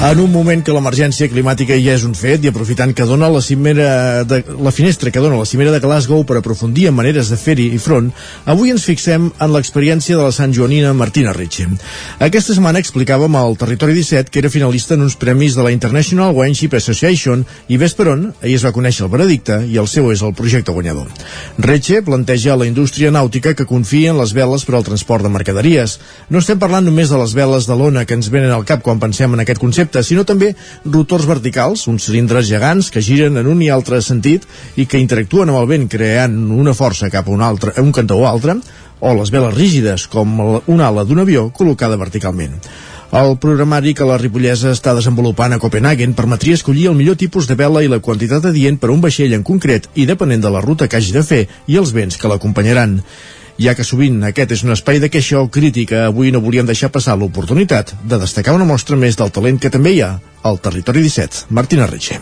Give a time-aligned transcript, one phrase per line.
[0.00, 3.42] En un moment que l'emergència climàtica ja és un fet i aprofitant que dona la
[3.44, 7.36] cimera de, la finestra que dona la cimera de Glasgow per aprofundir en maneres de
[7.36, 8.08] fer-hi i front,
[8.48, 11.68] avui ens fixem en l'experiència de la Sant Joanina Martina Ritchie.
[12.16, 16.32] Aquesta setmana explicàvem al Territori 17 que era finalista en uns premis de la International
[16.32, 20.08] Wineship Association i ves per on, ahir es va conèixer el veredicte i el seu
[20.14, 21.12] és el projecte guanyador.
[21.60, 25.98] Ritchie planteja la indústria nàutica que confia en les veles per al transport de mercaderies.
[26.32, 28.96] No estem parlant només de les veles de l'ona que ens venen al cap quan
[28.96, 30.54] pensem en aquest concepte, concepte, sinó també
[30.84, 35.50] rotors verticals, uns cilindres gegants que giren en un i altre sentit i que interactuen
[35.50, 38.60] amb el vent creant una força cap a un, altre, a un cantó o altre,
[39.00, 42.60] o les veles rígides, com una ala d'un avió col·locada verticalment.
[43.10, 47.56] El programari que la Ripollesa està desenvolupant a Copenhagen permetria escollir el millor tipus de
[47.58, 50.62] vela i la quantitat adient per a un vaixell en concret i depenent de la
[50.62, 53.00] ruta que hagi de fer i els vents que l'acompanyaran
[53.60, 56.88] ja que sovint aquest és un espai de queixa o crítica, avui no volíem deixar
[56.92, 61.04] passar l'oportunitat de destacar una mostra més del talent que també hi ha al Territori
[61.04, 61.50] 17.
[61.52, 62.20] Martina Retxe.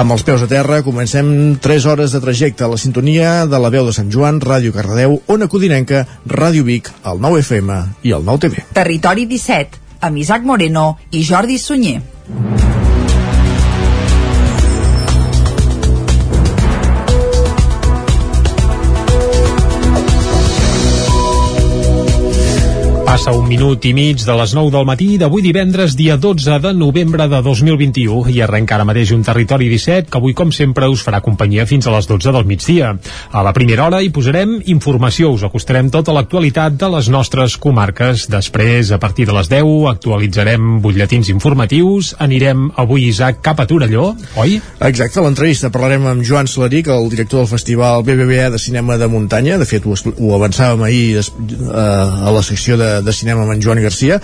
[0.00, 3.72] Amb els peus a terra comencem 3 hores de trajecte a la sintonia de la
[3.74, 8.24] veu de Sant Joan, Ràdio Cardedeu, Ona Codinenca, Ràdio Vic, el 9 FM i el
[8.24, 8.66] 9 TV.
[8.72, 11.98] Territori 17, amb Isaac Moreno i Jordi Sunyer.
[23.20, 26.70] Passa un minut i mig de les 9 del matí d'avui divendres, dia 12 de
[26.72, 31.02] novembre de 2021 i arrenca ara mateix un territori 17 que avui, com sempre, us
[31.04, 32.94] farà companyia fins a les 12 del migdia.
[33.28, 38.24] A la primera hora hi posarem informació, us acostarem tota l'actualitat de les nostres comarques.
[38.32, 42.14] Després, a partir de les 10, actualitzarem butlletins informatius.
[42.24, 44.56] Anirem avui, Isaac, cap a Torelló, oi?
[44.88, 49.12] Exacte, a l'entrevista parlarem amb Joan Solaric, el director del festival BBVA de Cinema de
[49.12, 49.60] Muntanya.
[49.60, 51.28] De fet, ho, ho avançàvem ahir eh,
[51.76, 54.18] a la secció de, de cinema amb en Joan Garcia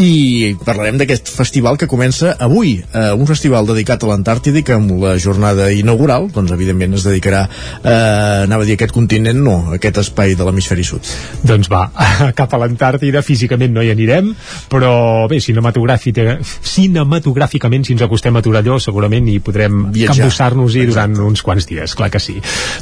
[0.00, 4.90] i parlarem d'aquest festival que comença avui, eh, un festival dedicat a l'Antàrtida que amb
[5.02, 9.96] la jornada inaugural doncs evidentment es dedicarà eh, anava a dir aquest continent, no, aquest
[10.04, 11.02] espai de l'hemisferi sud.
[11.46, 11.82] Doncs va,
[12.38, 14.26] cap a l'Antàrtida físicament no hi anirem
[14.72, 14.92] però
[15.30, 21.94] bé, cinematogràficament si ens acostem a Torelló segurament hi podrem cambussar-nos-hi durant uns quants dies,
[21.98, 22.36] clar que sí.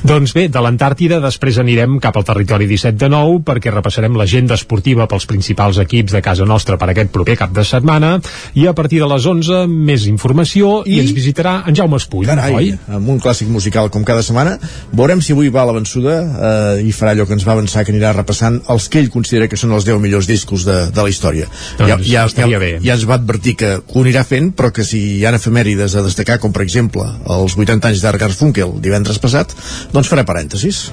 [0.07, 4.55] Doncs bé, de l'Antàrtida després anirem cap al territori 17 de nou perquè repassarem l'agenda
[4.59, 8.19] esportiva pels principals principals equips de casa nostra per aquest proper cap de setmana.
[8.55, 11.01] I a partir de les 11 més informació i, i?
[11.03, 12.71] ens visitarà en Jaume Espull, Carai, oi?
[12.89, 14.57] amb un clàssic musical com cada setmana.
[14.93, 17.85] Veurem si avui va a la vençuda eh, i farà allò que ens va avançar
[17.85, 21.03] que anirà repassant els que ell considera que són els 10 millors discos de, de
[21.03, 21.51] la història.
[21.79, 22.73] Doncs, ja, ja, ja, bé.
[22.85, 26.05] ja ens va advertir que ho anirà fent però que si hi ha efemèrides a
[26.07, 29.55] destacar com per exemple els 80 anys d'Argar Funkel divendres passat
[29.95, 30.91] doncs farà parèntesis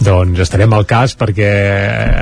[0.00, 1.50] doncs estarem al cas perquè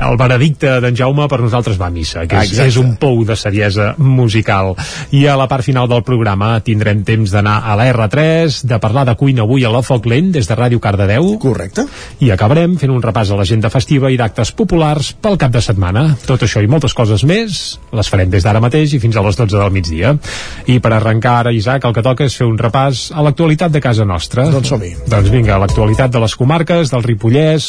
[0.03, 3.37] el veredicte d'en Jaume per nosaltres va a missa, que és, és un pou de
[3.39, 4.73] seriesa musical.
[5.15, 9.05] I a la part final del programa tindrem temps d'anar a la R3, de parlar
[9.07, 11.31] de cuina avui a la Foc Lent des de Ràdio Cardedeu.
[11.39, 11.85] Correcte.
[12.19, 16.05] I acabarem fent un repàs a l'agenda festiva i d'actes populars pel cap de setmana.
[16.27, 19.39] Tot això i moltes coses més les farem des d'ara mateix i fins a les
[19.39, 20.15] 12 del migdia.
[20.67, 23.81] I per arrencar ara, Isaac, el que toca és fer un repàs a l'actualitat de
[23.83, 24.49] casa nostra.
[24.51, 24.93] Doncs som -hi.
[25.07, 27.68] Doncs vinga, l'actualitat de les comarques, del Ripollès,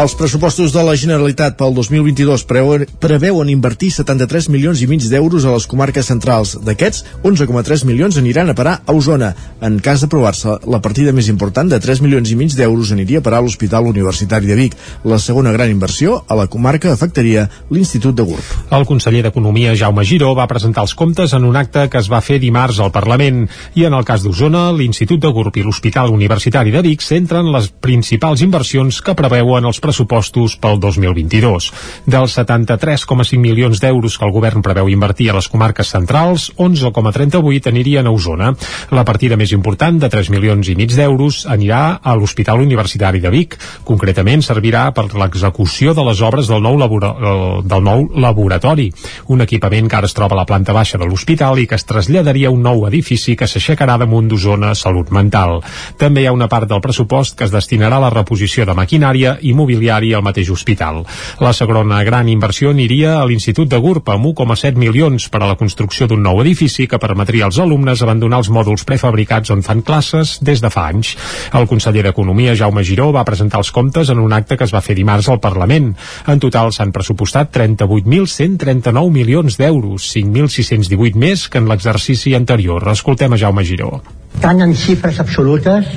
[0.00, 5.44] Els pressupostos de la Generalitat pel 2022 preveuen, preveuen invertir 73 milions i mig d'euros
[5.44, 6.54] a les comarques centrals.
[6.64, 9.34] D'aquests, 11,3 milions aniran a parar a Osona.
[9.60, 13.24] En cas d'aprovar-se, la partida més important de 3 milions i mig d'euros aniria a
[13.26, 14.78] parar a l'Hospital Universitari de Vic.
[15.04, 18.72] La segona gran inversió a la comarca afectaria l'Institut de GURB.
[18.72, 22.22] El conseller d'Economia, Jaume Giró, va presentar els comptes en un acte que es va
[22.24, 23.44] fer dimarts al Parlament.
[23.76, 27.68] I en el cas d'Osona, l'Institut de GURB i l'Hospital Universitari de Vic centren les
[27.68, 31.70] principals inversions que preveuen els pressupostos pressupostos pel 2022.
[32.06, 38.06] Dels 73,5 milions d'euros que el govern preveu invertir a les comarques centrals, 11,38 anirien
[38.06, 38.52] a Osona.
[38.94, 43.32] La partida més important, de 3 milions i mig d'euros, anirà a l'Hospital Universitari de
[43.34, 43.56] Vic.
[43.84, 48.90] Concretament, servirà per l'execució de les obres del nou, del nou laboratori,
[49.28, 51.86] un equipament que ara es troba a la planta baixa de l'hospital i que es
[51.88, 55.58] traslladaria a un nou edifici que s'aixecarà damunt d'Osona Salut Mental.
[55.98, 59.36] També hi ha una part del pressupost que es destinarà a la reposició de maquinària
[59.42, 61.04] i mobilitat domiciliari al mateix hospital.
[61.40, 65.56] La segona gran inversió aniria a l'Institut de GURB amb 1,7 milions per a la
[65.56, 70.38] construcció d'un nou edifici que permetria als alumnes abandonar els mòduls prefabricats on fan classes
[70.42, 71.16] des de fa anys.
[71.54, 74.84] El conseller d'Economia, Jaume Giró, va presentar els comptes en un acte que es va
[74.84, 75.94] fer dimarts al Parlament.
[76.28, 82.84] En total s'han pressupostat 38.139 milions d'euros, 5.618 més que en l'exercici anterior.
[82.92, 84.00] Escoltem a Jaume Giró.
[84.40, 85.88] Tant en xifres absolutes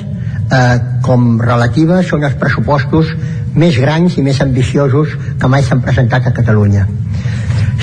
[0.54, 3.10] eh, com relatives són els pressupostos
[3.54, 6.86] més grans i més ambiciosos que mai s'han presentat a Catalunya.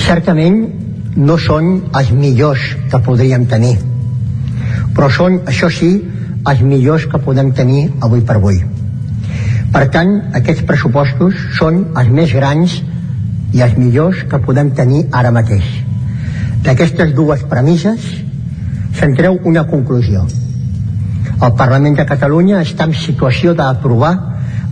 [0.06, 0.62] Certament
[1.16, 3.76] no són els millors que podríem tenir,
[4.96, 5.92] però són, això sí,
[6.48, 8.62] els millors que podem tenir avui per avui.
[9.72, 12.82] Per tant, aquests pressupostos són els més grans
[13.56, 15.68] i els millors que podem tenir ara mateix.
[16.66, 18.08] D'aquestes dues premisses
[18.98, 20.26] se'n treu una conclusió.
[21.40, 24.16] El Parlament de Catalunya està en situació d'aprovar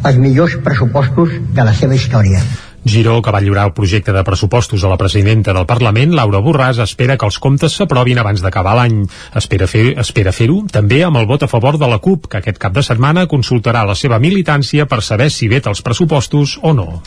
[0.06, 2.42] els millors pressupostos de la seva història.
[2.86, 6.80] Giró, que va lliurar el projecte de pressupostos a la presidenta del Parlament, Laura Borràs,
[6.80, 9.04] espera que els comptes s'aprovin abans d'acabar l'any.
[9.36, 12.58] Espera fer-ho espera fer també amb el vot a favor de la CUP, que aquest
[12.58, 17.02] cap de setmana consultarà la seva militància per saber si veta els pressupostos o no.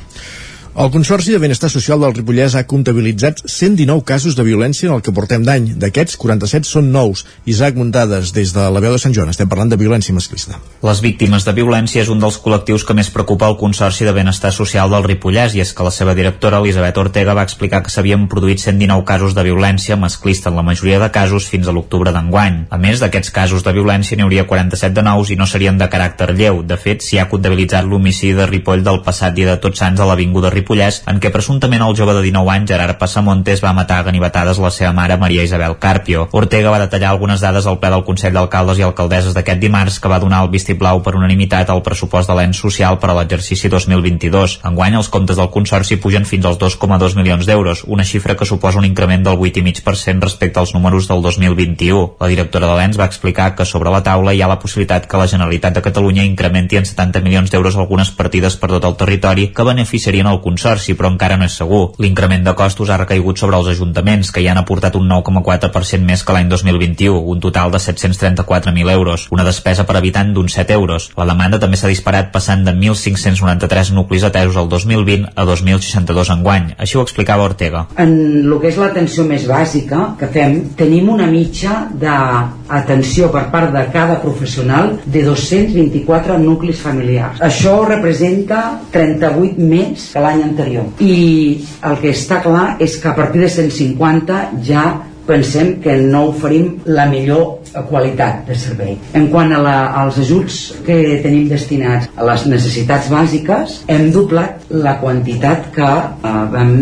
[0.75, 5.03] El Consorci de Benestar Social del Ripollès ha comptabilitzat 119 casos de violència en el
[5.05, 5.67] que portem d'any.
[5.77, 7.27] D'aquests, 47 són nous.
[7.45, 9.29] Isaac Muntades, des de la veu de Sant Joan.
[9.29, 10.57] Estem parlant de violència masclista.
[10.81, 14.55] Les víctimes de violència és un dels col·lectius que més preocupa el Consorci de Benestar
[14.57, 18.25] Social del Ripollès i és que la seva directora, Elisabet Ortega, va explicar que s'havien
[18.33, 22.63] produït 119 casos de violència masclista en la majoria de casos fins a l'octubre d'enguany.
[22.73, 25.93] A més d'aquests casos de violència n'hi hauria 47 de nous i no serien de
[25.93, 26.65] caràcter lleu.
[26.65, 30.09] De fet, s'hi ha comptabilitzat l'homicidi de Ripoll del passat dia de Tots Sants a
[30.09, 33.99] l'Avinguda Ripoll Ripollès, en què presumptament el jove de 19 anys, Gerard Passamontes, va matar
[33.99, 36.29] a ganivetades la seva mare, Maria Isabel Carpio.
[36.33, 40.11] Ortega va detallar algunes dades al ple del Consell d'Alcaldes i Alcaldesses d'aquest dimarts, que
[40.13, 44.61] va donar el vistiplau per unanimitat al pressupost de l'ens social per a l'exercici 2022.
[44.71, 48.79] Enguany, els comptes del Consorci pugen fins als 2,2 milions d'euros, una xifra que suposa
[48.79, 52.17] un increment del 8,5% respecte als números del 2021.
[52.21, 55.19] La directora de l'ENS va explicar que sobre la taula hi ha la possibilitat que
[55.19, 59.51] la Generalitat de Catalunya incrementi en 70 milions d'euros algunes partides per tot el territori
[59.51, 61.95] que beneficiarien el Consorci negoci, però encara no és segur.
[61.99, 66.23] L'increment de costos ha recaigut sobre els ajuntaments, que ja han aportat un 9,4% més
[66.25, 71.11] que l'any 2021, un total de 734.000 euros, una despesa per habitant d'uns 7 euros.
[71.17, 76.73] La demanda també s'ha disparat passant de 1.593 nuclis atesos al 2020 a 2.062 enguany.
[76.79, 77.87] Així ho explicava Ortega.
[77.97, 78.13] En
[78.43, 83.85] el que és l'atenció més bàsica que fem, tenim una mitja d'atenció per part de
[83.93, 87.41] cada professional de 224 nuclis familiars.
[87.43, 88.63] Això representa
[88.93, 90.91] 38 més que l'any anterior.
[91.01, 94.85] I el que està clar és que a partir de 150 ja
[95.27, 98.97] pensem que no oferim la millor qualitat de servei.
[99.17, 104.67] En quant a la, als ajuts que tenim destinats a les necessitats bàsiques, hem doblat
[104.71, 106.75] la quantitat que eh, vam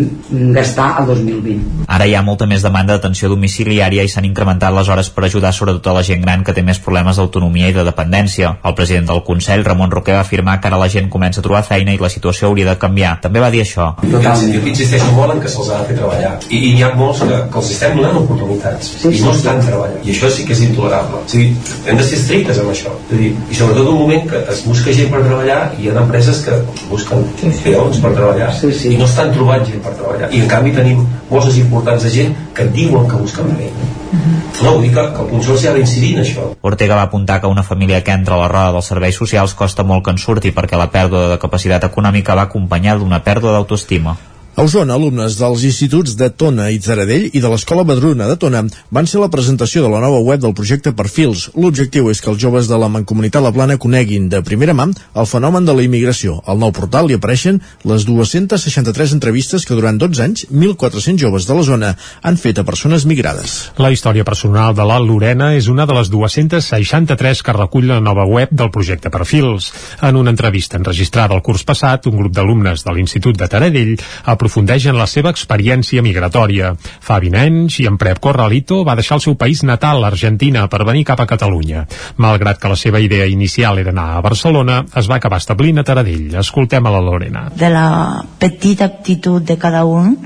[0.55, 1.85] gastar el 2020.
[1.91, 5.53] Ara hi ha molta més demanda d'atenció domiciliària i s'han incrementat les hores per ajudar
[5.55, 8.55] sobretot a la gent gran que té més problemes d'autonomia i de dependència.
[8.63, 11.63] El president del Consell, Ramon Roquer, va afirmar que ara la gent comença a trobar
[11.67, 13.17] feina i la situació hauria de canviar.
[13.23, 13.91] També va dir això.
[14.01, 14.53] Totalment.
[14.55, 16.33] Jo insisteixo molt en que se'ls ha de fer treballar.
[16.49, 19.61] I, i n'hi ha molts que, que els estem donant oportunitats sí, i no estan
[19.65, 19.99] treballant.
[20.05, 21.21] I això sí que és intolerable.
[21.21, 21.55] O sigui,
[21.85, 22.91] hem de ser estrictes amb això.
[23.09, 26.01] És dir, I sobretot un moment que es busca gent per treballar i hi ha
[26.01, 26.57] empreses que
[26.89, 27.25] busquen
[27.63, 28.95] peons per treballar sí, sí.
[28.95, 30.31] i no estan trobant gent per treballar.
[30.33, 33.89] I en canvi tenim bosses importants de gent que diuen que busquen feina.
[34.11, 34.63] -huh.
[34.63, 36.55] No, vull dir que, que el Consorci ha d'incidir en això.
[36.61, 39.83] Ortega va apuntar que una família que entra a la roda dels serveis socials costa
[39.83, 44.17] molt que en surti perquè la pèrdua de capacitat econòmica va acompanyada d'una pèrdua d'autoestima.
[44.51, 48.59] A Osona, alumnes dels instituts de Tona i Zaradell i de l'Escola Badruna de Tona
[48.91, 51.45] van ser la presentació de la nova web del projecte Perfils.
[51.55, 55.29] L'objectiu és que els joves de la Mancomunitat La Plana coneguin de primera mà el
[55.31, 56.41] fenomen de la immigració.
[56.51, 61.55] Al nou portal hi apareixen les 263 entrevistes que durant 12 anys 1.400 joves de
[61.55, 63.71] la zona han fet a persones migrades.
[63.79, 68.27] La història personal de la Lorena és una de les 263 que recull la nova
[68.27, 69.71] web del projecte Perfils.
[70.03, 74.39] En una entrevista enregistrada el curs passat, un grup d'alumnes de l'Institut de Taradell ha
[74.41, 76.71] aprofundeix en la seva experiència migratòria.
[76.81, 80.81] Fa 20 anys i en Prep Corralito va deixar el seu país natal, l'Argentina, per
[80.87, 81.85] venir cap a Catalunya.
[82.17, 85.85] Malgrat que la seva idea inicial era anar a Barcelona, es va acabar establint a
[85.85, 86.33] Taradell.
[86.41, 87.45] Escoltem a la Lorena.
[87.53, 90.17] De la petita aptitud de cada un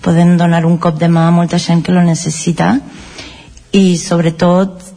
[0.00, 2.76] podem donar un cop de mà a molta gent que lo necessita
[3.74, 4.92] i sobretot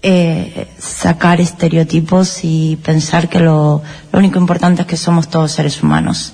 [0.00, 5.82] eh, sacar estereotipos y pensar que lo, lo único importante es que somos todos seres
[5.82, 6.32] humanos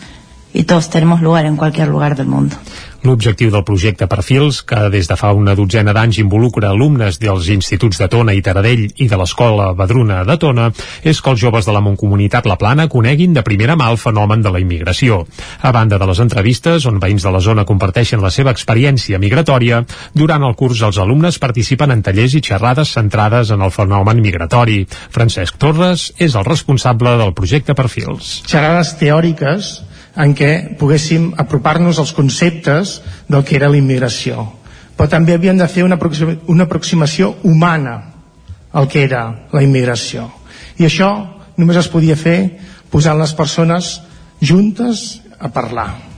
[0.55, 2.57] y todos tenemos lugar en cualquier lugar del mundo.
[3.05, 8.01] L'objectiu del projecte Perfils, que des de fa una dotzena d'anys involucra alumnes dels instituts
[8.01, 10.71] de Tona i Taradell i de l'Escola Badruna de Tona,
[11.05, 14.41] és que els joves de la Montcomunitat La Plana coneguin de primera mà el fenomen
[14.41, 15.27] de la immigració.
[15.61, 19.85] A banda de les entrevistes, on veïns de la zona comparteixen la seva experiència migratòria,
[20.15, 24.87] durant el curs els alumnes participen en tallers i xerrades centrades en el fenomen migratori.
[25.13, 28.39] Francesc Torres és el responsable del projecte Perfils.
[28.49, 29.75] Xerrades teòriques
[30.17, 34.47] en què poguéssim apropar-nos als conceptes del que era la immigració.
[34.95, 37.97] Però també havíem de fer una, aproxima, una aproximació humana
[38.73, 40.29] al que era la immigració.
[40.79, 41.11] I això
[41.57, 42.39] només es podia fer
[42.91, 43.97] posant les persones
[44.43, 45.07] juntes
[45.39, 46.14] a parlar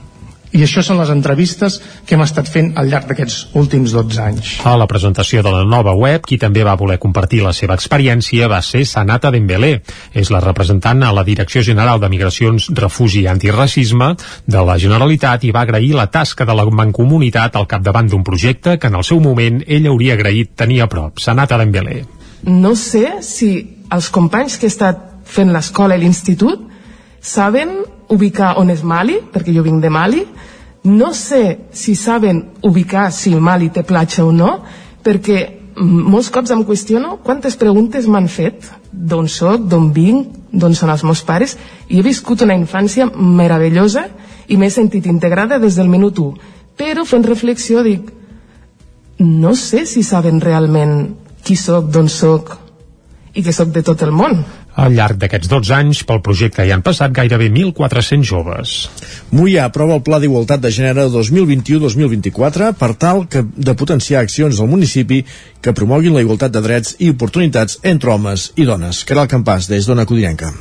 [0.57, 4.53] i això són les entrevistes que hem estat fent al llarg d'aquests últims 12 anys.
[4.65, 8.49] A la presentació de la nova web, qui també va voler compartir la seva experiència
[8.49, 9.75] va ser Sanata Dembélé.
[10.17, 14.13] És la representant a la Direcció General de Migracions, Refugi i Antiracisme
[14.47, 18.77] de la Generalitat i va agrair la tasca de la mancomunitat al capdavant d'un projecte
[18.81, 21.21] que en el seu moment ell hauria agraït tenir a prop.
[21.21, 22.01] Sanata Dembélé.
[22.47, 23.51] No sé si
[23.93, 26.65] els companys que he estat fent l'escola i l'institut
[27.21, 27.77] saben
[28.09, 30.23] ubicar on és Mali, perquè jo vinc de Mali,
[30.87, 34.61] no sé si saben ubicar si Mali té platja o no,
[35.03, 40.89] perquè molts cops em qüestiono quantes preguntes m'han fet d'on sóc, d'on vinc, d'on són
[40.89, 44.07] els meus pares, i he viscut una infància meravellosa
[44.47, 46.53] i m'he sentit integrada des del minut 1.
[46.77, 48.09] Però fent reflexió dic,
[49.19, 52.55] no sé si saben realment qui sóc, d'on sóc
[53.33, 54.43] i que sóc de tot el món.
[54.77, 58.75] Al llarg d'aquests 12 anys, pel projecte hi han passat gairebé 1.400 joves.
[59.33, 64.69] Moia aprova el Pla d'Igualtat de Gènere 2021-2024 per tal que, de potenciar accions al
[64.69, 65.23] municipi
[65.65, 69.01] que promoguin la igualtat de drets i oportunitats entre homes i dones.
[69.09, 70.53] Caral Campàs, des d'Ona Codinenca.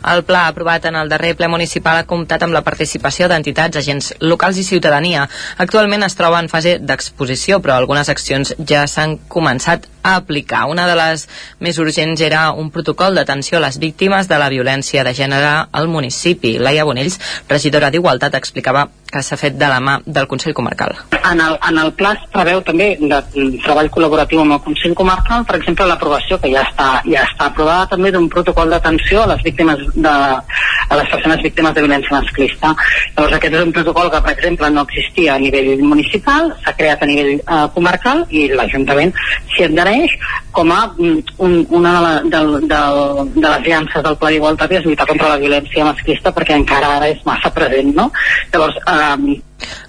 [0.00, 4.14] El pla aprovat en el darrer ple municipal ha comptat amb la participació d'entitats, agents
[4.24, 5.26] locals i ciutadania.
[5.60, 10.66] Actualment es troba en fase d'exposició, però algunes accions ja s'han començat a aplicar.
[10.70, 11.26] Una de les
[11.60, 15.88] més urgents era un protocol d'atenció a les víctimes de la violència de gènere al
[15.88, 16.58] municipi.
[16.58, 20.94] Laia Bonells, regidora d'Igualtat, explicava que s'ha fet de la mà del Consell Comarcal.
[21.18, 23.18] En el, en el pla es preveu també de
[23.64, 27.88] treball col·laboratiu amb el Consell Comarcal, per exemple, l'aprovació, que ja està, ja està aprovada
[27.94, 32.72] també d'un protocol d'atenció a les víctimes de, a les persones víctimes de violència masclista.
[33.16, 37.02] Llavors aquest és un protocol que, per exemple, no existia a nivell municipal, s'ha creat
[37.02, 39.14] a nivell eh, comarcal i l'Ajuntament
[39.54, 40.16] s'hi adhereix
[40.52, 44.72] com a mm, un, una de, la, de, de, de les llances del Pla d'Igualtat
[44.78, 48.10] és lluitar contra la violència masclista perquè encara ara és massa present, no?
[48.52, 49.40] Llavors, eh,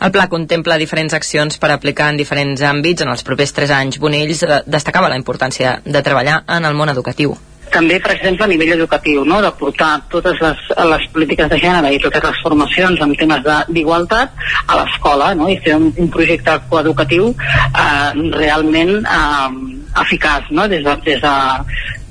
[0.06, 4.02] el pla contempla diferents accions per aplicar en diferents àmbits en els propers tres anys.
[4.02, 7.38] Bonells eh, destacava la importància de treballar en el món educatiu
[7.72, 9.40] també, per exemple, a nivell educatiu, no?
[9.42, 14.36] de portar totes les, les polítiques de gènere i totes les formacions en temes d'igualtat
[14.68, 15.48] a l'escola no?
[15.48, 20.68] i fer un, un projecte coeducatiu eh, realment eh, eficaç no?
[20.72, 21.36] des, de, des, de,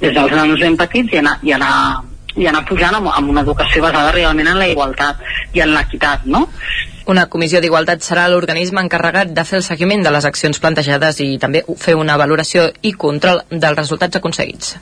[0.00, 1.74] des dels nanos ben petits i anar, i anar
[2.36, 5.18] i anar pujant amb, amb una educació basada realment en la igualtat
[5.56, 6.46] i en l'equitat, no?
[7.10, 11.32] Una comissió d'igualtat serà l'organisme encarregat de fer el seguiment de les accions plantejades i
[11.42, 14.76] també fer una valoració i control dels resultats aconseguits.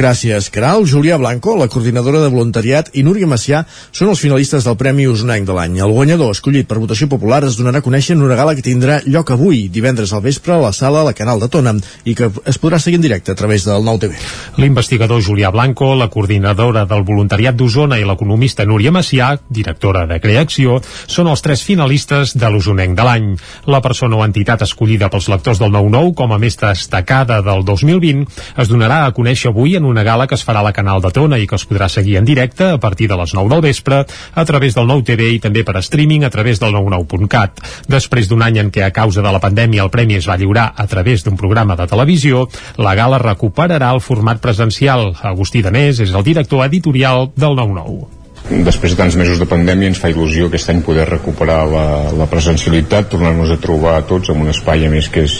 [0.00, 0.86] Gràcies, Caral.
[0.88, 5.44] Julià Blanco, la coordinadora de voluntariat, i Núria Macià són els finalistes del Premi Usonenc
[5.44, 5.74] de l'any.
[5.84, 9.02] El guanyador, escollit per votació popular, es donarà a conèixer en una gala que tindrà
[9.04, 11.74] lloc avui, divendres al vespre, a la sala La Canal de Tona,
[12.08, 14.16] i que es podrà seguir en directe a través del Nou TV.
[14.56, 20.78] L'investigador Julià Blanco, la coordinadora del voluntariat d'Osona i l'economista Núria Macià, directora de Creacció,
[21.04, 23.28] són els tres finalistes de l'Usonenc de l'any.
[23.68, 28.24] La persona o entitat escollida pels lectors del 9-9 com a més destacada del 2020
[28.64, 31.10] es donarà a conèixer avui en una gala que es farà a la Canal de
[31.14, 34.04] Tona i que es podrà seguir en directe a partir de les 9 del vespre
[34.04, 37.60] a través del nou TV i també per streaming a través del 99.cat.
[37.90, 40.70] Després d'un any en què a causa de la pandèmia el premi es va lliurar
[40.76, 42.46] a través d'un programa de televisió,
[42.78, 45.12] la gala recuperarà el format presencial.
[45.34, 48.19] Agustí Danés és el director editorial del 99
[48.50, 51.84] després de tants mesos de pandèmia ens fa il·lusió aquest any poder recuperar la,
[52.18, 55.36] la presencialitat, tornar-nos a trobar tots en un espai a més que és,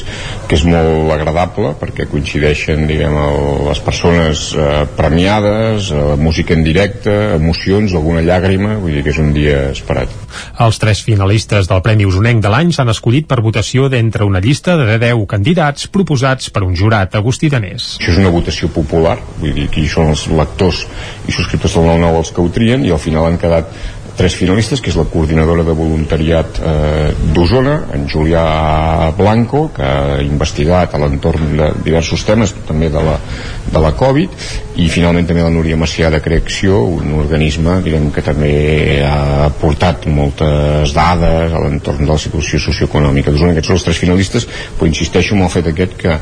[0.46, 6.62] que és molt agradable perquè coincideixen diguem, el, les persones eh, premiades, eh, música en
[6.66, 10.14] directe, emocions, alguna llàgrima, vull dir que és un dia esperat.
[10.62, 14.76] Els tres finalistes del Premi Usonenc de l'any s'han escollit per votació d'entre una llista
[14.78, 17.96] de 10 candidats proposats per un jurat, Agustí Danés.
[17.98, 20.84] Això és una votació popular, vull dir que hi són els lectors
[21.26, 23.72] i subscriptors del 9-9 els que ho trien i al final han quedat
[24.20, 28.42] tres finalistes, que és la coordinadora de voluntariat eh, d'Osona, en Julià
[29.16, 33.16] Blanco, que ha investigat a l'entorn de diversos temes, també de la,
[33.70, 34.34] de la Covid,
[34.80, 38.52] i finalment també la Núria Macià de Creacció, un organisme direm, que també
[39.06, 43.54] ha portat moltes dades a l'entorn de la situació socioeconòmica d'Osona.
[43.56, 46.18] Aquests són els tres finalistes, però insisteixo en el fet aquest que,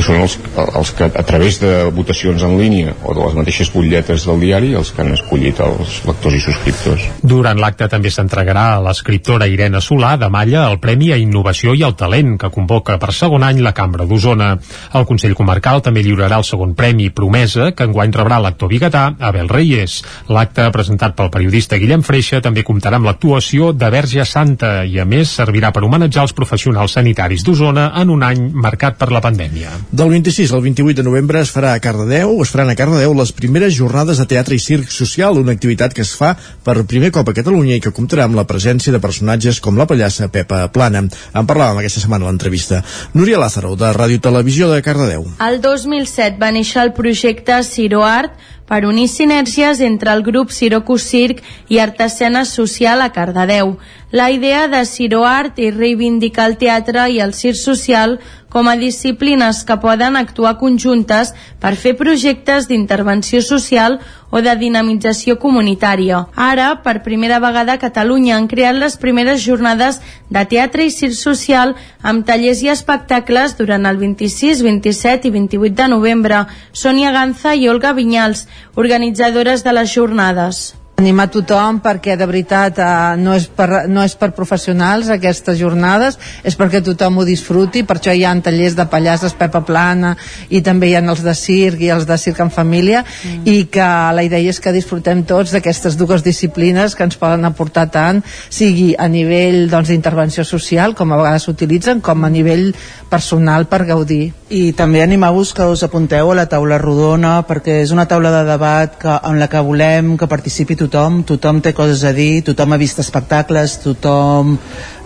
[0.00, 3.70] que són els, els que a través de votacions en línia o de les mateixes
[3.74, 7.06] butlletes del diari els que han escollit els lectors i subscriptors.
[7.20, 11.84] Durant l'acte també s'entregarà a l'escriptora Irene Solà de Malla el Premi a Innovació i
[11.84, 14.54] al Talent que convoca per segon any la Cambra d'Osona.
[14.96, 19.52] El Consell Comarcal també lliurarà el segon premi Promesa que enguany rebrà l'actor biguetà Abel
[19.52, 20.00] Reyes.
[20.32, 25.04] L'acte presentat pel periodista Guillem Freixa també comptarà amb l'actuació de Verge Santa i a
[25.04, 29.76] més servirà per homenatjar els professionals sanitaris d'Osona en un any marcat per la pandèmia.
[29.92, 33.32] Del 26 al 28 de novembre es farà a Cardedeu, es faran a Cardedeu les
[33.34, 37.26] primeres jornades de teatre i circ social, una activitat que es fa per primer cop
[37.26, 41.02] a Catalunya i que comptarà amb la presència de personatges com la pallassa Pepa Plana.
[41.34, 42.84] En parlàvem aquesta setmana a l'entrevista.
[43.18, 45.26] Núria Lázaro, de Ràdio Televisió de Cardedeu.
[45.42, 48.38] El 2007 va néixer el projecte Ciroart
[48.70, 53.74] per unir sinergies entre el grup Siroco Circ i Artesana Social a Cardedeu.
[54.12, 58.16] La idea de Ciroart és reivindicar el teatre i el circ social
[58.50, 61.30] com a disciplines que poden actuar conjuntes
[61.62, 64.00] per fer projectes d'intervenció social
[64.34, 66.24] o de dinamització comunitària.
[66.34, 71.14] Ara, per primera vegada a Catalunya, han creat les primeres jornades de teatre i circ
[71.14, 76.42] social amb tallers i espectacles durant el 26, 27 i 28 de novembre.
[76.72, 80.66] Sònia Ganza i Olga Vinyals, organitzadores de les jornades
[81.00, 86.18] animar tothom perquè de veritat eh, no, és per, no és per professionals aquestes jornades,
[86.44, 90.14] és perquè tothom ho disfruti, per això hi ha tallers de pallasses Pepa Plana
[90.48, 93.48] i també hi ha els de circ i els de circ en família mm.
[93.50, 97.88] i que la idea és que disfrutem tots d'aquestes dues disciplines que ens poden aportar
[97.92, 102.70] tant, sigui a nivell doncs, d'intervenció doncs, social, com a vegades s'utilitzen, com a nivell
[103.10, 104.30] personal per gaudir.
[104.48, 108.44] I també animar-vos que us apunteu a la taula rodona perquè és una taula de
[108.48, 112.72] debat que, en la que volem que participi tothom, tothom té coses a dir, tothom
[112.72, 114.56] ha vist espectacles, tothom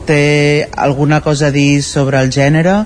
[0.04, 2.82] té alguna cosa a dir sobre el gènere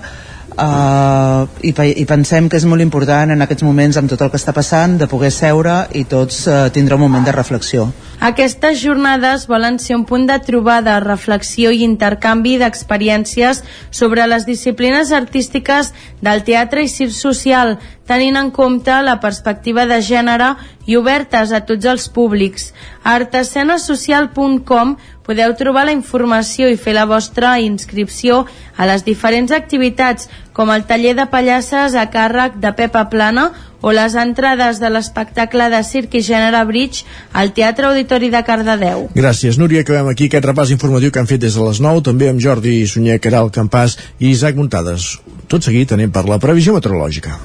[0.54, 4.38] uh, i, i pensem que és molt important en aquests moments amb tot el que
[4.38, 7.88] està passant de poder seure i tots uh, tindre un moment de reflexió.
[8.20, 13.60] Aquestes jornades volen ser un punt de trobada, reflexió i intercanvi d'experiències
[13.94, 17.76] sobre les disciplines artístiques del teatre i circ social,
[18.08, 20.54] tenint en compte la perspectiva de gènere
[20.88, 22.72] i obertes a tots els públics.
[23.04, 24.96] A artesanasocial.com
[25.28, 28.46] podeu trobar la informació i fer la vostra inscripció
[28.76, 33.50] a les diferents activitats, com el taller de pallasses a càrrec de Pepa Plana
[33.84, 37.04] o les entrades de l'espectacle de circ i gènere Bridge
[37.36, 39.08] al Teatre Auditori de Cardedeu.
[39.14, 39.84] Gràcies, Núria.
[39.84, 42.80] Acabem aquí aquest repàs informatiu que han fet des de les 9, també amb Jordi
[42.88, 45.18] Sunyer, Caral Campàs i Isaac Muntades.
[45.48, 47.38] Tot seguit anem per la previsió meteorològica.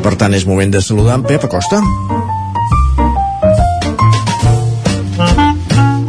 [0.00, 1.80] Per tant, és moment de saludar en Pep Acosta.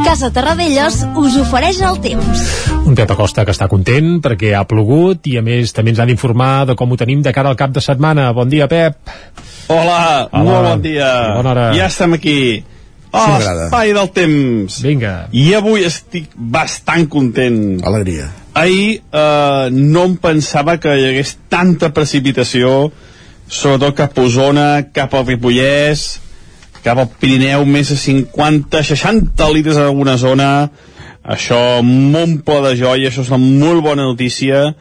[0.06, 2.46] Casa Terradellos us ofereix el temps.
[2.86, 6.08] Un Pep Acosta que està content perquè ha plogut i a més també ens ha
[6.10, 8.30] d'informar de com ho tenim de cara al cap de setmana.
[8.38, 9.00] Bon dia, Pep.
[9.72, 10.44] Hola, Hola.
[10.46, 11.10] molt bon dia.
[11.40, 11.66] Bona hora.
[11.74, 12.38] Ja estem aquí.
[13.12, 14.78] Oh, sí, l'espai del temps.
[14.86, 15.16] Vinga.
[15.36, 17.82] I avui estic bastant content.
[17.88, 18.30] Alegria.
[18.56, 22.92] Ahir eh, no em pensava que hi hagués tanta precipitació,
[23.52, 26.06] sobretot cap a Osona, cap al Ripollès,
[26.86, 30.52] cap al Pirineu, més de 50-60 litres en alguna zona.
[31.22, 31.60] Això,
[32.46, 34.72] por de joia, això és una molt bona notícia.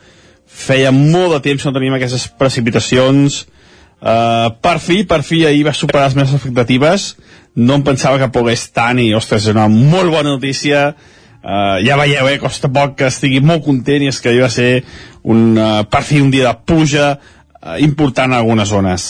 [0.47, 3.45] Feia molt de temps que no teníem aquestes precipitacions.
[4.01, 7.15] Uh, per fi, per fi, ahir va superar les meves expectatives.
[7.57, 10.91] No em pensava que pogués tant i, ostres, és una molt bona notícia.
[11.41, 14.51] Uh, ja veieu, eh, costa poc que estigui molt content i és que ahir va
[14.53, 14.71] ser
[15.25, 19.07] un, uh, per fi un dia de pluja uh, important en algunes zones.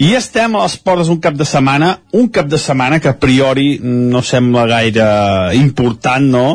[0.00, 3.18] I estem a les portes un cap de setmana, un cap de setmana que a
[3.20, 5.06] priori no sembla gaire
[5.56, 6.46] important, no?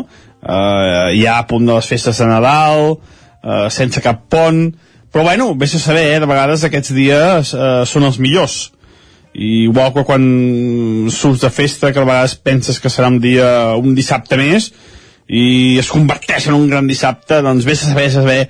[0.42, 4.64] Uh, ja a punt de les festes de Nadal, uh, sense cap pont,
[5.12, 8.72] però bueno, vés a saber, eh, de vegades aquests dies uh, són els millors.
[9.32, 10.24] I igual que quan
[11.12, 13.46] surts de festa, que a vegades penses que serà un dia,
[13.76, 14.70] un dissabte més,
[15.28, 18.40] i es converteix en un gran dissabte, doncs vés a saber, a saber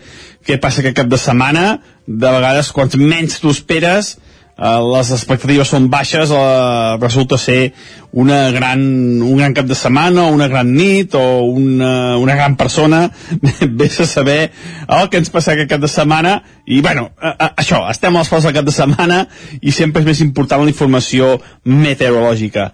[0.46, 1.66] què passa aquest cap de setmana,
[2.07, 7.73] de vegades, quants menys t'ho esperes, eh, les expectatives són baixes, eh, resulta ser
[8.12, 8.81] una gran,
[9.23, 13.11] un gran cap de setmana, o una gran nit, o una, una gran persona,
[13.81, 14.53] vés a saber
[14.88, 18.25] el que ens passa aquest cap de setmana, i bueno, a, a, això, estem a
[18.25, 19.27] portes del cap de setmana,
[19.61, 22.73] i sempre és més important la informació meteorològica.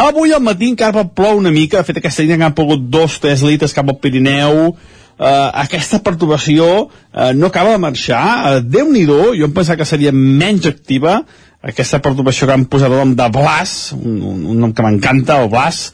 [0.00, 3.42] Avui al matí encara plou una mica, de fet aquesta nit han pogut dos, tres
[3.46, 4.74] litres cap al Pirineu,
[5.20, 6.66] eh, aquesta perturbació
[7.12, 11.20] eh, no acaba de marxar, eh, Déu-n'hi-do, jo em pensava que seria menys activa,
[11.60, 15.50] aquesta perturbació que han posat el nom de Blas, un, un, nom que m'encanta, el
[15.52, 15.90] Blas,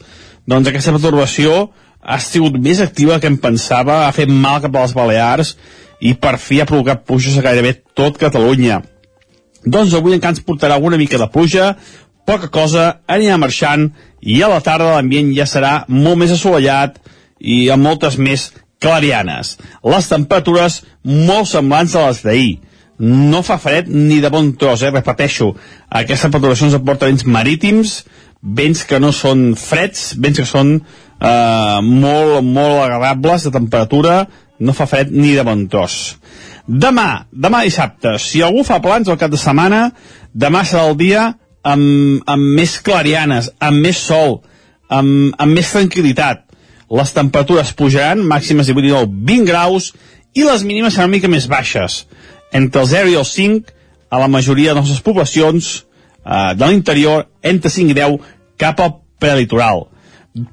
[0.47, 1.67] doncs aquesta perturbació
[2.07, 5.55] ha sigut més activa que em pensava, ha fet mal cap a les Balears
[5.99, 8.79] i per fi ha provocat pluges a gairebé tot Catalunya.
[9.67, 11.73] Doncs avui encara ens portarà alguna mica de pluja,
[12.27, 13.89] poca cosa, anirà marxant
[14.21, 17.01] i a la tarda l'ambient ja serà molt més assolellat
[17.39, 18.51] i amb moltes més
[18.83, 19.57] clarianes.
[19.83, 22.53] Les temperatures molt semblants a les d'ahir.
[22.97, 24.91] No fa fred ni de bon tros, eh?
[24.93, 25.51] repeteixo.
[25.89, 27.99] Aquesta perturbació ens aporta vents marítims,
[28.41, 34.21] vents que no són freds, vents que són eh, molt, molt agradables de temperatura,
[34.59, 36.17] no fa fred ni de bon tros.
[36.67, 39.91] Demà, demà dissabte, si algú fa plans al cap de setmana,
[40.33, 41.29] demà serà el dia
[41.63, 44.41] amb, amb més clarianes, amb més sol,
[44.89, 46.46] amb, amb més tranquil·litat.
[46.87, 49.91] Les temperatures pujaran, màximes de 8 i 9, 20 graus,
[50.37, 52.05] i les mínimes seran una mica més baixes,
[52.55, 53.73] entre el 0 i el 5,
[54.09, 55.71] a la majoria de les nostres poblacions
[56.23, 58.19] eh, de l'interior, entre 5 i 10,
[58.61, 59.87] cap al prelitoral.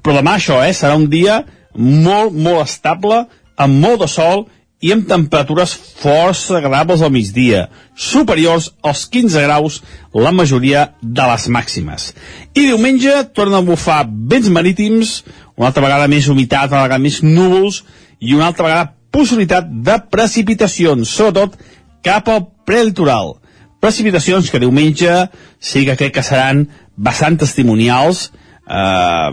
[0.03, 1.43] Però demà això, eh, serà un dia
[1.75, 3.23] molt, molt estable,
[3.55, 4.45] amb molt de sol
[4.83, 5.71] i amb temperatures
[6.01, 9.79] força agradables al migdia, superiors als 15 graus
[10.13, 12.11] la majoria de les màximes.
[12.53, 15.21] I diumenge torna a bufar vents marítims,
[15.55, 17.83] una altra vegada més humitat, una vegada més núvols
[18.19, 21.55] i una altra vegada possibilitat de precipitacions, sobretot
[22.03, 23.37] cap al prelitoral.
[23.81, 25.13] Precipitacions que diumenge
[25.59, 26.65] sí que crec que seran
[26.95, 28.31] bastant testimonials,
[28.67, 29.29] eh,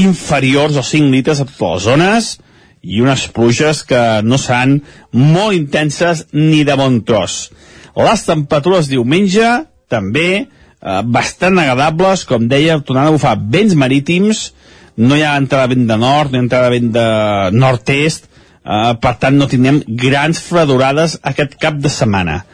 [0.00, 2.32] inferiors als 5 litres a totes les zones,
[2.84, 4.82] i unes pluges que no seran
[5.12, 7.48] molt intenses ni de bon tros.
[7.96, 9.46] Les temperatures diumenge
[9.88, 14.50] també eh, bastant agradables, com deia, tornant a bufar vents marítims,
[14.96, 17.06] no hi ha entrada vent de nord, no hi ha entrada vent de
[17.56, 18.28] nord-est,
[18.64, 22.44] eh, per tant no tindrem grans fredurades aquest cap de setmana.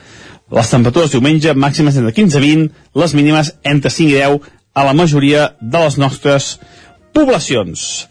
[0.50, 2.70] Les temperatures diumenge màximes entre 15 i 20,
[3.02, 6.56] les mínimes entre 5 i 10 a la majoria de les nostres
[7.14, 8.08] poblacions.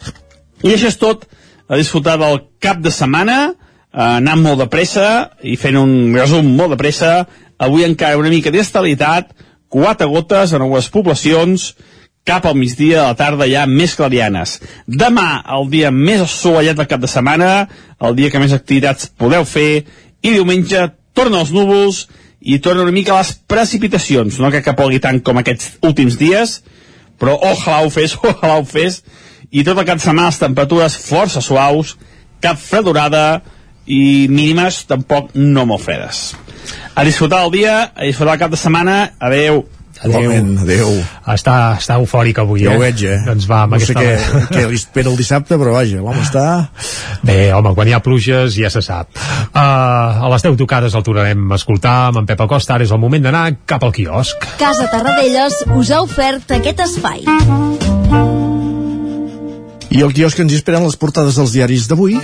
[0.64, 1.26] I això és tot
[1.70, 6.56] a disfrutar del cap de setmana, eh, anant molt de pressa i fent un resum
[6.56, 7.28] molt de pressa.
[7.60, 9.34] Avui encara una mica d'estabilitat,
[9.68, 11.74] quatre gotes en algunes poblacions,
[12.30, 14.60] cap al migdia de la tarda ja més clarianes.
[14.86, 17.52] Demà, el dia més assolellat del cap de setmana,
[18.06, 19.84] el dia que més activitats podeu fer,
[20.22, 22.06] i diumenge torna els núvols
[22.40, 26.60] i torna una mica les precipitacions, no que capogui tant com aquests últims dies,
[27.20, 29.02] però ojalà ho fes, ojalà ho fes,
[29.50, 31.96] i tot el cap de setmana les temperatures força suaus,
[32.44, 33.42] cap fredurada
[33.90, 36.30] i mínimes tampoc no molt fredes.
[36.94, 39.64] A disfrutar el dia, a disfrutar el cap de setmana, adeu.
[40.00, 40.32] Adéu.
[40.64, 40.92] adéu.
[41.28, 42.78] Està, està eufòric avui, ja eh?
[42.78, 43.18] ho veig, eh?
[43.26, 44.40] Doncs va, no sé aquesta...
[44.40, 46.46] què, què li espera el dissabte, però vaja, l'home està...
[47.26, 49.12] Bé, home, quan hi ha pluges ja se sap.
[49.50, 52.78] Uh, a les 10 tocades el tornarem a escoltar amb en Pep Acosta.
[52.78, 54.48] Ara és el moment d'anar cap al quiosc.
[54.62, 57.26] Casa Tarradellas us ha ofert aquest espai.
[59.90, 62.16] I el quiosc ens hi esperen les portades dels diaris d'avui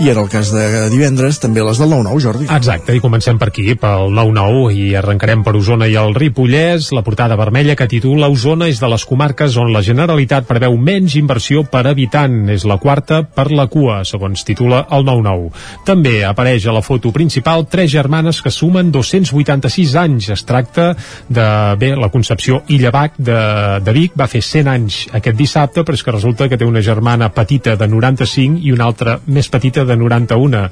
[0.00, 2.46] i era el cas de divendres, també les del 9-9, Jordi.
[2.50, 7.04] Exacte, i comencem per aquí, pel 9-9, i arrencarem per Osona i el Ripollès, la
[7.06, 11.64] portada vermella que titula Osona és de les comarques on la Generalitat preveu menys inversió
[11.68, 12.48] per habitant.
[12.52, 15.50] És la quarta per la cua, segons titula el 9-9.
[15.86, 20.30] També apareix a la foto principal tres germanes que sumen 286 anys.
[20.36, 20.92] Es tracta
[21.28, 21.46] de,
[21.78, 23.38] bé, la Concepció Illavac de,
[23.84, 26.82] de Vic va fer 100 anys aquest dissabte, però és que resulta que té una
[26.82, 30.62] germana petita de 95 i una altra més petita de 91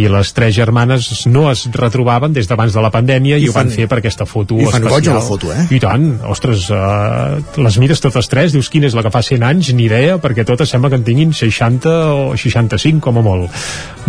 [0.00, 3.54] i les tres germanes no es retrobaven des d'abans de la pandèmia i, I ho
[3.56, 5.14] van fer per aquesta foto i fan especial.
[5.18, 5.66] la foto, eh?
[5.70, 9.46] I tant, ostres, uh, les mires totes tres, dius quina és la que fa 100
[9.46, 13.50] anys, ni idea, perquè totes sembla que en tinguin 60 o 65 com a molt.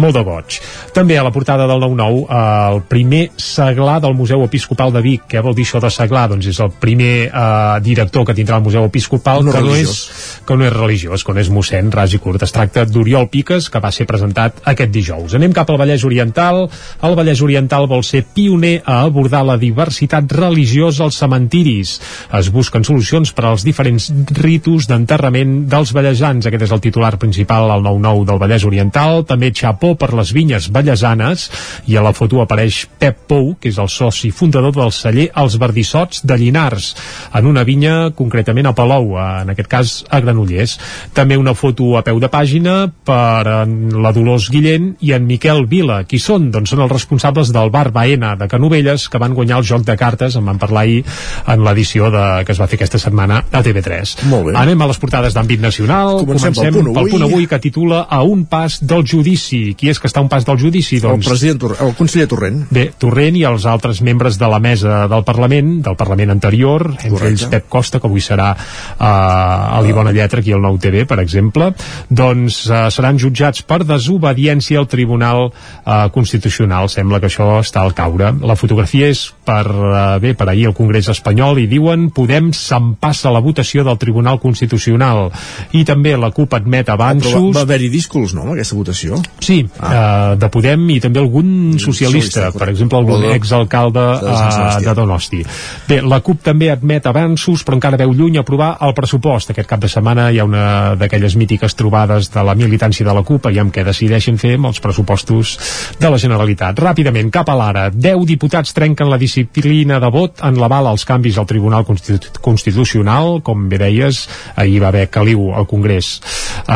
[0.02, 0.60] Molt de goig.
[0.96, 5.28] També a la portada del 9-9, uh, el primer seglar del Museu Episcopal de Vic.
[5.30, 6.28] Què vol dir això de seglar?
[6.32, 9.92] Doncs és el primer uh, director que tindrà el Museu Episcopal No que, no religiós.
[10.10, 12.42] és, que no és religiós, que no és mossèn ras i curt.
[12.42, 15.36] Es tracta d'Oriol Piques, que va ser presentat aquest dijous.
[15.38, 16.64] Anem cap al Vallès Oriental.
[17.04, 21.98] El Vallès Oriental vol ser pioner a abordar la diversitat religiosa als cementiris.
[22.38, 26.48] Es busquen solucions per als diferents ritus d'enterrament dels vallesans.
[26.48, 29.26] Aquest és el titular principal al 9-9 del Vallès Oriental.
[29.30, 31.50] També xapó per les vinyes vallesanes
[31.88, 35.58] i a la foto apareix Pep Pou, que és el soci fundador del celler Els
[35.62, 36.94] Verdissots de Llinars,
[37.38, 40.78] en una vinya concretament a Palou, en aquest cas a Granollers.
[41.14, 43.68] També una foto a peu de pàgina per
[44.02, 46.04] la Dolors Guillén i en Miquel Vila.
[46.08, 46.50] Qui són?
[46.54, 49.96] Doncs són els responsables del bar Baena de Canovelles que van guanyar el joc de
[50.00, 51.04] cartes, en van parlar ahir
[51.52, 54.16] en l'edició de, que es va fer aquesta setmana a TV3.
[54.32, 54.56] Molt bé.
[54.62, 56.22] Anem a les portades d'àmbit nacional.
[56.26, 56.96] Comencem pel punt avui.
[56.98, 59.74] pel punt avui que titula A un pas del judici.
[59.78, 61.00] Qui és que està a un pas del judici?
[61.04, 61.26] Doncs...
[61.26, 62.64] El president, Tor- el conseller Torrent.
[62.72, 67.10] Bé, Torrent i els altres membres de la mesa del Parlament, del Parlament anterior, entre
[67.10, 67.32] Correcte.
[67.32, 71.20] ells Pep Costa, que avui serà uh, a l'Ibona Lletra, aquí al Nou TV, per
[71.24, 71.72] exemple,
[72.10, 73.82] doncs uh, seran jutjats per
[74.22, 76.90] desobediència al Tribunal uh, Constitucional.
[76.90, 78.32] Sembla que això està al caure.
[78.42, 83.32] La fotografia és per, uh, bé, per ahir al Congrés espanyol i diuen Podem s'empassa
[83.32, 85.32] la votació del Tribunal Constitucional.
[85.74, 87.56] I també la CUP admet Però va, avanços...
[87.56, 89.22] va haver-hi díscols, no, amb aquesta votació?
[89.42, 89.92] Sí, ah.
[89.92, 94.92] uh, de Podem i també algun socialista, socialista, per exemple algun exalcalde Sebastià.
[94.92, 95.42] de Donosti.
[95.88, 99.54] Bé, la CUP també admet avanços, però encara veu lluny aprovar el pressupost.
[99.54, 100.66] Aquest cap de setmana hi ha una
[101.00, 104.80] d'aquelles mítiques trobades de la militància de la CUP, aviam què decideixen fer amb els
[104.84, 105.56] pressupostos
[106.00, 106.80] de la Generalitat.
[106.82, 111.38] Ràpidament, cap a l'ara, 10 diputats trenquen la disciplina de vot en l'aval als canvis
[111.40, 116.20] al Tribunal Constitu Constitucional, com bé deies, ahir va haver caliu al Congrés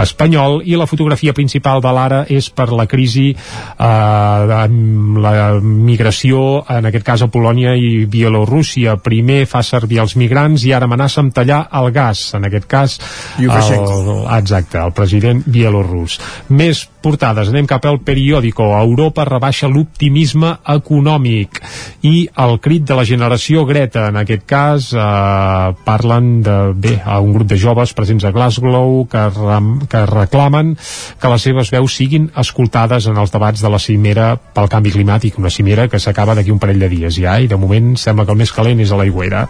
[0.01, 6.63] espanyol, i la fotografia principal de l'ara és per la crisi eh, amb la migració,
[6.71, 8.95] en aquest cas a Polònia i Bielorússia.
[9.03, 12.99] Primer fa servir els migrants i ara amenaça amb tallar el gas, en aquest cas
[13.39, 16.19] el, exacte, el president bielorrus.
[16.49, 18.71] Més portades, anem cap al periòdico.
[18.79, 21.61] Europa rebaixa l'optimisme econòmic.
[22.05, 27.19] I el crit de la generació Greta, en aquest cas eh, parlen de, bé, a
[27.21, 30.73] un grup de joves presents a Glasgow que, ram, que reclamen
[31.21, 35.37] que les seves veus siguin escoltades en els debats de la cimera pel canvi climàtic,
[35.39, 38.33] una cimera que s'acaba d'aquí un parell de dies ja, i de moment sembla que
[38.33, 39.45] el més calent és a l'aigüera.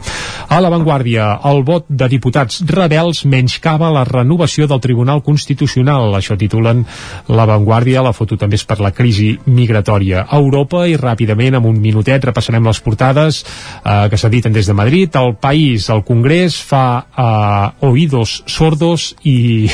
[0.49, 6.83] A l'avantguàrdia, el vot de diputats rebels menyscava la renovació del Tribunal Constitucional, això titulen
[7.27, 10.25] l'avantguàrdia, la foto també és per la crisi migratòria.
[10.29, 14.73] A Europa i ràpidament, amb un minutet, repassarem les portades eh, que s'editen des de
[14.73, 15.15] Madrid.
[15.15, 19.69] El País, el Congrés, fa eh, oïdos sordos i,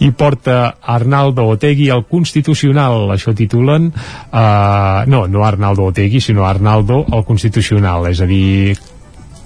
[0.00, 7.04] i porta Arnaldo Otegui al Constitucional, això titulen eh, no, no Arnaldo Otegui, sinó Arnaldo
[7.10, 8.76] al Constitucional, és a dir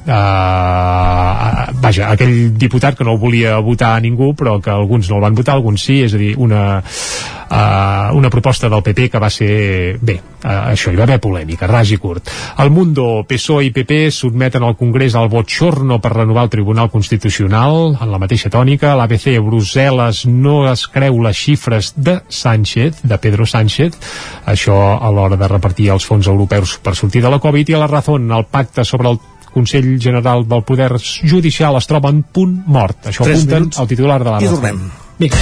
[0.07, 5.25] Uh, vaja, aquell diputat que no volia votar a ningú però que alguns no el
[5.25, 9.31] van votar, alguns sí és a dir, una, uh, una proposta del PP que va
[9.35, 10.14] ser bé,
[10.45, 12.31] uh, això, hi va haver polèmica, ras i curt.
[12.62, 16.90] El Mundo, PSOE i PP sotmeten al Congrés al vot xorno per renovar el Tribunal
[16.90, 17.97] Constitucional.
[17.99, 23.42] En la mateixa tònica, l'ABC Brussel·les no es creu les xifres de Sánchez, de Pedro
[23.47, 23.99] Sánchez.
[24.47, 27.83] Això a l'hora de repartir els fons europeus per sortir de la Covid i a
[27.83, 29.19] la Razón, el pacte sobre el
[29.57, 33.09] Consell General del Poder Judicial es troba en punt mort.
[33.09, 34.85] Això Tres apunten minuts al titular de la i tornem.
[35.16, 35.40] Vinga.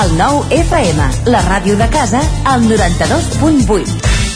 [0.00, 4.23] El nou FM, la ràdio de casa, al 92.8.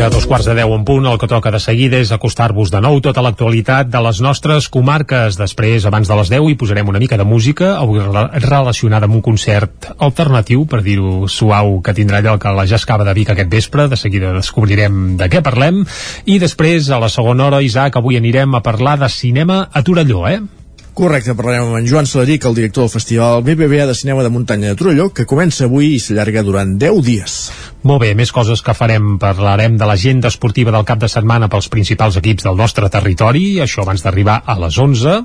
[0.00, 2.78] A dos quarts de deu en punt, el que toca de seguida és acostar-vos de
[2.80, 5.36] nou tota l'actualitat de les nostres comarques.
[5.36, 9.20] Després, abans de les 10, hi posarem una mica de música, avui relacionada amb un
[9.26, 13.90] concert alternatiu, per dir-ho suau, que tindrà lloc a la Jascava de Vic aquest vespre.
[13.92, 15.82] De seguida descobrirem de què parlem.
[16.24, 20.24] I després, a la segona hora, Isaac, avui anirem a parlar de cinema a Torelló,
[20.32, 20.40] eh?
[21.00, 24.68] Correcte, parlarem amb en Joan Salaric, el director del Festival BBVA de Cinema de Muntanya
[24.68, 27.36] de Torelló, que comença avui i s'allarga durant 10 dies.
[27.88, 29.14] Molt bé, més coses que farem.
[29.22, 33.80] Parlarem de l'agenda esportiva del cap de setmana pels principals equips del nostre territori, això
[33.80, 35.16] abans d'arribar a les 11,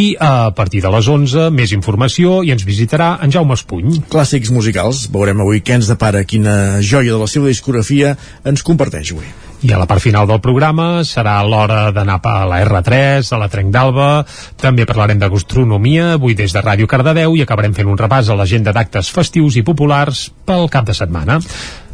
[0.00, 4.00] i a partir de les 11 més informació i ens visitarà en Jaume Espuny.
[4.08, 8.16] Clàssics musicals, veurem avui què ens depara, quina joia de la seva discografia
[8.48, 9.28] ens comparteix avui.
[9.62, 13.46] I a la part final del programa serà l'hora d'anar a la R3, a la
[13.46, 14.24] Trenc d'Alba,
[14.58, 18.34] també parlarem de gastronomia, avui des de Ràdio Cardedeu, i acabarem fent un repàs a
[18.34, 21.38] l'agenda d'actes festius i populars pel cap de setmana.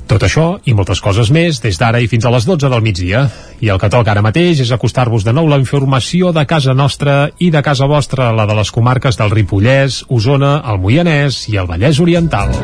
[0.08, 3.26] Tot això i moltes coses més des d'ara i fins a les 12 del migdia.
[3.60, 7.26] I el que toca ara mateix és acostar-vos de nou la informació de casa nostra
[7.36, 11.68] i de casa vostra, la de les comarques del Ripollès, Osona, el Moianès i el
[11.68, 12.56] Vallès Oriental.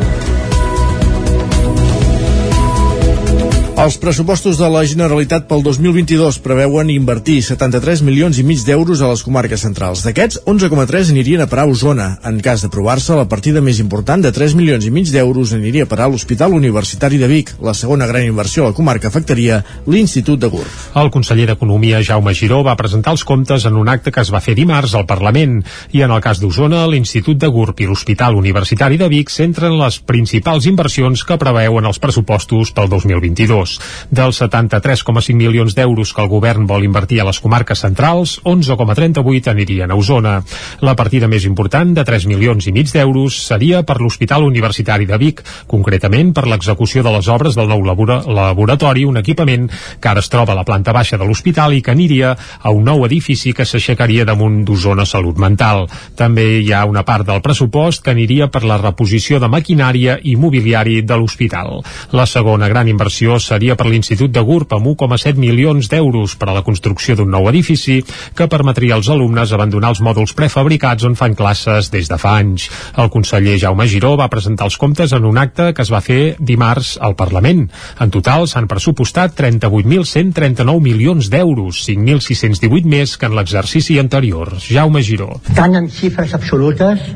[3.84, 9.10] Els pressupostos de la Generalitat pel 2022 preveuen invertir 73 milions i mig d'euros a
[9.10, 10.00] les comarques centrals.
[10.06, 12.06] D'aquests, 11,3 anirien a parar a Osona.
[12.24, 15.90] En cas d'aprovar-se, la partida més important de 3 milions i mig d'euros aniria a
[15.90, 17.52] parar a l'Hospital Universitari de Vic.
[17.60, 20.80] La segona gran inversió a la comarca afectaria l'Institut de Gurb.
[20.96, 24.40] El conseller d'Economia, Jaume Giró, va presentar els comptes en un acte que es va
[24.40, 25.60] fer dimarts al Parlament.
[25.92, 30.00] I en el cas d'Osona, l'Institut de Gurb i l'Hospital Universitari de Vic centren les
[30.00, 33.73] principals inversions que preveuen els pressupostos pel 2022
[34.10, 39.90] Dels 73,5 milions d'euros que el govern vol invertir a les comarques centrals, 11,38 anirien
[39.90, 40.36] a Osona.
[40.84, 45.18] La partida més important, de 3 milions i mig d'euros, seria per l'Hospital Universitari de
[45.18, 49.68] Vic, concretament per l'execució de les obres del nou labora laboratori, un equipament
[50.00, 52.84] que ara es troba a la planta baixa de l'hospital i que aniria a un
[52.84, 55.86] nou edifici que s'aixecaria damunt d'Osona Salut Mental.
[56.16, 60.36] També hi ha una part del pressupost que aniria per la reposició de maquinària i
[60.36, 61.80] mobiliari de l'hospital.
[62.12, 66.56] La segona gran inversió seria per l'Institut de GURB amb 1,7 milions d'euros per a
[66.58, 68.02] la construcció d'un nou edifici
[68.36, 72.68] que permetria als alumnes abandonar els mòduls prefabricats on fan classes des de fa anys.
[73.00, 76.36] El conseller Jaume Giró va presentar els comptes en un acte que es va fer
[76.38, 77.64] dimarts al Parlament.
[78.04, 84.58] En total s'han pressupostat 38.139 milions d'euros, 5.618 més que en l'exercici anterior.
[84.68, 85.40] Jaume Giró.
[85.56, 87.08] Tant en xifres absolutes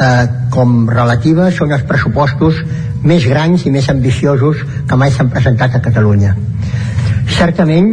[0.00, 2.58] eh, com relatives són els pressupostos
[3.02, 5.91] més grans i més ambiciosos que mai s'han presentat a Catalunya.
[7.36, 7.92] Certament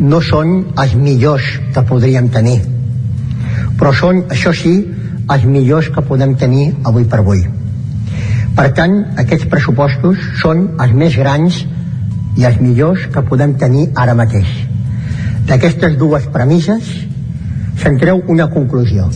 [0.00, 2.58] no són els millors que podríem tenir,
[3.78, 4.74] però són, això sí,
[5.30, 7.44] els millors que podem tenir avui per avui.
[8.54, 11.62] Per tant, aquests pressupostos són els més grans
[12.38, 14.50] i els millors que podem tenir ara mateix.
[15.48, 16.90] D'aquestes dues premisses
[17.82, 19.08] se'n treu una conclusió.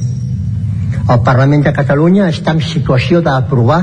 [1.08, 3.80] El Parlament de Catalunya està en situació d'aprovar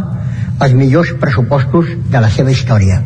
[0.61, 3.01] els millors pressupostos de la seva història.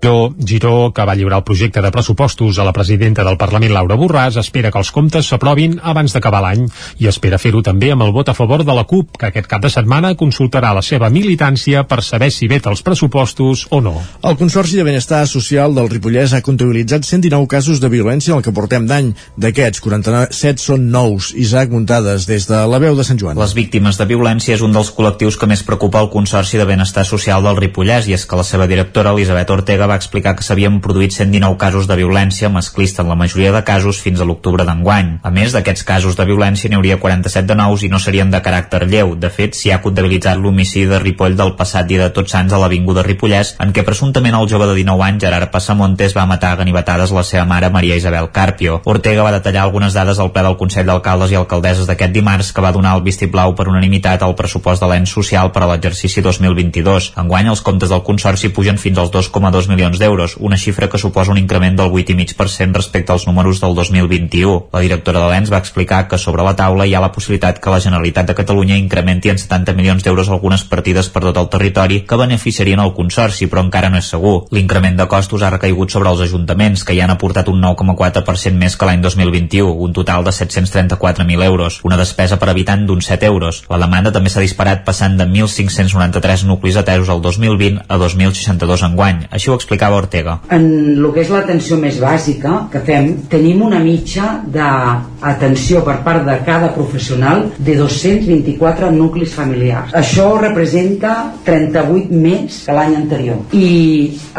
[0.00, 3.96] Giró, Giró, que va lliurar el projecte de pressupostos a la presidenta del Parlament, Laura
[3.98, 6.68] Borràs, espera que els comptes s'aprovin abans d'acabar l'any
[7.02, 9.64] i espera fer-ho també amb el vot a favor de la CUP, que aquest cap
[9.64, 13.96] de setmana consultarà la seva militància per saber si veta els pressupostos o no.
[14.22, 18.46] El Consorci de Benestar Social del Ripollès ha comptabilitzat 119 casos de violència en el
[18.46, 19.10] que portem d'any.
[19.34, 21.32] D'aquests, 47 són nous.
[21.34, 23.38] Isaac Muntades, des de la veu de Sant Joan.
[23.42, 27.02] Les víctimes de violència és un dels col·lectius que més preocupa el Consorci de Benestar
[27.08, 30.78] Social del Ripollès i és que la seva directora, Elisabet Ortega, va explicar que s'havien
[30.84, 35.14] produït 119 casos de violència masclista en la majoria de casos fins a l'octubre d'enguany.
[35.22, 38.42] A més d'aquests casos de violència n'hi hauria 47 de nous i no serien de
[38.44, 39.14] caràcter lleu.
[39.16, 42.60] De fet, s'hi ha comptabilitzat l'homicidi de Ripoll del passat dia de Tots Sants a
[42.60, 46.60] l'Avinguda Ripollès, en què presumptament el jove de 19 anys, Gerard Passamontes, va matar a
[46.60, 48.80] ganivetades la seva mare Maria Isabel Carpio.
[48.84, 52.64] Ortega va detallar algunes dades al ple del Consell d'Alcaldes i Alcaldesses d'aquest dimarts que
[52.64, 57.12] va donar el vistiplau per unanimitat al pressupost de l'ens social per a l'exercici 2022.
[57.22, 60.98] Enguany els comptes del Consorci pugen fins als 2,2 milions d'euros euros, una xifra que
[60.98, 64.68] suposa un increment del 8,5% respecte als números del 2021.
[64.72, 67.70] La directora de l'ENS va explicar que sobre la taula hi ha la possibilitat que
[67.70, 72.00] la Generalitat de Catalunya incrementi en 70 milions d'euros algunes partides per tot el territori
[72.08, 74.48] que beneficiarien el Consorci, però encara no és segur.
[74.50, 78.76] L'increment de costos ha recaigut sobre els ajuntaments, que ja han aportat un 9,4% més
[78.76, 83.62] que l'any 2021, un total de 734.000 euros, una despesa per habitant d'uns 7 euros.
[83.70, 89.26] La demanda també s'ha disparat passant de 1.593 nuclis atesos al 2020 a 2.062 enguany.
[89.30, 90.38] Així ho explicava Ortega.
[90.48, 90.64] En
[90.96, 96.38] el que és l'atenció més bàsica que fem, tenim una mitja d'atenció per part de
[96.46, 99.92] cada professional de 224 nuclis familiars.
[99.92, 103.44] Això representa 38 més que l'any anterior.
[103.52, 103.68] I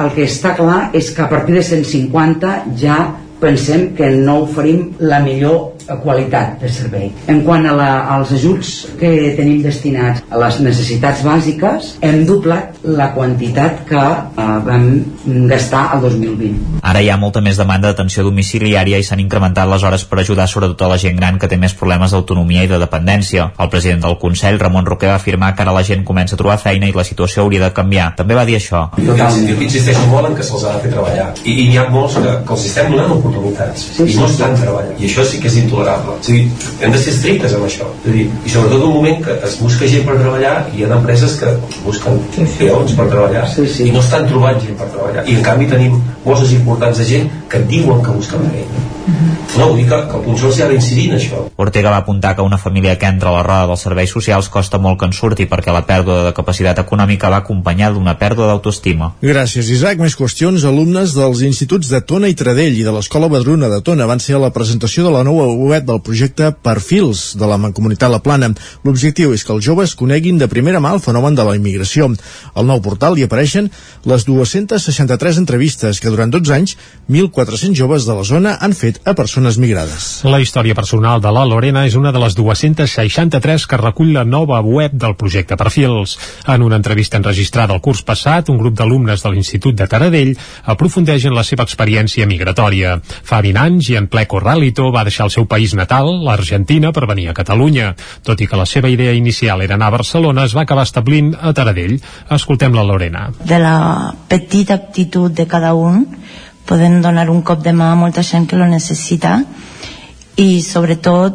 [0.01, 2.99] el que està clar és que a partir de 150 ja
[3.39, 7.09] pensem que no oferim la millor qualitat de servei.
[7.31, 12.79] En quant a la, als ajuts que tenim destinats a les necessitats bàsiques, hem doblat
[12.83, 14.87] la quantitat que eh, vam
[15.49, 16.79] gastar el 2020.
[16.89, 20.47] Ara hi ha molta més demanda d'atenció domiciliària i s'han incrementat les hores per ajudar
[20.49, 23.49] sobretot a la gent gran que té més problemes d'autonomia i de dependència.
[23.59, 26.59] El president del Consell, Ramon Roquer, va afirmar que ara la gent comença a trobar
[26.61, 28.11] feina i la situació hauria de canviar.
[28.19, 28.85] També va dir això.
[28.97, 31.29] Jo, jo insisteixo molt en que se'ls ha de fer treballar.
[31.43, 34.27] I, i n'hi ha molts que, que els estem donant oportunitats sí, sí, i no
[34.29, 34.95] estan treballant.
[34.99, 35.78] I això sí que és intolerable.
[36.19, 36.43] És a dir,
[36.81, 37.89] hem de ser estrictes amb això.
[38.03, 40.85] És a dir, I sobretot un moment que es busca gent per treballar i hi
[40.85, 41.55] ha empreses que
[41.85, 42.59] busquen sí, sí.
[42.61, 43.89] peons per treballar sí, sí.
[43.89, 45.25] i no estan trobant gent per treballar.
[45.27, 48.98] I en canvi tenim bosses importants de gent que diuen que busquen feina.
[49.57, 51.41] No, vull dir que, que el Consorci ha d'incidir en això.
[51.59, 54.79] Ortega va apuntar que una família que entra a la roda dels serveis socials costa
[54.79, 59.13] molt que en surti perquè la pèrdua de capacitat econòmica va acompanyada d'una pèrdua d'autoestima.
[59.23, 59.99] Gràcies, Isaac.
[59.99, 60.63] Més qüestions.
[60.69, 64.37] Alumnes dels instituts de Tona i Tradell i de l'Escola Badruna de Tona van ser
[64.37, 68.53] a la presentació de la nova web del projecte Perfils de la Mancomunitat La Plana.
[68.85, 72.07] L'objectiu és que els joves coneguin de primera mà el fenomen de la immigració.
[72.55, 73.67] Al nou portal hi apareixen
[74.07, 76.77] les 263 entrevistes que durant 12 anys
[77.09, 80.21] 1.400 joves de la zona han fet a persones migrades.
[80.27, 84.59] La història personal de la Lorena és una de les 263 que recull la nova
[84.61, 86.17] web del projecte Perfils.
[86.47, 90.35] En una entrevista enregistrada el curs passat, un grup d'alumnes de l'Institut de Taradell
[90.73, 92.97] aprofundeix en la seva experiència migratòria.
[93.03, 97.07] Fa 20 anys i en ple Corralito va deixar el seu país natal, l'Argentina, per
[97.09, 97.93] venir a Catalunya.
[98.23, 101.33] Tot i que la seva idea inicial era anar a Barcelona, es va acabar establint
[101.39, 101.97] a Taradell.
[102.29, 103.29] Escoltem la Lorena.
[103.45, 106.05] De la petita aptitud de cada un
[106.69, 109.43] podem donar un cop de mà a molta que lo necessita
[110.37, 111.33] i sobretot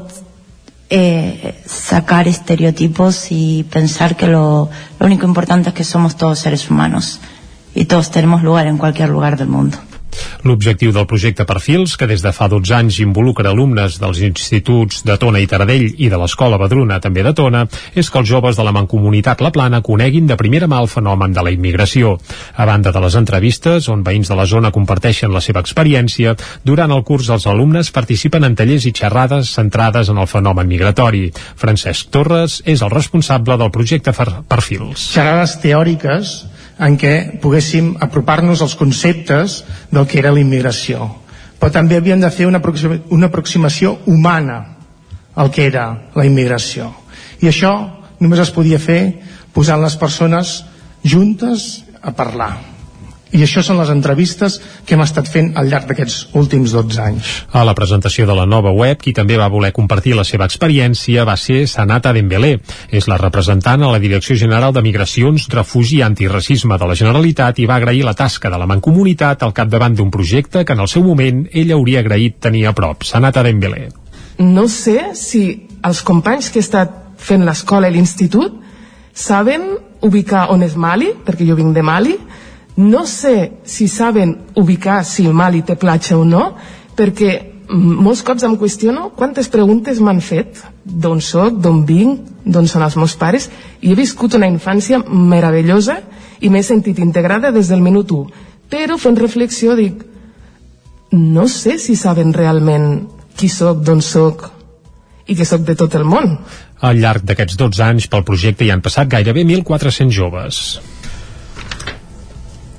[0.89, 4.71] eh, sacar estereotipos y pensar que lo,
[5.01, 7.19] lo único importante es que somos todos seres humanos
[7.75, 9.79] y todos tenemos lugar en cualquier lugar del mundo.
[10.45, 15.17] L'objectiu del projecte Perfils, que des de fa 12 anys involucra alumnes dels instituts de
[15.21, 18.65] Tona i Taradell i de l'Escola Badruna també de Tona, és que els joves de
[18.67, 22.17] la Mancomunitat La Plana coneguin de primera mà el fenomen de la immigració.
[22.57, 26.93] A banda de les entrevistes, on veïns de la zona comparteixen la seva experiència, durant
[26.93, 31.31] el curs els alumnes participen en tallers i xerrades centrades en el fenomen migratori.
[31.57, 35.11] Francesc Torres és el responsable del projecte Perfils.
[35.15, 36.35] Xerrades teòriques
[36.79, 41.09] en què poguéssim apropar-nos als conceptes del que era la immigració.
[41.61, 44.77] Però també havíem de fer una, aproxima, una aproximació humana
[45.35, 46.91] al que era la immigració.
[47.41, 47.73] I això
[48.21, 49.01] només es podia fer
[49.55, 50.61] posant les persones
[51.05, 52.74] juntes a parlar
[53.35, 57.31] i això són les entrevistes que hem estat fent al llarg d'aquests últims 12 anys.
[57.51, 61.27] A la presentació de la nova web, qui també va voler compartir la seva experiència
[61.27, 62.55] va ser Sanata Dembélé.
[62.95, 67.59] És la representant a la Direcció General de Migracions, Refugi i Antiracisme de la Generalitat
[67.59, 70.91] i va agrair la tasca de la Mancomunitat al capdavant d'un projecte que en el
[70.91, 73.03] seu moment ell hauria agraït tenir a prop.
[73.03, 73.89] Sanata Dembélé.
[74.39, 75.45] No sé si
[75.83, 78.63] els companys que he estat fent l'escola i l'institut
[79.15, 79.75] saben
[80.05, 82.17] ubicar on és Mali, perquè jo vinc de Mali,
[82.77, 86.55] no sé si saben ubicar si Mali té platja o no,
[86.97, 92.83] perquè molts cops em qüestiono quantes preguntes m'han fet d'on sóc, d'on vinc, d'on són
[92.85, 93.49] els meus pares,
[93.81, 96.01] i he viscut una infància meravellosa
[96.41, 98.43] i m'he sentit integrada des del minut 1.
[98.69, 100.03] Però fent reflexió dic,
[101.13, 103.07] no sé si saben realment
[103.39, 104.51] qui sóc, d'on sóc
[105.27, 106.37] i que sóc de tot el món.
[106.85, 110.61] Al llarg d'aquests 12 anys pel projecte hi han passat gairebé 1.400 joves.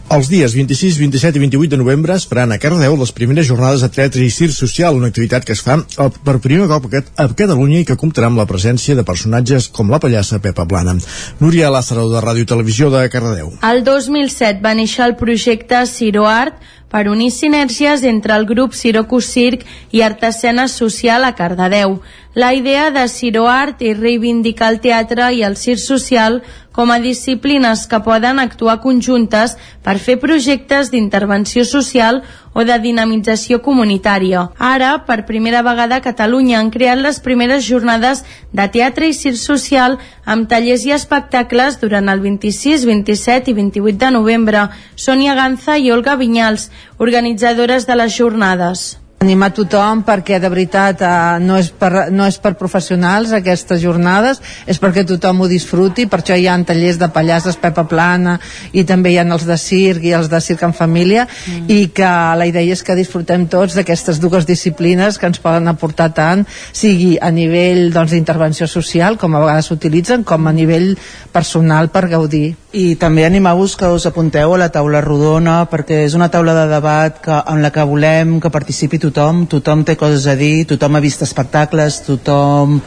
[0.05, 3.81] Els dies 26, 27 i 28 de novembre es faran a Cardeu les primeres jornades
[3.81, 5.79] de teatre i circ social, una activitat que es fa
[6.27, 9.97] per primer cop a Catalunya i que comptarà amb la presència de personatges com la
[9.99, 10.93] pallassa Pepa Plana.
[11.41, 13.55] Núria Lázaro, de Ràdio Televisió de Cardeu.
[13.65, 16.61] El 2007 va néixer el projecte Ciroart
[16.93, 21.97] per unir sinergies entre el grup Siroco Circ i Artesena Social a Cardedeu.
[22.35, 26.43] La idea de Ciroart és reivindicar el teatre i el circ social
[26.75, 32.19] com a disciplines que poden actuar conjuntes per fer projectes d'intervenció social
[32.51, 34.49] o de dinamització comunitària.
[34.59, 39.39] Ara, per primera vegada a Catalunya, han creat les primeres jornades de teatre i circ
[39.39, 44.67] social amb tallers i espectacles durant el 26, 27 i 28 de novembre.
[44.95, 46.69] Sònia Ganza i Olga Vinyals,
[46.99, 48.85] organitzadores de les jornades
[49.25, 51.11] animar tothom perquè de veritat eh,
[51.43, 56.21] no, és per, no és per professionals aquestes jornades, és perquè tothom ho disfruti, per
[56.21, 58.37] això hi ha tallers de pallasses Pepa Plana
[58.71, 61.65] i també hi ha els de circ i els de circ en família mm.
[61.73, 66.11] i que la idea és que disfrutem tots d'aquestes dues disciplines que ens poden aportar
[66.15, 70.93] tant, sigui a nivell doncs, d'intervenció doncs, social, com a vegades s'utilitzen, com a nivell
[71.33, 72.55] personal per gaudir.
[72.75, 76.65] I també animar-vos que us apunteu a la taula rodona perquè és una taula de
[76.67, 80.97] debat que, en la que volem que participi tothom, tothom té coses a dir, tothom
[80.97, 82.81] ha vist espectacles, tothom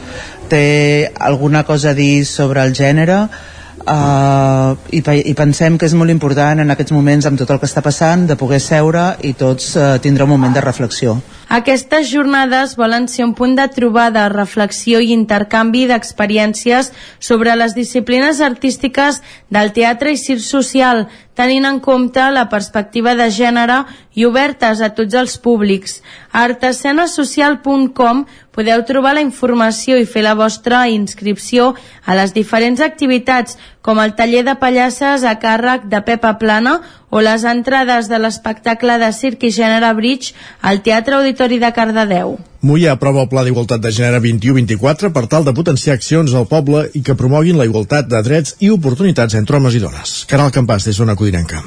[0.51, 6.13] té alguna cosa a dir sobre el gènere uh, i, i pensem que és molt
[6.13, 9.73] important en aquests moments amb tot el que està passant de poder seure i tots
[9.73, 11.17] uh, tindre un moment de reflexió.
[11.49, 18.37] Aquestes jornades volen ser un punt de trobada, reflexió i intercanvi d'experiències sobre les disciplines
[18.45, 19.17] artístiques
[19.49, 23.79] del teatre i circ social, tenint en compte la perspectiva de gènere
[24.13, 26.03] i obertes a tots els públics.
[26.29, 31.73] A artesanasocial.com podeu trobar la informació i fer la vostra inscripció
[32.05, 37.23] a les diferents activitats, com el taller de pallasses a càrrec de Pepa Plana o
[37.25, 42.37] les entrades de l'espectacle de circ i gènere Bridge al Teatre Auditori de Cardedeu.
[42.61, 46.89] Moia aprova el Pla d'Igualtat de Gènere 21-24 per tal de potenciar accions al poble
[46.93, 50.23] i que promoguin la igualtat de drets i oportunitats entre homes i dones.
[50.27, 51.63] Caral Campàs, des d'Ona Codinenca.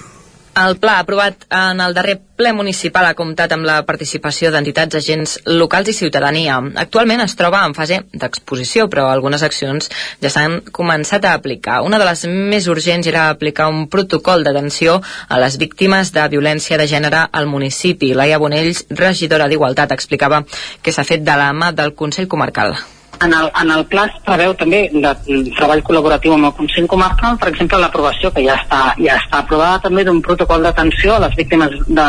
[0.52, 5.38] El pla aprovat en el darrer ple municipal ha comptat amb la participació d'entitats, agents
[5.48, 6.58] locals i ciutadania.
[6.82, 9.88] Actualment es troba en fase d'exposició, però algunes accions
[10.20, 11.80] ja s'han començat a aplicar.
[11.88, 16.76] Una de les més urgents era aplicar un protocol d'atenció a les víctimes de violència
[16.76, 18.12] de gènere al municipi.
[18.12, 20.44] Laia Bonells, regidora d'Igualtat, explicava
[20.82, 22.76] que s'ha fet de la mà del Consell Comarcal.
[23.22, 26.88] En el, en el pla es preveu també de, de treball col·laboratiu amb el Consell
[26.90, 31.22] Comarcal, per exemple, l'aprovació, que ja està, ja està aprovada també d'un protocol d'atenció a
[31.26, 32.08] les víctimes de,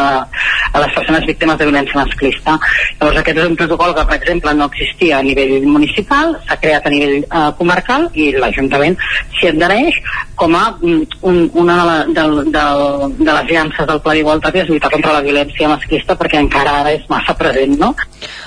[0.74, 2.58] a les persones víctimes de violència masclista.
[3.00, 6.88] Llavors aquest és un protocol que, per exemple, no existia a nivell municipal, s'ha creat
[6.88, 8.98] a nivell eh, comarcal i l'Ajuntament
[9.38, 10.00] s'hi adhereix
[10.40, 12.24] com a mm, un, una de, la, de,
[12.56, 12.64] de,
[13.20, 16.94] de les llances del Pla d'Igualtat és lluitar contra la violència masclista perquè encara ara
[16.96, 17.94] és massa present, no?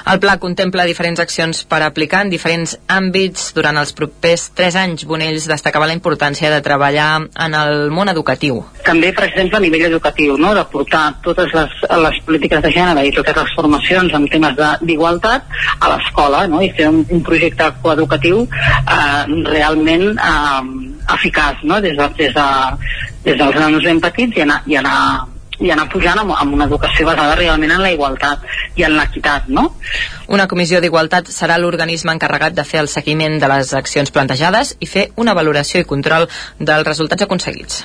[0.06, 2.55] El pla contempla diferents accions per aplicar en diferents
[2.92, 5.04] àmbits durant els propers tres anys.
[5.08, 7.08] Bonells destacava la importància de treballar
[7.46, 8.62] en el món educatiu.
[8.86, 10.54] També, per exemple, a nivell educatiu, no?
[10.56, 11.76] de portar totes les,
[12.06, 15.46] les polítiques de gènere i totes les formacions en temes d'igualtat
[15.80, 16.62] a l'escola no?
[16.64, 20.60] i fer un, un projecte coeducatiu eh, realment eh,
[21.16, 21.80] eficaç no?
[21.80, 22.48] des, de, des, de,
[23.26, 24.98] des dels nanos ben petits i anar, i anar
[25.60, 28.44] i anar pujant amb, amb una educació basada realment en la igualtat
[28.76, 29.68] i en l'equitat, no?
[30.28, 34.90] Una comissió d'igualtat serà l'organisme encarregat de fer el seguiment de les accions plantejades i
[34.90, 36.28] fer una valoració i control
[36.58, 37.84] dels resultats aconseguits.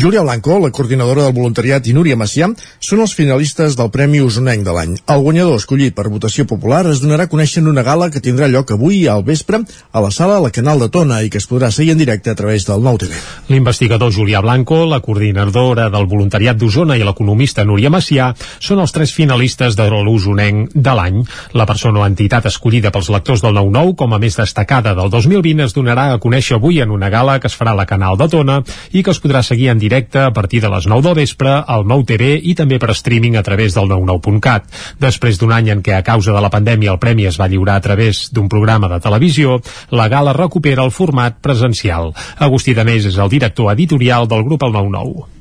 [0.00, 2.46] Júlia Blanco, la coordinadora del voluntariat i Núria Macià
[2.86, 4.92] són els finalistes del Premi Usonenc de l'any.
[5.10, 8.46] El guanyador escollit per votació popular es donarà a conèixer en una gala que tindrà
[8.46, 11.72] lloc avui al vespre a la sala La Canal de Tona i que es podrà
[11.74, 13.16] seguir en directe a través del Nou TV.
[13.48, 19.16] L'investigador Julià Blanco, la coordinadora del voluntariat d'Osona i l'economista Núria Macià són els tres
[19.16, 21.18] finalistes de l'Usonenc de l'any.
[21.58, 25.66] La persona o entitat escollida pels lectors del 9-9 com a més destacada del 2020
[25.66, 28.30] es donarà a conèixer avui en una gala que es farà a la Canal de
[28.30, 28.62] Tona
[28.94, 31.54] i que es podrà seguir en directe directe a partir de les 9 del vespre
[31.66, 34.68] al Nou TV i també per streaming a través del 99.cat.
[35.00, 37.78] Després d'un any en què a causa de la pandèmia el premi es va lliurar
[37.78, 39.58] a través d'un programa de televisió,
[39.90, 42.12] la gala recupera el format presencial.
[42.36, 45.37] Agustí Danés és el director editorial del grup El 99.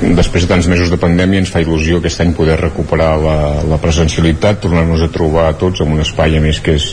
[0.00, 3.36] Després de tants mesos de pandèmia ens fa il·lusió aquest any poder recuperar la,
[3.68, 6.90] la presencialitat, tornar-nos a trobar tots en un espai a més que és,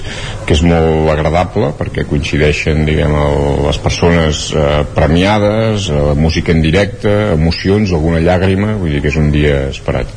[0.47, 4.67] que és molt agradable perquè coincideixen diguem, el, les persones eh,
[4.97, 10.11] premiades, eh, música en directe, emocions, alguna llàgrima, vull dir que és un dia esperat.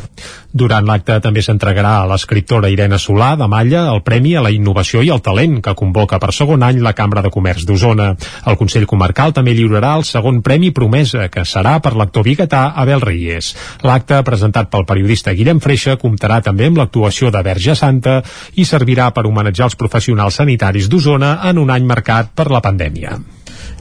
[0.53, 5.03] Durant l'acte també s'entregarà a l'escriptora Irene Solà de Malla el Premi a la Innovació
[5.07, 8.09] i el Talent que convoca per segon any la Cambra de Comerç d'Osona.
[8.51, 13.05] El Consell Comarcal també lliurarà el segon Premi Promesa, que serà per l'actor biguetà Abel
[13.05, 13.53] Reyes.
[13.86, 18.18] L'acte, presentat pel periodista Guillem Freixa, comptarà també amb l'actuació de Verge Santa
[18.59, 23.20] i servirà per homenatjar els professionals sanitaris d'Osona en un any marcat per la pandèmia.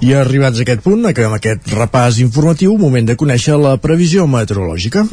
[0.06, 5.08] I arribats a aquest punt, acabem aquest repàs informatiu, moment de conèixer la previsió meteorològica.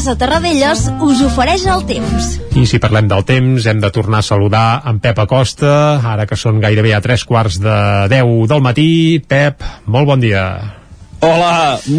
[0.00, 2.28] Casa Terradellos us ofereix el temps.
[2.56, 5.72] I si parlem del temps, hem de tornar a saludar en Pep Acosta,
[6.08, 7.74] ara que són gairebé a tres quarts de
[8.08, 8.86] 10 del matí.
[9.20, 10.44] Pep, molt bon dia.
[11.20, 11.50] Hola,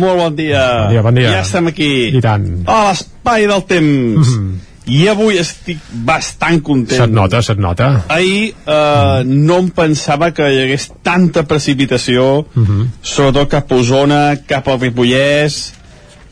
[0.01, 0.63] molt bon dia.
[0.79, 1.33] Bon dia, bon dia.
[1.35, 1.91] Ja estem aquí.
[2.17, 2.47] I tant.
[2.65, 4.31] A l'espai del temps.
[4.31, 4.55] Mm -hmm.
[4.97, 6.97] I avui estic bastant content.
[7.03, 8.05] Se't nota, se't nota.
[8.07, 12.87] Ahir eh, no em pensava que hi hagués tanta precipitació, Mm -hmm.
[13.03, 15.80] sobretot cap a Osona, cap al Ripollès,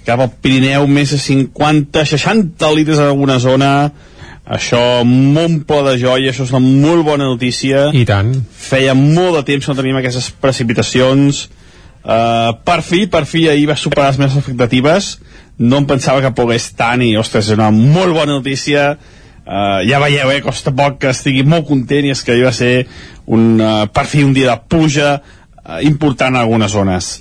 [0.10, 3.72] cap al Pirineu, més de 50, 60 litres en alguna zona.
[4.50, 7.90] Això, molt ple de joia, això és una molt bona notícia.
[7.94, 8.34] I tant.
[8.50, 11.46] Feia molt de temps que no teníem aquestes precipitacions.
[12.00, 15.12] Uh, per fi, per fi, ahir va superar les meves expectatives.
[15.62, 18.96] No em pensava que pogués tant i, ostres, és una molt bona notícia.
[19.46, 22.56] Uh, ja veieu, eh, costa poc que estigui molt content i és que ahir va
[22.56, 22.74] ser
[23.30, 27.12] un, uh, per fi un dia de pluja uh, important en algunes zones.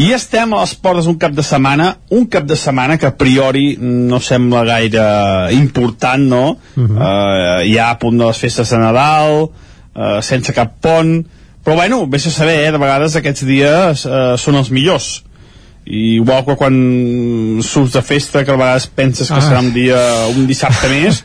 [0.00, 3.16] I estem a les portes d'un cap de setmana, un cap de setmana que a
[3.20, 5.02] priori no sembla gaire
[5.52, 6.44] important, no?
[6.76, 6.96] Uh -huh.
[6.96, 11.26] uh, ja a punt de les festes de Nadal, uh, sense cap pont,
[11.64, 15.24] però bueno, vés a saber, eh, de vegades aquests dies uh, són els millors.
[15.84, 19.40] I igual que quan surts de festa que a vegades penses que ah.
[19.40, 19.98] serà un dia
[20.28, 21.24] un dissabte més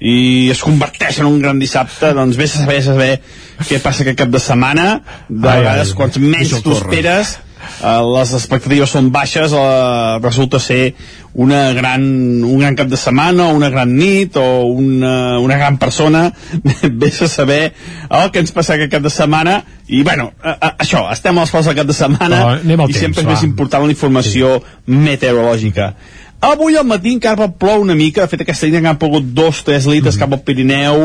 [0.00, 3.20] i es converteix en un gran dissabte doncs vés a saber, a saber
[3.68, 8.00] què passa aquest cap de setmana de ai, vegades ai, quants menys t'ho esperes uh,
[8.16, 10.94] les expectatives són baixes uh, resulta ser
[11.32, 12.02] una gran,
[12.44, 16.32] un gran cap de setmana o una gran nit o una, una gran persona.
[17.02, 17.72] Vés a saber
[18.08, 19.60] el que ens passa aquest cap de setmana.
[19.86, 23.24] I bueno, a, a, això, estem a coses del cap de setmana i temps, sempre
[23.24, 24.96] és més important la informació sí.
[24.96, 25.92] meteorològica.
[26.40, 29.86] Avui al matí encara plou una mica, de fet aquesta nit han pogut dos, tres
[29.90, 30.22] litres mm.
[30.22, 31.02] cap al Pirineu,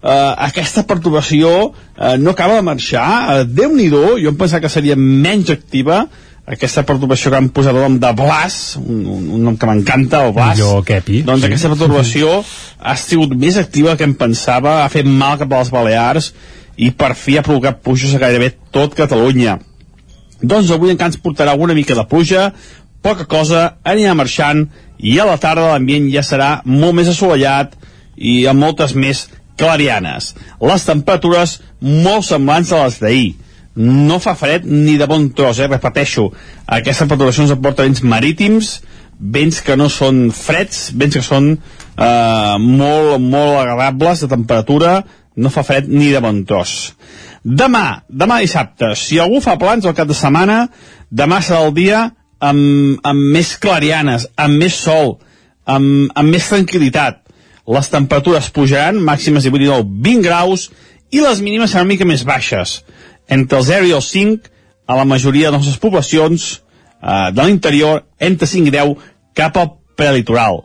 [0.00, 3.04] Uh, aquesta perturbació uh, no acaba de marxar.
[3.04, 6.06] Uh, Déu-n'hi-do, jo em pensava que seria menys activa
[6.50, 10.24] aquesta perturbació que han posat el nom de Blas un, un, un nom que m'encanta,
[10.26, 10.56] el Blas.
[10.58, 11.50] Jo, Kepi, doncs sí.
[11.50, 12.38] aquesta perturbació
[12.80, 16.32] ha sigut més activa que em pensava ha fet mal cap a les Balears
[16.80, 19.58] i per fi ha provocat pluges a gairebé tot Catalunya.
[20.40, 22.48] Doncs avui encara ens portarà alguna mica de pluja
[23.04, 24.66] poca cosa, anirà marxant
[24.98, 27.76] i a la tarda l'ambient ja serà molt més assolellat
[28.16, 29.28] i amb moltes més
[29.60, 30.32] clarianes.
[30.64, 33.28] Les temperatures molt semblants a les d'ahir.
[33.80, 35.68] No fa fred ni de bon tros, eh?
[35.70, 36.30] repeteixo.
[36.66, 38.80] Aquesta perturbació ens aporta vents marítims,
[39.20, 44.94] vents que no són freds, vents que són eh, molt, molt agradables de temperatura,
[45.36, 46.94] no fa fred ni de bon tros.
[47.44, 50.64] Demà, demà dissabte, si algú fa plans al cap de setmana,
[51.08, 52.02] demà serà el dia
[52.40, 55.18] amb, amb més clarianes, amb més sol,
[55.64, 57.29] amb, amb més tranquil·litat
[57.70, 60.70] les temperatures pujaran, màximes 18 i 19, 20 graus,
[61.10, 62.80] i les mínimes seran mica més baixes,
[63.28, 64.50] entre el 0 i el 5,
[64.90, 68.96] a la majoria de les nostres poblacions eh, de l'interior, entre 5 i 10,
[69.38, 70.64] cap al prelitoral.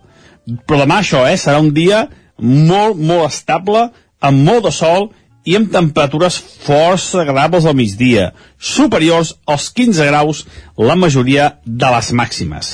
[0.65, 2.07] Però demà això, eh, serà un dia
[2.39, 3.89] molt, molt estable,
[4.25, 5.09] amb molt de sol
[5.45, 10.41] i amb temperatures força agradables al migdia, superiors als 15 graus
[10.77, 12.71] la majoria de les màximes.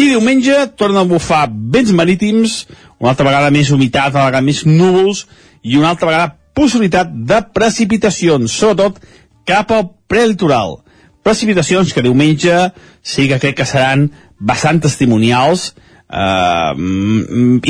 [0.00, 2.62] I diumenge tornen a bufar vents marítims,
[3.00, 5.24] una altra vegada més humitat, una vegada més núvols
[5.62, 9.00] i una altra vegada possibilitat de precipitacions, sobretot
[9.48, 10.78] cap al prelitoral.
[11.24, 12.70] Precipitacions que diumenge
[13.02, 15.72] sí que crec que seran bastant testimonials,
[16.10, 16.72] eh,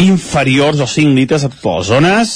[0.03, 2.35] inferiors als 5 litres a totes les zones,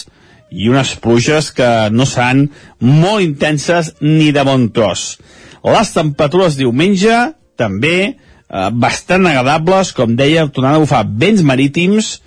[0.51, 2.47] i unes pluges que no seran
[2.81, 5.19] molt intenses ni de bon tros.
[5.65, 7.17] Les temperatures diumenge
[7.59, 12.19] també eh, bastant agradables, com deia, tornant a bufar vents marítims,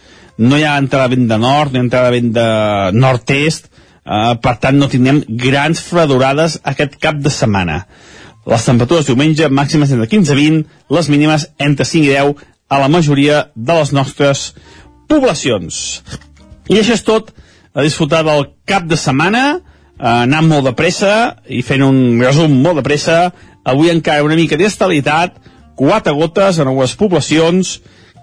[0.41, 2.47] no hi ha entrada vent de nord, ni entrada vent de
[2.97, 7.83] nord-est, eh, per tant no tindrem grans fredurades aquest cap de setmana.
[8.49, 10.63] Les temperatures diumenge màximes entre 15 i 20,
[10.97, 12.33] les mínimes entre 5 i 10
[12.71, 14.47] a la majoria de les nostres
[15.11, 16.01] poblacions.
[16.71, 17.29] I això és tot
[17.75, 22.57] a disfrutar del cap de setmana, eh, anant molt de pressa i fent un resum
[22.63, 23.31] molt de pressa.
[23.63, 25.37] Avui encara una mica d'estabilitat,
[25.77, 27.79] quatre gotes en algunes poblacions,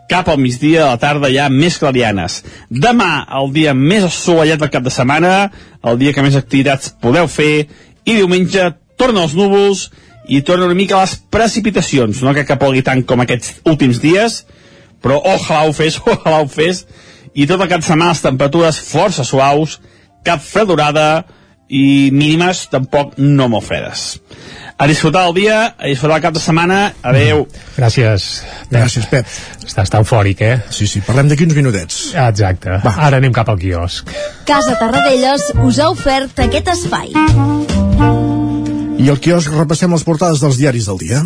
[0.09, 2.43] cap al migdia de la tarda ja més clarianes.
[2.71, 5.51] Demà, el dia més assolellat del cap de setmana,
[5.85, 7.69] el dia que més activitats podeu fer,
[8.09, 9.89] i diumenge tornen els núvols
[10.29, 12.23] i tornen una mica les precipitacions.
[12.25, 14.43] No crec que pogui tant com aquests últims dies,
[15.05, 16.85] però ojalà ho fes, ojalà ho fes,
[17.35, 19.79] i tot el cap de setmana les temperatures força suaus,
[20.27, 21.25] cap fredurada
[21.69, 24.09] i mínimes tampoc no molt fredes.
[24.79, 27.49] A disfrutar el dia, a disfrutar el cap de setmana, adeu.
[27.75, 28.29] Gràcies.
[28.71, 29.27] Gràcies, Pep.
[29.67, 30.61] Estàs tan eufòric, eh?
[30.71, 31.97] Sí, sí, parlem d'aquí uns minutets.
[32.15, 32.79] Exacte.
[32.85, 32.95] Va.
[33.09, 34.15] Ara anem cap al quiosc.
[34.47, 37.11] Casa Tarradellas us ha ofert aquest espai.
[39.03, 41.25] I al quiosc repassem les portades dels diaris del dia.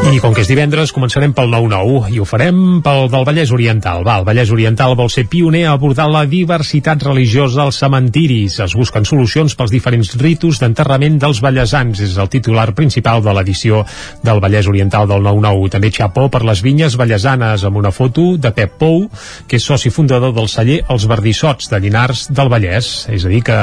[0.00, 4.00] I com que és divendres, començarem pel 9-9 i ho farem pel del Vallès Oriental.
[4.06, 8.56] Va, el Vallès Oriental vol ser pioner a abordar la diversitat religiosa als cementiris.
[8.64, 12.00] Es busquen solucions pels diferents ritus d'enterrament dels vallesans.
[12.00, 13.82] És el titular principal de l'edició
[14.24, 15.68] del Vallès Oriental del 9-9.
[15.76, 19.04] També xapó per les vinyes vallesanes amb una foto de Pep Pou,
[19.46, 22.90] que és soci fundador del celler Els Verdissots de Llinars del Vallès.
[23.12, 23.60] És a dir, que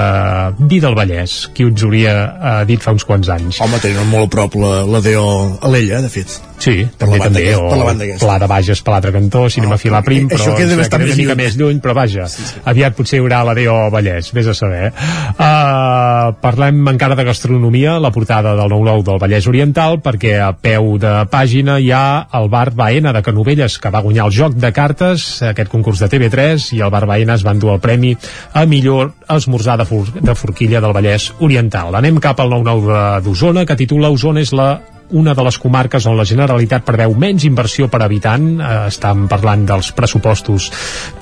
[0.69, 3.59] vi del Vallès, qui us hauria eh, dit fa uns quants anys.
[3.65, 5.27] Home, tenen molt a prop la, la DO
[5.65, 6.26] Alella, de fet.
[6.57, 8.25] Sí, Per també, la banda també, aquesta, o per la banda aquesta.
[8.25, 11.11] Pla de Bages per l'altre cantó, Cinema Ah, Filà Prim, però això queda bastant més
[11.13, 11.43] una mica lluny.
[11.43, 12.25] més lluny, però vaja,
[12.65, 14.89] aviat potser hi haurà la DO Vallès, vés a saber.
[15.37, 20.97] Uh, parlem encara de gastronomia, la portada del 9-9 del Vallès Oriental, perquè a peu
[21.01, 24.73] de pàgina hi ha el bar Baena de Canovelles, que va guanyar el joc de
[24.73, 28.15] cartes, aquest concurs de TV3, i el bar Baena es van dur el premi
[28.53, 31.95] a millor esmorzar de, for de forquilla del Vallès Oriental.
[32.01, 34.71] Anem cap al 9-9 d'Osona, que titula Osona és la
[35.11, 38.47] una de les comarques on la Generalitat preveu menys inversió per habitant.
[38.59, 40.69] Eh, estan parlant dels pressupostos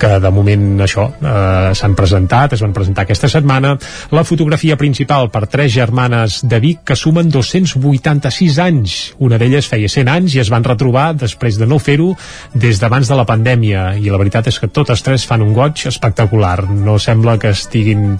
[0.00, 3.76] que de moment això eh, s'han presentat, es van presentar aquesta setmana.
[4.14, 8.96] La fotografia principal per tres germanes de Vic que sumen 286 anys.
[9.22, 12.12] Una d'elles feia 100 anys i es van retrobar després de no fer-ho
[12.54, 15.86] des d'abans de la pandèmia i la veritat és que totes tres fan un goig
[15.86, 16.66] espectacular.
[16.66, 18.16] No sembla que estiguin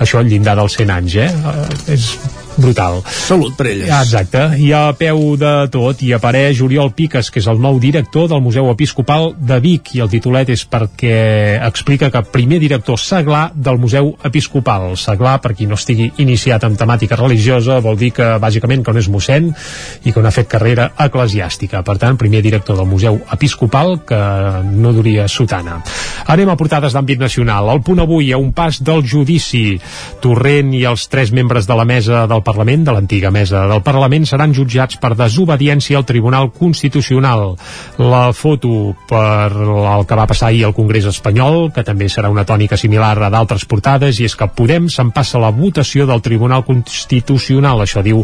[0.00, 1.30] això al llindar dels 100 anys, eh?
[1.30, 2.10] eh és
[2.56, 3.02] brutal.
[3.06, 3.90] Salut per elles.
[3.90, 4.42] Exacte.
[4.62, 8.42] I a peu de tot hi apareix Oriol Piques, que és el nou director del
[8.44, 13.80] Museu Episcopal de Vic, i el titulet és perquè explica que primer director seglar del
[13.82, 14.94] Museu Episcopal.
[15.00, 19.02] Seglar, per qui no estigui iniciat en temàtica religiosa, vol dir que bàsicament que no
[19.02, 19.50] és mossèn
[20.04, 21.82] i que no ha fet carrera eclesiàstica.
[21.86, 24.20] Per tant, primer director del Museu Episcopal que
[24.70, 25.80] no duria sotana.
[26.32, 27.70] Anem a portades d'àmbit nacional.
[27.70, 29.76] Al punt avui, a un pas del judici,
[30.22, 34.26] Torrent i els tres membres de la mesa del Parlament, de l'antiga mesa del Parlament,
[34.28, 37.56] seran jutjats per desobediència al Tribunal Constitucional.
[37.98, 42.46] La foto per el que va passar ahir al Congrés espanyol, que també serà una
[42.46, 46.62] tònica similar a d'altres portades, i és que Podem se'n passa la votació del Tribunal
[46.64, 48.22] Constitucional, això diu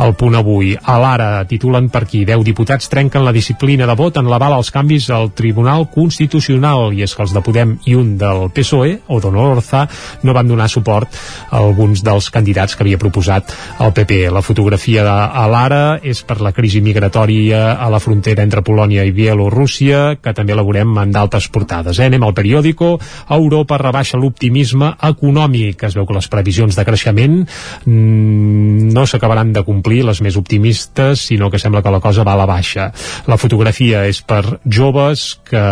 [0.00, 0.72] el punt avui.
[0.78, 4.70] A l'ara titulen per qui 10 diputats trenquen la disciplina de vot en l'aval als
[4.72, 9.20] canvis al Tribunal Constitucional, i és que els de Podem i un del PSOE, o
[9.20, 9.84] Donor Orza,
[10.22, 11.10] no van donar suport
[11.50, 14.30] a alguns dels candidats que havia proposat el PP.
[14.32, 15.16] La fotografia de,
[15.50, 20.56] l'ara és per la crisi migratòria a la frontera entre Polònia i Bielorússia, que també
[20.56, 21.98] la veurem en d'altres portades.
[21.98, 22.08] Eh?
[22.10, 22.94] Anem al periòdico.
[23.34, 25.84] Europa rebaixa l'optimisme econòmic.
[25.88, 31.26] Es veu que les previsions de creixement mm, no s'acabaran de complir, les més optimistes,
[31.28, 32.90] sinó que sembla que la cosa va a la baixa.
[33.30, 35.64] La fotografia és per joves que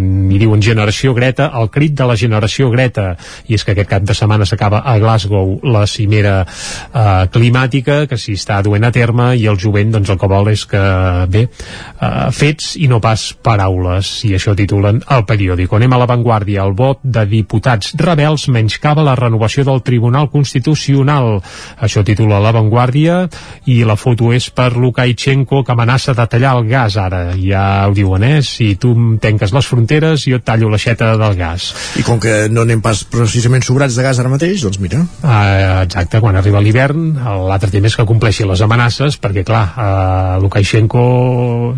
[0.00, 3.14] n'hi diuen generació Greta, el crit de la generació Greta,
[3.48, 8.18] i és que aquest cap de setmana s'acaba a Glasgow la cimera eh, climàtica que
[8.20, 10.82] s'hi està duent a terme i el jovent doncs el que vol és que
[11.30, 15.72] bé, eh, fets i no pas paraules i això titulen el periòdic.
[15.72, 21.40] Anem a l'avantguàrdia, el vot de diputats rebels menyscava la renovació del Tribunal Constitucional
[21.80, 23.22] això titula l'avantguàrdia
[23.70, 27.94] i la foto és per Lukashenko que amenaça de tallar el gas ara, ja ho
[27.96, 28.40] diuen eh?
[28.46, 31.70] si tu em tenques les fronteres jo et tallo l'aixeta del gas.
[32.00, 35.02] I com que no anem pas precisament sobrats de gas ara mateix, doncs mira.
[35.22, 40.36] Uh, exacte, quan arriba l'hivern l'altre tema és que compleixi les amenaces perquè clar, uh,
[40.42, 41.04] Lukashenko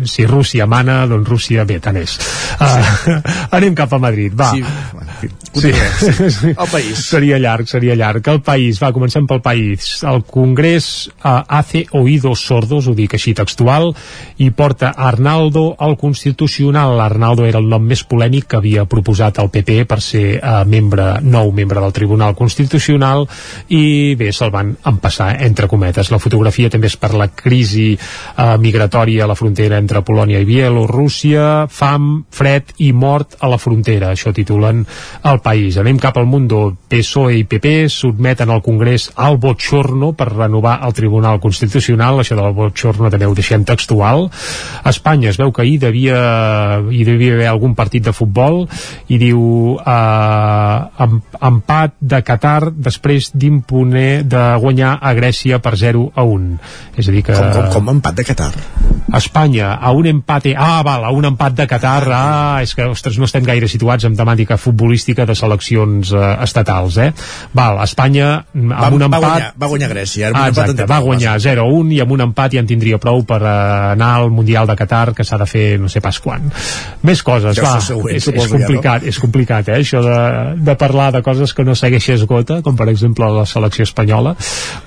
[0.07, 3.17] si Rússia mana, doncs Rússia bé, tant és uh, sí.
[3.57, 4.63] anem cap a Madrid, va Sí.
[5.53, 5.79] Continua.
[5.99, 6.47] Sí.
[6.47, 6.97] El país.
[6.97, 8.25] seria llarg, seria llarg.
[8.27, 10.01] El país, va, comencem pel país.
[10.09, 13.91] El Congrés uh, hace oídos sordos, ho dic així textual,
[14.41, 16.99] i porta Arnaldo al Constitucional.
[17.01, 21.19] Arnaldo era el nom més polèmic que havia proposat el PP per ser uh, membre,
[21.21, 23.27] nou membre del Tribunal Constitucional
[23.69, 26.11] i bé, se'l van empassar entre cometes.
[26.11, 30.47] La fotografia també és per la crisi uh, migratòria a la frontera entre Polònia i
[30.47, 34.11] Bielorússia, fam, fred i mort a la frontera.
[34.13, 34.83] Això titulen
[35.29, 35.77] el país.
[35.81, 36.63] Anem cap al Mundo.
[36.89, 42.21] PSOE i PP sotmeten al Congrés al botxorno per renovar el Tribunal Constitucional.
[42.21, 44.27] Això del botxorno també ho deixem textual.
[44.83, 46.19] A Espanya es veu que ahir devia,
[46.91, 48.63] hi devia haver algun partit de futbol
[49.07, 51.09] i diu eh,
[51.49, 56.49] empat de Qatar després d'imponer de guanyar a Grècia per 0 a 1.
[56.97, 57.35] És a dir que...
[57.37, 58.51] Com, com, com empat de Qatar?
[59.13, 60.55] Espanya, a un empate...
[60.57, 62.03] Ah, val, a un empat de Qatar.
[62.13, 66.97] Ah, és que, ostres, no estem gaire situats en temàtica futbolística de seleccions eh, estatals,
[67.03, 67.09] eh?
[67.53, 69.19] Val, Espanya, amb va, un empat...
[69.19, 70.31] Va guanyar, va guanyar Grècia.
[70.33, 73.53] Ah, exacte, va guanyar 0-1 i amb un empat ja en tindria prou per uh,
[73.93, 76.49] anar al Mundial de Qatar, que s'ha de fer no sé pas quan.
[77.03, 77.75] Més coses, ja va.
[77.83, 79.11] Següent, és, és complicat, no?
[79.11, 79.81] és complicat, eh?
[79.83, 80.17] Això de,
[80.63, 84.35] de parlar de coses que no segueixes gota, com per exemple la selecció espanyola,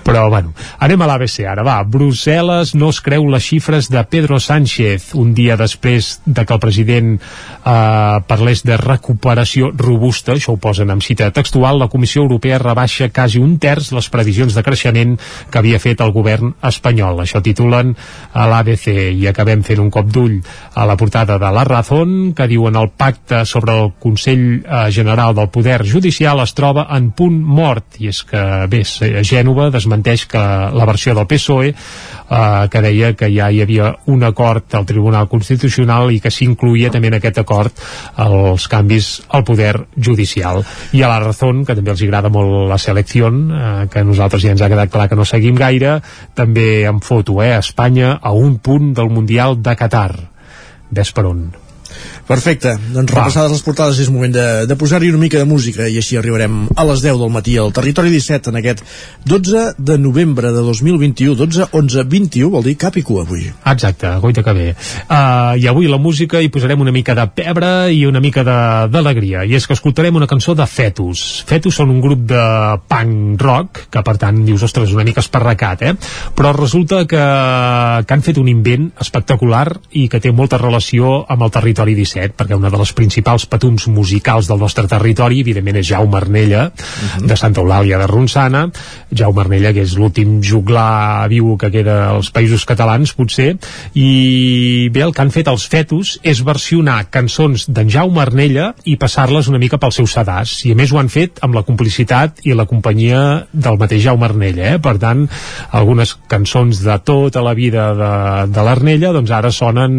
[0.07, 0.53] però bueno,
[0.83, 1.77] anem a l'ABC ara, va.
[1.85, 6.63] Brussel·les no es creu les xifres de Pedro Sánchez un dia després de que el
[6.63, 12.61] president eh, parlés de recuperació robusta, això ho posen amb cita textual, la Comissió Europea
[12.63, 15.17] rebaixa quasi un terç les previsions de creixement
[15.51, 17.21] que havia fet el govern espanyol.
[17.23, 17.95] Això titulen
[18.33, 20.39] a l'ABC i acabem fent un cop d'ull
[20.75, 25.35] a la portada de La Razón, que diuen el pacte sobre el Consell eh, General
[25.35, 28.83] del Poder Judicial es troba en punt mort, i és que, bé,
[29.27, 34.25] Gènova desmenteix que la versió del PSOE eh, que deia que ja hi havia un
[34.25, 37.85] acord al Tribunal Constitucional i que s'incluïa també en aquest acord
[38.23, 40.63] els canvis al poder judicial.
[40.93, 44.55] I a la Razón, que també els agrada molt la selecció, eh, que nosaltres ja
[44.55, 46.01] ens ha quedat clar que no seguim gaire,
[46.35, 50.11] també en foto, eh, Espanya a un punt del Mundial de Qatar.
[50.91, 51.47] Ves per on.
[52.27, 53.21] Perfecte, doncs Va.
[53.21, 56.65] repassades les portades és moment de, de posar-hi una mica de música i així arribarem
[56.75, 58.83] a les 10 del matí al Territori 17 en aquest
[59.31, 63.45] 12 de novembre de 2021 12, 11, 21 vol dir cap i cua avui.
[63.47, 64.67] Exacte, goita que bé.
[65.07, 69.45] Uh, i avui la música hi posarem una mica de pebre i una mica d'alegria.
[69.47, 71.45] I és que escoltarem una cançó de Fetus.
[71.47, 72.43] Fetus són un grup de
[72.91, 75.95] punk rock que per tant dius, ostres, una mica esparracat eh?
[76.35, 77.23] però resulta que,
[78.03, 82.16] que han fet un invent espectacular i que té molta relació amb el Territori 17
[82.17, 86.67] 17, perquè una de les principals patums musicals del nostre territori, evidentment, és Jaume Arnella,
[86.67, 87.23] uh mhm.
[87.23, 87.27] -huh.
[87.29, 88.71] de Santa Eulàlia de Ronçana,
[89.13, 93.57] Jaume Arnella, que és l'últim juglar viu que queda als països catalans, potser,
[93.95, 98.97] i bé, el que han fet els fetus és versionar cançons d'en Jaume Arnella i
[98.97, 102.41] passar-les una mica pels seus sedars, i a més ho han fet amb la complicitat
[102.45, 104.79] i la companyia del mateix Jaume Arnella, eh?
[104.79, 105.29] per tant,
[105.71, 109.93] algunes cançons de tota la vida de, de l'Arnella, doncs ara sonen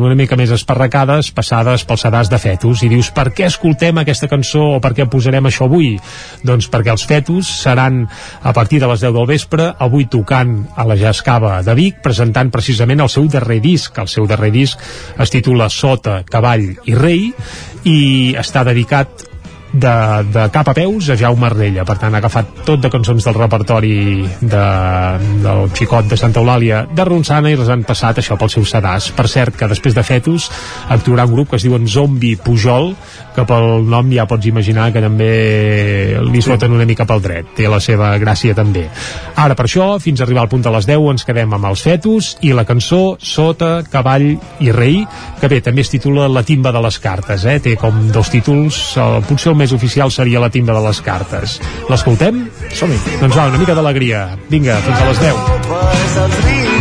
[0.00, 3.96] una mica més esparracades, passades passades pels sedars de fetus i dius per què escoltem
[4.00, 5.94] aquesta cançó o per què posarem això avui?
[6.44, 8.02] Doncs perquè els fetus seran
[8.42, 12.52] a partir de les 10 del vespre avui tocant a la Jascava de Vic presentant
[12.52, 14.80] precisament el seu darrer disc el seu darrer disc
[15.18, 17.30] es titula Sota, Cavall i Rei
[17.88, 18.00] i
[18.40, 19.33] està dedicat
[19.74, 19.94] de,
[20.30, 21.84] de cap a peus a Jaume Ardella.
[21.86, 23.96] Per tant ha agafat tot de cançons del repertori
[24.40, 24.64] de,
[25.44, 29.10] del xicot de Santa Eulàlia de Ronçana i les han passat això pels seus sedars
[29.16, 30.48] per cert que després de Fetus
[30.94, 32.92] actuarà un grup que es diuen Zombi Pujol
[33.34, 35.30] que pel nom ja pots imaginar que també
[36.24, 38.86] li foten una mica pel dret té la seva gràcia també
[39.36, 41.84] ara per això fins a arribar al punt de les 10 ens quedem amb els
[41.84, 44.30] Fetus i la cançó Sota, Cavall
[44.64, 45.02] i Rei
[45.40, 47.58] que bé, també es titula La timba de les cartes eh?
[47.64, 51.58] té com dos títols eh, potser el més oficial seria la timba de les cartes.
[51.90, 52.46] L'escoltem?
[52.74, 53.00] Som-hi.
[53.22, 54.26] Doncs va, una mica d'alegria.
[54.52, 56.73] Vinga, fins a les 10.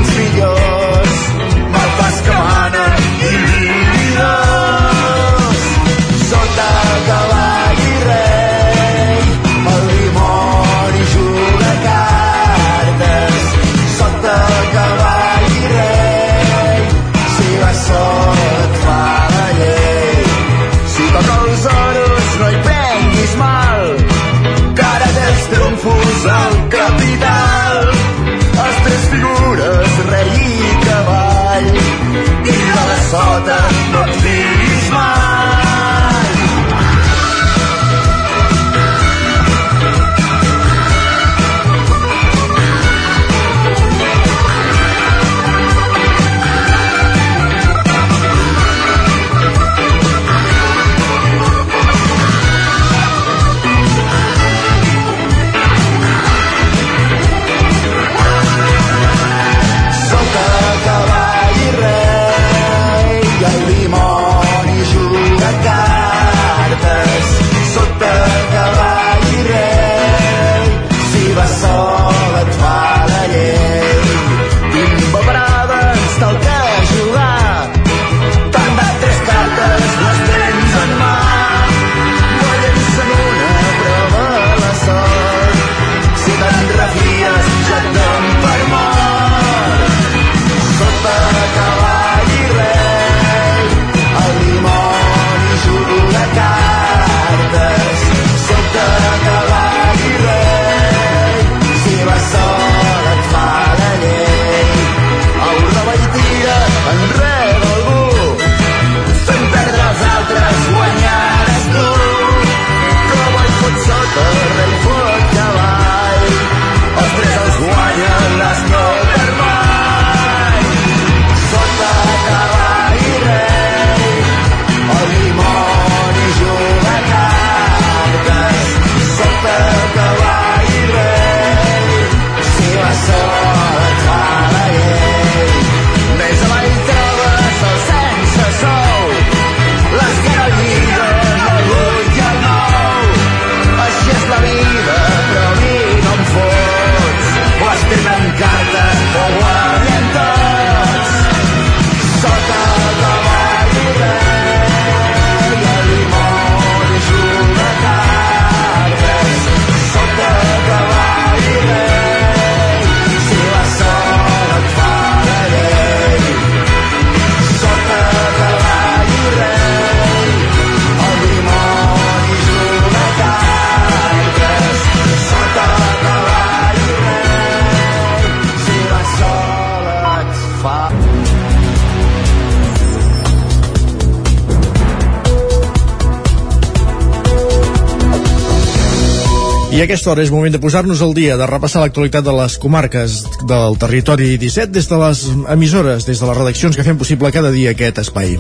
[189.84, 193.18] A aquesta hora és moment de posar-nos al dia, de repassar l'actualitat de les comarques
[193.50, 197.52] del territori 17 des de les emissores, des de les redaccions que fem possible cada
[197.52, 198.38] dia aquest espai.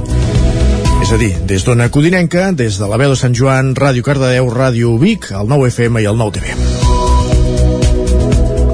[1.04, 4.48] És a dir, des d'Ona Codinenca, des de la veu de Sant Joan, Ràdio Cardedeu,
[4.56, 6.83] Ràdio Vic, el 9 FM i el 9 TV.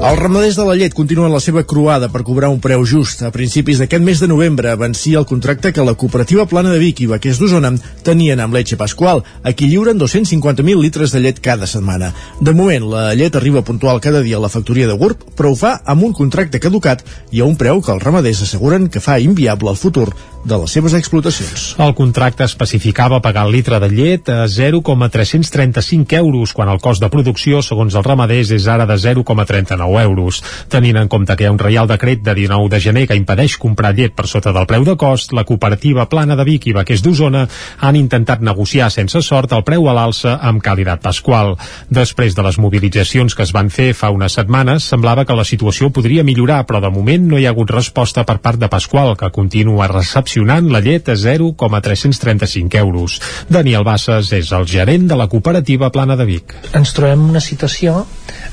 [0.00, 3.20] Els ramaders de la llet continuen la seva croada per cobrar un preu just.
[3.20, 7.02] A principis d'aquest mes de novembre vencia el contracte que la cooperativa Plana de Vic
[7.04, 7.74] i Vaquers d'Osona
[8.06, 12.14] tenien amb Leche Pasqual, a qui lliuren 250.000 litres de llet cada setmana.
[12.40, 15.60] De moment, la llet arriba puntual cada dia a la factoria de Gurb, però ho
[15.66, 19.20] fa amb un contracte caducat i a un preu que els ramaders asseguren que fa
[19.20, 20.08] inviable el futur
[20.44, 21.74] de les seves explotacions.
[21.78, 27.10] El contracte especificava pagar el litre de llet a 0,335 euros, quan el cost de
[27.12, 30.42] producció, segons els ramaders, és ara de 0,39 euros.
[30.70, 33.56] Tenint en compte que hi ha un reial decret de 19 de gener que impedeix
[33.58, 37.02] comprar llet per sota del preu de cost, la cooperativa Plana de Vic i Vaquers
[37.02, 37.46] d'Osona
[37.80, 41.56] han intentat negociar sense sort el preu a l'alça amb Calidat Pasqual.
[41.90, 45.90] Després de les mobilitzacions que es van fer fa unes setmanes, semblava que la situació
[45.90, 49.32] podria millorar, però de moment no hi ha hagut resposta per part de Pasqual, que
[49.34, 53.20] continua recepcionant la llet a 0,335 euros.
[53.48, 56.54] Daniel Bassas és el gerent de la cooperativa Plana de Vic.
[56.76, 58.04] Ens trobem una situació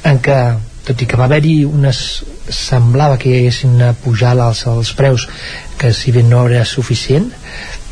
[0.08, 0.40] en què
[0.88, 2.00] tot i que va haver-hi unes
[2.48, 5.28] semblava que hi haguessin una pujada als, als preus
[5.78, 7.28] que si bé no era suficient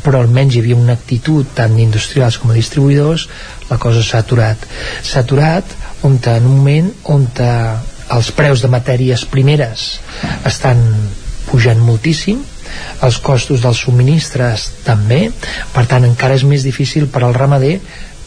[0.05, 3.27] però almenys hi havia una actitud tant d'industrials com a distribuïdors
[3.71, 4.61] la cosa s'ha aturat.
[5.01, 5.75] S'ha aturat
[6.05, 7.27] on en un moment on
[8.15, 9.85] els preus de matèries primeres
[10.45, 10.81] estan
[11.49, 12.43] pujant moltíssim
[13.05, 15.31] els costos dels subministres també
[15.73, 17.79] per tant encara és més difícil per al ramader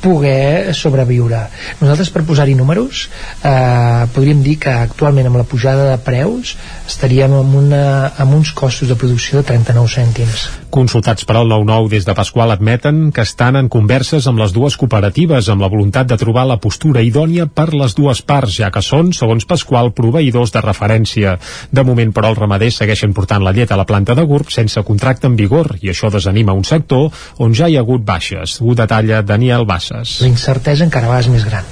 [0.02, 1.40] poder sobreviure.
[1.80, 3.06] Nosaltres per posar-hi números
[3.42, 6.54] eh, podríem dir que actualment amb la pujada de preus
[6.86, 7.84] estaríem amb, una,
[8.16, 10.48] amb uns costos de producció de 39 cèntims.
[10.68, 14.76] Consultats per al 9-9 des de Pasqual admeten que estan en converses amb les dues
[14.76, 18.82] cooperatives amb la voluntat de trobar la postura idònia per les dues parts, ja que
[18.84, 21.38] són, segons Pasqual, proveïdors de referència.
[21.72, 24.84] De moment, però, els ramaders segueixen portant la llet a la planta de GURB sense
[24.84, 27.08] contracte en vigor i això desanima un sector
[27.38, 28.60] on ja hi ha hagut baixes.
[28.60, 30.18] Ho detalla Daniel Bassas.
[30.20, 31.64] La incertesa encara va és més gran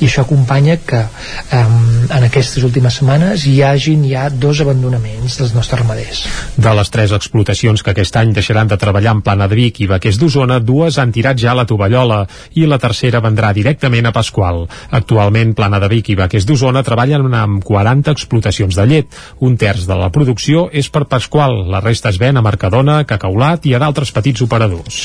[0.00, 1.76] i això acompanya que um,
[2.08, 6.24] en aquestes últimes setmanes hi hagin ja dos abandonaments dels nostres ramaders.
[6.56, 9.90] De les tres explotacions que aquest any deixaran de treballar en Plana de Vic i
[9.90, 14.64] Vaquers d'Osona, dues han tirat ja la tovallola i la tercera vendrà directament a Pasqual.
[14.90, 19.20] Actualment, Plana de Vic i Vaquers d'Osona treballen amb 40 explotacions de llet.
[19.44, 23.66] Un terç de la producció és per Pasqual, la resta es ven a Mercadona, Cacaulat
[23.66, 25.04] i a d'altres petits operadors.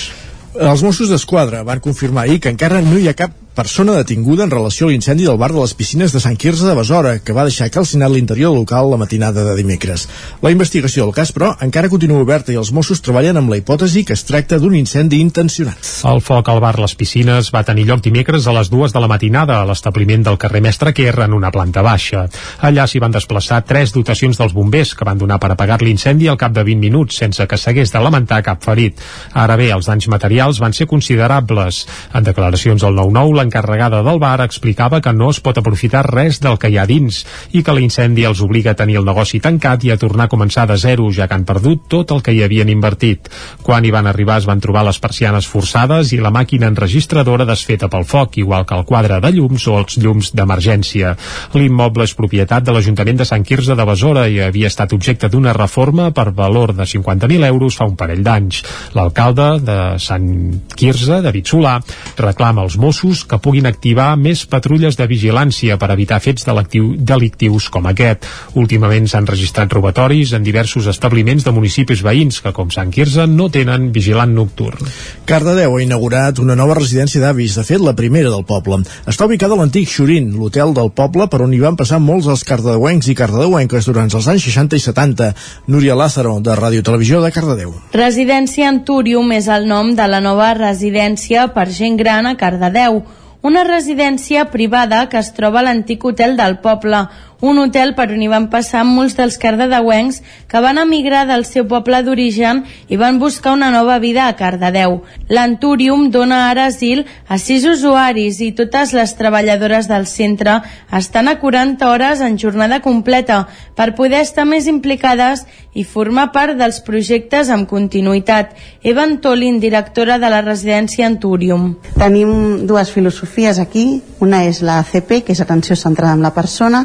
[0.60, 4.52] Els Mossos d'Esquadra van confirmar ahir que encara no hi ha cap persona detinguda en
[4.54, 7.44] relació a l'incendi del bar de les piscines de Sant Quirze de Besora, que va
[7.44, 10.06] deixar calcinat l'interior local la matinada de dimecres.
[10.40, 14.06] La investigació del cas, però, encara continua oberta i els Mossos treballen amb la hipòtesi
[14.08, 15.90] que es tracta d'un incendi intencionat.
[16.08, 19.10] El foc al bar Les Piscines va tenir lloc dimecres a les dues de la
[19.12, 22.30] matinada a l'establiment del carrer Mestre Querra en una planta baixa.
[22.64, 26.40] Allà s'hi van desplaçar tres dotacions dels bombers que van donar per apagar l'incendi al
[26.40, 29.04] cap de 20 minuts sense que s'hagués de lamentar cap ferit.
[29.34, 31.84] Ara bé, els danys materials van ser considerables.
[32.16, 36.60] En declaracions al 9-9, l'encarregada del bar explicava que no es pot aprofitar res del
[36.62, 37.24] que hi ha dins
[37.58, 40.68] i que l'incendi els obliga a tenir el negoci tancat i a tornar a començar
[40.70, 43.30] de zero, ja que han perdut tot el que hi havien invertit.
[43.66, 47.90] Quan hi van arribar es van trobar les persianes forçades i la màquina enregistradora desfeta
[47.90, 51.16] pel foc, igual que el quadre de llums o els llums d'emergència.
[51.58, 55.56] L'immoble és propietat de l'Ajuntament de Sant Quirze de Besora i havia estat objecte d'una
[55.58, 58.62] reforma per valor de 50.000 euros fa un parell d'anys.
[58.94, 60.30] L'alcalde de Sant
[60.76, 61.80] Quirze, David Solà,
[62.20, 67.88] reclama als Mossos que puguin activar més patrulles de vigilància per evitar fets delictius com
[67.90, 68.28] aquest.
[68.60, 73.50] Últimament s'han registrat robatoris en diversos establiments de municipis veïns que, com Sant Quirze, no
[73.50, 74.88] tenen vigilant nocturn.
[75.30, 78.82] Cardedeu ha inaugurat una nova residència d'avis, de fet la primera del poble.
[79.10, 82.46] Està ubicada a l'antic Xurín, l'hotel del poble per on hi van passar molts els
[82.48, 85.32] cardedeuencs i cardedeuenques durant els anys 60 i 70.
[85.68, 87.74] Núria Lázaro, de Ràdio Televisió de Cardedeu.
[87.96, 93.04] Residència Antúrium és el nom de la nova residència per gent gran a Cardedeu
[93.42, 97.06] una residència privada que es troba a l'antic hotel del poble,
[97.42, 100.22] un hotel per on hi van passar molts dels cardedeuencs
[100.52, 105.00] que van emigrar del seu poble d'origen i van buscar una nova vida a Cardedeu.
[105.30, 110.60] L'Antúrium dona ara asil a sis usuaris i totes les treballadores del centre
[110.92, 116.58] estan a 40 hores en jornada completa per poder estar més implicades i formar part
[116.60, 118.56] dels projectes amb continuïtat.
[118.84, 121.76] Eva Antolin, directora de la residència Antúrium.
[121.96, 124.02] Tenim dues filosofies aquí.
[124.20, 126.84] Una és la ACP, que és atenció centrada en la persona,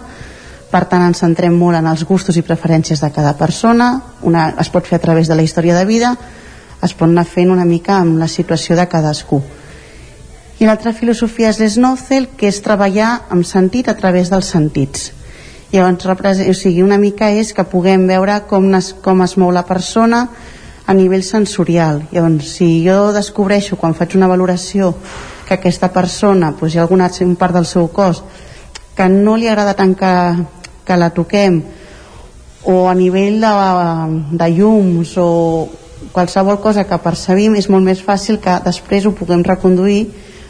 [0.75, 3.93] per tant ens centrem molt en els gustos i preferències de cada persona
[4.27, 6.17] una, es pot fer a través de la història de vida
[6.83, 9.65] es pot anar fent una mica amb la situació de cadascú i
[10.63, 15.09] I l'altra filosofia és l'Snowcell, que és treballar amb sentit a través dels sentits.
[15.73, 16.07] Llavors,
[16.47, 20.29] o sigui, una mica és que puguem veure com es, com es mou la persona
[20.87, 22.05] a nivell sensorial.
[22.13, 24.93] Llavors, si jo descobreixo quan faig una valoració
[25.49, 28.23] que aquesta persona doncs, hi ha alguna part del seu cos
[28.95, 30.13] que no li agrada tant que,
[30.85, 31.63] que la toquem
[32.65, 33.55] o a nivell de,
[34.41, 35.69] de llums o
[36.13, 40.07] qualsevol cosa que percebim és molt més fàcil que després ho puguem reconduir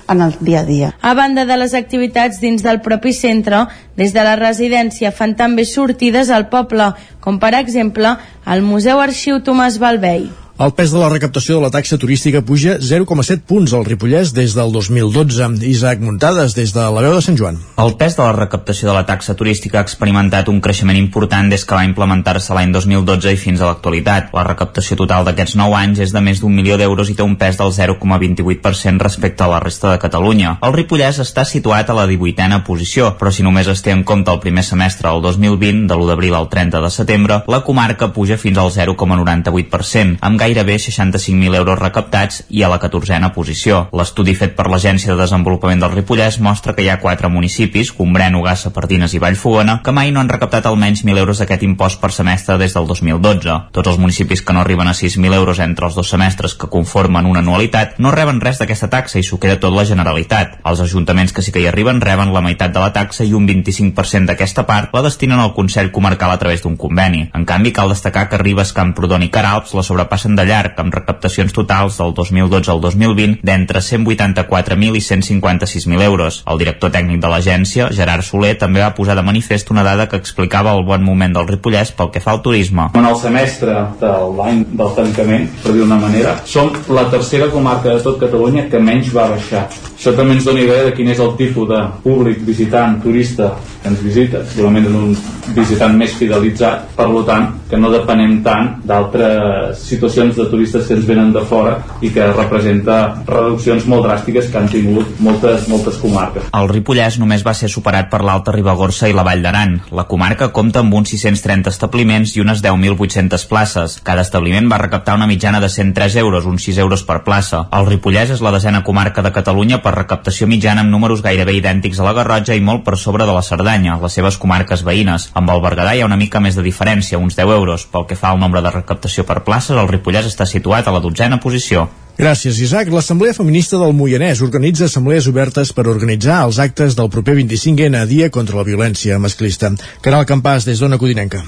[0.09, 0.93] en el dia a dia.
[1.01, 3.65] A banda de les activitats dins del propi centre,
[3.97, 6.93] des de la residència fan també sortides al poble,
[7.25, 10.29] com per exemple al Museu Arxiu Tomàs Balvei.
[10.55, 14.53] El pes de la recaptació de la taxa turística puja 0,7 punts al Ripollès des
[14.55, 15.67] del 2012.
[15.67, 17.57] Isaac Muntades, des de la veu de Sant Joan.
[17.83, 21.65] El pes de la recaptació de la taxa turística ha experimentat un creixement important des
[21.67, 24.29] que va implementar-se l'any 2012 i fins a l'actualitat.
[24.31, 27.35] La recaptació total d'aquests 9 anys és de més d'un milió d'euros i té un
[27.35, 30.61] pes del 0,28% respecte a la resta de Catalunya.
[30.63, 34.31] El Ripollès està situat a la 18a posició, però si només es té en compte
[34.31, 38.39] el primer semestre del 2020, de l'1 d'abril al 30 de setembre, la comarca puja
[38.39, 43.87] fins al 0,98%, amb gairebé 65.000 euros recaptats i a la 14a posició.
[43.97, 48.37] L'estudi fet per l'Agència de Desenvolupament del Ripollès mostra que hi ha quatre municipis, Gombrèn,
[48.37, 52.13] Ugassa, Pardines i Vallfogona, que mai no han recaptat almenys 1.000 euros d'aquest impost per
[52.13, 53.57] semestre des del 2012.
[53.73, 57.27] Tots els municipis que no arriben a 6.000 euros entre els dos semestres que conformen
[57.31, 60.59] una anualitat no reben res d'aquesta taxa i s'ho queda tot la Generalitat.
[60.65, 63.49] Els ajuntaments que sí que hi arriben reben la meitat de la taxa i un
[63.49, 67.31] 25% d'aquesta part la destinen al Consell Comarcal a través d'un conveni.
[67.33, 71.53] En canvi, cal destacar que Ribes, Camprodon i Caralps la sobrepassen de llarg, amb recaptacions
[71.55, 76.43] totals del 2012 al 2020 d'entre 184.000 i 156.000 euros.
[76.51, 80.21] El director tècnic de l'agència, Gerard Soler, també va posar de manifest una dada que
[80.21, 82.91] explicava el bon moment del Ripollès pel que fa al turisme.
[82.95, 87.93] En el semestre de l'any del tancament, per dir d'una manera, som la tercera comarca
[87.93, 89.67] de tot Catalunya que menys va baixar.
[89.95, 93.93] Això també ens dona idea de quin és el tipus de públic visitant, turista que
[93.93, 94.43] ens visita.
[94.53, 95.15] Segurament un
[95.57, 101.05] visitant més fidelitzat, per tant, que no depenem tant d'altres situacions de turistes que ens
[101.05, 102.97] venen de fora i que representa
[103.29, 106.49] reduccions molt dràstiques que han tingut moltes, moltes comarques.
[106.57, 109.77] El Ripollès només va ser superat per l'Alta Ribagorça i la Vall d'Aran.
[109.93, 113.99] La comarca compta amb uns 630 establiments i unes 10.800 places.
[114.09, 117.67] Cada establiment va recaptar una mitjana de 103 euros, uns 6 euros per plaça.
[117.77, 122.01] El Ripollès és la desena comarca de Catalunya per recaptació mitjana amb números gairebé idèntics
[122.01, 125.29] a la Garrotja i molt per sobre de la Cerdanya, les seves comarques veïnes.
[125.35, 127.87] Amb el Berguedà hi ha una mica més de diferència, uns 10 euros.
[127.91, 131.03] Pel que fa al nombre de recaptació per places, el Ripollès està situat a la
[131.03, 131.89] dotzena posició.
[132.15, 132.93] Gràcies, Isaac.
[132.95, 138.31] L'Assemblea Feminista del Moianès organitza assemblees obertes per organitzar els actes del proper 25N dia
[138.31, 139.75] contra la violència masclista.
[140.01, 141.43] Caral Campàs, des d'Ona Codinenca.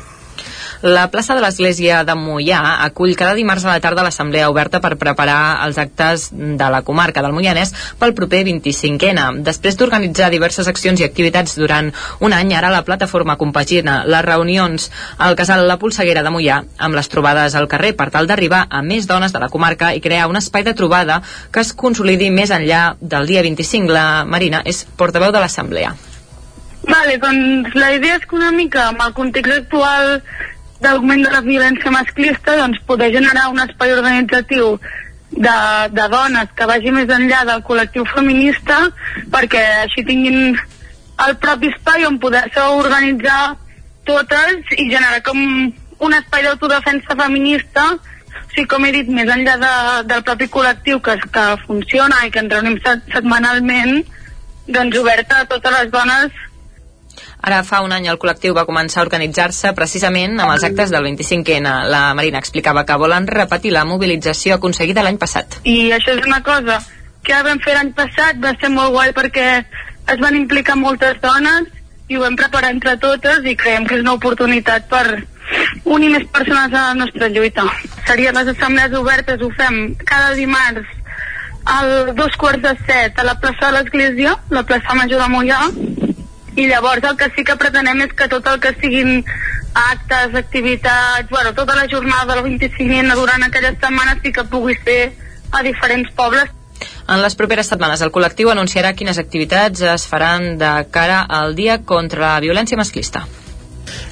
[0.87, 4.93] La plaça de l'Església de Mollà acull cada dimarts a la tarda l'assemblea oberta per
[5.01, 9.41] preparar els actes de la comarca del Moianès pel proper 25N.
[9.49, 11.91] Després d'organitzar diverses accions i activitats durant
[12.22, 14.87] un any, ara la plataforma compagina les reunions
[15.18, 18.86] al casal La Polseguera de Mollà amb les trobades al carrer per tal d'arribar a
[18.86, 21.19] més dones de la comarca i crear un espai de trobada
[21.51, 23.90] que es consolidi més enllà del dia 25.
[23.90, 25.97] La Marina és portaveu de l'assemblea.
[26.86, 30.20] Vale, doncs la idea és que una mica amb el context actual
[30.81, 34.77] d'augment de la violència masclista doncs poder generar un espai organitzatiu
[35.31, 35.59] de,
[35.93, 38.78] de dones que vagi més enllà del col·lectiu feminista
[39.32, 40.59] perquè així tinguin
[41.27, 43.57] el propi espai on poder-se organitzar
[44.07, 49.57] totes i generar com un espai d'autodefensa feminista o sigui, com he dit, més enllà
[49.61, 49.73] de,
[50.09, 54.03] del propi col·lectiu que, que funciona i que ens reunim setmanalment
[54.66, 56.44] doncs oberta a totes les dones
[57.47, 61.05] Ara fa un any el col·lectiu va començar a organitzar-se precisament amb els actes del
[61.06, 61.74] 25N.
[61.93, 65.60] La Marina explicava que volen repetir la mobilització aconseguida l'any passat.
[65.62, 66.81] I això és una cosa
[67.23, 71.70] que vam fer l'any passat, va ser molt guai perquè es van implicar moltes dones
[72.10, 75.05] i ho vam preparar entre totes i creiem que és una oportunitat per
[75.85, 77.68] unir més persones a la nostra lluita.
[78.10, 80.90] Serien les assemblees obertes, ho fem cada dimarts
[81.78, 85.62] al dos quarts de set a la plaça de l'Església, la plaça Major de Mollà,
[86.57, 89.23] i llavors el que sí que pretenem és que tot el que siguin
[89.77, 95.12] actes, activitats, bueno, tota la jornada del 25 durant aquelles setmanes sí que pugui ser
[95.53, 96.53] a diferents pobles.
[97.09, 101.83] En les properes setmanes el col·lectiu anunciarà quines activitats es faran de cara al dia
[101.85, 103.27] contra la violència masclista.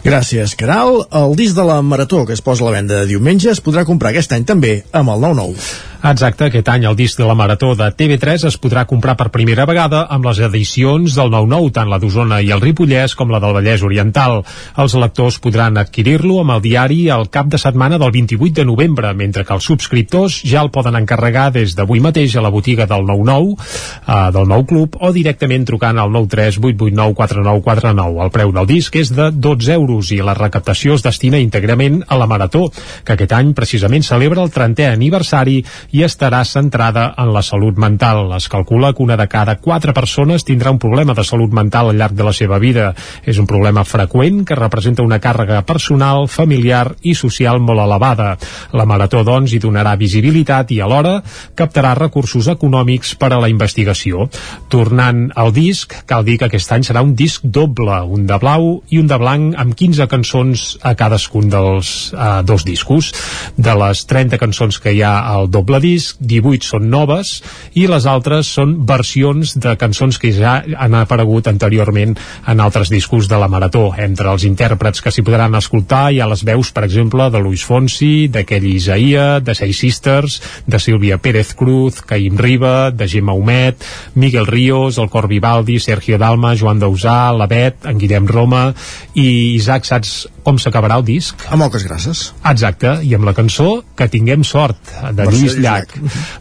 [0.04, 1.00] Gràcies, Caral.
[1.10, 3.86] El disc de la Marató que es posa a la venda de diumenge es podrà
[3.88, 5.93] comprar aquest any també amb el 99.
[6.04, 9.64] Exacte, aquest any el disc de la Marató de TV3 es podrà comprar per primera
[9.64, 13.54] vegada amb les edicions del 9-9, tant la d'Osona i el Ripollès com la del
[13.56, 14.42] Vallès Oriental.
[14.76, 19.14] Els lectors podran adquirir-lo amb el diari al cap de setmana del 28 de novembre,
[19.16, 23.08] mentre que els subscriptors ja el poden encarregar des d'avui mateix a la botiga del
[23.08, 28.20] 9-9, eh, del nou club, o directament trucant al 93 889 4949.
[28.28, 32.20] El preu del disc és de 12 euros i la recaptació es destina íntegrament a
[32.20, 32.68] la Marató,
[33.08, 35.62] que aquest any precisament celebra el 30è aniversari
[35.94, 38.32] i estarà centrada en la salut mental.
[38.34, 42.00] Es calcula que una de cada quatre persones tindrà un problema de salut mental al
[42.00, 42.88] llarg de la seva vida.
[43.22, 48.32] És un problema freqüent que representa una càrrega personal, familiar i social molt elevada.
[48.74, 51.20] La Marató, doncs, hi donarà visibilitat i alhora
[51.54, 54.26] captarà recursos econòmics per a la investigació.
[54.74, 58.80] Tornant al disc, cal dir que aquest any serà un disc doble, un de blau
[58.90, 63.14] i un de blanc amb 15 cançons a cadascun dels eh, dos discos.
[63.54, 67.36] De les 30 cançons que hi ha al doble disc, 18 són noves
[67.76, 72.16] i les altres són versions de cançons que ja han aparegut anteriorment
[72.48, 73.90] en altres discos de la Marató.
[74.00, 77.64] Entre els intèrprets que s'hi podran escoltar hi ha les veus, per exemple, de Luis
[77.66, 83.36] Fonsi, de Kelly Isaia, de Seis Sisters, de Sílvia Pérez Cruz, Caïm Riba, de Gemma
[83.36, 83.84] Humet,
[84.14, 88.70] Miguel Ríos, el Cor Vivaldi, Sergio Dalma, Joan Dausà, la Bet, en Guillem Roma
[89.14, 91.46] i Isaac, saps com s'acabarà el disc?
[91.48, 92.26] Amb moltes gràcies.
[92.50, 94.78] Exacte, i amb la cançó Que tinguem sort,
[95.10, 95.94] de Mercè Lluís Llach.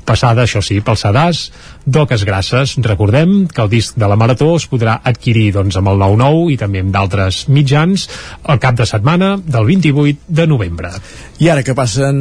[0.06, 1.46] Passada, això sí, pel sedàs
[1.86, 2.76] d'Oques Grasses.
[2.84, 6.58] Recordem que el disc de la Marató es podrà adquirir doncs, amb el 9-9 i
[6.60, 8.08] també amb d'altres mitjans
[8.44, 10.94] al cap de setmana del 28 de novembre.
[11.44, 12.20] I ara que passen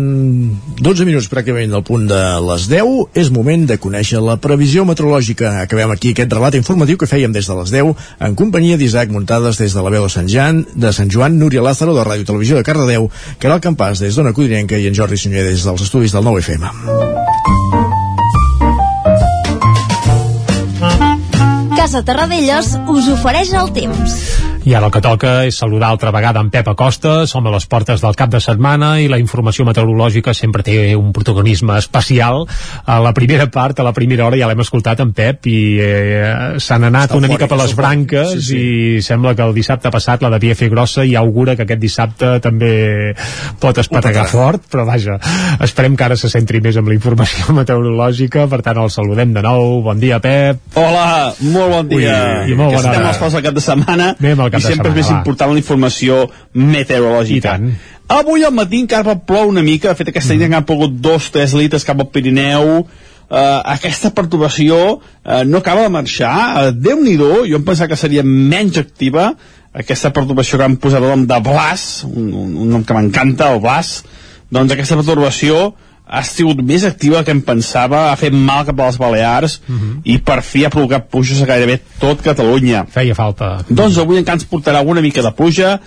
[0.80, 5.54] 12 minuts pràcticament del punt de les 10, és moment de conèixer la previsió meteorològica.
[5.62, 7.94] Acabem aquí aquest relat informatiu que fèiem des de les 10
[8.26, 11.62] en companyia d'Isaac Muntades des de la veu de Sant Jan, de Sant Joan, Núria
[11.62, 15.46] Lázaro de Ràdio Televisió de Cardedeu, Caral Campàs des d'Ona Codinenca i en Jordi Sunyer
[15.46, 17.51] des dels estudis del 9FM.
[21.82, 24.41] Casa Terradellos us ofereix el temps.
[24.62, 27.64] I ara el que toca és saludar altra vegada en Pep Acosta, som a les
[27.66, 32.44] portes del cap de setmana i la informació meteorològica sempre té un protagonisme especial.
[32.86, 36.60] A la primera part, a la primera hora, ja l'hem escoltat en Pep i eh,
[36.62, 38.60] s'han anat Està una mica per les branques Sí, sí.
[38.60, 42.30] i sembla que el dissabte passat la devia fer grossa i augura que aquest dissabte
[42.46, 42.72] també
[43.58, 45.18] pot espetegar fort, però vaja,
[45.66, 49.42] esperem que ara se centri més amb la informació meteorològica, per tant el saludem de
[49.42, 49.80] nou.
[49.90, 50.62] Bon dia, Pep.
[50.78, 52.16] Hola, molt bon dia.
[52.46, 53.10] Ui, i molt que bona estem hora.
[53.10, 55.10] als pals del cap de setmana Anem al cap i de sempre setmana, és més
[55.10, 55.20] va.
[55.20, 56.18] important la informació
[56.52, 57.56] meteorològica.
[58.12, 60.60] Avui al matí encara plou una mica, de fet aquesta nit mm.
[60.60, 62.84] han pogut dos, tres litres cap al Pirineu,
[63.32, 68.20] Uh, aquesta perturbació uh, no acaba de marxar uh, Déu-n'hi-do, jo em pensava que seria
[68.26, 69.30] menys activa
[69.72, 73.48] aquesta perturbació que han posat el nom de Blas un, un, un nom que m'encanta,
[73.54, 74.02] el Blas
[74.52, 75.62] doncs aquesta perturbació
[76.12, 79.58] ha sigut més activa que em pensava, ha fet mal cap a les Balears
[80.04, 82.84] i per fi ha provocat pluges a gairebé tot Catalunya.
[82.92, 83.54] Feia falta.
[83.68, 85.78] Doncs avui encara ens portarà una mica de pluja,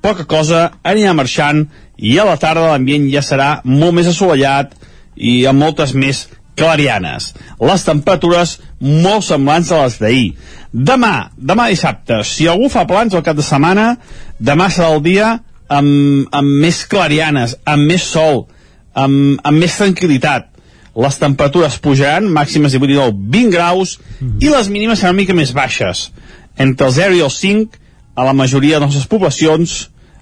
[0.00, 1.66] poca cosa, anirà marxant
[1.96, 4.72] i a la tarda l'ambient ja serà molt més assolellat
[5.16, 6.24] i amb moltes més
[6.56, 7.34] clarianes.
[7.60, 10.28] Les temperatures molt semblants a les d'ahir.
[10.72, 13.94] Demà, demà dissabte, si algú fa plans al cap de setmana,
[14.40, 15.34] demà serà el dia
[15.68, 18.46] amb, amb més clarianes, amb més sol,
[18.94, 20.50] amb, amb més tranquil·litat.
[20.94, 23.96] Les temperatures pujaran, màximes de 19, 20 graus,
[24.40, 26.10] i les mínimes seran una mica més baixes.
[26.56, 27.80] Entre el 0 i el 5,
[28.14, 29.74] a la majoria de les nostres poblacions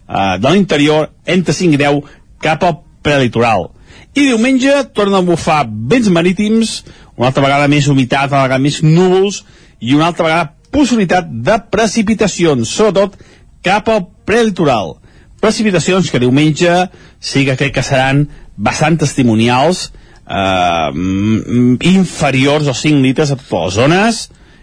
[0.09, 2.01] eh, de l'interior, entre 5 i 10,
[2.41, 3.69] cap al prelitoral.
[4.17, 6.81] I diumenge tornen a bufar vents marítims,
[7.17, 9.43] una altra vegada més humitat, una vegada més núvols,
[9.81, 13.19] i una altra vegada possibilitat de precipitacions, sobretot
[13.65, 14.97] cap al prelitoral.
[15.43, 16.71] Precipitacions que diumenge
[17.19, 19.89] sí que crec que seran bastant testimonials,
[20.29, 24.23] eh, mm, inferiors als 5 litres a totes les zones,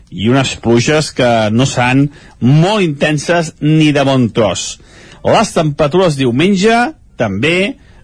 [0.09, 2.07] i unes pluges que no seran
[2.39, 4.79] molt intenses ni de bon tros.
[5.25, 6.79] Les temperatures diumenge
[7.19, 7.57] també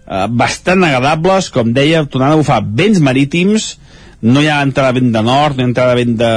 [0.06, 3.72] eh, bastant agradables, com deia, tornant a bufar vents marítims,
[4.22, 6.32] no hi ha entrada vent de nord, no hi ha entrada vent de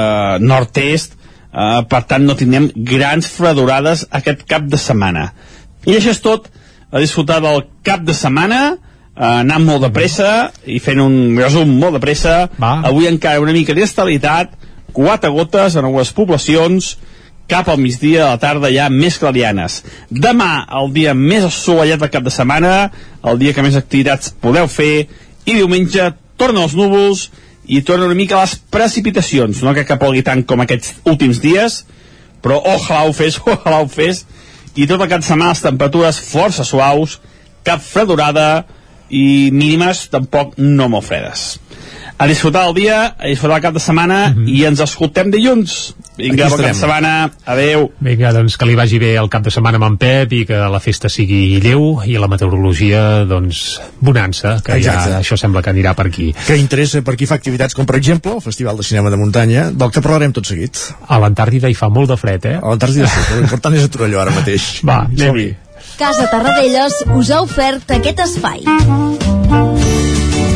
[0.46, 1.16] nord-est,
[1.52, 5.30] eh, per tant no tindrem grans fredorades aquest cap de setmana.
[5.88, 6.50] I això és tot,
[6.92, 11.72] a disfrutar del cap de setmana, eh, anant molt de pressa i fent un resum
[11.80, 12.50] molt de pressa.
[12.60, 12.80] Va.
[12.90, 14.56] Avui encara una mica d'estabilitat,
[14.94, 16.98] quatre gotes en algunes poblacions,
[17.50, 19.82] cap al migdia de la tarda ja més clarianes.
[20.10, 22.92] Demà, el dia més assolellat del cap de setmana,
[23.26, 25.08] el dia que més activitats podeu fer,
[25.50, 27.30] i diumenge tornen els núvols
[27.70, 29.64] i tornen una mica les precipitacions.
[29.66, 31.84] No crec que plogui tant com aquests últims dies,
[32.44, 34.26] però ojalà ho fes, ojalà ho fes,
[34.80, 37.18] i tot setmana les temperatures força suaus,
[37.68, 38.66] cap fredorada,
[39.10, 41.58] i mínimes tampoc no molt fredes
[42.20, 44.48] a disfrutar el dia, a disfrutar el cap de setmana Mhm.
[44.52, 48.76] i ens escoltem dilluns vinga, Aquí bon cap de setmana, adeu Vinga, doncs que li
[48.76, 52.02] vagi bé el cap de setmana amb en Pep i que la festa sigui lleu
[52.06, 55.12] i la meteorologia, doncs, bonança, que Exacte.
[55.14, 56.34] ja això sembla que anirà per aquí.
[56.46, 59.70] que interessa per qui fa activitats com per exemple el Festival de Cinema de Muntanya
[59.72, 60.76] del que parlarem tot seguit
[61.08, 62.56] A l'Antàrtida hi fa molt de fred, eh?
[62.62, 65.56] a l'Antàrtida sí, però l'important és a Torelló ara mateix Va, anem-hi.
[65.98, 68.64] Casa Tarradellas us ha ofert aquest espai.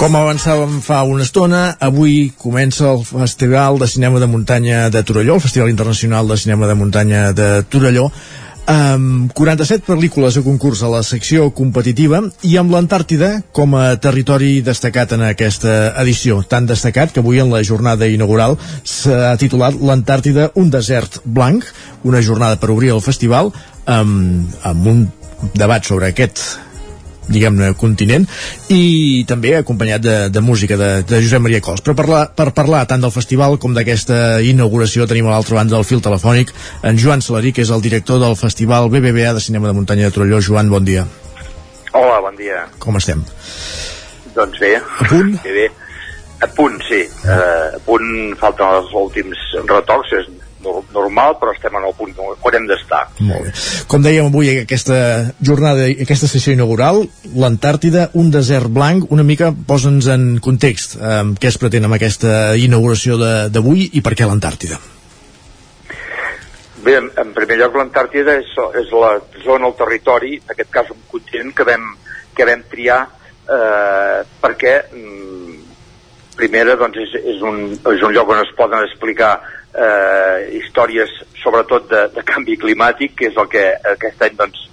[0.00, 5.34] Com avançàvem fa una estona, avui comença el Festival de Cinema de Muntanya de Torelló,
[5.36, 8.06] el Festival Internacional de Cinema de Muntanya de Torelló,
[8.64, 14.62] amb 47 pel·lícules a concurs a la secció competitiva i amb l'Antàrtida com a territori
[14.64, 16.40] destacat en aquesta edició.
[16.48, 21.68] Tan destacat que avui en la jornada inaugural s'ha titulat l'Antàrtida un desert blanc,
[22.08, 23.52] una jornada per obrir el festival
[23.84, 25.06] amb, amb un
[25.52, 26.69] debat sobre aquest
[27.28, 28.26] diguem-ne, continent
[28.72, 31.82] i també acompanyat de, de música de, de Josep Maria Cols.
[31.84, 35.88] Però parlar, per parlar tant del festival com d'aquesta inauguració tenim a l'altra banda del
[35.88, 36.54] fil telefònic
[36.86, 40.16] en Joan Salarí, que és el director del Festival BBVA de Cinema de Muntanya de
[40.16, 40.40] Trolló.
[40.40, 41.06] Joan, bon dia.
[41.92, 42.64] Hola, bon dia.
[42.78, 43.22] Com estem?
[44.34, 44.76] Doncs bé.
[44.78, 45.34] A punt?
[45.42, 45.70] Bé, bé.
[46.40, 47.02] A punt, sí.
[47.26, 48.06] Uh, a punt
[48.40, 50.30] falten els últims retocs, és
[50.94, 53.02] normal, però estem en el punt on hem d'estar.
[53.20, 53.52] Molt bé.
[53.88, 57.02] Com dèiem avui, aquesta jornada, aquesta sessió inaugural,
[57.34, 62.56] l'Antàrtida, un desert blanc, una mica posa'ns en context eh, què es pretén amb aquesta
[62.56, 64.78] inauguració de- d'avui i per què l'Antàrtida.
[66.84, 69.14] Bé, en, en primer lloc l'Antàrtida és, és la
[69.44, 71.90] zona, el territori, en aquest cas un continent que vam,
[72.36, 73.00] que vam triar
[73.50, 75.58] eh, perquè mm,
[76.40, 79.34] primera doncs és, és, un, és un lloc on es poden explicar
[79.74, 81.10] eh, històries
[81.42, 83.64] sobretot de, de canvi climàtic que és el que
[83.94, 84.66] aquest any doncs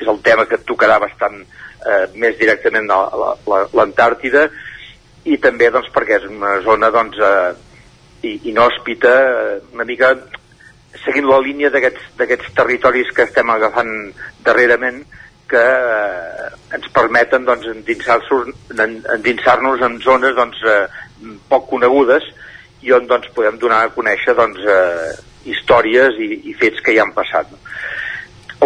[0.00, 4.48] és el tema que tocarà bastant eh, més directament a la- la- l'Antàrtida.
[5.24, 7.52] I també doncs perquè és una zona doncs eh,
[8.50, 10.12] inhòspita eh, una mica
[11.04, 13.92] seguint la línia d'aquests territoris que estem agafant
[14.44, 15.02] darrerament
[15.50, 20.86] que eh, ens permeten doncs, endinsar-nos en, endinsar-nos en zones doncs, eh,
[21.50, 22.24] poc conegudes
[22.82, 25.12] i on doncs, podem donar a conèixer doncs, eh,
[25.52, 27.50] històries i, i fets que ja han passat.
[27.50, 27.60] No?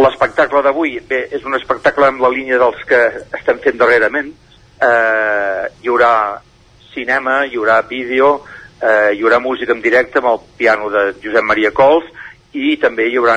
[0.05, 3.01] L'espectacle d'avui és un espectacle amb la línia dels que
[3.39, 4.29] estem fent darrerament.
[4.77, 6.13] Eh, hi haurà
[6.93, 8.35] cinema, hi haurà vídeo,
[8.83, 12.13] eh, hi haurà música en directe amb el piano de Josep Maria Cols
[12.57, 13.37] i també hi haurà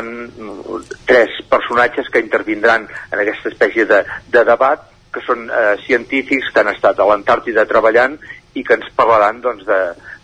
[1.07, 6.61] tres personatges que intervindran en aquesta espècie de, de debat que són eh, científics que
[6.61, 8.19] han estat a l'Antàrtida treballant
[8.55, 9.79] i que ens parlaran doncs, de,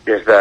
[0.06, 0.40] des de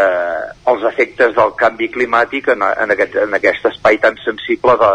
[0.70, 4.92] els efectes del canvi climàtic en, en, aquest, en aquest espai tan sensible de,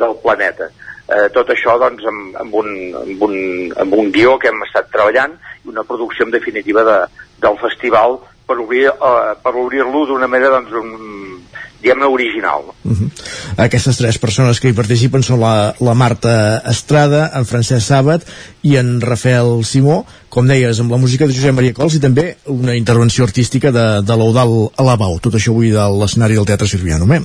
[0.00, 0.70] del planeta.
[1.08, 2.72] Eh, tot això doncs, amb, amb, un,
[3.02, 3.36] amb, un,
[3.84, 6.98] amb un guió que hem estat treballant i una producció en definitiva de,
[7.40, 8.18] del festival
[8.48, 11.37] per obrir, eh, per obrir-lo d'una manera doncs, un,
[11.82, 12.62] diguem-ne original.
[12.84, 13.10] Uh -huh.
[13.56, 18.22] Aquestes tres persones que hi participen són la, la Marta Estrada, en Francesc Sàbat
[18.62, 22.36] i en Rafael Simó, com deies, amb la música de Josep Maria Cols i també
[22.46, 25.18] una intervenció artística de, de l'Eudal Alabau.
[25.20, 27.06] Tot això avui de l'escenari del Teatre Sirviano.
[27.06, 27.22] Bé,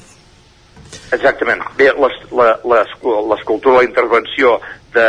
[1.11, 1.61] Exactament.
[1.77, 1.91] Bé,
[3.29, 4.59] l'escultura, la intervenció
[4.93, 5.07] de,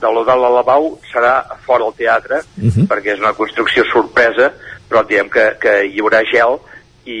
[0.00, 2.86] de l'Odal Alabau serà fora del teatre, Mhm.
[2.90, 4.52] perquè és una construcció sorpresa,
[4.88, 6.58] però diem que, que hi haurà gel
[7.06, 7.20] i,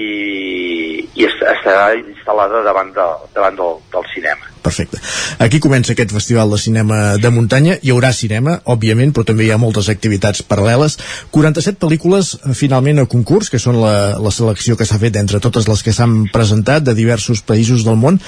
[1.14, 4.49] i es- estarà instal·lada davant, de, davant del, del cinema.
[4.62, 5.00] Perfecte.
[5.38, 7.78] Aquí comença aquest festival de cinema de muntanya.
[7.82, 10.98] Hi haurà cinema, òbviament, però també hi ha moltes activitats paral·leles.
[11.34, 15.40] 47 pel·lícules eh, finalment a concurs, que són la, la selecció que s'ha fet entre
[15.42, 18.20] totes les que s'han presentat de diversos països del món.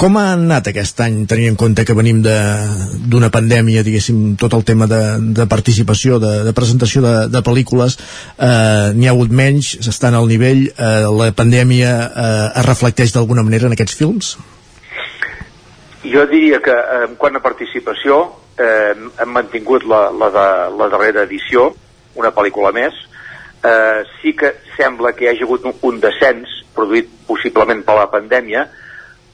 [0.00, 4.64] Com ha anat aquest any, tenint en compte que venim d'una pandèmia, diguéssim, tot el
[4.68, 5.02] tema de,
[5.36, 7.98] de participació, de, de presentació de, de pel·lícules,
[8.38, 13.44] eh, n'hi ha hagut menys, s'estan al nivell, eh, la pandèmia eh, es reflecteix d'alguna
[13.46, 14.34] manera en aquests films?
[16.04, 18.22] Jo diria que eh, en quant a participació
[18.56, 20.48] eh, hem mantingut la, la, de,
[20.80, 21.70] la darrera edició,
[22.16, 22.96] una pel·lícula més.
[23.60, 28.08] Eh, sí que sembla que hi hagi hagut un, un descens, produït possiblement per la
[28.12, 28.64] pandèmia,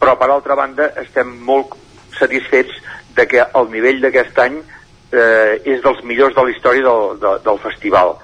[0.01, 1.77] però per altra banda estem molt
[2.19, 2.75] satisfets
[3.17, 7.37] de que el nivell d'aquest any eh, és dels millors de la història del, de,
[7.47, 8.17] del festival.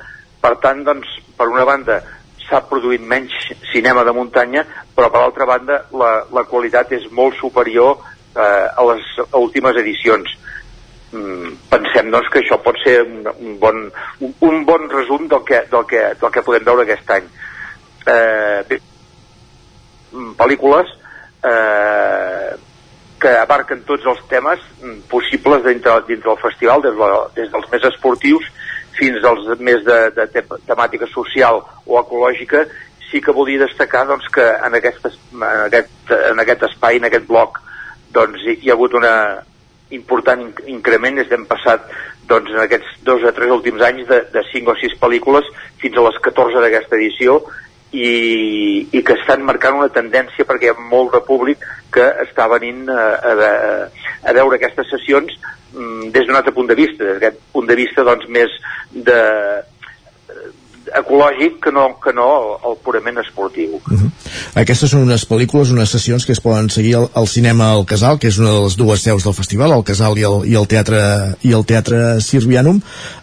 [0.42, 1.08] Per tant, doncs,
[1.38, 2.00] per una banda,
[2.48, 3.32] s'ha produït menys
[3.70, 4.64] cinema de muntanya,
[4.96, 8.02] però per altra banda la, la qualitat és molt superior
[8.36, 10.38] eh, a les últimes edicions.
[11.12, 13.84] Mm, pensem doncs, que això pot ser un, un, bon,
[14.24, 17.28] un, un bon resum del que, del, que, del que podem veure aquest any.
[18.06, 18.80] Eh, bé,
[20.12, 20.94] mm, pel·lícules
[21.44, 22.52] eh,
[23.22, 27.68] que abarquen tots els temes mm, possibles dintre, dintre del festival, des, de, des dels
[27.74, 28.48] més esportius
[28.96, 32.64] fins als més de, de te temàtica social o ecològica,
[33.10, 37.28] sí que volia destacar doncs, que en aquest, en, aquest, en aquest espai, en aquest
[37.28, 37.60] bloc,
[38.14, 39.14] doncs, hi, hi ha hagut una
[39.92, 41.88] important increment, estem passat
[42.28, 45.48] doncs, en aquests dos o tres últims anys de, de 5 o 6 pel·lícules
[45.82, 47.40] fins a les 14 d'aquesta edició
[47.92, 52.48] i, i que estan marcant una tendència perquè hi ha molt de públic que està
[52.48, 53.50] venint a, a,
[54.24, 55.34] a veure aquestes sessions
[55.74, 58.56] mm, des d'un altre punt de vista, des d'aquest punt de vista doncs, més
[58.92, 59.20] de,
[60.98, 62.28] ecològic que no, que no
[62.68, 63.76] el purament esportiu.
[63.76, 64.10] Uh -huh.
[64.62, 68.18] Aquestes són unes pel·lícules, unes sessions que es poden seguir al, al cinema al Casal,
[68.18, 70.66] que és una de les dues seus del festival, el Casal i el, i el
[70.66, 72.80] Teatre i el Teatre Sirvianum.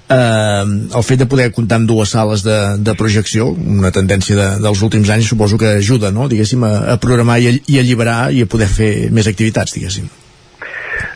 [0.10, 0.66] Eh,
[0.98, 4.82] el fet de poder comptar amb dues sales de, de projecció, una tendència de, dels
[4.82, 8.32] últims anys, suposo que ajuda, no?, diguéssim, a, a programar i a, i a alliberar
[8.32, 10.10] i a poder fer més activitats, diguéssim.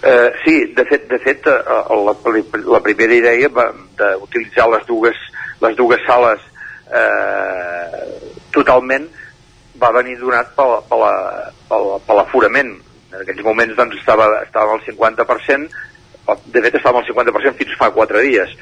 [0.04, 2.14] Uh, sí, de fet, de fet uh, la,
[2.76, 5.16] la primera idea d'utilitzar les dues
[5.64, 6.42] les dues sales
[6.94, 8.04] eh,
[8.54, 9.08] totalment
[9.82, 11.14] va venir donat per, per, la,
[11.70, 12.76] per l'aforament.
[13.14, 15.82] En aquells moments doncs, estava, estava al 50%,
[16.54, 18.54] de fet estava al 50% fins fa 4 dies.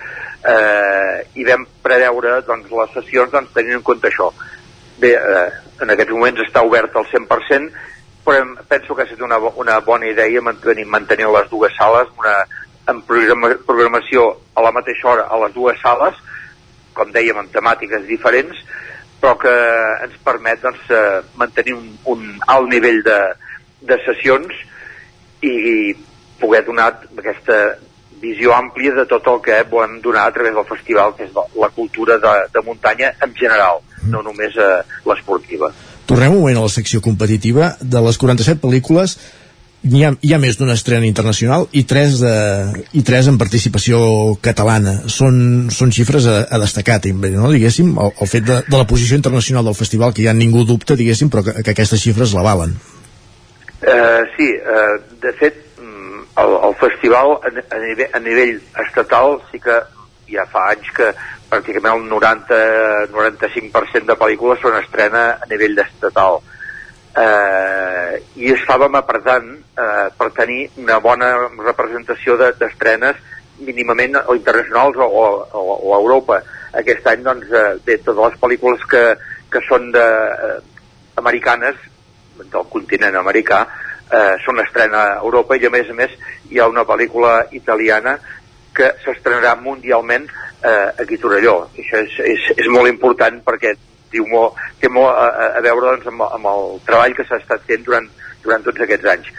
[0.42, 4.32] Eh, I vam preveure doncs, les sessions doncs, tenint en compte això.
[5.02, 5.48] Bé, eh,
[5.82, 7.70] en aquests moments està obert al 100%,
[8.26, 12.36] però penso que ha estat una, una bona idea mantenir, mantenir les dues sales, una,
[12.92, 16.18] en programació a la mateixa hora a les dues sales,
[17.02, 18.62] com dèiem, amb temàtiques diferents,
[19.22, 19.54] però que
[20.06, 23.20] ens permet doncs, eh, mantenir un, un alt nivell de,
[23.90, 24.54] de sessions
[25.46, 25.94] i
[26.42, 27.60] poder donar aquesta
[28.22, 31.70] visió àmplia de tot el que volem donar a través del festival, que és la
[31.74, 33.82] cultura de, de muntanya en general,
[34.14, 35.72] no només eh, l'esportiva.
[36.10, 37.76] Tornem un moment a la secció competitiva.
[37.82, 39.16] De les 47 pel·lícules,
[39.84, 42.34] hi ha, hi ha més d'una estrena internacional i tres, de,
[42.98, 44.02] i tres en participació
[44.44, 44.94] catalana.
[45.10, 47.50] Són, són xifres a, a destacar, també, no?
[47.54, 50.98] diguéssim, el, el fet de, de la posició internacional del festival, que ja ningú dubta,
[51.00, 52.78] diguéssim, però que, que aquestes xifres l'avalen.
[53.82, 58.56] Uh, sí, uh, de fet, mm, el, el festival a, a, nivell, a nivell
[58.86, 59.82] estatal sí que
[60.32, 61.10] ja fa anys que
[61.52, 66.40] pràcticament el 90-95% de pel·lícules són estrena a nivell estatal
[67.18, 74.98] eh, i estàvem apretant eh, per tenir una bona representació d'estrenes de, mínimament o internacionals
[74.98, 76.42] o, o, o a Europa.
[76.82, 79.06] Aquest any, doncs, eh, de totes les pel·lícules que,
[79.52, 80.60] que són de, eh,
[81.22, 81.80] americanes,
[82.42, 83.66] del continent americà,
[84.10, 86.16] eh, són estrena a Europa i a més a més
[86.50, 88.18] hi ha una pel·lícula italiana
[88.74, 90.28] que s'estrenarà mundialment
[90.64, 91.56] eh, aquí a Torelló.
[91.76, 93.76] Això és, és, és molt important perquè
[94.12, 97.64] diu molt, té molt a, a veure doncs, amb, amb el treball que s'ha estat
[97.70, 98.10] fent durant,
[98.44, 99.30] durant tots aquests anys.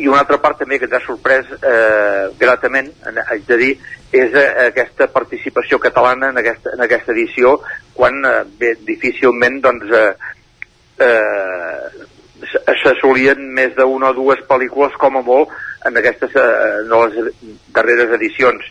[0.00, 2.90] I una altra part també que ens ha sorprès eh, gratament,
[3.26, 3.72] haig de dir,
[4.14, 7.58] és eh, aquesta participació catalana en aquesta, en aquesta edició,
[7.94, 10.14] quan eh, bé, difícilment doncs, eh,
[11.06, 12.08] eh,
[12.82, 15.52] s'assolien més d'una o dues pel·lícules com a molt
[15.88, 16.48] en aquestes eh,
[16.82, 17.36] en les
[17.74, 18.66] darreres edicions.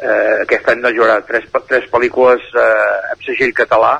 [0.00, 3.98] Eh, aquest any doncs, hi haurà tres, tres pel·lícules eh, amb segell català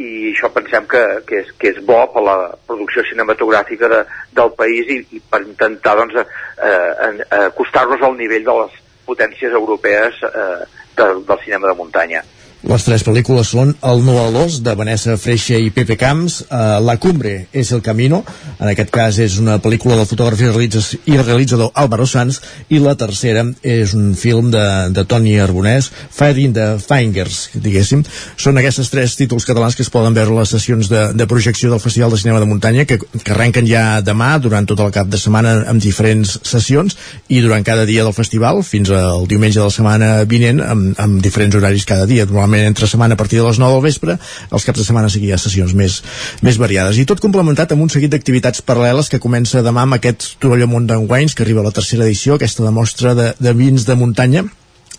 [0.00, 2.36] i això pensem que, que, és, que és bo per la
[2.68, 3.98] producció cinematogràfica de,
[4.38, 10.22] del país i, i per intentar doncs, eh, acostar-nos al nivell de les potències europees
[10.24, 10.62] eh,
[10.96, 12.22] de, del cinema de muntanya.
[12.62, 16.78] Les tres pel·lícules són El no a l'os, de Vanessa Freixa i Pepe Camps, uh,
[16.78, 18.20] La cumbre és el camino,
[18.60, 22.38] en aquest cas és una pel·lícula del fotògraf i realitzador Álvaro Sanz,
[22.70, 24.62] i la tercera és un film de,
[24.94, 28.04] de Toni Arbonès, Fighting the Fingers, diguéssim.
[28.38, 31.72] Són aquests tres títols catalans que es poden veure a les sessions de, de projecció
[31.72, 35.10] del Festival de Cinema de Muntanya, que, que arrenquen ja demà, durant tot el cap
[35.10, 36.94] de setmana, amb diferents sessions,
[37.26, 41.20] i durant cada dia del festival, fins al diumenge de la setmana vinent, amb, amb
[41.26, 42.30] diferents horaris cada dia.
[42.30, 44.16] Normalment normalment entre setmana a partir de les 9 del vespre,
[44.52, 46.02] els caps de setmana sí que hi ha sessions més,
[46.42, 46.98] més variades.
[46.98, 51.06] I tot complementat amb un seguit d'activitats paral·leles que comença demà amb aquest Torelló Mountain
[51.08, 54.44] Wines, que arriba a la tercera edició, aquesta demostra de, de vins de muntanya,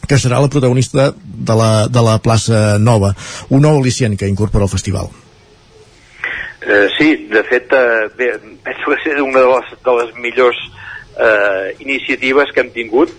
[0.07, 3.13] que serà la protagonista de la, de la plaça Nova,
[3.49, 5.11] un nou al·licient que incorpora el festival.
[6.63, 10.59] Eh, sí, de fet, eh, bé, penso que és una de les, de les millors
[11.19, 13.13] eh, iniciatives que hem tingut.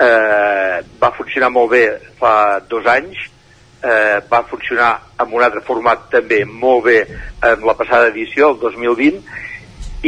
[0.00, 1.84] Eh, va funcionar molt bé
[2.20, 3.20] fa dos anys,
[3.82, 4.90] eh, va funcionar
[5.20, 9.22] amb un altre format també molt bé en la passada edició, el 2020,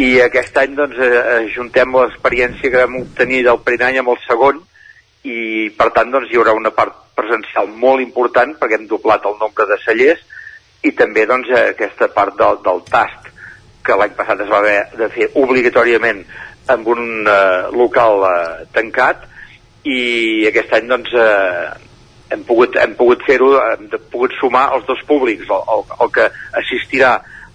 [0.00, 4.20] i aquest any doncs, eh, juntem l'experiència que vam obtenir del primer any amb el
[4.26, 4.62] segon
[5.28, 9.36] i per tant doncs, hi haurà una part presencial molt important perquè hem doblat el
[9.40, 10.22] nombre de cellers
[10.82, 13.28] i també doncs, aquesta part del, del tast
[13.84, 16.24] que l'any passat es va haver de fer obligatòriament
[16.72, 19.26] amb un eh, local eh, tancat
[19.84, 21.91] i aquest any doncs, eh,
[22.32, 26.12] hem pogut, hem pogut fer-ho, hem de, pogut sumar els dos públics, el, el, el
[26.14, 26.28] que
[26.62, 27.12] assistirà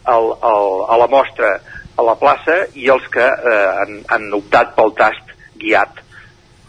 [0.08, 1.58] al, al, a la mostra
[1.98, 6.04] a la plaça i els que eh, han, han optat pel tast guiat.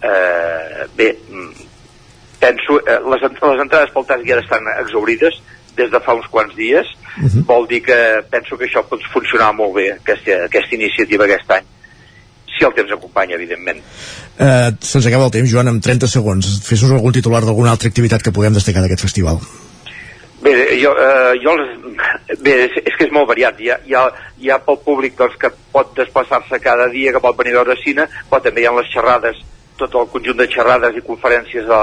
[0.00, 1.66] Eh, bé, mm,
[2.40, 5.40] penso, eh, les, les entrades pel tast guiat estan exaurides
[5.78, 7.44] des de fa uns quants dies, uh -huh.
[7.46, 7.98] vol dir que
[8.30, 11.66] penso que això pot funcionar molt bé, aquesta, aquesta iniciativa aquest any
[12.58, 13.80] si el temps acompanya, evidentment.
[14.38, 16.46] Eh, Se'ns acaba el temps, Joan, amb 30 segons.
[16.62, 19.40] Fes-nos algun titular d'alguna altra activitat que puguem destacar d'aquest festival.
[20.42, 21.56] Bé, jo, eh, jo
[22.38, 23.58] bé, és, és que és molt variat.
[23.58, 24.04] Hi ha, hi ha,
[24.38, 27.78] hi ha pel públic doncs, que pot desplaçar-se cada dia, que pot venir a veure
[27.82, 29.42] cine, però també hi ha les xerrades,
[29.78, 31.82] tot el conjunt de xerrades i conferències a,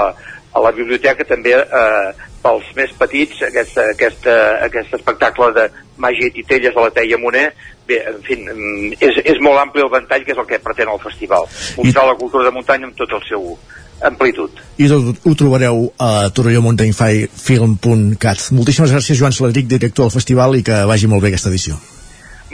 [0.56, 4.28] a la biblioteca, també eh, pels més petits, aquest, aquest,
[4.64, 5.68] aquest espectacle de
[6.00, 7.50] màgia i titelles a la Teia Moner,
[7.88, 10.92] bé, en fi, mm, és, és molt ampli el ventall que és el que pretén
[10.92, 11.44] el festival.
[11.78, 12.08] Mostrar I...
[12.12, 13.42] la cultura de muntanya amb tot el seu
[14.04, 14.50] amplitud.
[14.76, 18.38] I tot ho trobareu a torellomontaigfilm.cat.
[18.56, 21.72] Moltíssimes gràcies, Joan Saladric, director del festival, i que vagi molt bé aquesta edició.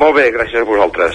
[0.00, 1.14] Molt bé, gràcies a vosaltres.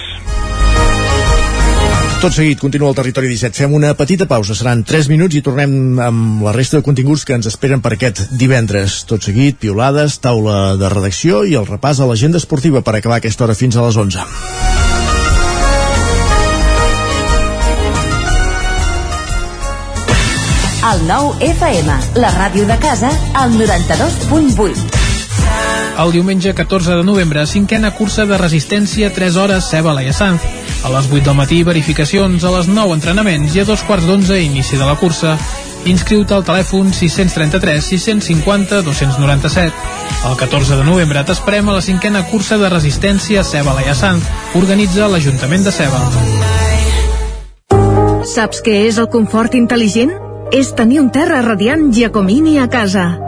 [2.18, 3.54] Tot seguit, continua el Territori 17.
[3.54, 7.36] Fem una petita pausa, seran 3 minuts i tornem amb la resta de continguts que
[7.38, 9.04] ens esperen per aquest divendres.
[9.06, 13.46] Tot seguit, piolades, taula de redacció i el repàs a l'agenda esportiva per acabar aquesta
[13.46, 14.26] hora fins a les 11.
[20.90, 24.97] El nou FM, la ràdio de casa, al 92.8.
[25.98, 30.44] El diumenge 14 de novembre, cinquena cursa de resistència 3 hores Ceba la Sanz.
[30.86, 34.38] A les 8 del matí, verificacions, a les 9 entrenaments i a dos quarts d'11
[34.44, 35.34] inici de la cursa.
[35.90, 39.74] Inscriu-te al telèfon 633 650 297.
[40.30, 44.22] El 14 de novembre t'esperem a la cinquena cursa de resistència Ceba la Sanz.
[44.54, 46.02] Organitza l'Ajuntament de Ceba.
[48.22, 50.14] Saps què és el confort intel·ligent?
[50.54, 53.27] És tenir un terra radiant Giacomini a casa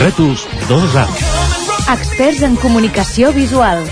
[0.00, 1.04] Rètols 2A.
[1.92, 3.84] Experts en comunicació visual.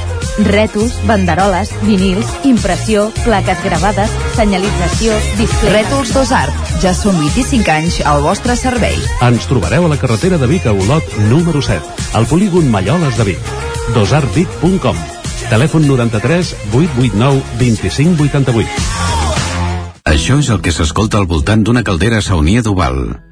[0.49, 5.73] Rètols, banderoles, vinils, impressió, plaques gravades, senyalització, display...
[5.83, 6.73] Rètols 2 Art.
[6.83, 8.97] Ja són 25 anys al vostre servei.
[9.23, 11.83] Ens trobareu a la carretera de Vic a Olot, número 7,
[12.19, 13.51] al polígon Malloles de Vic.
[13.95, 14.97] dosartvic.com
[15.51, 18.69] Telèfon 93 889 2588.
[20.13, 23.32] Això és el que s'escolta al voltant d'una caldera saunia d'Oval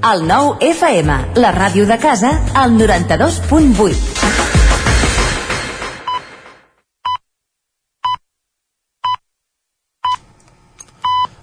[0.00, 3.98] El nou FM, la ràdio de casa, al 92.8.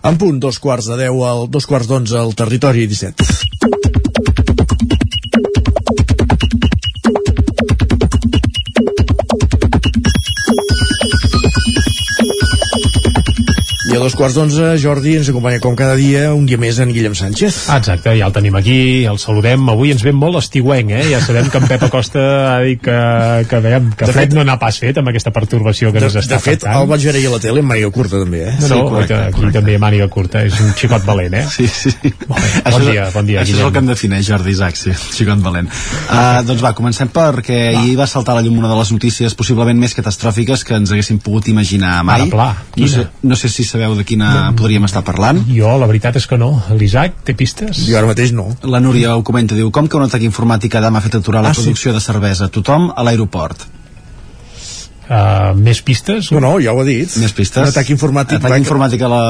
[0.09, 3.36] En punt, dos quarts de deu, al, dos quarts d'onze al territori 17.
[13.97, 17.15] A dos quarts d'onze, Jordi ens acompanya com cada dia, un dia més en Guillem
[17.17, 17.55] Sánchez.
[17.73, 19.63] Exacte, ja el tenim aquí, el saludem.
[19.73, 21.03] Avui ens ven molt estiuenc, eh?
[21.11, 22.21] Ja sabem que en Pep Acosta
[22.53, 22.97] ha dit que,
[23.49, 26.05] que, veiem, que De fred fet- no n'ha pas fet amb aquesta perturbació que De,
[26.11, 26.81] ens està de fet, afectant.
[26.83, 28.55] el vaig veure ahir a la tele amb màniga curta, també, eh?
[28.69, 31.45] No, no, que aquí també màniga curta, és un xicot valent, eh?
[31.51, 31.93] Sí, sí.
[32.27, 33.67] Bon, bon és- dia, bon dia, Això és Guillem.
[33.67, 35.67] el que em defineix, Jordi Isaac, sí, xicot valent.
[36.11, 39.33] Uh, doncs va, comencem perquè ahir va saltar a la llum una de les notícies
[39.33, 42.21] possiblement més catastròfiques que ens haguéssim pogut imaginar mai.
[42.21, 42.47] Ara, pla,
[42.77, 45.39] no, sé, no sé si sabeu de quina podríem estar parlant.
[45.47, 46.51] Jo, la veritat és que no.
[46.75, 47.85] L'Isaac, té pistes?
[47.87, 48.49] Jo ara mateix no.
[48.63, 51.41] La Núria ho comenta, diu, com que un atac informàtic a Dama ha fet aturar
[51.43, 51.61] la Ah, sí?
[51.63, 52.49] producció de cervesa?
[52.49, 53.67] Tothom a l'aeroport.
[55.07, 56.33] Uh, més pistes?
[56.35, 57.07] No, no, ja ho ha dit.
[57.21, 57.61] Més pistes.
[57.63, 58.41] Un atac informàtic.
[58.41, 59.21] Atac va- informàtic a la,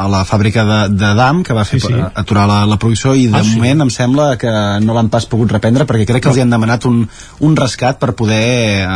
[0.00, 1.98] a la fàbrica de, de DAM, que va fer Sí, sí.
[2.22, 3.52] aturar la, la producció, i de Ah, sí?
[3.58, 4.48] moment em sembla que
[4.80, 7.02] no l'han pas pogut reprendre, perquè crec que els hi han demanat un,
[7.40, 8.40] un rescat per poder
[8.80, 8.86] eh,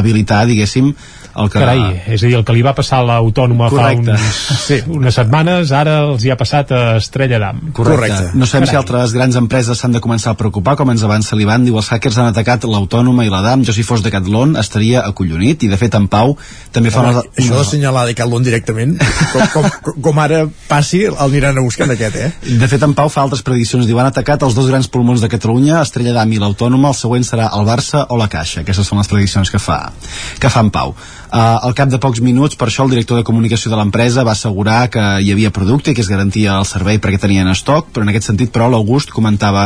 [0.00, 0.90] habilitar, diguéssim,
[1.36, 1.60] el que...
[1.60, 1.82] Carai,
[2.14, 4.16] és a dir, el que li va passar a l'autònoma fa Correcte.
[4.16, 7.60] uns, sí, unes setmanes, ara els hi ha passat a Estrella d'Am.
[7.76, 8.32] Correcte.
[8.34, 8.80] No sabem si Carai.
[8.82, 12.18] altres grans empreses s'han de començar a preocupar, com ens avança l'Ivan, diu els hackers
[12.18, 15.80] han atacat l'autònoma i la DAM, jo si fos de Catlon estaria acollonit, i de
[15.80, 16.36] fet en Pau
[16.72, 18.96] també fa Home, una, això d'assenyalar Decathlon directament,
[19.32, 22.56] com, com, com ara passi, el aniran a buscar en aquest, eh?
[22.60, 23.86] De fet, en Pau fa altres prediccions.
[23.88, 27.26] Diu, han atacat els dos grans pulmons de Catalunya, Estrella d'Am i l'Autònoma, el següent
[27.26, 28.62] serà el Barça o la Caixa.
[28.62, 29.80] Aquestes són les prediccions que fa,
[30.40, 30.94] que fa en Pau.
[31.34, 34.36] Uh, al cap de pocs minuts, per això, el director de comunicació de l'empresa va
[34.36, 38.06] assegurar que hi havia producte i que es garantia el servei perquè tenien estoc, però
[38.06, 39.64] en aquest sentit, però, l'August comentava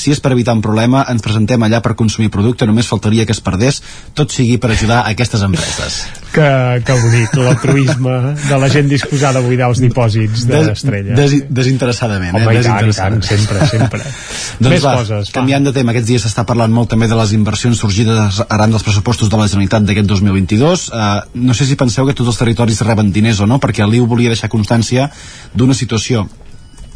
[0.00, 3.34] si és per evitar un problema, ens presentem allà per consumir producte, només faltaria que
[3.36, 3.82] es perdés,
[4.16, 6.00] tot sigui per ajudar a aquestes empreses.
[6.30, 6.46] Que,
[6.86, 8.16] que bonic, l'altruisme
[8.46, 11.16] de la gent disposada a buidar els dipòsits d'Estrella.
[11.18, 12.60] Des, desinteressadament, Home, eh?
[12.60, 13.26] i tant, Desinteressadament.
[13.26, 14.02] sempre, sempre.
[14.62, 15.36] Doncs Més va, coses, va.
[15.40, 18.86] canviant de tema, aquests dies s'està parlant molt també de les inversions sorgides arran dels
[18.86, 20.86] pressupostos de la Generalitat d'aquest 2022.
[20.90, 21.08] Uh,
[21.46, 24.30] no sé si penseu que tots els territoris reben diners o no, perquè Liu volia
[24.32, 25.10] deixar constància
[25.54, 26.28] d'una situació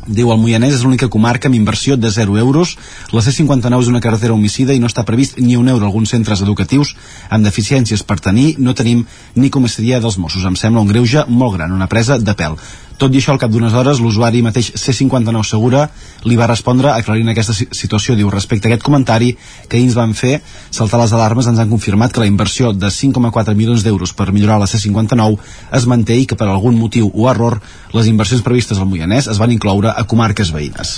[0.07, 2.75] Diu, el Moianès és l'única comarca amb inversió de 0 euros.
[3.13, 6.43] La C59 és una carretera homicida i no està previst ni un euro alguns centres
[6.45, 6.93] educatius
[7.31, 8.57] amb deficiències per tenir.
[8.59, 10.45] No tenim ni comissaria dels Mossos.
[10.45, 12.59] Em sembla un greuge molt gran, una presa de pèl.
[12.99, 15.89] Tot i això, al cap d'unes hores, l'usuari mateix C59 Segura
[16.25, 18.15] li va respondre aclarint aquesta si- situació.
[18.15, 19.33] Diu, respecte a aquest comentari
[19.69, 20.37] que ahir ens van fer,
[20.71, 24.61] saltar les alarmes ens han confirmat que la inversió de 5,4 milions d'euros per millorar
[24.63, 25.39] la C59
[25.75, 27.59] es manté i que per algun motiu o error
[27.95, 30.95] les inversions previstes al Moianès es van incloure a comarques veïnes.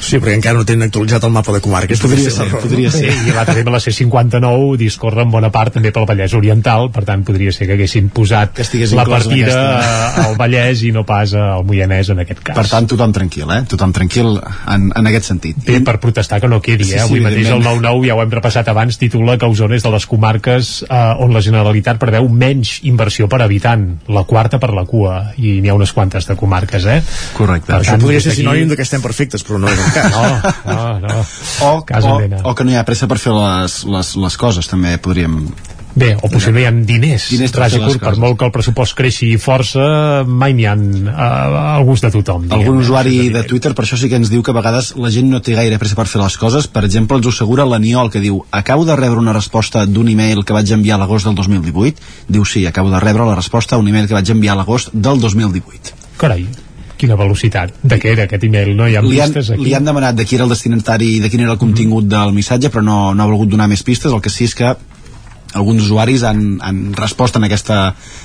[0.00, 2.00] Sí, perquè encara no tenen actualitzat el mapa de comarques.
[2.00, 2.96] Podria ser, error, podria no?
[2.96, 3.12] ser.
[3.12, 7.04] Sí, i l'altre tema, la C59 discorre en bona part també pel Vallès Oriental, per
[7.04, 9.60] tant podria ser que haguessin posat estigués la partida
[10.24, 12.56] al Vallès i no pas al Moianès en aquest cas.
[12.56, 13.62] Per tant, tothom tranquil, eh?
[13.70, 14.34] Tothom tranquil
[14.70, 15.58] en, en aquest sentit.
[15.66, 16.86] Bé, per protestar que no quedi, eh?
[16.86, 17.84] Sí, sí, Avui mateix el evidentment.
[17.84, 21.34] 9-9, ja ho hem repassat abans, titula que Osona és de les comarques eh, on
[21.34, 25.74] la Generalitat preveu menys inversió per habitant, la quarta per la cua, i n'hi ha
[25.78, 27.00] unes quantes de comarques, eh?
[27.36, 27.72] Correcte.
[27.72, 29.92] Per Això tant, podria ser d'aquí- sinònim de que estem perfectes, però no és el
[29.94, 30.12] cas.
[30.64, 31.20] No, no, no.
[31.68, 32.40] O, Casa o, mena.
[32.44, 35.40] o que no hi ha pressa per fer les, les, les coses, també podríem...
[35.94, 38.50] Bé, o potser no hi ha diners, Diners ras i curt, per molt que el
[38.50, 39.84] pressupost creixi força,
[40.26, 42.48] mai n'hi ha uh, al gust de tothom.
[42.48, 42.82] diguem, Algun eh?
[42.82, 45.38] usuari de Twitter per això sí que ens diu que a vegades la gent no
[45.40, 46.66] té gaire pressa per fer les coses.
[46.66, 50.42] Per exemple, ens ho assegura l'Aniol, que diu acabo de rebre una resposta d'un email
[50.44, 52.02] que vaig enviar a l'agost del 2018.
[52.28, 54.90] Diu sí, acabo de rebre la resposta a un email que vaig enviar a l'agost
[54.92, 55.94] del 2018.
[56.18, 56.48] Carai,
[56.98, 57.78] quina velocitat.
[57.82, 58.74] De què era aquest email?
[58.74, 59.62] No hi ha Li han, pistes aquí?
[59.68, 62.34] li han demanat de qui era el destinatari i de quin era el contingut del
[62.34, 64.10] missatge, però no, no ha volgut donar més pistes.
[64.10, 64.74] El que sí és que
[65.54, 67.78] alguns usuaris han, han respost en, aquesta,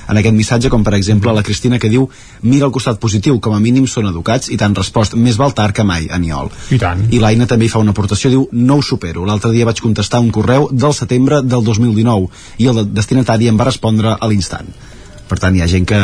[0.09, 2.07] en aquest missatge, com per exemple la Cristina que diu
[2.41, 5.75] mira el costat positiu, com a mínim són educats i t'han respost més val tard
[5.77, 6.51] que mai, Aniol.
[6.75, 7.05] I tant.
[7.13, 9.25] I l'Aina també hi fa una aportació, diu no ho supero.
[9.29, 12.29] L'altre dia vaig contestar un correu del setembre del 2019
[12.59, 14.69] i el destinatari em va respondre a l'instant.
[15.29, 15.99] Per tant, hi ha gent que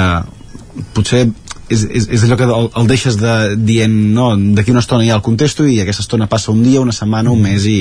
[0.93, 1.25] potser
[1.69, 5.17] és, és, és allò que el, el deixes de, dient no, d'aquí una estona ja
[5.17, 7.79] el contesto i aquesta estona passa un dia, una setmana, un mes i,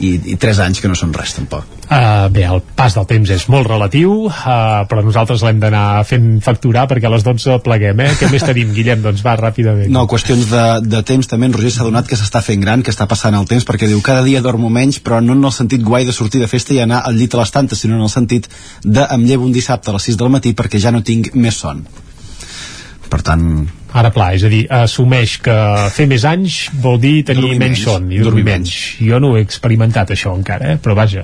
[0.00, 3.28] i, i tres anys que no són res tampoc Uh, bé, el pas del temps
[3.34, 8.00] és molt relatiu, uh, però nosaltres l'hem d'anar fent facturar perquè a les 12 pleguem,
[8.00, 8.14] eh?
[8.16, 9.02] Què més tenim, Guillem?
[9.04, 9.90] Doncs va, ràpidament.
[9.92, 12.94] no, qüestions de, de temps també en Roger s'ha donat que s'està fent gran, que
[12.94, 15.84] està passant el temps perquè diu cada dia dormo menys, però no en el sentit
[15.84, 18.12] guai de sortir de festa i anar al llit a les tantes sinó en el
[18.12, 18.48] sentit
[18.82, 21.60] de em llevo un dissabte a les 6 del matí perquè ja no tinc més
[21.60, 21.84] son
[23.14, 23.44] per tant
[23.94, 25.54] Ara pla, és a dir, assumeix que
[25.94, 27.84] fer més anys vol dir tenir Dormir menys menys.
[27.84, 28.72] son i dormir Dormir menys.
[28.98, 30.78] Jo no ho he experimentat això encara, eh?
[30.82, 31.22] però vaja.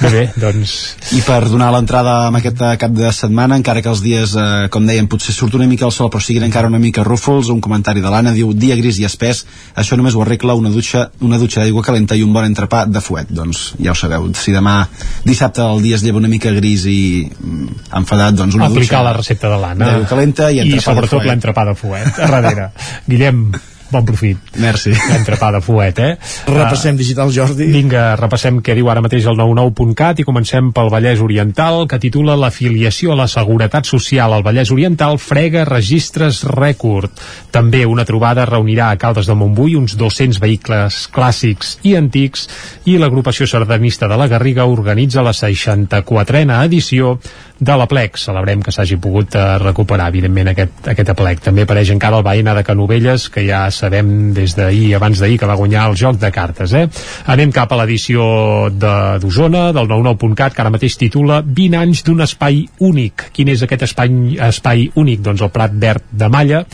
[0.00, 0.74] Bé, bé, doncs...
[1.14, 4.86] I per donar l'entrada amb aquest cap de setmana, encara que els dies, eh, com
[4.88, 8.02] dèiem, potser surt una mica el sol, però siguin encara una mica rúfols, un comentari
[8.02, 9.44] de l'Anna diu, dia gris i espès,
[9.78, 13.02] això només ho arregla una dutxa, una dutxa d'aigua calenta i un bon entrepà de
[13.04, 13.30] fuet.
[13.30, 14.80] Doncs ja ho sabeu, si demà
[15.26, 17.00] dissabte el dia es lleva una mica gris i
[17.30, 19.90] mm, enfadat, doncs una Aplicar dutxa la recepta de l'Anna.
[19.92, 22.70] d'aigua calenta i I entrepà de sobretot l'entrepà de fuet, darrere.
[23.06, 23.52] Guillem,
[23.90, 24.38] bon profit.
[24.62, 24.92] Merci.
[25.10, 26.12] L'entrepà de fuet, eh?
[26.50, 27.68] Repassem digital, Jordi.
[27.72, 32.38] Vinga, repassem què diu ara mateix el 99.cat i comencem pel Vallès Oriental, que titula
[32.38, 37.12] l'afiliació a la Seguretat Social al Vallès Oriental frega registres rècord.
[37.50, 42.46] També una trobada reunirà a Caldes de Montbui uns 200 vehicles clàssics i antics
[42.90, 47.18] i l'agrupació sardanista de la Garriga organitza la 64a edició
[47.60, 48.16] de l'Aplec.
[48.18, 51.42] Celebrem que s'hagi pogut eh, recuperar, evidentment, aquest, aquest Aplec.
[51.44, 55.48] També apareix encara el Baena de Canovelles, que ja sabem des d'ahir, abans d'ahir, que
[55.48, 56.72] va guanyar el joc de cartes.
[56.76, 56.86] Eh?
[57.32, 62.20] Anem cap a l'edició de- d'Osona, del 99.cat, que ara mateix titula 20 anys d'un
[62.24, 63.30] espai únic.
[63.32, 64.10] Quin és aquest espai,
[64.50, 65.22] espai únic?
[65.24, 66.64] Doncs el Prat Verd de Malla,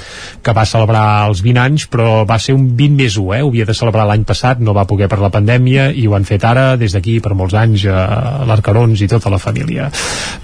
[0.42, 3.42] que va celebrar els 20 anys, però va ser un 20 més 1, eh?
[3.42, 6.24] Ho havia de celebrar l'any passat, no va poder per la pandèmia, i ho han
[6.28, 9.90] fet ara, des d'aquí, per molts anys, a l'Arcarons i tota la família.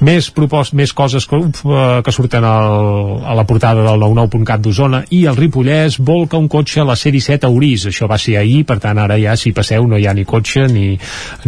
[0.00, 4.60] Més propost, més coses que, uf, eh, que surten al, a la portada del 99.cat
[4.62, 7.86] d'Osona i el Ripollès volca un cotxe a la C-17 a Orís.
[7.88, 10.66] Això va ser ahir, per tant ara ja si passeu no hi ha ni cotxe
[10.68, 10.92] ni,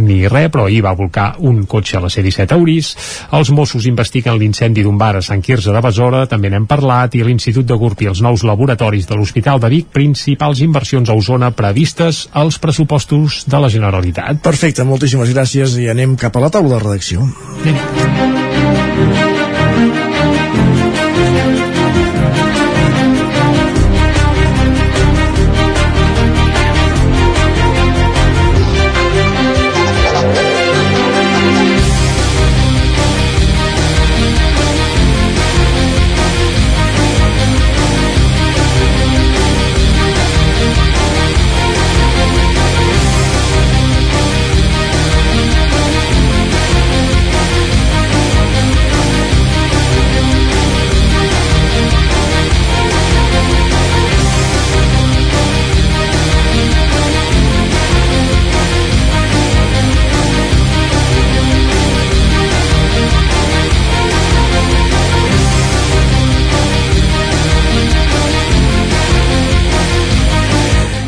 [0.01, 2.93] ni res, però ahir va volcar un cotxe a la C-17 a Orís.
[3.37, 7.23] Els Mossos investiguen l'incendi d'un bar a Sant Quirze de Besora, també n'hem parlat, i
[7.25, 11.51] l'Institut de Gurb i els nous laboratoris de l'Hospital de Vic, principals inversions a Osona
[11.55, 14.41] previstes als pressupostos de la Generalitat.
[14.45, 17.29] Perfecte, moltíssimes gràcies i anem cap a la taula de redacció.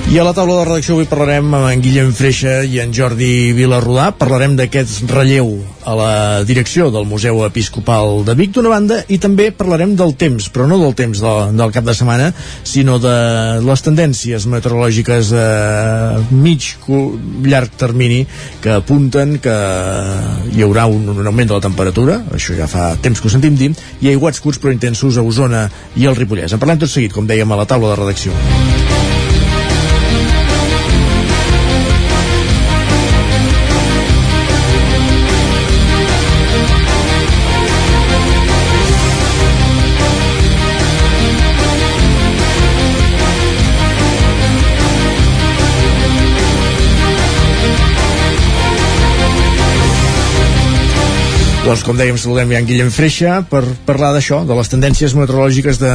[0.07, 3.51] I a la taula de redacció avui parlarem amb en Guillem Freixa i en Jordi
[3.51, 4.05] Vilarrodà.
[4.15, 5.49] Parlarem d'aquest relleu
[5.84, 6.11] a la
[6.47, 10.77] direcció del Museu Episcopal de Vic, d'una banda, i també parlarem del temps, però no
[10.79, 12.29] del temps de, del cap de setmana,
[12.63, 13.17] sinó de
[13.67, 16.69] les tendències meteorològiques a mig,
[17.43, 18.21] llarg termini
[18.63, 19.57] que apunten que
[20.55, 23.59] hi haurà un, un augment de la temperatura, això ja fa temps que ho sentim
[23.59, 25.67] dir, i aiguats curts però intensos a Osona
[25.99, 26.55] i al Ripollès.
[26.55, 28.97] En parlem tot seguit, com dèiem, a la taula de redacció.
[51.68, 55.81] Doncs com dèiem, saludem ja en Guillem Freixa per parlar d'això, de les tendències meteorològiques
[55.81, 55.89] de,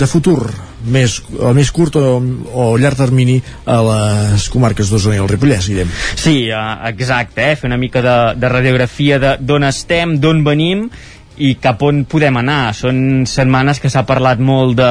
[0.00, 0.46] de futur,
[0.88, 2.14] més, a més curt o,
[2.56, 3.34] o llarg termini
[3.68, 5.92] a les comarques d'Osona i el Ripollès, Guillem.
[6.16, 7.58] Sí, eh, exacte, eh?
[7.60, 10.86] fer una mica de, de radiografia d'on estem, d'on venim
[11.40, 12.74] i cap on podem anar.
[12.76, 14.90] Són setmanes que s'ha parlat molt de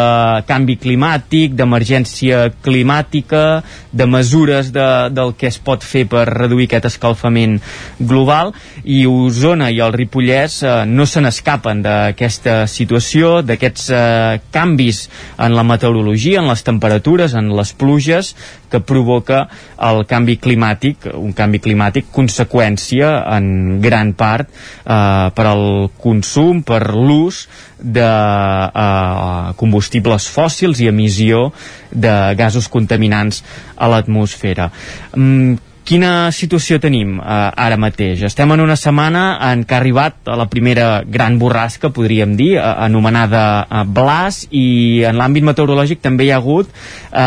[0.49, 3.61] canvi climàtic, d'emergència climàtica,
[3.91, 7.59] de mesures de, del que es pot fer per reduir aquest escalfament
[7.99, 8.53] global
[8.84, 15.05] i Osona i el Ripollès eh, no se n'escapen d'aquesta situació, d'aquests eh, canvis
[15.38, 18.34] en la meteorologia, en les temperatures, en les pluges
[18.69, 19.43] que provoca
[19.89, 26.83] el canvi climàtic, un canvi climàtic conseqüència en gran part eh, per al consum, per
[26.93, 27.45] l'ús
[27.79, 31.49] de eh, combustibles fòssils i emissió
[31.91, 33.43] de gasos contaminants
[33.77, 34.69] a l'atmosfera.
[35.15, 38.20] Mm, Quina situació tenim eh, ara mateix?
[38.28, 42.66] Estem en una setmana en què ha arribat la primera gran borrasca, podríem dir, eh,
[42.86, 47.24] anomenada eh, Blas, i en l'àmbit meteorològic també hi ha hagut eh,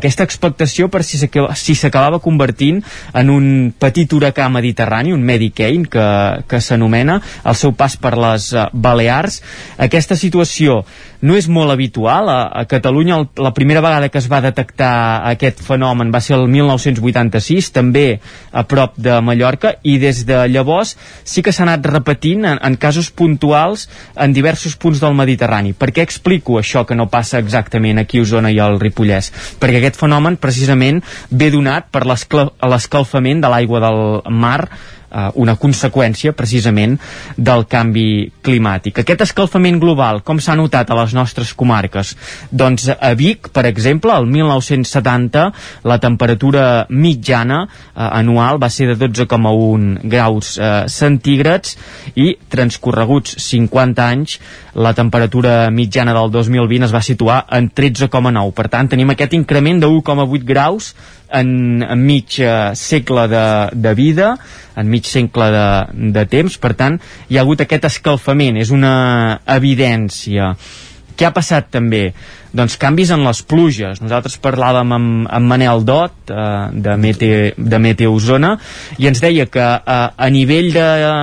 [0.00, 2.82] aquesta expectació per si s'acabava si convertint
[3.14, 3.46] en un
[3.78, 6.08] petit huracà mediterrani, un Medicaid, que,
[6.50, 9.38] que s'anomena, el seu pas per les eh, Balears.
[9.78, 10.80] Aquesta situació
[11.22, 12.26] no és molt habitual.
[12.26, 16.34] A, a Catalunya el, la primera vegada que es va detectar aquest fenomen va ser
[16.40, 20.94] el 1986, també a prop de Mallorca, i des de llavors
[21.24, 25.74] sí que s'ha anat repetint en, en casos puntuals en diversos punts del Mediterrani.
[25.74, 29.32] Per què explico això que no passa exactament aquí a Osona i al Ripollès?
[29.60, 34.02] Perquè aquest fenomen precisament ve donat per l'escalfament de l'aigua del
[34.32, 34.60] mar
[35.12, 36.98] eh, una conseqüència precisament
[37.36, 39.02] del canvi climàtic.
[39.02, 42.14] Aquest escalfament global, com s'ha notat a les nostres comarques?
[42.50, 45.46] Doncs a Vic, per exemple, el 1970
[45.88, 51.76] la temperatura mitjana eh, anual va ser de 12,1 graus eh, centígrads
[52.16, 54.38] i transcorreguts 50 anys
[54.74, 58.52] la temperatura mitjana del 2020 es va situar en 13,9.
[58.56, 60.92] Per tant, tenim aquest increment de 1,8 graus
[61.32, 64.34] en, en mig eh, segle de, de vida,
[64.76, 65.66] en mig segle de,
[66.16, 66.98] de temps, per tant,
[67.28, 68.94] hi ha hagut aquest escalfament, és una
[69.56, 70.52] evidència.
[71.16, 72.10] Què ha passat també?
[72.52, 74.02] Doncs canvis en les pluges.
[74.04, 76.42] Nosaltres parlàvem amb, amb Manel Dot, eh,
[76.84, 78.58] de, Mete, de Meteo Osona,
[79.00, 81.14] i ens deia que eh, a nivell de eh,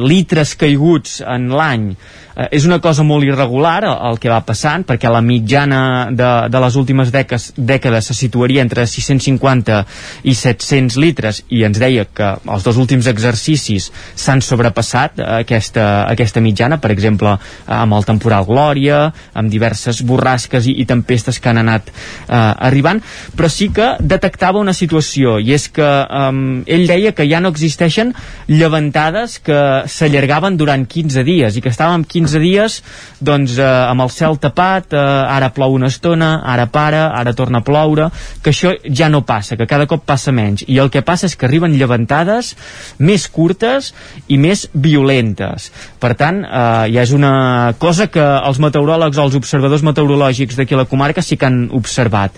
[0.00, 5.12] litres caiguts en l'any eh, és una cosa molt irregular el que va passant, perquè
[5.12, 5.82] la mitjana
[6.16, 9.82] de, de les últimes dècades, dècades se situaria entre 650
[10.24, 16.06] i 700 litres, i ens deia que els dos últims exercicis s'han sobrepassat eh, aquesta,
[16.08, 17.36] aquesta mitjana, per exemple,
[17.68, 19.04] amb el temporal Glòria,
[19.36, 23.02] amb diverses borrasques i, i tempestes que han anat eh, arribant,
[23.36, 26.32] però sí que detectava una situació, i és que eh,
[26.78, 28.14] ell deia que ja no existeixen
[28.48, 29.60] llevantades que
[29.90, 32.78] s'allargaven durant 15 dies, i que estàvem 15 15 dies
[33.20, 37.60] doncs eh, amb el cel tapat eh, ara plou una estona, ara para ara torna
[37.60, 38.10] a ploure,
[38.42, 40.64] que això ja no passa que cada cop passa menys.
[40.68, 42.54] I el que passa és que arriben llevantades
[42.98, 43.92] més curtes
[44.28, 45.70] i més violentes.
[46.00, 50.76] Per tant eh, ja és una cosa que els meteoròlegs o els observadors meteorològics d'aquí
[50.76, 52.36] a la comarca sí que han observat.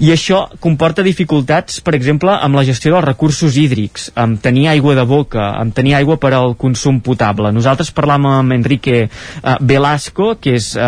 [0.00, 4.94] I això comporta dificultats per exemple amb la gestió dels recursos hídrics amb tenir aigua
[4.98, 7.52] de boca, amb tenir aigua per al consum potable.
[7.54, 10.82] Nosaltres parlàvem amb Enrique uh, Velasco, que és uh,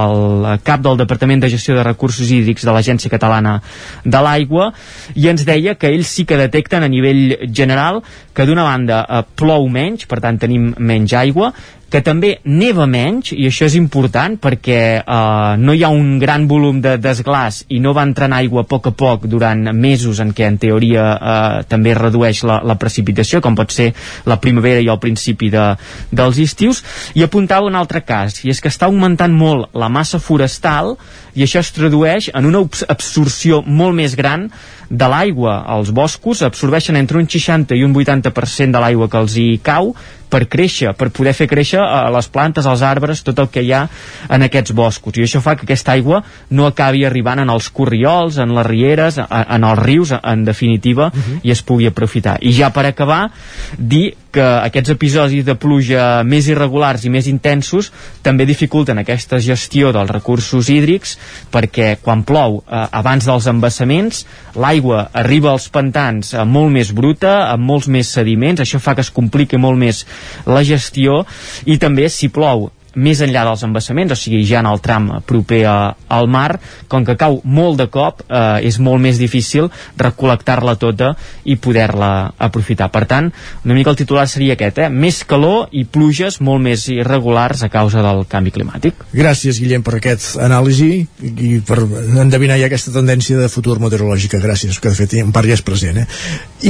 [0.00, 3.58] el cap del Departament de Gestió de Recursos Hídrics de l'Agència Catalana
[4.04, 4.70] de l'Aigua,
[5.14, 8.02] i ens deia que ells sí que detecten a nivell general
[8.34, 11.52] que d'una banda uh, plou menys, per tant tenim menys aigua,
[11.90, 16.46] que també neva menys, i això és important perquè eh, no hi ha un gran
[16.50, 20.30] volum de desglàs i no va entrant aigua a poc a poc durant mesos en
[20.36, 23.90] què en teoria eh, també redueix la, la precipitació, com pot ser
[24.30, 25.66] la primavera i el principi de,
[26.14, 26.84] dels estius,
[27.18, 30.94] i apuntava un altre cas, i és que està augmentant molt la massa forestal
[31.34, 34.48] i això es tradueix en una absorció molt més gran
[34.90, 35.60] de l'aigua.
[35.76, 39.94] Els boscos absorbeixen entre un 60 i un 80% de l'aigua que els hi cau
[40.30, 43.72] per créixer, per poder fer créixer a les plantes, als arbres, tot el que hi
[43.74, 43.82] ha
[44.30, 45.18] en aquests boscos.
[45.18, 46.22] I això fa que aquesta aigua
[46.54, 51.16] no acabi arribant en els corriols, en les rieres, en els rius, en definitiva, uh
[51.16, 51.36] mhm.
[51.36, 51.40] -huh.
[51.42, 52.38] i es pugui aprofitar.
[52.40, 53.30] I ja per acabar,
[53.76, 57.90] dir que aquests episodis de pluja més irregulars i més intensos
[58.24, 61.16] també dificulten aquesta gestió dels recursos hídrics
[61.52, 64.24] perquè quan plou eh, abans dels embassaments
[64.56, 69.06] l'aigua arriba als pantans eh, molt més bruta, amb molts més sediments això fa que
[69.06, 70.04] es compliqui molt més
[70.46, 71.24] la gestió
[71.66, 75.62] i també si plou més enllà dels embassaments, o sigui ja en el tram proper
[75.68, 75.76] a,
[76.08, 76.58] al mar,
[76.88, 81.12] com que cau molt de cop, eh, és molt més difícil recol·lectar-la tota
[81.44, 82.90] i poder-la aprofitar.
[82.90, 83.30] Per tant,
[83.64, 84.88] una mica el titular seria aquest, eh?
[84.90, 89.04] més calor i pluges molt més irregulars a causa del canvi climàtic.
[89.14, 90.90] Gràcies, Guillem, per aquest anàlisi
[91.20, 91.82] i per
[92.20, 94.40] endevinar ja aquesta tendència de futur meteorològica.
[94.42, 96.02] Gràcies, que de fet en part ja és present.
[96.02, 96.06] Eh?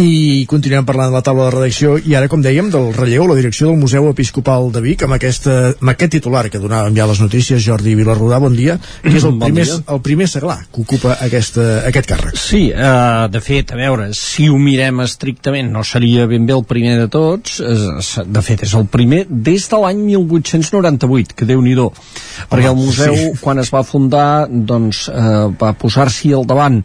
[0.01, 3.39] I continuem parlant de la taula de redacció i ara, com dèiem, del relleu, la
[3.39, 7.21] direcció del Museu Episcopal de Vic amb, aquesta, amb aquest titular que donàvem ja les
[7.23, 9.81] notícies, Jordi Vilarrodà, bon dia, que és el, bon primer, dia.
[9.95, 12.39] el primer seglà que ocupa aquesta, aquest càrrec.
[12.41, 16.67] Sí, uh, de fet, a veure, si ho mirem estrictament, no seria ben bé el
[16.69, 21.71] primer de tots, de fet, és el primer des de l'any 1898, que déu nhi
[22.51, 23.29] perquè el museu, sí.
[23.41, 26.81] quan es va fundar, doncs, uh, va posar-s'hi al davant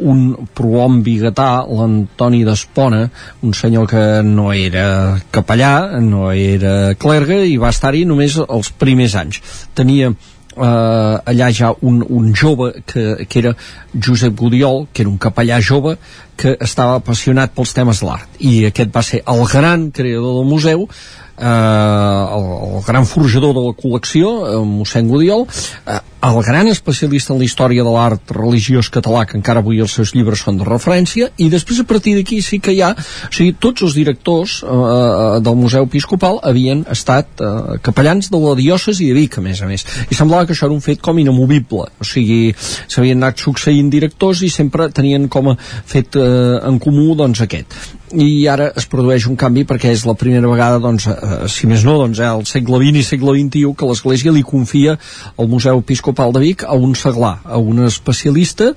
[0.00, 3.02] un prohom biguetà, l'Antoni d'Espona,
[3.44, 9.16] un senyor que no era capellà, no era clergue, i va estar-hi només els primers
[9.18, 9.40] anys.
[9.74, 10.12] Tenia
[10.56, 13.54] eh, allà ja un, un jove que, que era
[13.94, 15.96] Josep Gudiol, que era un capellà jove
[16.40, 20.48] que estava apassionat pels temes de l'art i aquest va ser el gran creador del
[20.48, 20.86] museu
[21.40, 22.46] eh, el,
[22.76, 25.46] el gran forjador de la col·lecció, eh, mossèn Gudiol,
[25.86, 29.94] eh, el gran especialista en la història de l'art religiós català, que encara avui els
[29.96, 33.32] seus llibres són de referència, i després a partir d'aquí sí que hi ha, o
[33.32, 38.54] sigui, tots els directors eh, eh del Museu Episcopal havien estat eh, capellans de la
[38.58, 41.18] diòcesi de Vic, a més a més, i semblava que això era un fet com
[41.18, 42.52] inamovible, o sigui,
[42.86, 47.80] s'havien anat succeint directors i sempre tenien com a fet eh, en comú, doncs, aquest
[48.12, 51.84] i ara es produeix un canvi perquè és la primera vegada, doncs, eh, si més
[51.86, 54.96] no, doncs, eh, al segle XX i segle XXI que l'Església li confia
[55.36, 58.72] al Museu Episcopal de Vic a un seglar, a un especialista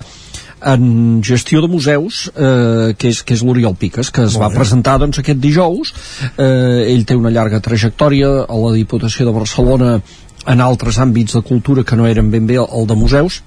[0.63, 4.99] en gestió de museus eh, que és, que és l'Oriol Piques que es va presentar
[5.01, 5.93] doncs, aquest dijous.
[6.37, 9.97] Eh, ell té una llarga trajectòria a la Diputació de Barcelona
[10.47, 13.41] en altres àmbits de cultura que no eren ben bé el de museus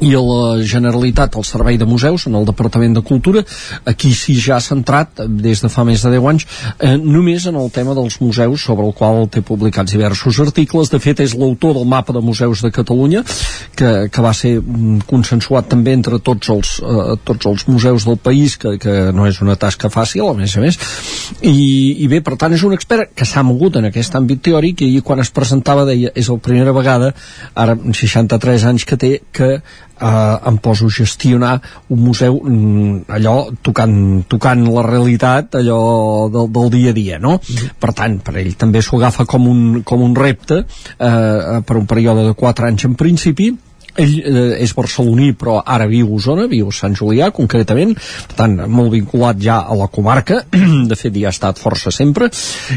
[0.00, 3.42] i a la Generalitat, al Servei de Museus, en el Departament de Cultura,
[3.84, 6.46] aquí sí ja ha centrat, des de fa més de 10 anys,
[6.78, 10.90] eh, només en el tema dels museus, sobre el qual té publicats diversos articles.
[10.92, 13.24] De fet, és l'autor del mapa de museus de Catalunya,
[13.76, 18.18] que, que va ser mm, consensuat també entre tots els, eh, tots els museus del
[18.18, 20.78] país, que, que no és una tasca fàcil, a més a més.
[21.40, 21.56] I,
[22.04, 25.00] i bé, per tant, és un expert que s'ha mogut en aquest àmbit teòric i
[25.04, 27.12] quan es presentava deia, és la primera vegada,
[27.54, 29.56] ara 63 anys que té, que
[30.00, 31.54] eh, em poso a gestionar
[31.88, 37.36] un museu mm, allò tocant, tocant la realitat allò del, del dia a dia no?
[37.40, 37.76] Mm.
[37.80, 41.86] per tant, per ell també s'ho agafa com un, com un repte eh, per un
[41.86, 43.52] període de 4 anys en principi
[43.98, 47.94] ell eh, és barceloní però ara viu a Osona, viu a Sant Julià concretament,
[48.30, 50.42] per tant molt vinculat ja a la comarca,
[50.90, 52.28] de fet ja ha estat força sempre.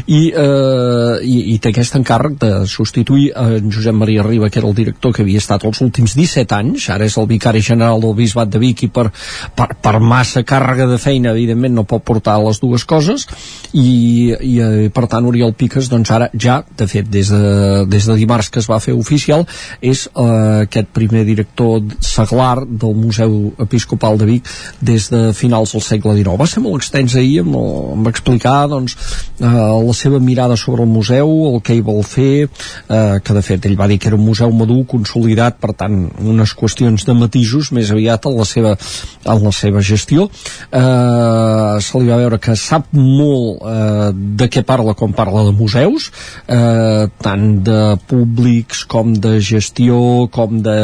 [0.06, 4.68] I, eh, i, i té aquest encàrrec de substituir en Josep Maria Riba que era
[4.68, 6.88] el director que havia estat els últims 17 anys.
[6.94, 9.08] Ara és el vicari general del Bisbat de Vic i per,
[9.56, 13.26] per, per massa càrrega de feina evidentment no pot portar les dues coses.
[13.72, 13.90] I,
[14.34, 18.16] i eh, per tant Oriol Piques doncs ara ja, de fet des de, des de
[18.18, 19.46] dimarts que es va fer oficial
[19.80, 24.48] és eh, aquest primer primer director seglar del Museu Episcopal de Vic
[24.80, 26.38] des de finals del segle XIX.
[26.38, 28.96] Va ser molt extens ahir, em va explicar doncs,
[29.40, 33.42] eh, la seva mirada sobre el museu, el que hi vol fer, eh, que de
[33.42, 37.14] fet ell va dir que era un museu madur, consolidat, per tant, unes qüestions de
[37.14, 38.76] matisos més aviat en la seva,
[39.24, 40.28] en la seva gestió.
[40.70, 45.56] Eh, se li va veure que sap molt eh, de què parla quan parla de
[45.56, 46.10] museus,
[46.46, 50.78] eh, tant de públics com de gestió, com de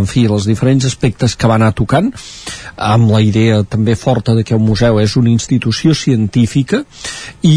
[0.00, 2.10] en fi, els diferents aspectes que va anar tocant
[2.76, 6.82] amb la idea també forta de que un museu és una institució científica
[7.42, 7.56] i,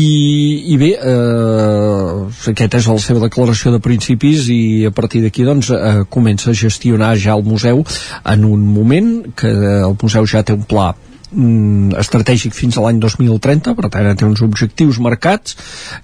[0.74, 5.74] i bé eh, aquest és la seva declaració de principis i a partir d'aquí doncs
[5.76, 7.84] eh, comença a gestionar ja el museu
[8.24, 10.94] en un moment que el museu ja té un pla
[11.32, 15.56] mm, estratègic fins a l'any 2030, per tant té uns objectius marcats,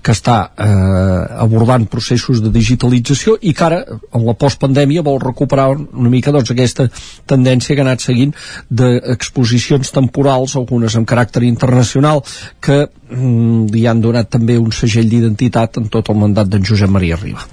[0.01, 5.71] que està eh, abordant processos de digitalització i que ara, en la postpandèmia, vol recuperar
[5.75, 6.87] una mica doncs, aquesta
[7.27, 8.35] tendència que ha anat seguint
[8.69, 12.23] d'exposicions temporals, algunes amb caràcter internacional,
[12.61, 16.91] que mm, li han donat també un segell d'identitat en tot el mandat d'en Josep
[16.91, 17.45] Maria Riba.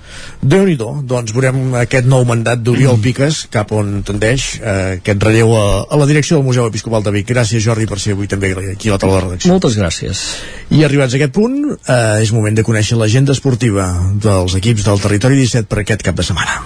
[0.42, 3.02] déu nhi doncs veurem aquest nou mandat d'Oriol mm.
[3.06, 7.12] Piques, cap on tendeix eh, aquest relleu a, a la direcció del Museu Episcopal de
[7.14, 7.28] Vic.
[7.32, 9.52] Gràcies, Jordi, per ser avui també aquí a la taula de redacció.
[9.54, 10.22] Moltes gràcies.
[10.70, 15.00] I arribats a aquest punt, eh, és moment de conèixer l'agenda esportiva dels equips del
[15.00, 16.62] Territori 17 per aquest cap de setmana.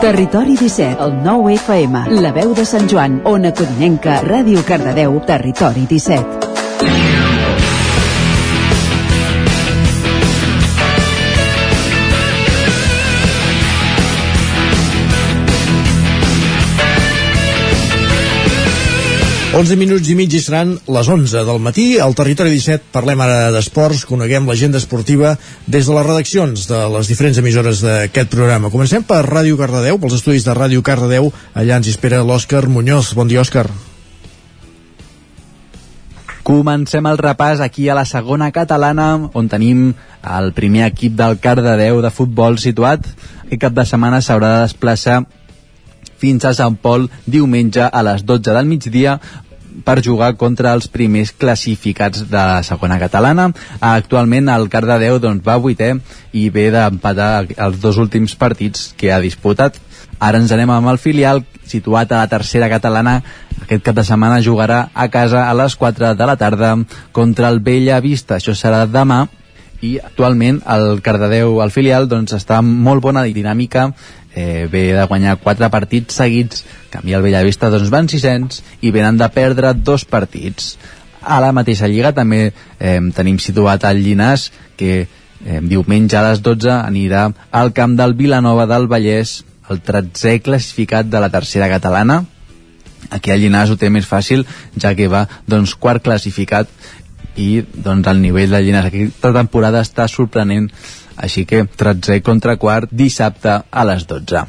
[0.00, 5.84] Territori 17, el 9 FM, la veu de Sant Joan, Ona Codinenca, Ràdio Cardedeu, Territori
[5.90, 7.27] 17.
[19.58, 21.96] 11 minuts i mig i seran les 11 del matí.
[21.98, 25.32] Al Territori 17 parlem ara d'esports, coneguem l'agenda esportiva
[25.66, 28.70] des de les redaccions de les diferents emissores d'aquest programa.
[28.70, 31.32] Comencem per Ràdio Cardedeu, pels estudis de Ràdio Cardedeu.
[31.58, 33.16] Allà ens espera l'Òscar Muñoz.
[33.18, 33.64] Bon dia, Òscar.
[36.46, 39.90] Comencem el repàs aquí a la segona catalana, on tenim
[40.22, 43.10] el primer equip del Cardedeu de futbol situat.
[43.48, 45.24] Aquest cap de setmana s'haurà de desplaçar
[46.18, 49.18] fins a Sant Pol diumenge a les 12 del migdia
[49.84, 53.48] per jugar contra els primers classificats de la segona catalana.
[53.80, 55.94] Actualment el Cardedeu doncs, va vuitè
[56.32, 59.78] i ve d'empatar els dos últims partits que ha disputat.
[60.18, 63.20] Ara ens anem amb el filial, situat a la tercera catalana.
[63.62, 66.74] Aquest cap de setmana jugarà a casa a les 4 de la tarda
[67.12, 68.38] contra el Bella Vista.
[68.38, 69.26] Això serà demà
[69.80, 73.92] i actualment el Cardedeu, el filial, doncs està en molt bona dinàmica
[74.38, 76.64] eh, ve de guanyar quatre partits seguits.
[76.92, 80.76] Canvia el Bellavista doncs van 600 i venen de perdre dos partits.
[81.22, 84.48] A la mateixa lliga també eh, tenim situat el Llinàs
[84.78, 90.38] que eh, diumenge a les 12 anirà al camp del Vilanova del Vallès el 13è
[90.40, 92.22] classificat de la tercera catalana.
[93.10, 94.46] Aquí el Llinàs ho té més fàcil
[94.78, 96.70] ja que va doncs quart classificat
[97.38, 100.70] i doncs el nivell de Llinàs aquesta temporada està sorprenent
[101.18, 104.46] així que 13 contra quart dissabte a les 12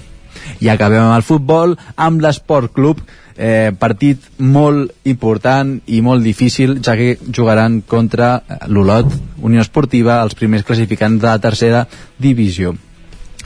[0.59, 3.01] i acabem amb el futbol amb l'Esport Club
[3.35, 9.13] eh, partit molt important i molt difícil ja que jugaran contra l'Olot
[9.45, 11.87] Unió Esportiva els primers classificants de la tercera
[12.17, 12.75] divisió.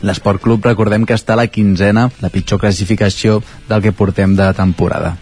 [0.04, 4.50] l'Esport Club recordem que està a la quinzena la pitjor classificació del que portem de
[4.54, 5.16] temporada.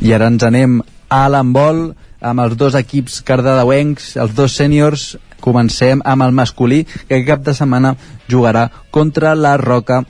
[0.00, 1.88] I ara ens anem a l'handbol
[2.20, 5.16] amb els dos equips cardedeuencs, els dos sèniors
[5.46, 7.94] comencem amb el masculí que cap de setmana
[8.30, 10.02] jugarà contra la Roca.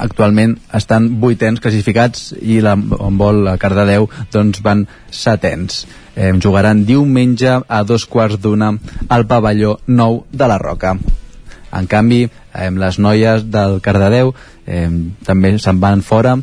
[0.00, 5.84] Actualment estan vuitens classificats i la vol a Cardedeu doncs van setens.
[6.14, 8.72] Eh, jugaran diumenge a dos quarts d'una
[9.08, 10.94] al pavelló nou de la Roca.
[11.76, 14.32] En canvi eh, les noies del Cardedeu
[14.66, 14.88] eh,
[15.26, 16.38] també se'n van fora.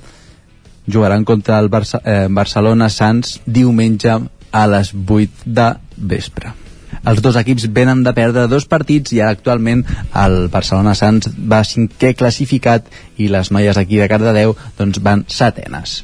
[0.88, 4.22] Jugaran contra el Barça, eh, Barcelona Sants diumenge
[4.52, 6.67] a les 8 de vespre.
[7.08, 9.86] Els dos equips venen de perdre dos partits i ara actualment
[10.24, 16.02] el Barcelona Sants va cinquè classificat i les noies aquí de Cardedeu doncs van setenes.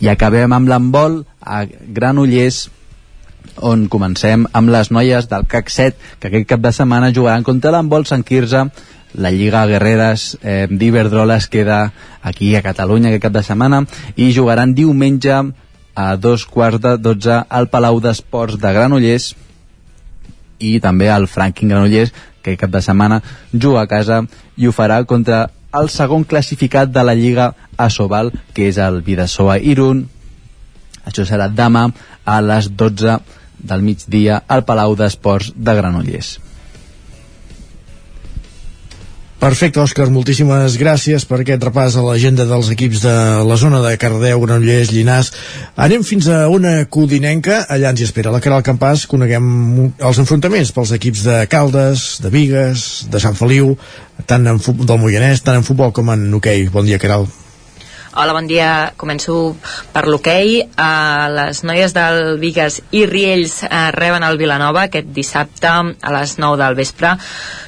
[0.00, 2.66] I acabem amb l'embol a Granollers
[3.68, 7.72] on comencem amb les noies del CAC 7 que aquest cap de setmana jugaran contra
[7.74, 8.66] l'embol Sant Quirze
[9.16, 11.92] la Lliga Guerreres eh, d'Iberdrola es queda
[12.22, 13.84] aquí a Catalunya aquest cap de setmana
[14.16, 15.38] i jugaran diumenge
[15.96, 19.34] a dos quarts de dotze al Palau d'Esports de Granollers
[20.58, 23.20] i també al Franklin Granollers que cap de setmana
[23.52, 24.22] juga a casa
[24.56, 25.46] i ho farà contra
[25.76, 30.06] el segon classificat de la Lliga Asobal que és el Vidasoa Irun
[31.06, 31.88] això serà demà
[32.24, 33.18] a les 12
[33.66, 36.36] del migdia al Palau d'Esports de Granollers
[39.36, 43.12] Perfecte, Òscar, moltíssimes gràcies per aquest repàs a l'agenda dels equips de
[43.44, 45.28] la zona de Cardeu, Granollers, Llinàs.
[45.76, 49.46] Anem fins a una codinenca, allà ens hi espera la Caral Campàs, coneguem
[49.92, 53.74] els enfrontaments pels equips de Caldes, de Vigues, de Sant Feliu,
[54.24, 56.64] tant en del Moianès, tant en futbol com en hoquei.
[56.64, 56.72] Okay.
[56.72, 57.28] Bon dia, Caral.
[58.16, 58.94] Hola, bon dia.
[58.96, 59.34] Començo
[59.92, 60.62] per l'hoquei.
[60.64, 66.32] Uh, les noies del Vigues i Riells uh, reben el Vilanova aquest dissabte a les
[66.40, 67.10] 9 del vespre.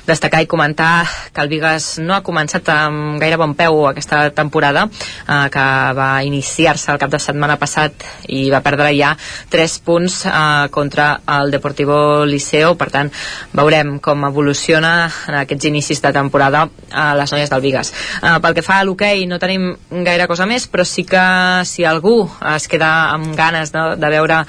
[0.08, 1.04] Destacar i comentar
[1.36, 5.66] que el Vigues no ha començat amb gaire bon peu aquesta temporada, uh, que
[6.00, 9.12] va iniciar-se el cap de setmana passat i va perdre ja
[9.52, 12.72] 3 punts uh, contra el Deportivo Liceo.
[12.80, 13.12] Per tant,
[13.52, 14.94] veurem com evoluciona
[15.28, 17.92] en aquests inicis de temporada a les noies del Vigues.
[18.22, 19.74] Uh, pel que fa a l'hoquei, no tenim
[20.08, 21.20] gaire cosa cosa més, però sí que
[21.66, 22.20] si algú
[22.54, 24.44] es queda amb ganes de, de veure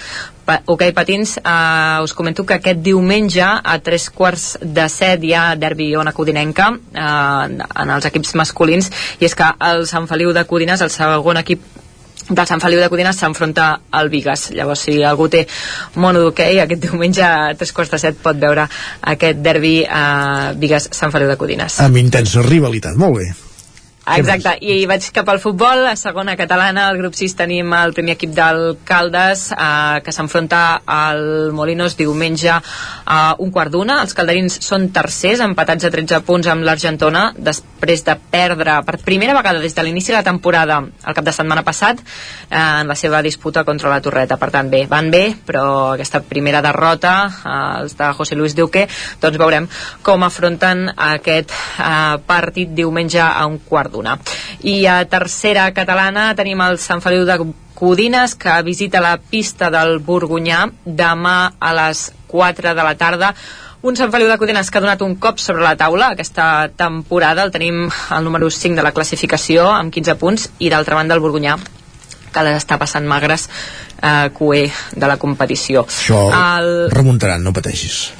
[0.49, 5.43] Ok, Patins, uh, us comento que aquest diumenge a tres quarts de set hi ha
[5.61, 8.89] derbi Ona Codinenca uh, en els equips masculins
[9.21, 11.67] i és que el Sant Feliu de Codines, el segon equip
[12.31, 15.43] del Sant Feliu de Codines s'enfronta al Vigas llavors si algú té
[16.01, 18.65] mono d'hoquei aquest diumenge a tres quarts de set pot veure
[19.13, 21.77] aquest derbi a uh, Vigas-Sant Feliu de Codines.
[21.85, 23.29] Amb intensa rivalitat, molt bé
[24.17, 28.15] Exacte, i vaig cap al futbol, a segona catalana, al grup 6 tenim el primer
[28.15, 33.99] equip del Caldes, eh, que s'enfronta al Molinos diumenge a un quart d'una.
[34.01, 39.35] Els calderins són tercers, empatats a 13 punts amb l'Argentona, després de perdre per primera
[39.37, 42.95] vegada des de l'inici de la temporada, el cap de setmana passat, eh, en la
[42.95, 44.37] seva disputa contra la Torreta.
[44.37, 48.87] Per tant, bé, van bé, però aquesta primera derrota, eh, els de José Luis Duque,
[49.21, 49.69] doncs veurem
[50.01, 54.17] com afronten aquest eh, partit diumenge a un quart d'una una.
[54.63, 57.39] I a tercera catalana tenim el Sant Feliu de
[57.79, 63.33] Codines que visita la pista del Burgunyà demà a les 4 de la tarda.
[63.81, 67.45] Un Sant Feliu de Codines que ha donat un cop sobre la taula aquesta temporada,
[67.47, 71.23] el tenim al número 5 de la classificació amb 15 punts i d'altra banda el
[71.23, 71.55] Burgunyà
[72.29, 73.47] que les està passant magres
[74.03, 75.87] eh, cué de la competició.
[75.87, 76.89] Això el...
[76.93, 78.18] remuntaran, no pateixis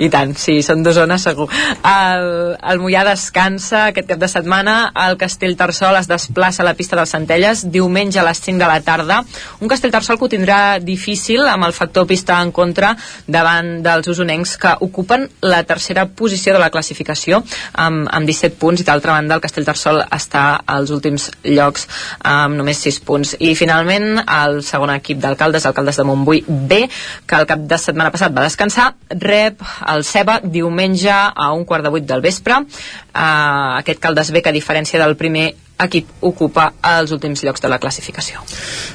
[0.00, 1.46] I tant, sí, són dues zones segur.
[1.84, 2.26] El,
[2.56, 6.96] el Mollà descansa aquest cap de setmana, el Castell Tarsol es desplaça a la pista
[6.96, 9.20] dels Centelles diumenge a les 5 de la tarda.
[9.60, 12.94] Un Castell Tarsol que ho tindrà difícil amb el factor pista en contra
[13.28, 17.42] davant dels usonencs que ocupen la tercera posició de la classificació
[17.74, 21.86] amb, amb 17 punts i d'altra banda el Castell Tarsol està als últims llocs
[22.24, 23.36] amb només 6 punts.
[23.38, 26.86] I finalment el segon equip d'alcaldes, alcaldes de Montbui B,
[27.26, 31.84] que el cap de setmana passat va descansar, rep el Ceba diumenge a un quart
[31.84, 32.60] de vuit del vespre.
[32.60, 37.68] Uh, aquest Caldes B, que a diferència del primer equip ocupa els últims llocs de
[37.72, 38.42] la classificació.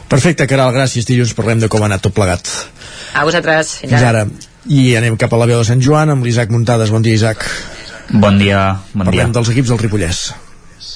[0.08, 1.08] Perfecte, Caral, gràcies.
[1.10, 2.46] Dilluns parlem de com ha anat tot plegat.
[3.16, 3.80] A vosaltres.
[3.82, 4.26] Fins, Fins ara.
[4.70, 6.94] I anem cap a la veu de Sant Joan amb l'Isaac Muntades.
[6.94, 7.46] Bon dia, Isaac.
[8.14, 8.82] Bon dia.
[8.94, 9.34] Bon Parlem dia.
[9.40, 10.28] dels equips del Ripollès.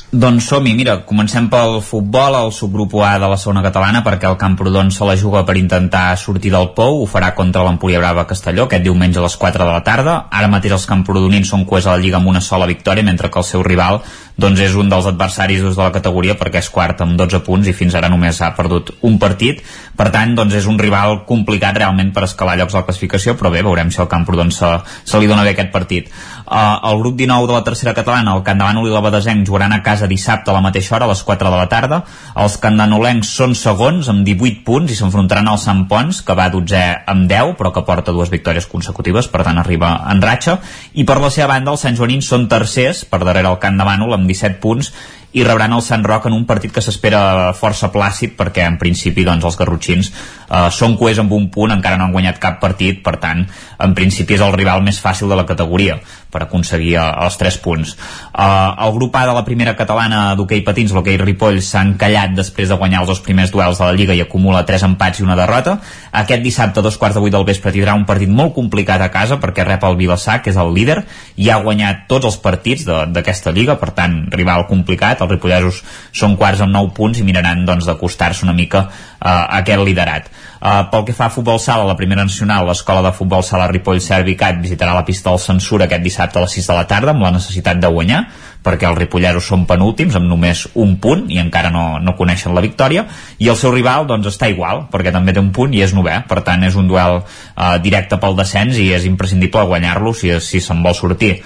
[0.10, 4.40] Doncs som-hi, mira, comencem pel futbol, el subgrup A de la segona catalana, perquè el
[4.42, 8.66] Camprodon se la juga per intentar sortir del pou, ho farà contra l'Empúria Brava Castelló,
[8.66, 10.16] aquest diumenge a les 4 de la tarda.
[10.34, 13.38] Ara mateix els camprodonins són coers a la Lliga amb una sola victòria, mentre que
[13.38, 14.02] el seu rival
[14.40, 17.76] doncs és un dels adversaris de la categoria perquè és quart amb 12 punts i
[17.76, 19.62] fins ara només ha perdut un partit.
[20.00, 23.52] Per tant doncs és un rival complicat realment per escalar llocs a la classificació però
[23.52, 24.70] bé, veurem si el Camprodon se,
[25.04, 26.08] se li dona bé aquest partit.
[26.50, 29.84] Uh, el grup 19 de la tercera catalana el Candavanol i la Badesenc jugaran a
[29.86, 32.02] casa dissabte a la mateixa hora a les 4 de la tarda.
[32.40, 36.82] Els candanolencs són segons amb 18 punts i s'enfrontaran al Sant Pons que va 12
[37.14, 40.58] amb 10 però que porta dues victòries consecutives per tant arriba en ratxa.
[40.94, 43.86] I per la seva banda els Sant Joanins són tercers per darrere el Camp de
[43.86, 44.94] Bànol amb 17 punts
[45.32, 49.26] i rebran el Sant Roc en un partit que s'espera força plàcid perquè en principi
[49.28, 53.04] doncs, els garrotxins eh, són coers amb un punt, encara no han guanyat cap partit
[53.06, 53.44] per tant,
[53.80, 56.00] en principi és el rival més fàcil de la categoria
[56.30, 57.94] per aconseguir eh, els 3 punts.
[57.94, 62.70] Eh, el grup A de la primera catalana d'hoquei patins, l'hoquei Ripoll s'ha encallat després
[62.70, 65.38] de guanyar els dos primers duels de la Lliga i acumula 3 empats i una
[65.38, 65.78] derrota.
[66.24, 69.12] Aquest dissabte a dos quarts de vuit del vespre tindrà un partit molt complicat a
[69.14, 71.04] casa perquè rep el Vilassar, que és el líder
[71.38, 75.82] i ha guanyat tots els partits d'aquesta Lliga per tant, rival complicat els ripollesos
[76.16, 80.30] són quarts amb 9 punts i miraran doncs, d'acostar-se una mica uh, a aquest liderat.
[80.60, 84.02] Uh, pel que fa a futbol sala, la primera nacional, l'escola de futbol sala Ripoll
[84.04, 87.24] Servicat visitarà la pista del Censura aquest dissabte a les 6 de la tarda amb
[87.24, 88.26] la necessitat de guanyar
[88.64, 92.64] perquè els ripolleros són penúltims amb només un punt i encara no, no coneixen la
[92.66, 93.06] victòria
[93.40, 96.20] i el seu rival doncs està igual perquè també té un punt i és novè
[96.28, 100.60] per tant és un duel uh, directe pel descens i és imprescindible guanyar-lo si, si
[100.64, 101.38] se'n vol sortir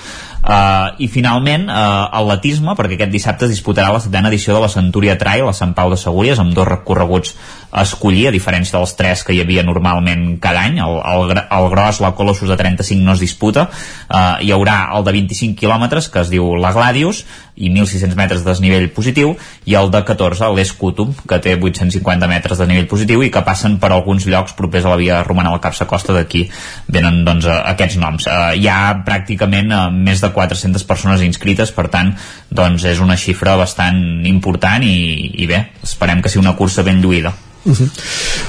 [0.43, 4.67] Uh, I finalment, uh, atletisme, perquè aquest dissabte es disputarà la setena edició de la
[4.67, 7.31] Centúria Trail a Sant Pau de Segúries, amb dos recorreguts
[7.71, 10.81] a escollir, a diferència dels tres que hi havia normalment cada any.
[10.83, 13.69] El, el, el gros, la Colossus de 35 no es disputa.
[14.09, 17.23] Uh, hi haurà el de 25 quilòmetres, que es diu la Gladius,
[17.55, 19.35] i 1.600 metres de desnivell positiu,
[19.69, 23.77] i el de 14, l'Escutum, que té 850 metres de nivell positiu i que passen
[23.79, 26.47] per alguns llocs propers a la via romana al Capsa Costa, d'aquí
[26.91, 28.27] venen doncs, aquests noms.
[28.27, 32.13] Uh, hi ha pràcticament uh, més de 400 persones inscrites, per tant,
[32.49, 37.01] doncs és una xifra bastant important i, i bé, esperem que sigui una cursa ben
[37.01, 37.33] lluïda.
[37.63, 37.89] Uh -huh.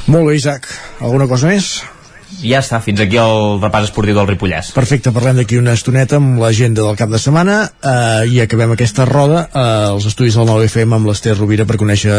[0.06, 0.66] Molt bé, Isaac.
[1.00, 1.84] Alguna cosa més?
[2.42, 4.72] I ja està, fins aquí el repàs esportiu del Ripollès.
[4.76, 9.06] Perfecte, parlem d'aquí una estoneta amb l'agenda del cap de setmana eh, i acabem aquesta
[9.08, 12.14] roda eh, als estudis del 9FM amb l'Ester Rovira per conèixer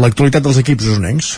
[0.00, 1.30] l'actualitat dels equips usonencs.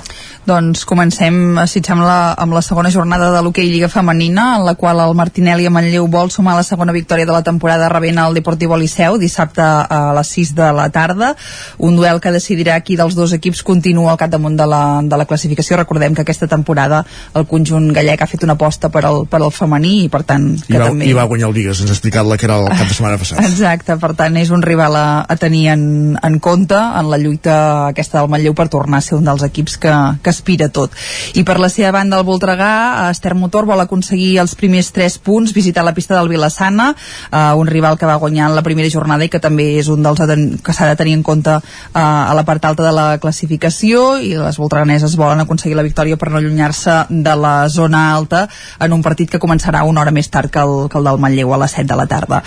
[0.49, 1.37] Doncs comencem,
[1.71, 5.15] si et sembla, amb la segona jornada de l'hoquei Lliga Femenina, en la qual el
[5.19, 9.21] Martinelli a Manlleu vol sumar la segona victòria de la temporada rebent el Deportivo Liceu
[9.23, 11.35] dissabte a les 6 de la tarda.
[11.79, 15.29] Un duel que decidirà qui dels dos equips continua al capdamunt de la, de la
[15.31, 15.79] classificació.
[15.79, 17.05] Recordem que aquesta temporada
[17.39, 20.49] el conjunt gallec ha fet una aposta per al, per al femení i per tant
[20.63, 21.09] que I va, també...
[21.11, 23.21] I va guanyar el Vigues, ens ha explicat la que era el cap de setmana
[23.21, 23.43] passat.
[23.45, 25.85] Exacte, per tant és un rival a, a tenir en,
[26.17, 27.57] en compte en la lluita
[27.91, 30.95] aquesta del Manlleu per tornar a ser un dels equips que, que aspira tot.
[31.39, 32.73] I per la seva banda el Voltregà,
[33.11, 36.93] Ester Motor vol aconseguir els primers 3 punts, visitar la pista del Vilassana,
[37.31, 40.03] eh, un rival que va guanyar en la primera jornada i que també és un
[40.05, 40.23] dels
[40.63, 44.35] que s'ha de tenir en compte eh, a la part alta de la classificació i
[44.39, 48.47] les voltreganeses volen aconseguir la victòria per no allunyar-se de la zona alta
[48.81, 51.55] en un partit que començarà una hora més tard que el, que el del Manlleu
[51.55, 52.43] a les 7 de la tarda.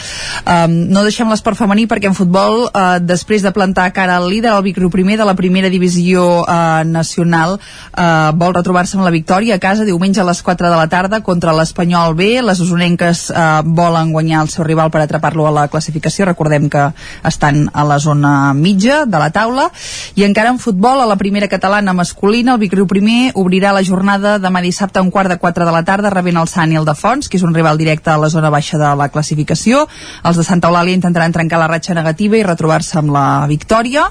[0.45, 4.53] Um, no deixem l'esport femení perquè en futbol, uh, després de plantar cara al líder,
[4.53, 9.55] el Vicro primer de la primera divisió uh, nacional, uh, vol retrobar-se amb la victòria
[9.55, 12.29] a casa diumenge a les 4 de la tarda contra l'Espanyol B.
[12.45, 16.25] Les usonenques uh, volen guanyar el seu rival per atrapar-lo a la classificació.
[16.29, 16.89] Recordem que
[17.25, 19.69] estan a la zona mitja de la taula.
[20.15, 24.37] I encara en futbol, a la primera catalana masculina, el Vicro primer obrirà la jornada
[24.39, 26.84] demà dissabte a un quart de 4 de la tarda rebent el Sant i el
[26.84, 29.86] de Fons, que és un rival directe a la zona baixa de la classificació.
[30.27, 34.03] Els de Santa Eulàlia intentaran trencar la ratxa negativa i retrobar-se amb la victòria.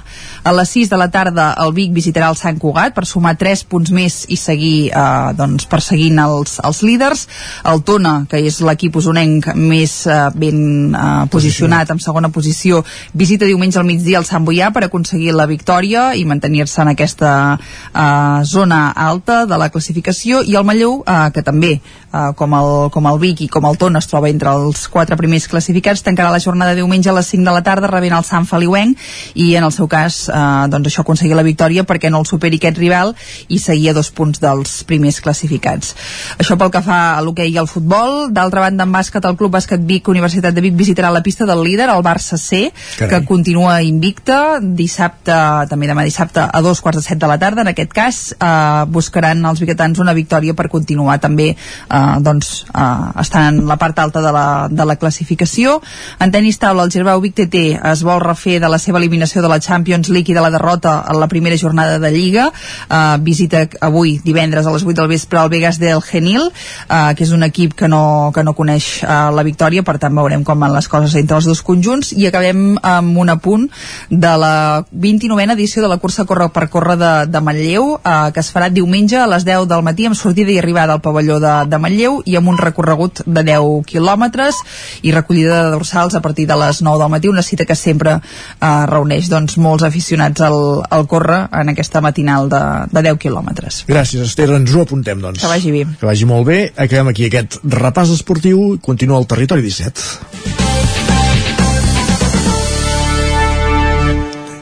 [0.43, 3.65] A les 6 de la tarda el Vic visitarà el Sant Cugat per sumar 3
[3.69, 7.27] punts més i seguir eh, doncs, perseguint els, els líders.
[7.69, 12.81] El Tona, que és l'equip usonenc més eh, ben eh, posicionat en segona posició,
[13.13, 17.35] visita diumenge al migdia el Sant Boià per aconseguir la victòria i mantenir-se en aquesta
[17.53, 22.73] eh, zona alta de la classificació i el Manlleu, eh, que també eh, com, el,
[22.95, 26.33] com el Vic i com el Tona es troba entre els quatre primers classificats, tancarà
[26.33, 28.99] la jornada de diumenge a les 5 de la tarda rebent el Sant Feliuenc
[29.35, 32.61] i en el seu cas eh, doncs això aconseguir la victòria perquè no el superi
[32.63, 33.15] aquest rival
[33.49, 35.95] i seguir a dos punts dels primers classificats.
[36.39, 38.31] Això pel que fa a l'hoquei i al futbol.
[38.35, 41.63] D'altra banda, en bàsquet, el Club Bàsquet Vic, Universitat de Vic, visitarà la pista del
[41.65, 43.11] líder, el Barça C, Carai.
[43.11, 44.61] que continua invicta.
[44.61, 45.37] Dissabte,
[45.71, 47.63] també demà dissabte, a dos quarts de set de la tarda.
[47.63, 53.23] En aquest cas, eh, buscaran els biguetans una victòria per continuar també eh, doncs, eh,
[53.25, 55.81] estan en la part alta de la, de la classificació.
[56.21, 59.51] En tenis taula, el Girbau Vic TT es vol refer de la seva eliminació de
[59.51, 62.51] la Champions League i de la derrota en la primera jornada de Lliga.
[62.89, 66.51] Eh, visita avui, divendres, a les 8 del vespre, al Vegas del Genil,
[66.89, 70.15] eh, que és un equip que no, que no coneix eh, la victòria, per tant
[70.15, 73.69] veurem com van les coses entre els dos conjunts i acabem amb un apunt
[74.11, 78.43] de la 29a edició de la cursa Corre per Córrer de, de Manlleu, eh, que
[78.43, 81.53] es farà diumenge a les 10 del matí amb sortida i arribada al pavelló de,
[81.71, 84.61] de Manlleu i amb un recorregut de 10 quilòmetres
[85.03, 88.19] i recollida de dorsals a partir de les 9 del matí, una cita que sempre
[88.19, 93.85] eh, reuneix doncs, molts aficionats al, al córrer en aquesta matinal de, de 10 quilòmetres.
[93.89, 95.43] Gràcies, Esther, ens ho apuntem, doncs.
[95.45, 95.87] Que vagi bé.
[96.01, 96.61] Que vagi molt bé.
[96.75, 98.75] Acabem aquí aquest repàs esportiu.
[98.83, 100.64] Continua el territori 17.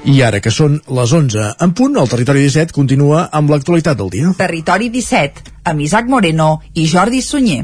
[0.02, 4.10] I ara que són les 11 en punt, el Territori 17 continua amb l'actualitat del
[4.10, 4.32] dia.
[4.34, 7.62] Territori 17, amb Isaac Moreno i Jordi Sunyer.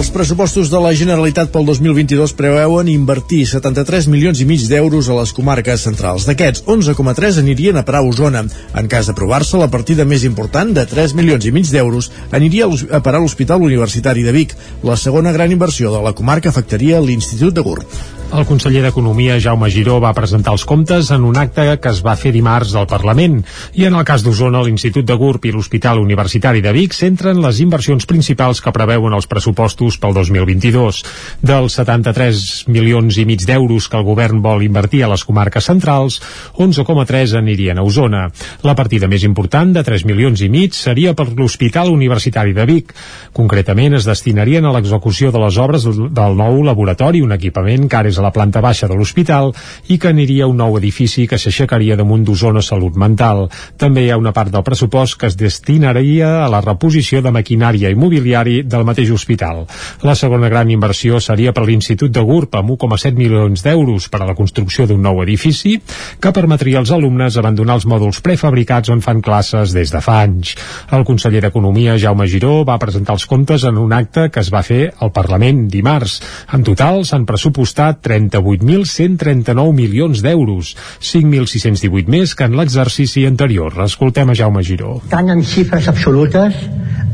[0.00, 5.16] Els pressupostos de la Generalitat pel 2022 preveuen invertir 73 milions i mig d'euros a
[5.18, 6.24] les comarques centrals.
[6.24, 8.40] D'aquests, 11,3 anirien a parar a Osona.
[8.80, 13.02] En cas d'aprovar-se, la partida més important, de 3 milions i mig d'euros, aniria a
[13.04, 14.56] parar a l'Hospital Universitari de Vic.
[14.88, 18.00] La segona gran inversió de la comarca afectaria l'Institut de Gurb.
[18.30, 22.14] El conseller d'Economia, Jaume Giró, va presentar els comptes en un acte que es va
[22.14, 23.40] fer dimarts al Parlament.
[23.74, 27.58] I en el cas d'Osona, l'Institut de Gurb i l'Hospital Universitari de Vic centren les
[27.64, 31.02] inversions principals que preveuen els pressupostos pel 2022.
[31.42, 36.20] Dels 73 milions i mig d'euros que el govern vol invertir a les comarques centrals,
[36.58, 38.26] 11,3 anirien a Osona.
[38.62, 42.94] La partida més important, de 3 milions i mig, seria per l'Hospital Universitari de Vic.
[43.32, 48.10] Concretament, es destinarien a l'execució de les obres del nou laboratori, un equipament que ara
[48.10, 49.52] és a la planta baixa de l'hospital
[49.88, 53.46] i que aniria a un nou edifici que s'aixecaria damunt d'Osona Salut Mental.
[53.80, 57.90] També hi ha una part del pressupost que es destinaria a la reposició de maquinària
[57.90, 59.66] i mobiliari del mateix hospital.
[60.06, 64.28] La segona gran inversió seria per l'Institut de GURB amb 1,7 milions d'euros per a
[64.28, 65.76] la construcció d'un nou edifici
[66.20, 70.54] que permetria als alumnes abandonar els mòduls prefabricats on fan classes des de fa anys.
[70.92, 74.64] El conseller d'Economia, Jaume Giró, va presentar els comptes en un acte que es va
[74.66, 76.18] fer al Parlament dimarts.
[76.54, 83.76] En total s'han pressupostat 38.139 milions d'euros, 5.618 més que en l'exercici anterior.
[83.86, 84.98] Escoltem a Jaume Giró.
[85.10, 86.56] Tant en xifres absolutes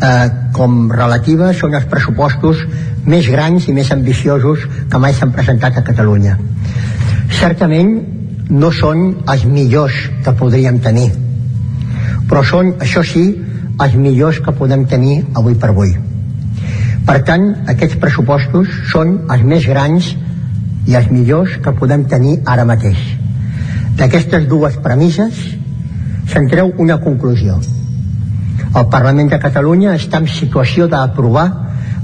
[0.02, 2.62] eh, com relatives són els pressupostos
[3.06, 6.36] més grans i més ambiciosos que mai s'han presentat a Catalunya.
[7.38, 7.92] Certament
[8.50, 11.10] no són els millors que podríem tenir,
[12.30, 13.24] però són, això sí,
[13.82, 15.92] els millors que podem tenir avui per avui.
[17.06, 20.14] Per tant, aquests pressupostos són els més grans
[20.86, 22.98] i els millors que podem tenir ara mateix.
[23.98, 25.38] D'aquestes dues premisses
[26.30, 27.60] se'n treu una conclusió.
[28.76, 31.46] El Parlament de Catalunya està en situació d'aprovar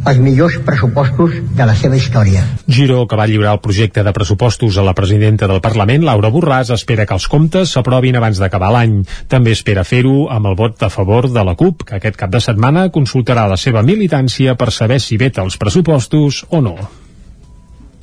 [0.02, 2.42] els millors pressupostos de la seva història.
[2.66, 6.72] Giró, que va lliurar el projecte de pressupostos a la presidenta del Parlament, Laura Borràs,
[6.74, 9.02] espera que els comptes s'aprovin abans d'acabar l'any.
[9.30, 12.42] També espera fer-ho amb el vot a favor de la CUP, que aquest cap de
[12.42, 16.76] setmana consultarà la seva militància per saber si veta els pressupostos o no.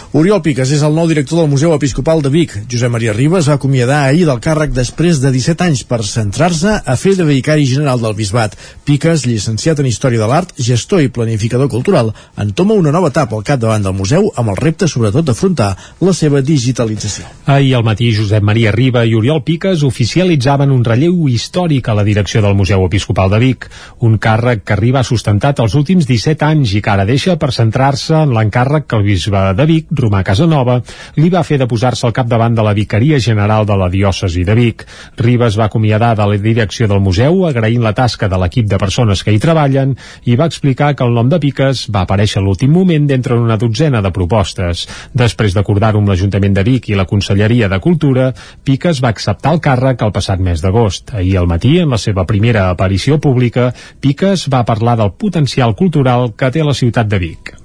[0.10, 2.56] Oriol Piques és el nou director del Museu Episcopal de Vic.
[2.66, 6.96] Josep Maria Ribas va acomiadar ahir del càrrec després de 17 anys per centrar-se a
[6.98, 8.56] fer de vicari general del Bisbat.
[8.88, 12.10] Piques, llicenciat en Història de l'Art, gestor i planificador cultural,
[12.42, 16.42] entoma una nova etapa al capdavant del museu amb el repte sobretot d'afrontar la seva
[16.42, 17.30] digitalització.
[17.46, 22.08] Ahir al matí Josep Maria Riba i Oriol Piques oficialitzaven un relleu històric a la
[22.10, 23.70] direcció del Museu Episcopal de Vic,
[24.02, 27.54] un càrrec que Riba ha sustentat els últims 17 anys i que ara deixa per
[27.54, 30.80] centrar-se en l'encàrrec que el bisbe de Vic Romà Casanova,
[31.20, 34.56] li va fer de posar-se al capdavant de la Vicaria General de la Diòcesi de
[34.56, 34.86] Vic.
[35.18, 39.24] Ribes va acomiadar de la direcció del museu agraint la tasca de l'equip de persones
[39.24, 39.96] que hi treballen
[40.26, 43.58] i va explicar que el nom de Piques va aparèixer a l'últim moment d'entre una
[43.60, 44.86] dotzena de propostes.
[45.14, 48.32] Després d'acordar-ho amb l'Ajuntament de Vic i la Conselleria de Cultura,
[48.64, 51.14] Piques va acceptar el càrrec el passat mes d'agost.
[51.14, 56.34] Ahir al matí, en la seva primera aparició pública, Piques va parlar del potencial cultural
[56.38, 57.56] que té la ciutat de Vic.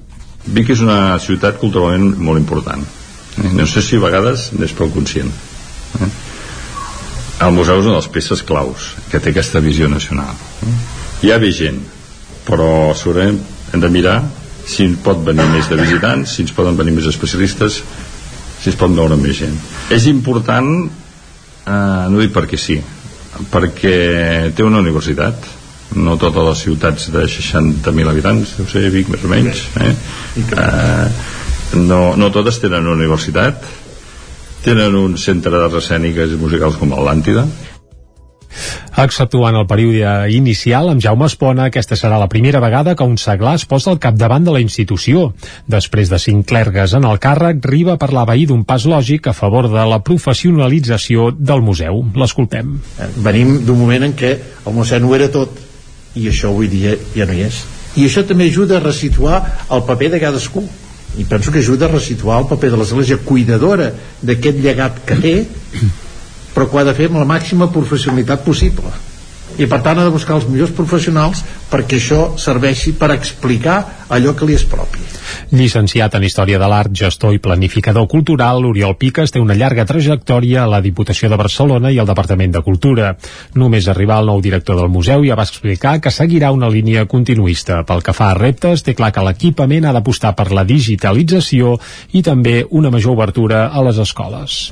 [0.44, 2.84] Vic és una ciutat culturalment molt important.
[3.40, 3.50] Eh?
[3.56, 5.30] No sé si a vegades n'és prou conscient.
[6.00, 6.10] Eh?
[7.44, 10.36] El museu és una de les peces claus que té aquesta visió nacional.
[10.62, 10.74] Eh?
[11.24, 11.80] Hi ha gent,
[12.44, 13.40] però segurament
[13.72, 14.18] hem de mirar
[14.68, 17.82] si pot venir més de visitants, si ens poden venir més especialistes,
[18.60, 19.56] si es pot veure més gent.
[19.92, 20.70] És important,
[21.66, 22.78] eh, no dic perquè sí,
[23.52, 25.48] perquè té una universitat,
[25.96, 29.92] no totes les ciutats de 60.000 habitants deu ser Vic més o menys eh?
[30.42, 31.08] Eh,
[31.80, 33.62] no, no totes tenen una universitat
[34.64, 37.46] tenen un centre de escèniques i musicals com l'Atlàntida
[38.94, 43.56] Exceptuant el període inicial, amb Jaume Espona, aquesta serà la primera vegada que un seglar
[43.58, 45.32] es posa al capdavant de la institució.
[45.66, 49.66] Després de cinc clergues en el càrrec, Riba parlava ahir d'un pas lògic a favor
[49.72, 52.04] de la professionalització del museu.
[52.14, 52.76] L'escoltem.
[53.26, 55.58] Venim d'un moment en què el museu no era tot,
[56.14, 57.64] i això avui dia ja no hi és.
[57.96, 60.64] I això també ajuda a resituar el paper de cadascú.
[61.18, 63.92] I penso que ajuda a resituar el paper de l'església cuidadora
[64.22, 65.34] d'aquest llegat que té
[66.54, 68.90] però que ho ha de fer amb la màxima professionalitat possible
[69.58, 73.78] i per tant ha de buscar els millors professionals perquè això serveixi per explicar
[74.14, 75.02] allò que li és propi.
[75.54, 80.64] Llicenciat en Història de l'Art, gestor i planificador cultural, Oriol Piques té una llarga trajectòria
[80.64, 83.14] a la Diputació de Barcelona i al Departament de Cultura.
[83.54, 87.82] Només arribar al nou director del museu ja va explicar que seguirà una línia continuista.
[87.88, 91.78] Pel que fa a reptes, té clar que l'equipament ha d'apostar per la digitalització
[92.12, 94.70] i també una major obertura a les escoles.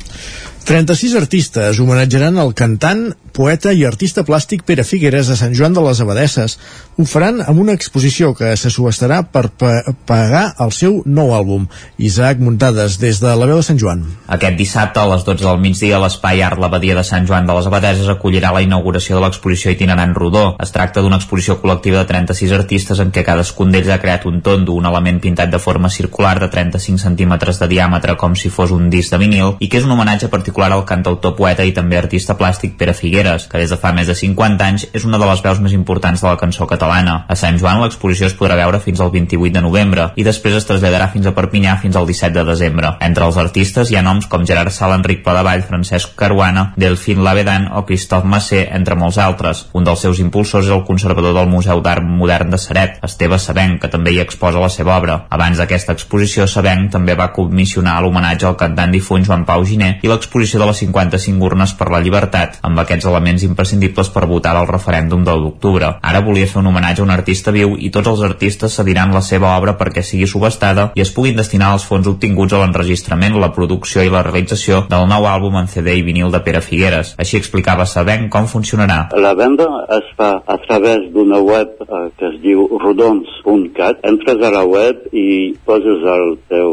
[0.64, 5.82] 36 artistes homenatjaran el cantant, poeta i artista plàstic Pere Figueres a Sant Joan de
[5.82, 6.58] les Abadesses.
[7.00, 9.72] Ho faran amb una exposició que se subestarà per pa
[10.06, 11.64] pagar el seu nou àlbum.
[11.98, 14.04] Isaac Muntades, des de la veu de Sant Joan.
[14.36, 17.70] Aquest dissabte a les 12 del migdia l'Espai Art l'Abadia de Sant Joan de les
[17.70, 20.44] Abadeses acollirà la inauguració de l'exposició itinerant Rodó.
[20.62, 24.42] Es tracta d'una exposició col·lectiva de 36 artistes en què cadascun d'ells ha creat un
[24.44, 28.70] tondo, un element pintat de forma circular de 35 centímetres de diàmetre com si fos
[28.76, 31.98] un disc de vinil i que és un homenatge particular al cantautor poeta i també
[31.98, 35.26] artista plàstic Pere Figueres, que des de fa més de 50 anys és una de
[35.26, 37.24] les veus més importants de la cançó catalana.
[37.28, 40.66] A Sant Joan l'exposició es podrà veure fins al 28 de novembre i després es
[40.68, 42.96] traslladarà fins a Perpinyà fins al 17 de desembre.
[43.00, 47.68] Entre els artistes hi ha noms com Gerard Sala, Enric Pladevall, Francesc Caruana, Delfín Lavedan
[47.72, 49.66] o Christophe Massé, entre molts altres.
[49.72, 53.80] Un dels seus impulsors és el conservador del Museu d'Art Modern de Seret, Esteve Sabenc,
[53.82, 55.22] que també hi exposa la seva obra.
[55.30, 60.10] Abans d'aquesta exposició, Sabenc també va comissionar l'homenatge al cantant difunt Joan Pau Giner i
[60.10, 64.66] l'exposició de les 55 urnes per la llibertat, amb aquests elements imprescindibles per votar al
[64.66, 65.92] referèndum del d'octubre.
[66.02, 69.22] Ara volia fer un homenatge a un artista viu i tots els artistes cediran la
[69.22, 73.52] seva obra perquè sigui subestada i es puguin destinar els fons obtinguts a l'enregistrament, la
[73.54, 77.14] producció i la realització del nou àlbum en CD i vinil de Pere Figueres.
[77.22, 79.12] Així explicava Sabent com funcionarà.
[79.22, 84.02] La venda es fa a través d'una web eh, que es diu rodons.cat.
[84.08, 86.72] Entres a la web i poses el teu,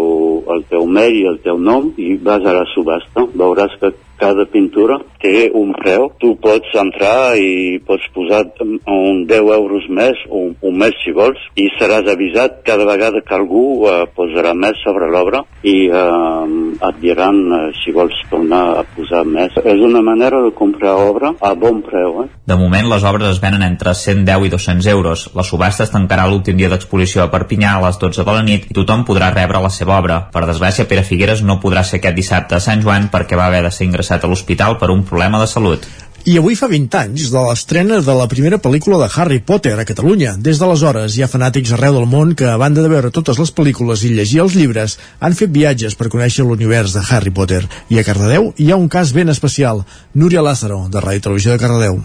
[0.56, 3.28] el teu mail i el teu nom i vas a la subhasta.
[3.60, 3.88] Veuràs que
[4.20, 6.10] cada pintura té un preu.
[6.20, 11.40] Tu pots entrar i pots posar un 10 euros més, un, un més si vols,
[11.60, 16.46] i seràs avisat cada vegada que algú eh, posarà més sobre l'obra i eh,
[16.90, 19.56] et diran eh, si vols tornar a posar més.
[19.64, 22.24] És una manera de comprar obra a bon preu.
[22.24, 22.30] Eh?
[22.50, 25.28] De moment, les obres es venen entre 110 i 200 euros.
[25.36, 28.70] La subhasta es tancarà l'últim dia d'exposició a Perpinyà a les 12 de la nit
[28.70, 30.22] i tothom podrà rebre la seva obra.
[30.34, 33.64] Per desgràcia, Pere Figueres no podrà ser aquest dissabte a Sant Joan perquè va haver
[33.66, 35.86] de ser ingressat a l'hospital per un problema de salut.
[36.28, 39.86] I avui fa 20 anys de l'estrena de la primera pel·lícula de Harry Potter a
[39.88, 40.36] Catalunya.
[40.38, 43.54] Des d'aleshores hi ha fanàtics arreu del món que, a banda de veure totes les
[43.56, 47.64] pel·lícules i llegir els llibres, han fet viatges per conèixer l'univers de Harry Potter.
[47.90, 49.86] I a Cardedeu hi ha un cas ben especial.
[50.14, 52.02] Núria Lázaro, de Ràdio Televisió de Cardedeu.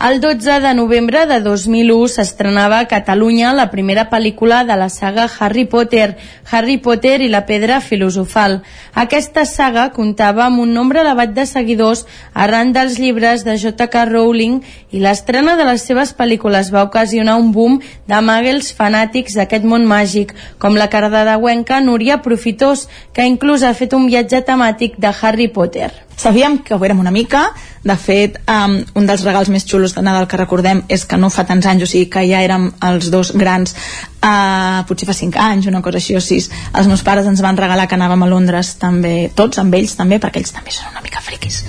[0.00, 5.26] El 12 de novembre de 2001 s'estrenava a Catalunya la primera pel·lícula de la saga
[5.28, 6.16] Harry Potter,
[6.50, 8.62] Harry Potter i la pedra filosofal.
[9.04, 14.08] Aquesta saga comptava amb un nombre elevat de seguidors arran dels llibres de J.K.
[14.08, 19.68] Rowling i l'estrena de les seves pel·lícules va ocasionar un boom de màgels fanàtics d'aquest
[19.68, 25.12] món màgic, com la cardedeuenca Núria Profitós, que inclús ha fet un viatge temàtic de
[25.20, 25.90] Harry Potter.
[26.20, 27.46] Sabíem que ho érem una mica,
[27.82, 31.30] de fet, um, un dels regals més xulos de Nadal que recordem és que no
[31.32, 33.72] fa tants anys, o sigui que ja érem els dos grans,
[34.20, 36.50] uh, potser fa 5 anys, una cosa així o 6.
[36.76, 40.20] Els meus pares ens van regalar que anàvem a Londres també, tots amb ells també,
[40.20, 41.62] perquè ells també són una mica friquis.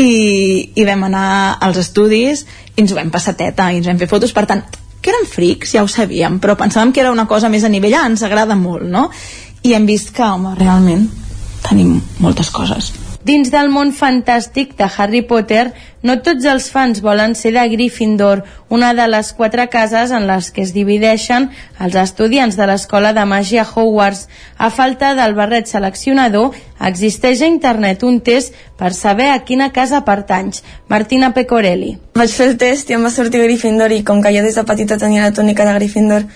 [0.00, 0.08] I,
[0.72, 1.28] i vam anar
[1.60, 4.64] als estudis i ens ho vam passar teta i ens vam fer fotos, per tant,
[5.04, 8.00] que eren frics, ja ho sabíem, però pensàvem que era una cosa més a nivell,
[8.00, 9.10] ah, ens agrada molt, no?
[9.68, 11.10] I hem vist que, home, realment
[11.68, 12.94] tenim moltes coses.
[13.22, 15.68] Dins del món fantàstic de Harry Potter,
[16.02, 20.50] no tots els fans volen ser de Gryffindor, una de les quatre cases en les
[20.50, 21.46] que es divideixen
[21.78, 24.26] els estudiants de l'escola de màgia Hogwarts.
[24.58, 30.02] A falta del barret seleccionador, existeix a internet un test per saber a quina casa
[30.02, 30.64] pertanys.
[30.90, 31.94] Martina Pecorelli.
[32.18, 34.66] Vaig fer el test i em va sortir Gryffindor i com que jo des de
[34.66, 36.26] petita tenia la túnica de Gryffindor,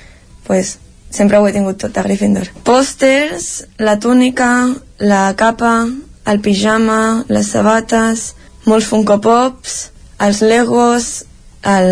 [0.46, 0.76] pues,
[1.10, 2.54] sempre ho he tingut tot de Gryffindor.
[2.62, 4.68] Pòsters, la túnica,
[4.98, 5.88] la capa,
[6.26, 8.34] el pijama, les sabates,
[8.66, 9.76] molts Funko Pops,
[10.18, 11.24] els Legos,
[11.62, 11.88] el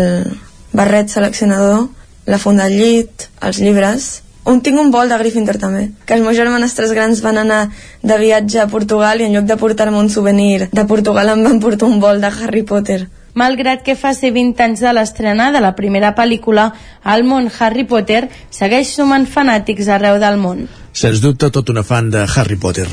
[0.75, 1.87] barret seleccionador,
[2.25, 4.21] la funda al llit, els llibres...
[4.45, 7.63] Un, tinc un bol de Gryffindor també, que els meus germanestres grans van anar
[8.05, 11.57] de viatge a Portugal i en lloc de portar-me un souvenir de Portugal em van
[11.63, 13.07] portar un bol de Harry Potter.
[13.33, 16.67] Malgrat que fa ser 20 anys de l'estrena de la primera pel·lícula,
[17.15, 20.67] el món Harry Potter segueix sumant fanàtics arreu del món.
[20.93, 22.85] Sens dubte, tot una fan de Harry Potter.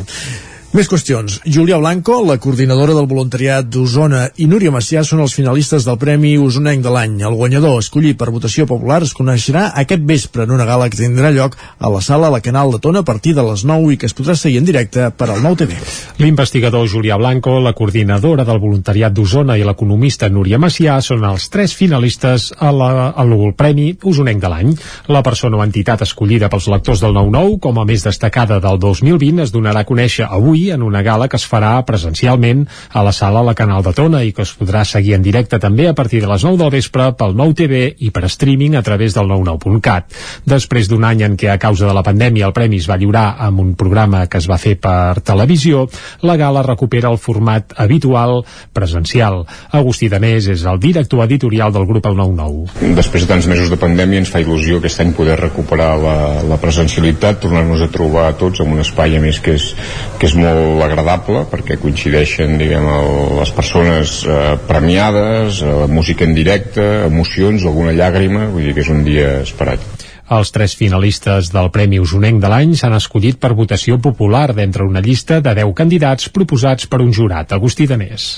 [0.72, 1.34] Més qüestions.
[1.44, 6.30] Júlia Blanco, la coordinadora del voluntariat d'Osona i Núria Macià són els finalistes del Premi
[6.40, 7.18] Osonenc de l'any.
[7.28, 11.28] El guanyador, escollit per votació popular, es coneixerà aquest vespre en una gala que tindrà
[11.36, 14.08] lloc a la sala La Canal de Tona a partir de les 9 i que
[14.08, 15.76] es podrà seguir en directe per al Nou TV.
[16.24, 21.76] L'investigador Júlia Blanco, la coordinadora del voluntariat d'Osona i l'economista Núria Macià són els tres
[21.76, 24.72] finalistes a la, al Premi Osonenc de l'any.
[25.12, 29.44] La persona o entitat escollida pels lectors del 9-9 com a més destacada del 2020
[29.44, 33.42] es donarà a conèixer avui en una gala que es farà presencialment a la sala
[33.42, 36.30] La Canal de Tona i que es podrà seguir en directe també a partir de
[36.30, 40.12] les 9 del vespre pel nou TV i per streaming a través del 99.cat.
[40.46, 43.36] Després d'un any en què a causa de la pandèmia el premi es va lliurar
[43.42, 45.86] amb un programa que es va fer per televisió,
[46.22, 49.42] la gala recupera el format habitual presencial.
[49.72, 52.94] Agustí Danés és el director editorial del grup El 99.
[52.98, 56.16] Després de tants mesos de pandèmia ens fa il·lusió aquest any poder recuperar la,
[56.46, 59.72] la presencialitat, tornar-nos a trobar tots en un espai a més que és,
[60.18, 63.10] que és molt molt agradable perquè coincideixen diguem, el,
[63.40, 68.92] les persones eh, premiades, eh, música en directe, emocions, alguna llàgrima, vull dir que és
[68.92, 69.84] un dia esperat.
[70.32, 75.02] Els tres finalistes del Premi Osonenc de l'any s'han escollit per votació popular d'entre una
[75.04, 78.30] llista de 10 candidats proposats per un jurat, Agustí Danés.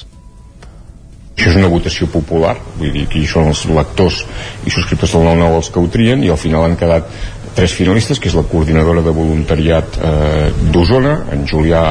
[1.34, 4.20] Això és una votació popular, vull dir que hi són els lectors
[4.66, 7.10] i subscriptors del 9-9 els que ho trien i al final han quedat
[7.54, 11.84] tres finalistes, que és la coordinadora de voluntariat eh, d'Osona, en Julià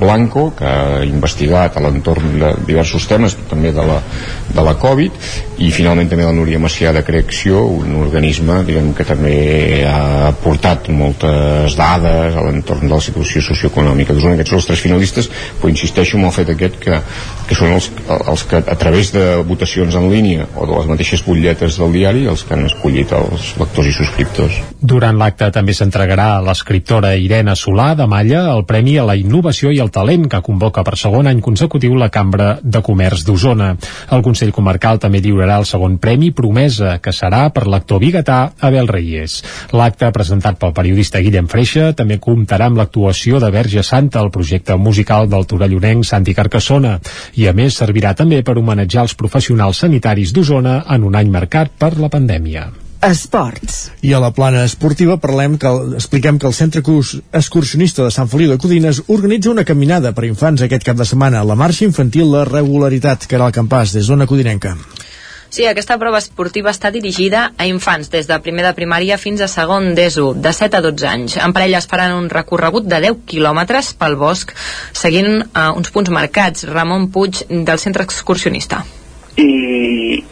[0.00, 4.00] Blanco, que ha investigat a l'entorn de diversos temes, també de la,
[4.54, 5.16] de la Covid,
[5.58, 9.34] i finalment també la Núria Macià de Creacció, un organisme diguem, que també
[9.88, 14.36] ha portat moltes dades a l'entorn de la situació socioeconòmica d'Osona.
[14.38, 17.00] Aquests són els tres finalistes, però insisteixo en el fet aquest que,
[17.48, 21.24] que són els, els que a través de votacions en línia o de les mateixes
[21.26, 24.60] butlletes del diari els que han escollit els lectors i subscriptors.
[24.78, 29.74] Durant l'acte també s'entregarà a l'escriptora Irene Solà de Malla el Premi a la Innovació
[29.74, 33.72] i el Talent que convoca per segon any consecutiu la Cambra de Comerç d'Osona.
[34.14, 38.38] El Consell Comarcal també lliurarà el segon premi Promesa, que serà per l'actor biguetà
[38.68, 39.38] Abel Reyes.
[39.74, 44.78] L'acte, presentat pel periodista Guillem Freixa, també comptarà amb l'actuació de Verge Santa, el projecte
[44.78, 46.98] musical del torellonenc Santi Carcassona,
[47.34, 51.74] i a més servirà també per homenatjar els professionals sanitaris d'Osona en un any marcat
[51.78, 52.68] per la pandèmia.
[53.00, 53.92] Esports.
[54.02, 58.50] I a la plana esportiva parlem que expliquem que el Centre Excursionista de Sant Feliu
[58.50, 61.44] de Codines organitza una caminada per infants aquest cap de setmana.
[61.46, 64.74] La marxa infantil, la regularitat, que era el campàs des zona codinenca.
[65.48, 69.48] Sí, aquesta prova esportiva està dirigida a infants des de primer de primària fins a
[69.48, 71.38] segon d'ESO, de 7 a 12 anys.
[71.38, 74.52] En parelles faran un recorregut de 10 quilòmetres pel bosc,
[74.92, 76.66] seguint uh, uns punts marcats.
[76.68, 78.84] Ramon Puig, del Centre Excursionista
[79.38, 79.50] i,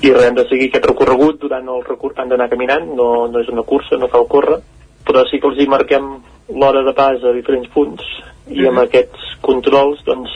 [0.03, 3.43] i res, hem de seguir aquest recorregut durant el recur han d'anar caminant, no, no
[3.43, 4.59] és una cursa, no cal córrer,
[5.07, 6.09] però sí que els hi marquem
[6.49, 8.03] l'hora de pas a diferents punts
[8.47, 8.85] i amb mhm.
[8.85, 10.33] aquests controls doncs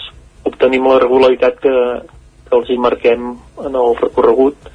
[0.46, 1.74] obtenim la regularitat que,
[2.46, 3.34] que els hi marquem
[3.66, 4.70] en el recorregut.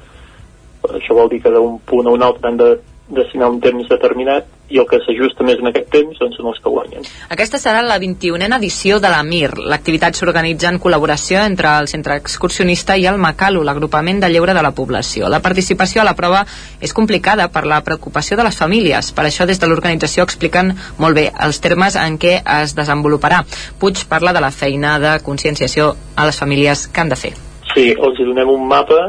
[0.86, 2.70] Això vol dir que d'un punt a un altre han de
[3.16, 6.58] destinar un temps determinat i el que s'ajusta més en aquest temps doncs són els
[6.62, 7.06] que guanyen.
[7.30, 9.52] Aquesta serà la 21a edició de la MIR.
[9.70, 14.64] L'activitat s'organitza en col·laboració entre el Centre Excursionista i el Macalu, l'agrupament de lleure de
[14.66, 15.30] la població.
[15.30, 16.42] La participació a la prova
[16.80, 19.12] és complicada per la preocupació de les famílies.
[19.14, 23.44] Per això des de l'organització expliquen molt bé els termes en què es desenvoluparà.
[23.78, 27.32] Puig parla de la feina de conscienciació a les famílies que han de fer.
[27.74, 29.00] Sí, els donem un mapa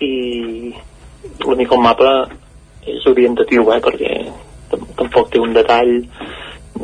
[0.00, 0.72] i
[1.44, 2.10] l'únic mapa
[2.86, 4.10] és orientatiu, eh, perquè
[4.98, 5.92] tampoc té un detall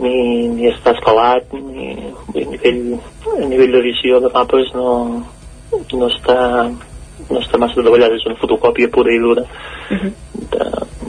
[0.01, 0.15] ni,
[0.55, 1.91] ni està escalat ni,
[2.35, 2.85] a nivell,
[3.37, 4.89] a nivell d'edició de mapes no,
[5.73, 6.39] no està
[7.31, 10.13] no està massa treballat, és una fotocòpia pura i dura uh -huh.
[10.53, 10.65] de,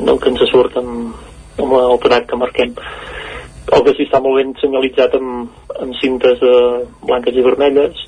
[0.06, 1.16] del que ens surt amb,
[1.58, 2.76] amb el prat que marquem
[3.72, 5.50] el que sí està molt ben senyalitzat amb,
[5.80, 6.54] amb cintes de
[7.08, 8.06] blanques i vermelles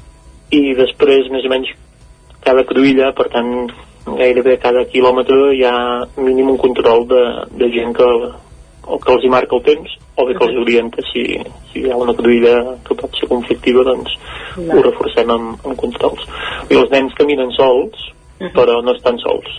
[0.51, 1.69] i després més o menys
[2.43, 3.71] cada cruïlla, per tant
[4.19, 5.75] gairebé cada quilòmetre hi ha
[6.17, 7.21] mínim un control de,
[7.59, 8.09] de gent que,
[8.85, 11.23] o que els hi marca el temps o bé que els orienta si,
[11.71, 12.57] si hi ha una cruïlla
[12.87, 14.17] que pot ser conflictiva doncs
[14.57, 14.75] no.
[14.75, 16.25] ho reforcem amb, amb controls
[16.69, 18.09] i els nens caminen sols
[18.43, 18.51] uh -huh.
[18.53, 19.49] però no estan sols.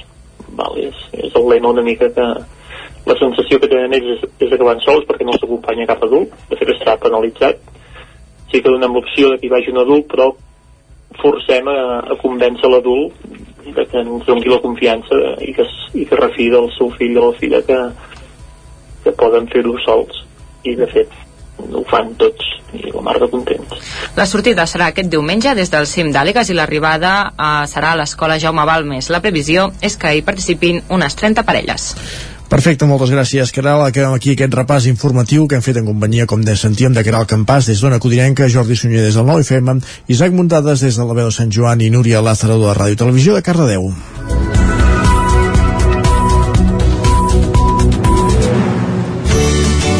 [0.49, 2.27] Val, és, és el lema una mica que
[3.07, 6.03] la sensació que tenen ells és, és que van sols perquè no els acompanya cap
[6.03, 6.31] adult.
[6.49, 7.57] De fet està penalitzat.
[8.51, 10.35] Sí que donem l'opció que hi vagi un adult però
[11.23, 13.13] forcem a, a convèncer l'adult
[13.75, 17.39] que ens doni la confiança i que, i que refi del seu fill o la
[17.39, 17.79] filla que,
[19.05, 20.25] que poden fer-ho sols
[20.65, 21.13] i de fet
[21.65, 23.79] ho fan tots i la mar de contents.
[24.19, 28.39] La sortida serà aquest diumenge des del cim d'Àligues i l'arribada eh, serà a l'escola
[28.43, 29.11] Jaume Balmes.
[29.11, 31.93] La previsió és que hi participin unes 30 parelles.
[32.55, 33.81] Perfecte, moltes gràcies, Caral.
[33.83, 37.27] Acabem aquí aquest repàs informatiu que hem fet en companyia, com de sentíem, de Caral
[37.27, 39.79] Campàs des d'Ona Codinenca, Jordi Sunyer des del 9 FM,
[40.13, 43.01] Isaac Muntades des de la veu de Sant Joan i Núria Lázaro de la Ràdio
[43.01, 43.91] Televisió de Cardedeu.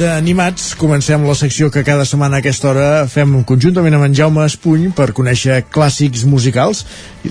[0.00, 4.46] D'animats, comencem la secció que cada setmana a aquesta hora fem conjuntament amb en Jaume
[4.48, 6.86] Espuny per conèixer clàssics musicals.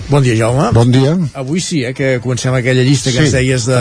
[0.06, 0.68] Bon dia, Jaume.
[0.76, 1.16] Bon dia.
[1.40, 3.24] Avui sí, eh, que comencem aquella llista que Sí.
[3.24, 3.80] ens deies de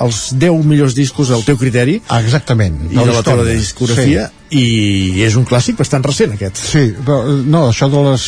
[0.00, 2.00] els 10 millors discos al teu criteri.
[2.08, 2.74] Ah, exactament.
[2.90, 4.32] I de la teva discografia.
[4.50, 6.56] I és un clàssic bastant recent, aquest.
[6.58, 8.26] Sí, però, no, això de les...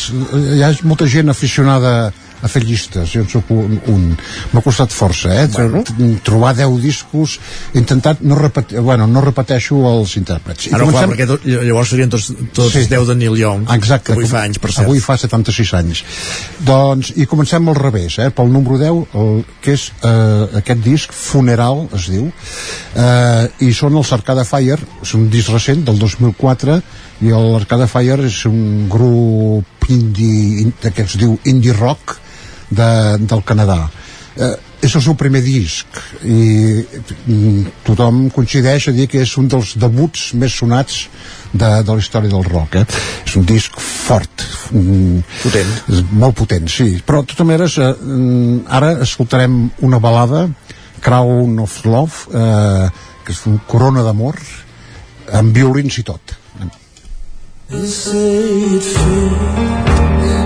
[0.55, 2.13] Hi ha molta gent aficionada a
[2.45, 4.03] fer llistes, jo en soc un, un.
[4.53, 5.47] m'ha costat força, eh?
[5.53, 5.81] Bueno.
[6.23, 7.39] trobar 10 discos
[7.73, 11.45] he intentat no repetir, bueno, no repeteixo els intèrprets I Ah, clar, comencem- perquè tot,
[11.45, 12.85] llavors serien tots, tots Sí.
[12.85, 14.85] 10 de Neil Young, Exacte, avui com- fa anys, per cert.
[14.85, 16.03] Avui fa 76 anys.
[16.59, 18.29] Doncs, i comencem al revés, eh?
[18.29, 22.29] pel número 10, el, que és eh, aquest disc, Funeral, es diu,
[22.95, 26.81] eh, i són els Arcade Fire, és un disc recent, del 2004,
[27.25, 32.19] i l'Arcade Fire és un grup indie, in- que es diu indie rock
[32.69, 32.89] de,
[33.19, 33.81] del Canadà.
[34.37, 34.55] Eh,
[34.85, 39.73] és el seu primer disc i mm, tothom coincideix a dir que és un dels
[39.81, 40.99] debuts més sonats
[41.51, 42.83] de, de la història del rock eh?
[43.25, 45.73] és un disc fort mm, potent
[46.21, 50.45] molt potent, sí però de totes maneres eh, mm, ara escoltarem una balada
[51.01, 52.87] Crown of Love eh,
[53.25, 54.37] que és un corona d'amor
[55.41, 56.37] amb violins i tot
[57.67, 60.36] They say it feels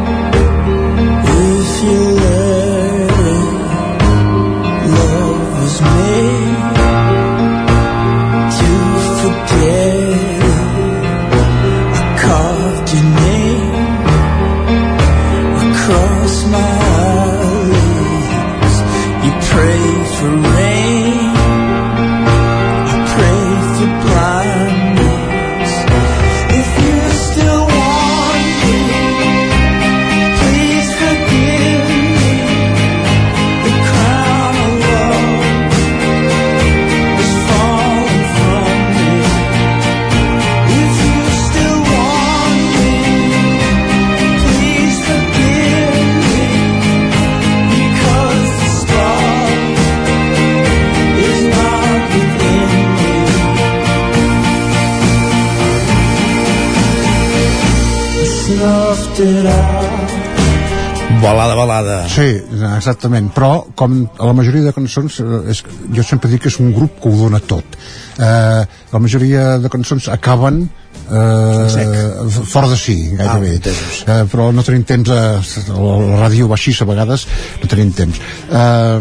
[61.61, 62.01] Balada.
[62.11, 62.27] Sí,
[62.75, 65.63] exactament, però com a la majoria de cançons eh, és,
[65.95, 67.77] jo sempre dic que és un grup que ho dona tot.
[68.17, 73.49] Eh, la majoria de cançons acaben eh, fora de si gairebé.
[73.49, 74.03] Ah, entesos.
[74.07, 77.25] eh, però no tenim temps a, la ràdio va així a vegades
[77.61, 78.21] no tenim temps.
[78.49, 78.99] Eh,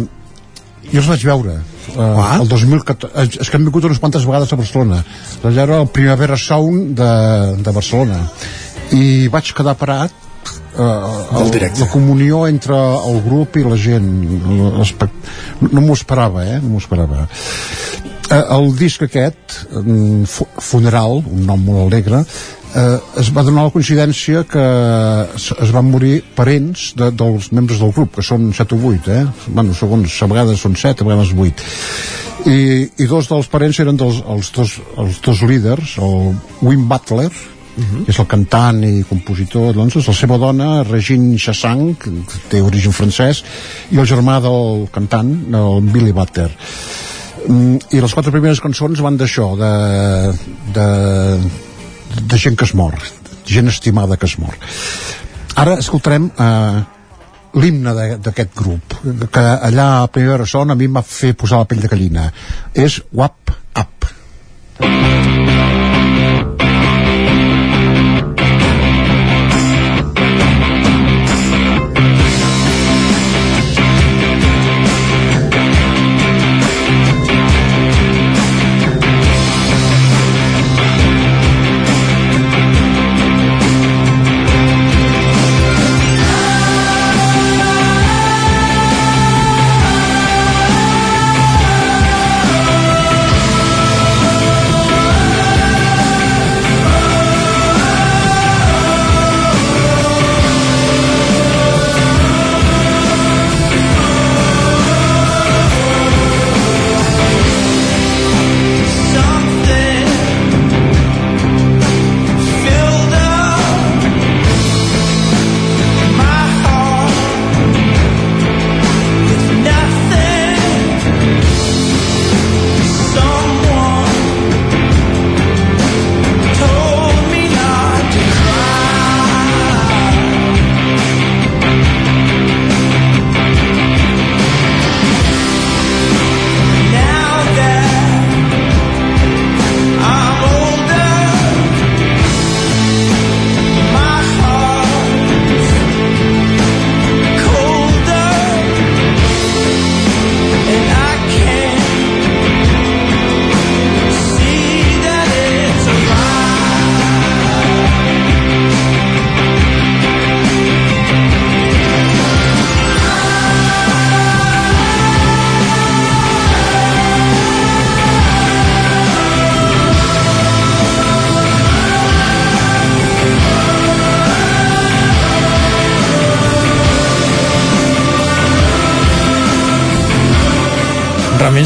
[0.91, 4.53] jo els vaig veure eh, el 2014 eh, és que han vingut unes quantes vegades
[4.53, 5.03] a Barcelona.
[5.43, 7.13] Allà era el Primavera Sound de,
[7.63, 8.25] de Barcelona.
[8.97, 10.15] I vaig quedar parat
[10.79, 11.51] eh, el,
[11.81, 14.07] la comunió entre el grup i la gent
[14.51, 16.61] no m'ho esperava eh?
[16.63, 17.27] no m'ho esperava
[18.31, 19.59] eh, el disc aquest
[20.31, 24.65] Fu- Funeral, un nom molt alegre eh, es va donar la coincidència que
[25.35, 29.25] es van morir parents de, dels membres del grup, que són 7 o 8 eh?
[29.49, 31.71] bueno, segons, a vegades són 7 a vegades 8
[32.49, 32.61] i,
[33.03, 36.31] i dos dels parents eren dels, els, dos, els dos líders el
[36.65, 37.29] Wim Butler
[37.77, 42.93] que és el cantant i compositor doncs, la seva dona, Regine Chasang que té origen
[42.97, 43.45] francès
[43.91, 46.51] i el germà del cantant, el Billy Butler.
[47.49, 49.73] Mm, i les quatre primeres cançons van d'això de,
[50.77, 50.91] de,
[52.21, 52.99] de gent que es mor
[53.51, 54.55] gent estimada que es mor.
[55.61, 56.81] Ara escoltarem eh,
[57.61, 58.95] l'himne d'aquest grup
[59.33, 62.31] que allà a Primera Son a mi em va fer posar la pell de gallina.
[62.75, 64.11] És Wap Up.
[64.81, 65.70] Realment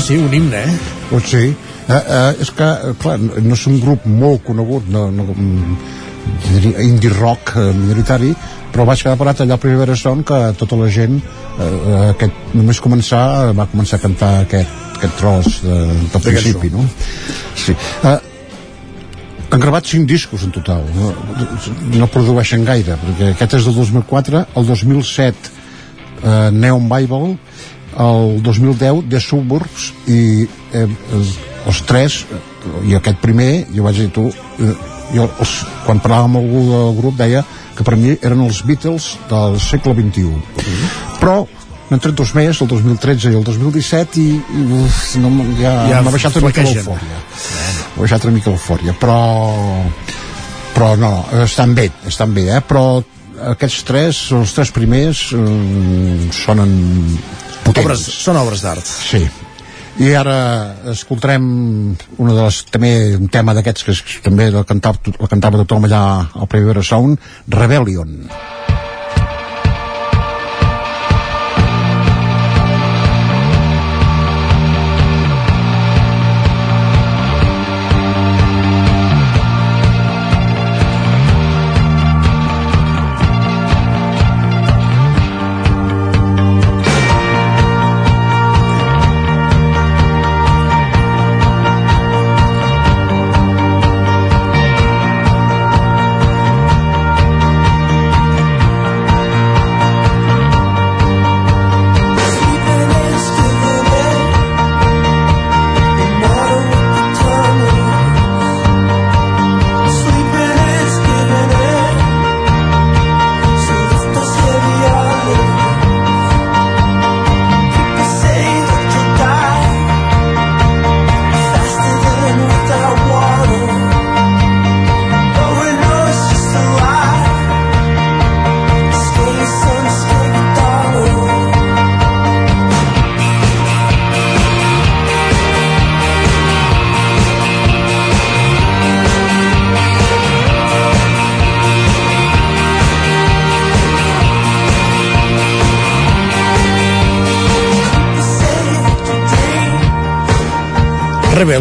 [0.04, 0.78] sí, un himne, eh?
[1.10, 1.44] Doncs sí.
[1.84, 5.76] Eh, eh, és que, eh, clar, no és un grup molt conegut, no, no, mm,
[6.80, 8.34] indie rock eh, minoritari
[8.74, 12.80] però vaig quedar parat allà a Primavera Sound que tota la gent eh, aquest, només
[12.82, 15.80] començar va començar a cantar aquest, aquest tros de,
[16.12, 16.86] del principi no?
[17.54, 17.76] sí.
[17.76, 18.16] eh,
[19.54, 21.12] han gravat 5 discos en total no,
[21.94, 25.52] no produeixen gaire perquè aquest és del 2004 el 2007
[26.24, 27.36] eh, Neon Bible
[28.00, 32.24] el 2010 The Suburbs i eh, els, tres
[32.84, 34.74] i aquest primer jo vaig dir tu eh,
[35.14, 35.52] jo els,
[35.84, 39.94] quan parlava amb algú del grup deia que per mi eren els Beatles del segle
[39.98, 40.32] XXI
[41.20, 41.44] però
[41.90, 46.02] n'han tret dos més, el 2013 i el 2017 i, i uf, no, ja, Ja
[46.02, 47.18] m'ha baixat una mica l'eufòria.
[47.94, 49.18] M'ha baixat una mica l'eufòria però
[50.74, 51.12] però no,
[51.44, 52.62] estan bé estan bé, eh?
[52.66, 53.02] però
[53.54, 56.72] aquests tres, els tres primers eh, sonen
[57.82, 58.86] Obres, són obres d'art.
[58.86, 59.24] Sí.
[60.04, 60.36] I ara
[60.90, 61.44] escoltarem
[62.18, 63.94] una de les, també un tema d'aquests que
[64.24, 66.02] també la cantava, la cantava tothom allà
[66.34, 68.18] al Primavera Sound, Rebellion.
[68.26, 68.53] Rebellion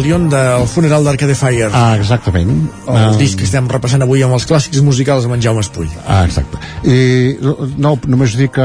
[0.02, 1.70] del funeral d'Arcade Fire.
[1.72, 2.50] Ah, exactament.
[2.88, 3.12] El Ah.
[3.16, 5.88] disc que estem repassant avui amb els clàssics musicals amb en Jaume Espull.
[6.06, 6.58] Ah, exacte.
[6.84, 7.36] I
[7.78, 8.64] no, només dir que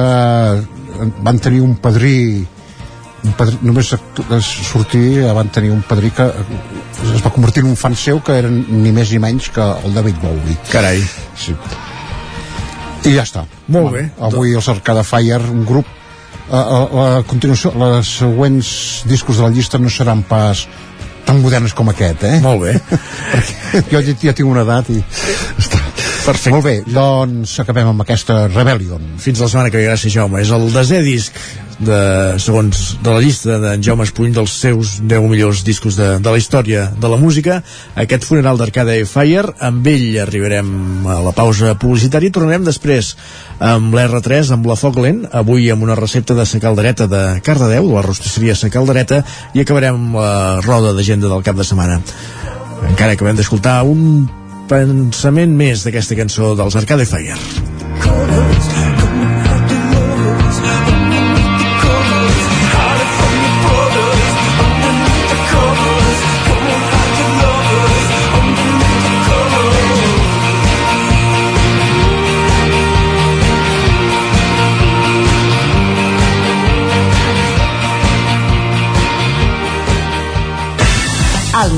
[1.23, 2.45] van tenir un padrí
[3.21, 3.93] un padrí, només
[4.41, 8.65] sortir van tenir un padrí que es va convertir en un fan seu que eren
[8.69, 11.01] ni més ni menys que el David Bowie carai
[11.35, 11.53] sí.
[13.03, 14.05] i ja està Molt bé.
[14.21, 15.85] avui els Arcade Fire un grup
[16.49, 16.79] a, a,
[17.19, 20.65] a continuació les següents discos de la llista no seran pas
[21.29, 22.39] tan modernes com aquest, eh?
[22.41, 22.73] Molt bé.
[23.91, 24.97] jo ja, ja tinc una edat i...
[25.61, 25.85] Està.
[26.19, 26.51] Perfecte.
[26.53, 29.01] Molt bé, doncs acabem amb aquesta Rebellion.
[29.21, 30.41] Fins la setmana que ve, gràcies Jaume.
[30.43, 31.37] És el desè disc
[31.79, 31.99] de,
[32.41, 36.39] segons de la llista d'en Jaume Espull dels seus 10 millors discos de, de la
[36.39, 37.61] història de la música.
[37.99, 43.13] Aquest funeral d'Arcade Fire, amb ell arribarem a la pausa publicitària i tornarem després
[43.63, 47.87] amb l'R3, amb la Foc Lent, avui amb una recepta de sa caldereta de Cardedeu,
[47.87, 49.23] de la rostisseria sa caldereta,
[49.55, 52.01] i acabarem la roda d'agenda del cap de setmana.
[52.89, 54.27] Encara acabem d'escoltar un
[54.69, 57.68] pensament més d'aquesta cançó dels Arcade Fire.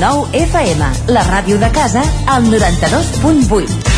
[0.02, 3.92] Nou FM, la ràdio de casa, al 92.8.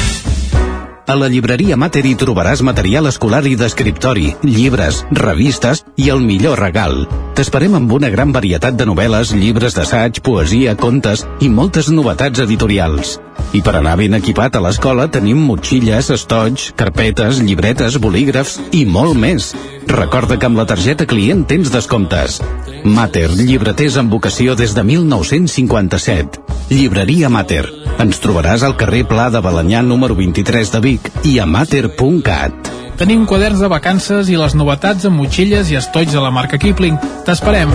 [1.08, 6.60] A la llibreria Mater hi trobaràs material escolar i d'escriptori, llibres, revistes i el millor
[6.60, 7.06] regal.
[7.40, 13.16] T'esperem amb una gran varietat de novel·les, llibres d'assaig, poesia, contes i moltes novetats editorials.
[13.54, 19.14] I per anar ben equipat a l'escola tenim motxilles, estoig, carpetes, llibretes, bolígrafs i molt
[19.20, 19.52] més.
[19.90, 22.40] Recorda que amb la targeta client tens descomptes.
[22.84, 26.42] Mater, llibreters amb vocació des de 1957.
[26.74, 27.68] Llibreria Mater.
[28.02, 32.74] Ens trobaràs al carrer Pla de Balanyà número 23 de Vic i a mater.cat.
[32.98, 37.00] Tenim quaderns de vacances i les novetats amb motxilles i estoigs de la marca Kipling.
[37.26, 37.74] T'esperem.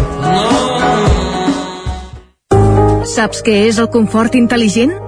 [3.09, 5.08] Saps què és el confort intel·ligent?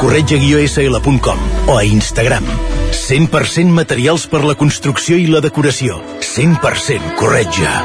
[0.01, 2.43] corretja-sl.com o a Instagram.
[2.91, 6.01] 100% materials per la construcció i la decoració.
[6.25, 7.75] 100% corretja.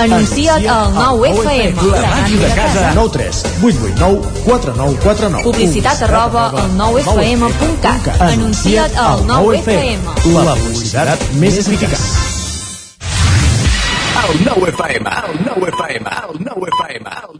[0.00, 1.84] Anuncia't al 9FM.
[1.92, 2.84] La màquina de casa.
[2.96, 8.08] 9 3 8 8 9 4 9 4 9 Publicitat arroba al 9FM.cat.
[8.30, 10.16] Anuncia't al 9FM.
[10.40, 12.08] La publicitat més eficaç.
[14.20, 17.39] El 9FM, el 9FM, el 9FM, el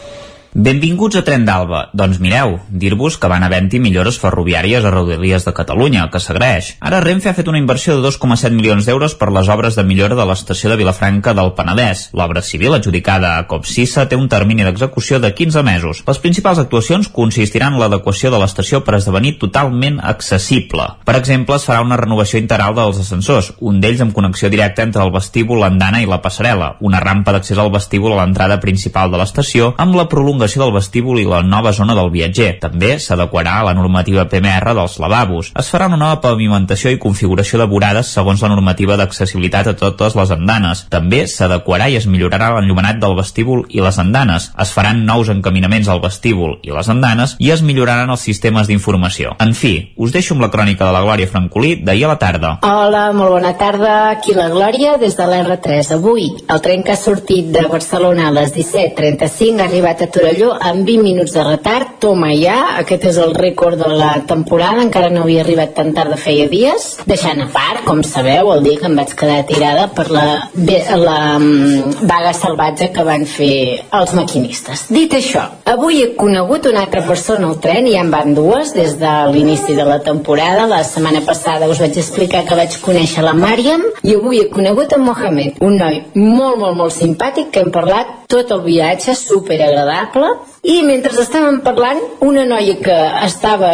[0.53, 1.85] Benvinguts a Tren d'Alba.
[1.95, 6.73] Doncs mireu, dir-vos que van havent-hi millores ferroviàries a Rodalies de Catalunya, que s'agraeix.
[6.83, 10.17] Ara Renfe ha fet una inversió de 2,7 milions d'euros per les obres de millora
[10.19, 12.09] de l'estació de Vilafranca del Penedès.
[12.11, 16.01] L'obra civil adjudicada a Copsissa té un termini d'execució de 15 mesos.
[16.09, 20.89] Les principals actuacions consistiran en l'adequació de l'estació per esdevenir totalment accessible.
[21.07, 25.07] Per exemple, es farà una renovació integral dels ascensors, un d'ells amb connexió directa entre
[25.07, 29.23] el vestíbul, l'andana i la passarel·la, una rampa d'accés al vestíbul a l'entrada principal de
[29.23, 32.55] l'estació, amb la prolongació del vestíbul i la nova zona del viatger.
[32.59, 35.51] També s'adequarà a la normativa PMR dels lavabos.
[35.53, 40.17] Es farà una nova pavimentació i configuració de vorades segons la normativa d'accessibilitat a totes
[40.17, 40.87] les andanes.
[40.89, 44.49] També s'adequarà i es millorarà l'enllumenat del vestíbul i les andanes.
[44.57, 49.35] Es faran nous encaminaments al vestíbul i les andanes i es milloraran els sistemes d'informació.
[49.39, 52.55] En fi, us deixo amb la crònica de la Glòria Francolí d'ahir a la tarda.
[52.65, 54.09] Hola, molt bona tarda.
[54.09, 55.93] Aquí la Glòria des de l'R3.
[55.99, 60.30] Avui, el tren que ha sortit de Barcelona a les 17.35 ha arribat a Torelló
[60.39, 61.97] amb 20 minuts de retard.
[62.01, 66.13] Toma ja, aquest és el rècord de la temporada, encara no havia arribat tan tard
[66.13, 66.87] de feia dies.
[67.05, 70.79] Deixant a part, com sabeu, el dia que em vaig quedar tirada per la, bé,
[71.01, 74.87] la um, vaga salvatge que van fer els maquinistes.
[74.89, 78.73] Dit això, avui he conegut una altra persona al tren, i ja en van dues
[78.77, 80.67] des de l'inici de la temporada.
[80.71, 84.95] La setmana passada us vaig explicar que vaig conèixer la Màriam i avui he conegut
[84.95, 89.59] en Mohamed, un noi molt, molt, molt simpàtic que hem parlat tot el viatge, super
[89.59, 93.71] agradable club i mentre estàvem parlant una noia que estava,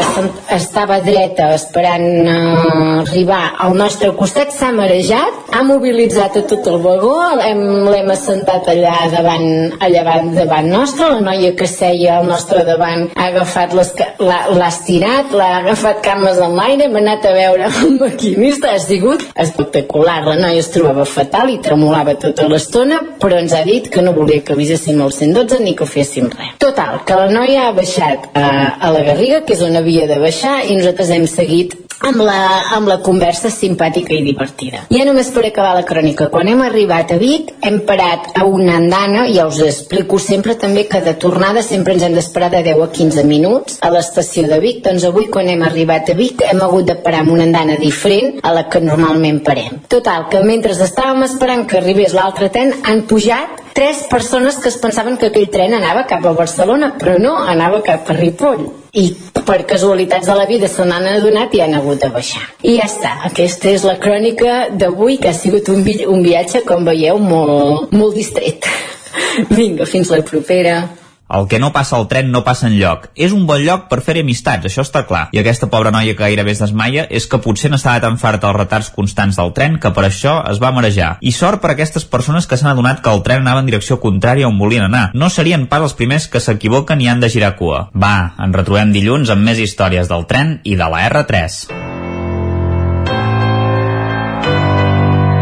[0.55, 6.77] estava dreta esperant uh, arribar al nostre costat s'ha marejat, ha mobilitzat a tot el
[6.85, 10.03] vagó, l'hem assentat allà davant, allà
[10.37, 15.99] davant, nostre, la noia que seia al nostre davant ha agafat l'ha estirat, l'ha agafat
[16.07, 20.71] cames en l'aire, hem anat a veure el maquinista, ha sigut espectacular, la noia es
[20.71, 25.03] trobava fatal i tremolava tota l'estona, però ens ha dit que no volia que aviséssim
[25.03, 26.55] el 112 ni que féssim res.
[26.77, 28.49] Total, que la noia ha baixat a,
[28.85, 31.73] a la Garriga, que és on havia de baixar, i nosaltres hem seguit
[32.05, 32.39] amb la,
[32.75, 34.83] amb la conversa simpàtica i divertida.
[34.93, 38.77] Ja només per acabar la crònica, quan hem arribat a Vic hem parat a una
[38.77, 42.83] andana, ja us explico sempre també que de tornada sempre ens hem d'esperar de 10
[42.85, 46.61] a 15 minuts a l'estació de Vic, doncs avui quan hem arribat a Vic hem
[46.63, 49.81] hagut de parar amb una andana diferent a la que normalment parem.
[49.89, 54.79] Total, que mentre estàvem esperant que arribés l'altre tren han pujat tres persones que es
[54.81, 58.86] pensaven que aquell tren anava cap a Barcelona, però no, anava cap a Ripoll.
[58.93, 59.07] I
[59.47, 62.43] per casualitats de la vida se n'han adonat i han hagut de baixar.
[62.63, 66.63] I ja està, aquesta és la crònica d'avui, que ha sigut un, vi un viatge,
[66.67, 68.67] com veieu, molt, molt distret.
[69.57, 70.81] Vinga, fins la propera.
[71.27, 73.09] El que no passa al tren no passa en lloc.
[73.15, 75.25] És un bon lloc per fer amistats, això està clar.
[75.35, 78.57] I aquesta pobra noia que gairebé es desmaia és que potser n'estava tan farta els
[78.57, 81.17] retards constants del tren que per això es va marejar.
[81.19, 84.47] I sort per aquestes persones que s'han adonat que el tren anava en direcció contrària
[84.47, 85.09] on volien anar.
[85.13, 87.89] No serien pas els primers que s'equivoquen i han de girar cua.
[87.91, 91.67] Va, ens retrobem dilluns amb més històries del tren i de la R3.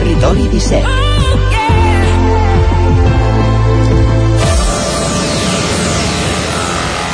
[0.00, 0.80] Territori 17.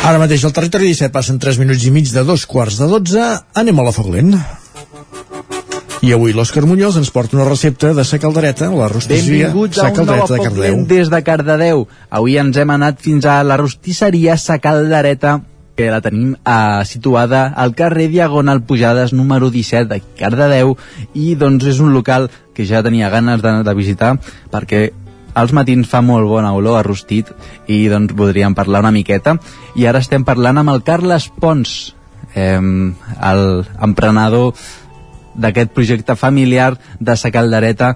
[0.06, 3.24] Ara mateix al territori 17 passen 3 minuts i mig de dos quarts de 12.
[3.58, 4.36] Anem a la Foc Lent.
[6.06, 9.89] I avui l'Òscar Muñoz ens porta una recepta de sa caldereta, la rostisseria Benvinguts sa
[9.89, 10.62] a un nou caldereta de.
[10.62, 11.89] Lent des de Cardedeu.
[12.15, 15.40] Avui ens hem anat fins a la rostisseria Sa Caldereta,
[15.76, 20.74] que la tenim eh, situada al carrer Diagonal Pujades número 17 de Cardedeu
[21.14, 24.16] i doncs és un local que ja tenia ganes de, de visitar
[24.50, 24.88] perquè
[25.36, 27.28] als matins fa molt bona olor a rostit
[27.68, 29.36] i doncs podríem parlar una miqueta
[29.76, 31.76] i ara estem parlant amb el Carles Pons
[32.34, 33.46] eh, el
[33.76, 34.56] emprenedor
[35.36, 37.94] d'aquest projecte familiar de Sa Caldereta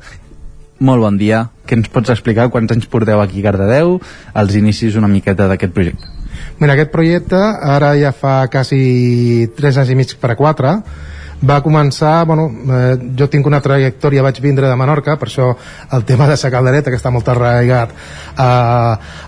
[0.80, 1.42] molt bon dia.
[1.68, 2.48] Què ens pots explicar?
[2.52, 3.98] Quants anys porteu aquí a Cardedeu?
[4.42, 6.19] Els inicis una miqueta d'aquest projecte.
[6.60, 10.74] Mira, aquest projecte ara ja fa quasi 3 anys i mig per a 4
[11.40, 15.54] va començar, bueno, eh, jo tinc una trajectòria, vaig vindre de Menorca, per això
[15.96, 17.94] el tema de sa caldereta, que està molt arraigat
[18.36, 18.50] a,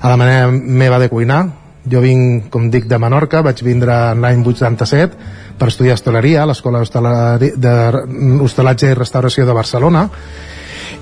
[0.01, 1.47] a la manera meva de cuinar.
[1.89, 5.17] Jo vinc, com dic, de Menorca, vaig vindre l'any 87
[5.59, 7.73] per estudiar hostaleria a l'Escola Hostelari- de
[8.45, 10.05] Hostalatge i Restauració de Barcelona,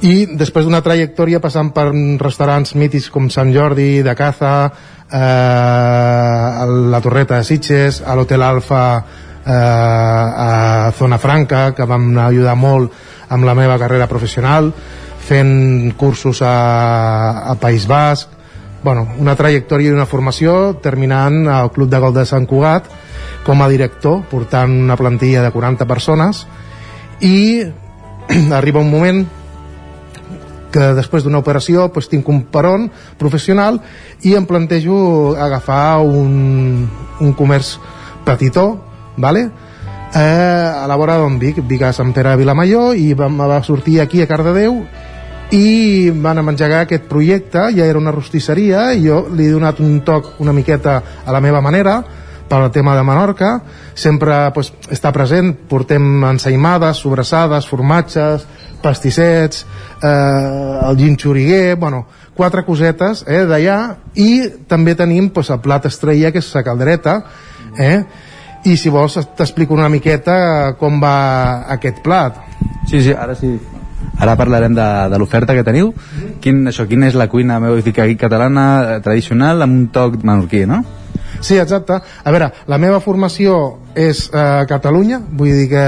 [0.00, 1.90] i després d'una trajectòria passant per
[2.22, 4.70] restaurants mítics com Sant Jordi, de Caza,
[5.12, 8.82] eh, la Torreta de Sitges, a l'Hotel Alfa
[9.44, 12.94] eh, a Zona Franca, que vam ajudar molt
[13.28, 14.70] amb la meva carrera professional,
[15.20, 18.28] fent cursos a, a País Basc,
[18.82, 22.88] bueno, una trajectòria i una formació terminant al Club de Gol de Sant Cugat
[23.44, 26.46] com a director, portant una plantilla de 40 persones.
[27.20, 27.68] I
[28.56, 29.20] arriba un moment
[30.72, 33.80] que després d'una operació pues, tinc un peron professional
[34.22, 36.88] i em plantejo agafar un,
[37.20, 37.76] un comerç
[38.24, 38.80] petitó
[39.16, 39.50] vale?
[40.14, 43.62] eh, a la vora d'on Vic, Vic a Sant Pere de Vilamajor i vam, va
[43.62, 44.82] sortir aquí a Cardedeu
[45.54, 50.00] i van engegar aquest projecte ja era una rostisseria i jo li he donat un
[50.06, 52.00] toc una miqueta a la meva manera
[52.50, 53.52] per al tema de Menorca
[53.94, 58.46] sempre pues, està present portem ensaïmades, sobrassades, formatges
[58.82, 59.64] pastissets
[60.02, 63.78] eh, el gin xuriguer bueno, quatre cosetes eh, d'allà
[64.18, 64.30] i
[64.68, 67.20] també tenim pues, el plat estrella que és la caldereta
[67.78, 68.02] eh?
[68.66, 71.16] i si vols t'explico una miqueta com va
[71.78, 72.50] aquest plat
[72.86, 73.58] Sí, sí, ara sí.
[74.18, 75.92] Ara parlarem de, de l'oferta que teniu.
[76.42, 80.82] Quin, això, quina és la cuina aquí catalana tradicional amb un toc menorquí, no?
[81.40, 81.96] Sí, exacte.
[82.00, 83.56] A veure, la meva formació
[83.96, 85.84] és eh, a Catalunya, vull dir que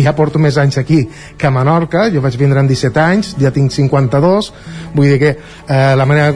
[0.04, 1.02] ja porto més anys aquí
[1.38, 4.50] que a Menorca, jo vaig vindre amb 17 anys, ja tinc 52,
[4.96, 6.32] vull dir que eh, la, manera,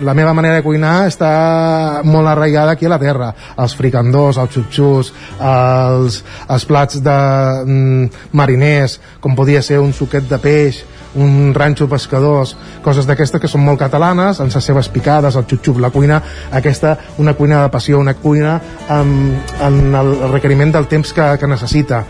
[0.00, 3.32] la meva manera de cuinar està molt arraigada aquí a la terra.
[3.58, 7.18] Els fricandors, els xutxus, els, els plats de
[7.66, 10.84] mm, mariners, com podia ser un suquet de peix,
[11.14, 15.80] un ranxo pescadors, coses d'aquestes que són molt catalanes, amb les seves picades, el xup-xup,
[15.80, 16.20] la cuina,
[16.52, 21.50] aquesta, una cuina de passió, una cuina amb, amb el requeriment del temps que, que
[21.50, 22.04] necessita.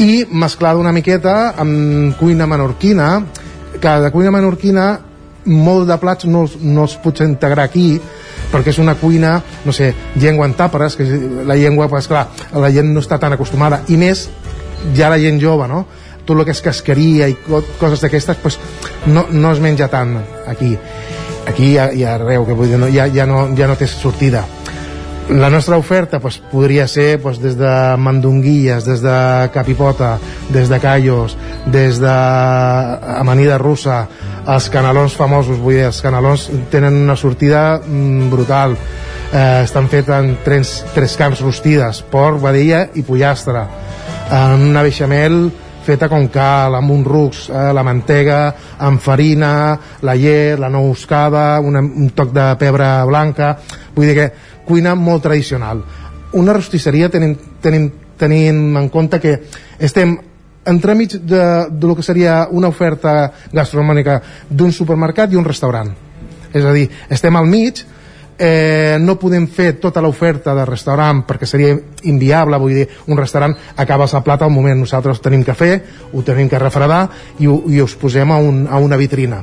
[0.00, 3.12] I mesclada una miqueta amb cuina menorquina,
[3.80, 4.90] que de cuina menorquina
[5.44, 7.94] molt de plats no, no els pots integrar aquí,
[8.50, 11.06] perquè és una cuina, no sé, llengua en tàperes, que
[11.46, 14.28] la llengua, pues, clar, la gent no està tan acostumada, i més
[14.96, 15.84] ja la gent jove, no?
[16.30, 18.56] Tot el que és casqueria i co coses d'aquestes, pues,
[19.10, 20.12] no, no es menja tant
[20.46, 20.76] aquí.
[21.50, 24.44] Aquí i i arreu, que vull dir, no, ja, ja, no, ja no té sortida.
[25.30, 30.18] La nostra oferta pues, podria ser pues, des de mandonguilles, des de capipota,
[30.54, 31.34] des de callos,
[31.66, 32.12] des de
[33.16, 34.04] amanida russa,
[34.46, 38.76] els canelons famosos, vull dir, els canelons tenen una sortida mm, brutal.
[39.32, 43.66] Eh, estan fets en tres, tres camps rostides, porc, vedella i pollastre.
[44.30, 45.40] En una beixamel
[45.90, 48.40] feta com cal, amb un rux, eh, la mantega,
[48.78, 49.52] amb farina,
[50.06, 53.56] la llet, la nou moscada, una, un toc de pebre blanca,
[53.96, 54.28] vull dir que
[54.68, 55.82] cuina molt tradicional.
[56.38, 57.88] Una rostisseria tenim, tenim,
[58.20, 59.36] tenim en compte que
[59.78, 60.14] estem
[60.70, 64.20] entremig de, de lo que seria una oferta gastronòmica
[64.50, 65.90] d'un supermercat i un restaurant.
[66.52, 67.82] És a dir, estem al mig
[68.40, 71.74] eh, no podem fer tota l'oferta de restaurant perquè seria
[72.08, 75.74] inviable, vull dir, un restaurant acabes el plat al moment, nosaltres tenim que fer,
[76.12, 77.02] ho tenim que refredar
[77.38, 79.42] i, ho, i us posem a, un, a una vitrina.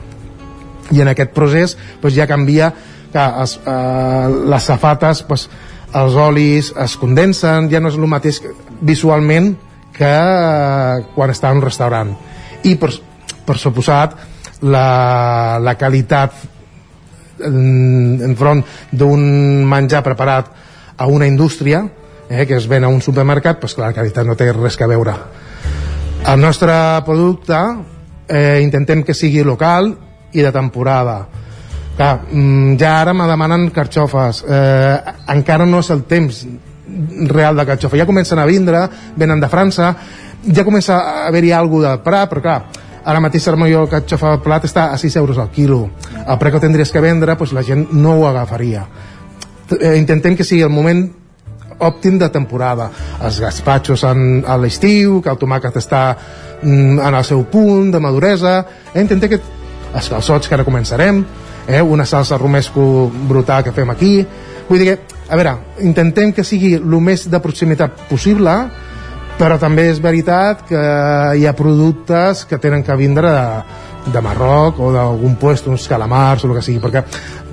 [0.90, 2.72] I en aquest procés doncs, ja canvia
[3.14, 5.48] que es, eh, les safates doncs,
[5.98, 7.70] els olis es condensen.
[7.72, 8.42] Ja no és el mateix
[8.82, 9.54] visualment
[9.96, 12.12] que eh, quan està en un restaurant.
[12.66, 12.92] I per,
[13.46, 14.18] per suposat
[14.66, 16.57] la, la qualitat
[17.44, 19.22] enfront d'un
[19.68, 20.52] menjar preparat
[20.98, 21.84] a una indústria
[22.30, 24.88] eh, que es ven a un supermercat doncs clar, la qualitat no té res que
[24.90, 25.16] veure.
[26.28, 26.74] El nostre
[27.06, 27.58] producte
[28.28, 29.94] eh, intentem que sigui local
[30.34, 31.20] i de temporada.
[31.98, 34.44] Clar, mm, ja ara me demanen carxofes.
[34.48, 34.98] Eh,
[35.34, 36.46] encara no és el temps
[37.28, 38.86] real de carxofa, ja comencen a vindre
[39.20, 39.90] venen de França
[40.54, 42.60] ja comença a haver-hi alguna de Prat, però clar
[43.08, 45.86] ara mateix el millor carxofa de plat està a 6 euros al quilo.
[46.20, 48.84] El preu que tindries que vendre doncs la gent no ho agafaria.
[49.80, 51.06] Eh, intentem que sigui el moment
[51.80, 52.90] òptim de temporada.
[53.24, 58.02] Els gaspatxos en, a l'estiu que el tomàquet està mm, en el seu punt de
[58.04, 58.58] maduresa.
[58.94, 59.42] Eh, intentem que
[59.94, 61.24] els calçots que ara començarem
[61.68, 64.18] eh, una salsa romesco brutal que fem aquí.
[64.68, 65.56] Vull dir que, a veure,
[65.88, 68.58] intentem que sigui el més de proximitat possible
[69.38, 70.84] però també és veritat que
[71.38, 76.44] hi ha productes que tenen que vindre de, de Marroc o d'algun puesto, uns calamars
[76.44, 77.04] o el que sigui, perquè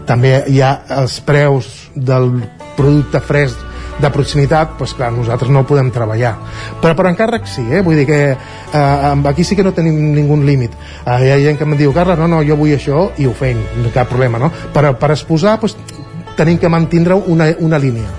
[0.08, 2.30] també hi ha els preus del
[2.76, 6.34] producte fresc de proximitat, doncs clar, nosaltres no podem treballar.
[6.82, 7.82] Però per encàrrec sí, eh?
[7.84, 10.74] vull dir que eh, aquí sí que no tenim ningú límit.
[11.04, 13.34] Eh, hi ha gent que em diu, Carles, no, no, jo vull això i ho
[13.38, 13.62] fem,
[13.94, 14.50] cap problema, no?
[14.74, 15.76] Per, per exposar, doncs,
[16.34, 18.10] tenim que mantindre una, una línia.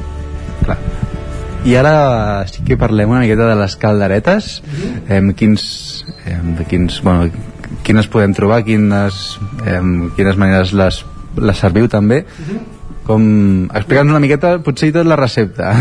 [0.63, 0.79] Clar.
[1.65, 4.61] I ara sí que parlem una miqueta de les calderetes,
[5.09, 7.31] eh, quins, eh, de quins, bueno,
[7.81, 9.81] quines podem trobar, quines, eh,
[10.15, 10.99] quines maneres les,
[11.41, 12.21] les serviu també.
[13.05, 13.25] Com,
[13.73, 15.73] explica'ns una miqueta, potser i tot la recepta,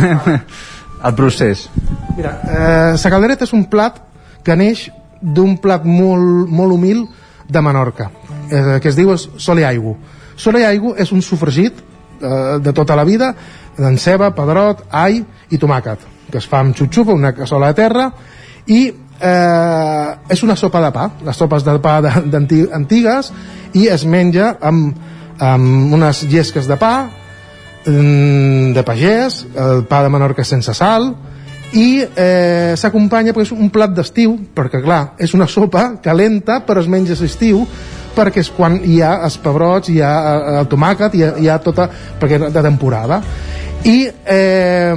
[1.09, 1.69] el procés.
[2.17, 4.01] Mira, eh, la caldereta és un plat
[4.45, 4.87] que neix
[5.21, 7.05] d'un plat molt, molt humil
[7.49, 8.09] de Menorca,
[8.49, 9.99] eh, que es diu sol i aigua.
[10.37, 13.35] Sol i aigua és un sofregit eh, de tota la vida
[13.79, 15.21] d'enceba, pedrot, all
[15.51, 15.99] i tomàquet,
[16.31, 18.07] que es fa amb xup-xup, una cassola de terra,
[18.67, 18.81] i
[19.21, 23.33] eh, és una sopa de pa, les sopes de pa de- d'anti- antigues,
[23.75, 24.97] i es menja amb,
[25.39, 26.95] amb unes llesques de pa,
[27.87, 31.15] mm, de pagès, el pa de Menorca sense sal,
[31.75, 36.81] i eh, s'acompanya perquè és un plat d'estiu, perquè clar, és una sopa calenta però
[36.81, 37.65] es menja l'estiu
[38.15, 41.49] perquè és quan hi ha els pebrots, hi ha eh, el tomàquet, hi ha, hi
[41.51, 41.89] ha tota...
[42.21, 43.21] perquè de temporada.
[43.85, 44.95] I, eh,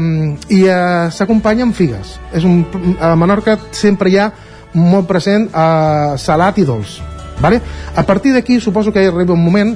[0.50, 2.16] i eh, s'acompanya amb figues.
[2.34, 2.62] És un,
[3.04, 4.32] a Menorca sempre hi ha
[4.78, 6.98] molt present eh, salat i dolç.
[7.42, 7.62] Vale?
[7.96, 9.76] A partir d'aquí suposo que arriba un moment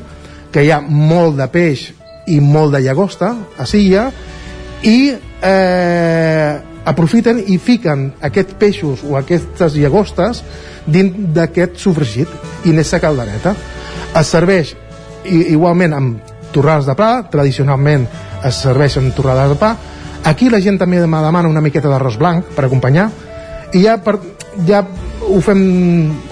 [0.52, 1.92] que hi ha molt de peix
[2.32, 4.10] i molt de llagosta a Silla
[4.84, 6.54] i eh,
[6.86, 10.42] aprofiten i fiquen aquests peixos o aquestes llagostes
[10.86, 13.54] dins d'aquest sofregit i n'és la caldereta
[14.18, 14.74] es serveix
[15.26, 18.08] i, igualment amb torrades de pa tradicionalment
[18.48, 19.76] es serveixen torrades de pa
[20.26, 23.10] aquí la gent també demana una miqueta d'arròs blanc per acompanyar
[23.74, 24.18] i ja, per,
[24.68, 24.84] ja
[25.22, 25.64] ho fem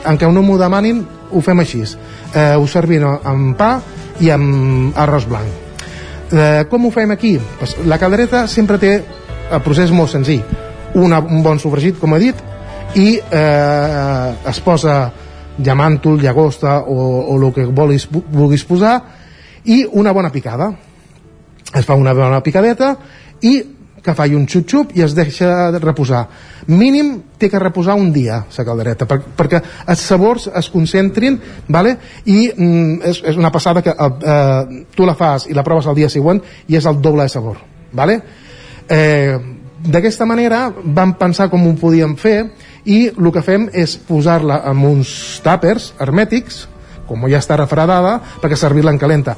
[0.05, 3.73] en què no m'ho demanin ho fem així eh, ho servim amb pa
[4.19, 5.69] i amb arròs blanc
[6.31, 7.39] Eh, com ho fem aquí?
[7.57, 8.91] Pues la caldereta sempre té
[9.49, 10.43] el procés molt senzill.
[10.99, 12.43] Una, un bon sofregit, com he dit,
[12.97, 14.99] i eh, es posa
[15.59, 16.99] llamàntol, llagosta o,
[17.33, 18.99] o el que vulguis, vulguis posar
[19.65, 20.69] i una bona picada.
[21.75, 22.95] Es fa una bona picadeta
[23.45, 23.59] i
[23.99, 26.23] que faci un xup-xup i es deixa de reposar.
[26.71, 31.95] Mínim té que reposar un dia, la caldereta, per, perquè els sabors es concentrin, vale?
[32.25, 35.99] i mm, és, és una passada que eh, tu la fas i la proves el
[35.99, 37.59] dia següent i és el doble de sabor.
[37.93, 38.19] Vale?
[38.87, 42.49] Eh, D'aquesta manera vam pensar com ho podíem fer
[42.91, 46.65] i el que fem és posar-la en uns tàpers hermètics,
[47.07, 49.37] com ja està refredada, perquè servir-la en calenta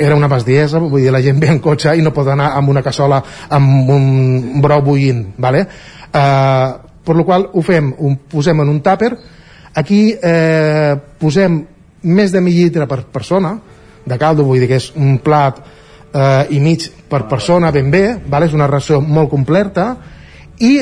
[0.00, 2.72] era una bastiesa, vull dir, la gent ve en cotxe i no pot anar amb
[2.72, 3.20] una cassola
[3.52, 5.66] amb un brou bullint, vale?
[6.10, 9.10] Uh, per la qual ho fem, ho posem en un tàper,
[9.74, 11.60] aquí eh, posem
[12.02, 13.54] més de mig litre per persona
[14.06, 18.04] de caldo, vull dir que és un plat eh, i mig per persona ben bé,
[18.26, 18.48] vale?
[18.48, 19.92] és una ració molt completa
[20.60, 20.72] i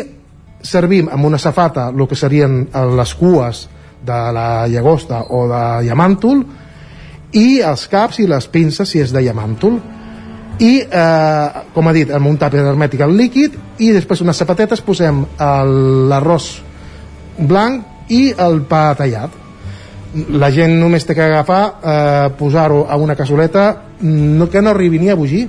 [0.62, 3.66] servim amb una safata el que serien eh, les cues
[4.05, 6.44] de la llagosta o de llamàntol
[7.32, 9.78] i els caps i les pinces si és de llamàntol
[10.65, 14.81] i eh, com ha dit amb un tàper hermètic al líquid i després unes sapatetes
[14.82, 16.48] posem l'arròs
[17.39, 19.31] blanc i el pa tallat
[20.32, 23.68] la gent només té que agafar eh, posar-ho a una cassoleta
[24.00, 25.44] no, que no arribi ni a bullir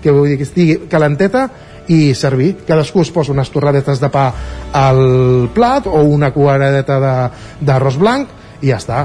[0.00, 1.48] que vull dir que estigui calenteta
[1.88, 2.54] i servir.
[2.64, 4.26] Cadascú es posa unes torradetes de pa
[4.72, 8.28] al plat o una cuaradeta de- d'arròs blanc
[8.62, 9.02] i ja està.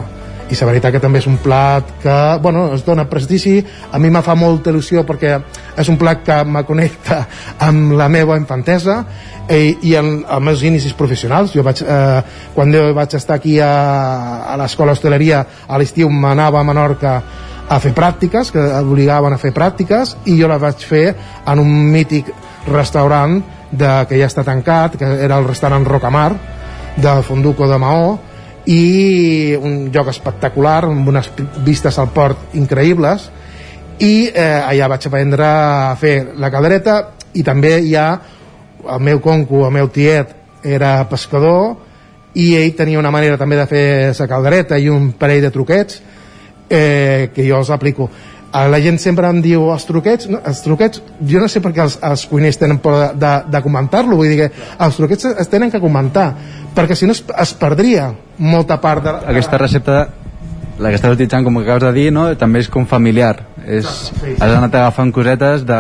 [0.50, 3.60] I la veritat que també és un plat que, bueno, es dona prestigi,
[3.92, 5.36] a mi me fa molta il·lusió perquè
[5.78, 7.20] és un plat que me connecta
[7.68, 9.04] amb la meva infantesa
[9.46, 11.54] i, i en, els meus inicis professionals.
[11.54, 13.70] Jo vaig, eh, quan jo vaig estar aquí a,
[14.50, 17.14] a l'escola hosteleria a l'estiu m'anava a Menorca
[17.70, 21.12] a fer pràctiques, que obligaven a fer pràctiques, i jo la vaig fer
[21.46, 22.32] en un mític
[22.70, 23.38] restaurant
[23.70, 26.32] de, que ja està tancat, que era el restaurant Rocamar,
[26.98, 28.18] de Fonduco de Maó,
[28.70, 31.32] i un lloc espectacular, amb unes
[31.66, 33.30] vistes al port increïbles,
[34.00, 37.00] i eh, allà vaig aprendre a fer la caldereta,
[37.34, 38.10] i també hi ha
[38.94, 41.76] el meu conco, el meu tiet, era pescador,
[42.38, 43.86] i ell tenia una manera també de fer
[44.20, 46.02] la caldereta i un parell de truquets
[46.70, 48.10] eh, que jo els aplico
[48.54, 51.84] la gent sempre em diu els truquets, no, els truquets jo no sé per què
[51.86, 54.50] els, els cuiners tenen por de, de, de comentar-lo vull dir que
[54.86, 56.32] els truquets es tenen que comentar
[56.76, 59.14] perquè si no es, es perdria molta part de...
[59.36, 60.00] Aquesta recepta
[60.80, 62.26] la que estàs utilitzant, com que acabes de dir, no?
[62.40, 63.36] també és com familiar.
[63.68, 63.88] És,
[64.40, 65.80] has anat agafant cosetes de,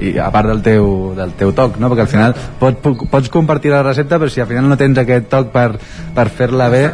[0.00, 1.88] i a part del teu, del teu toc, no?
[1.92, 5.30] perquè al final pot, pots compartir la recepta, però si al final no tens aquest
[5.32, 5.70] toc per,
[6.16, 6.84] per fer-la bé,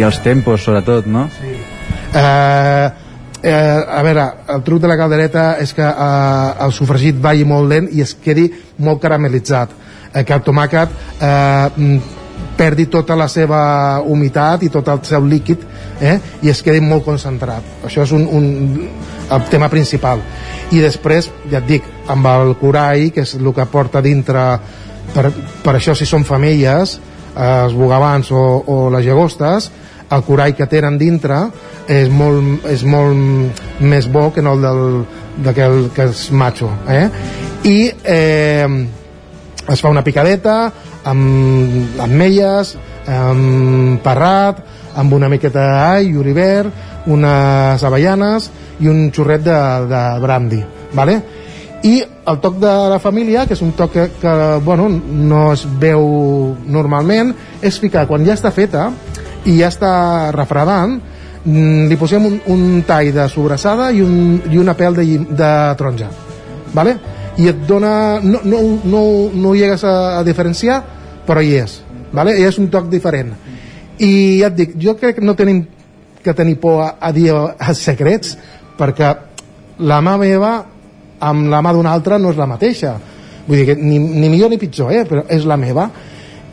[0.00, 1.28] i els tempos sobretot, no?
[1.36, 1.54] Sí.
[2.12, 2.90] Eh,
[3.42, 7.68] eh, a veure, el truc de la caldereta és que eh, el sofregit vagi molt
[7.68, 8.48] lent i es quedi
[8.78, 9.74] molt caramelitzat.
[10.12, 12.18] Eh, que el tomàquet eh, mm,
[12.56, 15.64] perdi tota la seva humitat i tot el seu líquid
[16.00, 17.82] eh, i es quedi molt concentrat.
[17.86, 18.48] Això és un, un,
[19.30, 20.22] el tema principal.
[20.72, 24.44] I després, ja et dic amb el corall, que és el que porta dintre
[25.12, 25.30] per,
[25.64, 29.70] per això si són femelles eh, els bogavants o, o les llagostes
[30.12, 31.38] el corall que tenen dintre
[31.90, 34.82] és molt, és molt més bo que no el del,
[35.44, 37.06] d'aquell que és macho eh?
[37.68, 38.68] i eh,
[39.72, 40.56] es fa una picadeta
[41.08, 42.76] amb ametlles
[43.08, 44.62] amb parrat
[45.00, 48.50] amb una miqueta d'all, julivert unes avellanes
[48.82, 49.60] i un xurret de,
[49.90, 50.60] de brandy
[50.94, 51.20] vale?
[51.82, 55.64] i el toc de la família que és un toc que, que bueno, no es
[55.80, 56.04] veu
[56.62, 57.32] normalment
[57.62, 58.90] és ficar quan ja està feta
[59.48, 59.92] i ja està
[60.34, 60.98] refredant
[61.44, 65.50] mm, li posem un, un tall de sobrassada i, un, i una pèl de, de
[65.78, 66.10] taronja
[66.74, 66.96] vale?
[67.40, 70.82] i et dona no, no, no, no ho llegues a, a diferenciar
[71.26, 71.80] però hi és
[72.12, 72.36] vale?
[72.38, 73.32] És un toc diferent
[74.02, 75.64] i ja et dic, jo crec que no tenim
[76.22, 78.36] que tenir por a, a dir els secrets
[78.78, 79.14] perquè
[79.82, 80.52] la mà meva
[81.22, 82.96] amb la mà d'una altra no és la mateixa
[83.46, 85.04] vull dir que ni, ni millor ni pitjor eh?
[85.08, 85.88] però és la meva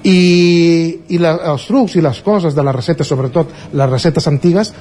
[0.03, 4.74] i, i la, els trucs i les coses de les receptes, sobretot les receptes antigues,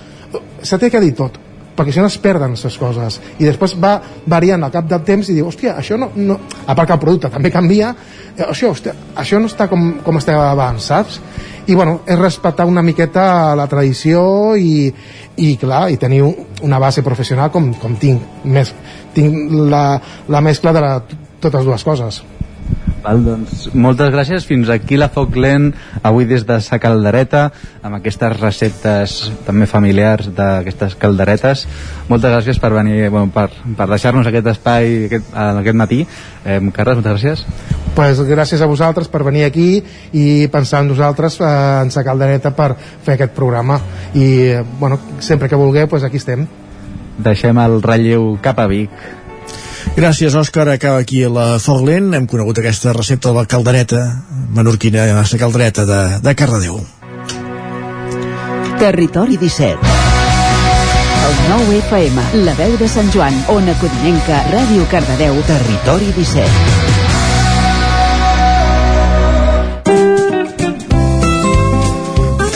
[0.63, 1.39] se té que dir tot
[1.79, 5.29] perquè si no es perden les coses i després va variant al cap del temps
[5.31, 6.35] i diu, hòstia, això no, no...
[6.67, 7.93] a part que el producte també canvia
[8.35, 11.21] eh, hòstia, hòstia, això no està com, com estava abans, saps?
[11.69, 14.89] i bueno, és respectar una miqueta la tradició i,
[15.37, 16.35] i clar, i tenir un-
[16.67, 18.75] una base professional com, com tinc més,
[19.15, 20.01] tinc la,
[20.35, 20.93] la mescla de la,
[21.39, 22.23] totes dues coses
[23.03, 24.45] Val, doncs, moltes gràcies.
[24.49, 25.71] Fins aquí la Foc Lent,
[26.03, 27.49] avui des de sa caldereta,
[27.83, 31.67] amb aquestes receptes també familiars d'aquestes calderetes.
[32.11, 36.05] Moltes gràcies per venir, bueno, per, per deixar-nos aquest espai aquest, aquest matí.
[36.45, 37.47] Eh, Carles, moltes gràcies.
[37.99, 41.49] pues gràcies a vosaltres per venir aquí i pensar en nosaltres eh,
[41.83, 43.81] en sa caldereta per fer aquest programa
[44.15, 46.47] i eh, bueno, sempre que vulgueu pues aquí estem
[47.19, 48.93] Deixem el relleu cap a Vic.
[49.99, 50.69] Gràcies, Òscar.
[50.71, 52.13] Acaba aquí la Foc Lent.
[52.15, 54.03] Hem conegut aquesta recepta de la caldereta
[54.55, 56.79] menorquina, la caldereta de, de Cardedeu.
[58.79, 59.75] Territori 17.
[61.27, 65.43] El 9 FM, la veu de Sant Joan, Ona Codinenca, Ràdio Cardedeu.
[65.51, 66.78] Territori 17.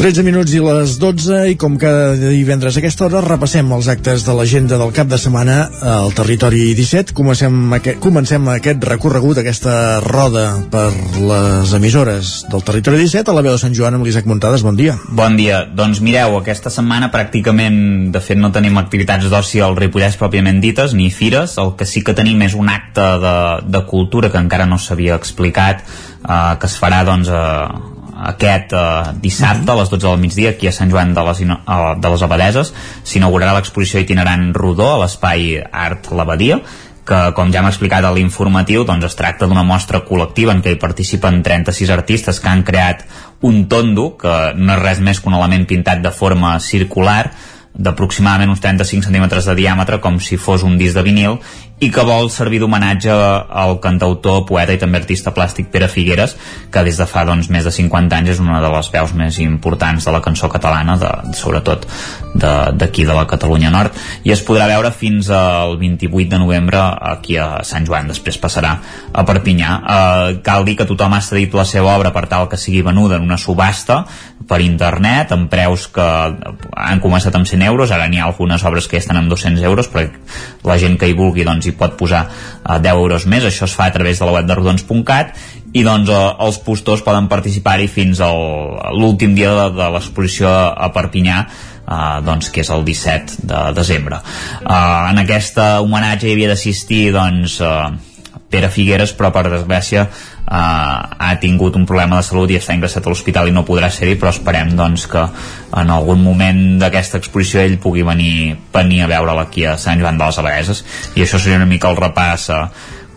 [0.02, 4.24] 13 minuts i les 12 i com cada divendres a aquesta hora repassem els actes
[4.26, 5.60] de l'agenda del cap de setmana
[5.92, 10.88] al territori 17 comencem, aquest, comencem aquest recorregut aquesta roda per
[11.22, 14.74] les emissores del territori 17 a la veu de Sant Joan amb l'Isaac Muntades, bon
[14.74, 15.62] dia Bon dia.
[15.70, 20.96] Doncs mireu, aquesta setmana pràcticament, de fet, no tenim activitats d'oci al Ripollès pròpiament dites,
[20.98, 21.54] ni fires.
[21.62, 23.36] El que sí que tenim és un acte de,
[23.70, 25.86] de cultura que encara no s'havia explicat,
[26.26, 27.91] eh, que es farà, doncs, eh,
[28.30, 28.84] aquest eh,
[29.22, 32.22] dissabte a les 12 del migdia aquí a Sant Joan de les, eh, de les
[32.22, 36.60] Abadeses s'inaugurarà l'exposició itinerant Rodó a l'espai Art L'Abadia
[37.02, 40.74] que, com ja hem explicat a l'informatiu, doncs es tracta d'una mostra col·lectiva en què
[40.74, 43.02] hi participen 36 artistes que han creat
[43.42, 47.32] un tondo, que no és res més que un element pintat de forma circular,
[47.72, 51.38] d'aproximadament uns 35 centímetres de diàmetre com si fos un disc de vinil
[51.82, 56.36] i que vol servir d'homenatge al cantautor, poeta i també artista plàstic Pere Figueres,
[56.70, 59.38] que des de fa doncs, més de 50 anys és una de les veus més
[59.42, 61.88] importants de la cançó catalana, de, sobretot
[62.32, 66.84] d'aquí de, de la Catalunya Nord, i es podrà veure fins al 28 de novembre
[67.12, 68.76] aquí a Sant Joan, després passarà
[69.12, 69.72] a Perpinyà.
[69.82, 73.18] Eh, cal dir que tothom ha cedit la seva obra per tal que sigui venuda
[73.18, 74.04] en una subhasta
[74.48, 78.86] per internet, amb preus que han començat amb 100 euros, ara n'hi ha algunes obres
[78.86, 80.22] que ja estan amb 200 euros, perquè
[80.66, 83.74] la gent que hi vulgui doncs, hi pot posar eh, 10 euros més, això es
[83.76, 85.34] fa a través de la web de rodons.cat,
[85.72, 88.30] i doncs eh, els postors poden participar-hi fins a
[88.92, 91.44] l'últim dia de, de l'exposició a Perpinyà,
[91.82, 94.20] Uh, doncs, que és el 17 de desembre.
[94.62, 97.90] Uh, en aquesta homenatge hi havia d'assistir doncs, uh,
[98.54, 100.04] Pere Figueres, però per desgràcia
[100.46, 103.90] uh, ha tingut un problema de salut i està ingressat a l'hospital i no podrà
[103.92, 105.26] ser-hi, però esperem doncs, que
[105.82, 110.18] en algun moment d'aquesta exposició ell pugui venir, venir a veure'l aquí a Sant Joan
[110.18, 110.84] de les Abadeses
[111.16, 112.66] i això seria una mica el repàs uh,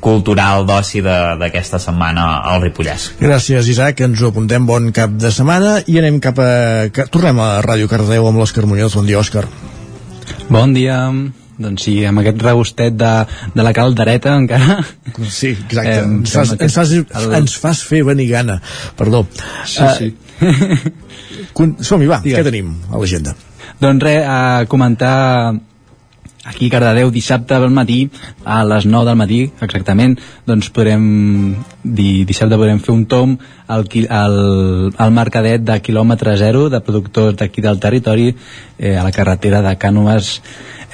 [0.05, 3.07] cultural d'oci d'aquesta setmana al Ripollès.
[3.21, 4.03] Gràcies, Isaac.
[4.05, 4.67] Ens ho apuntem.
[4.69, 6.51] Bon cap de setmana i anem cap a...
[7.09, 8.99] Tornem a Ràdio Cardeu amb l'Òscar Muñoz.
[8.99, 9.47] Bon dia, Òscar.
[10.49, 10.99] Bon dia.
[11.57, 13.11] Doncs sí, amb aquest regustet de,
[13.55, 14.79] de la caldereta encara.
[15.29, 15.93] Sí, exacte.
[15.93, 17.29] Eh, ens, fas, ens, fas, el...
[17.39, 18.59] ens fas fer venir gana.
[18.99, 19.23] Perdó.
[19.63, 20.11] Sí, uh, sí.
[21.55, 22.41] Som-hi, va, Digues.
[22.41, 23.35] què tenim a l'agenda?
[23.79, 25.15] Doncs res, a comentar
[26.45, 28.09] aquí a Cardedeu dissabte al matí
[28.45, 30.13] a les 9 del matí exactament
[30.45, 31.05] doncs podrem
[31.81, 33.33] di, dissabte podrem fer un tom
[33.67, 34.37] al, al,
[34.93, 39.73] al mercadet de quilòmetre zero de productors d'aquí del territori eh, a la carretera de
[39.81, 40.37] Cànoes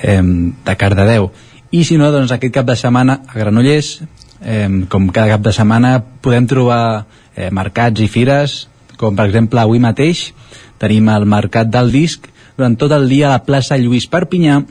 [0.01, 1.31] eh, de Cardedeu
[1.71, 4.01] i si no doncs aquest cap de setmana a Granollers
[4.41, 7.05] eh, com cada cap de setmana podem trobar
[7.35, 10.31] eh, mercats i fires com per exemple avui mateix
[10.81, 14.61] tenim el mercat del disc durant tot el dia a la plaça Lluís Perpinyà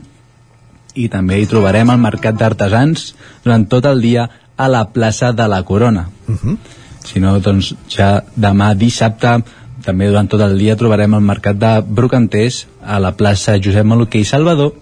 [0.95, 3.11] i també hi trobarem el Mercat d'Artesans
[3.45, 4.27] durant tot el dia
[4.57, 6.09] a la plaça de la Corona.
[6.27, 6.57] Uh -huh.
[7.03, 9.43] Si no, doncs ja demà dissabte
[9.83, 14.21] també durant tot el dia trobarem el Mercat de Brocanters a la plaça Josep Maluquer
[14.21, 14.73] i Salvador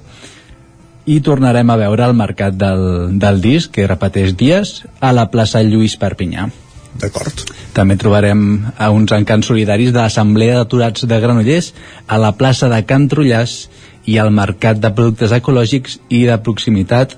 [1.06, 5.64] i tornarem a veure el Mercat del, del Disc, que repeteix dies, a la plaça
[5.64, 6.50] Lluís Perpinyà.
[7.00, 7.45] D'acord.
[7.74, 8.42] També trobarem
[8.78, 11.72] a uns encants solidaris de l'Assemblea d'Aturats de Granollers
[12.08, 13.69] a la plaça de Can Trullàs
[14.10, 17.16] i al mercat de productes ecològics i de proximitat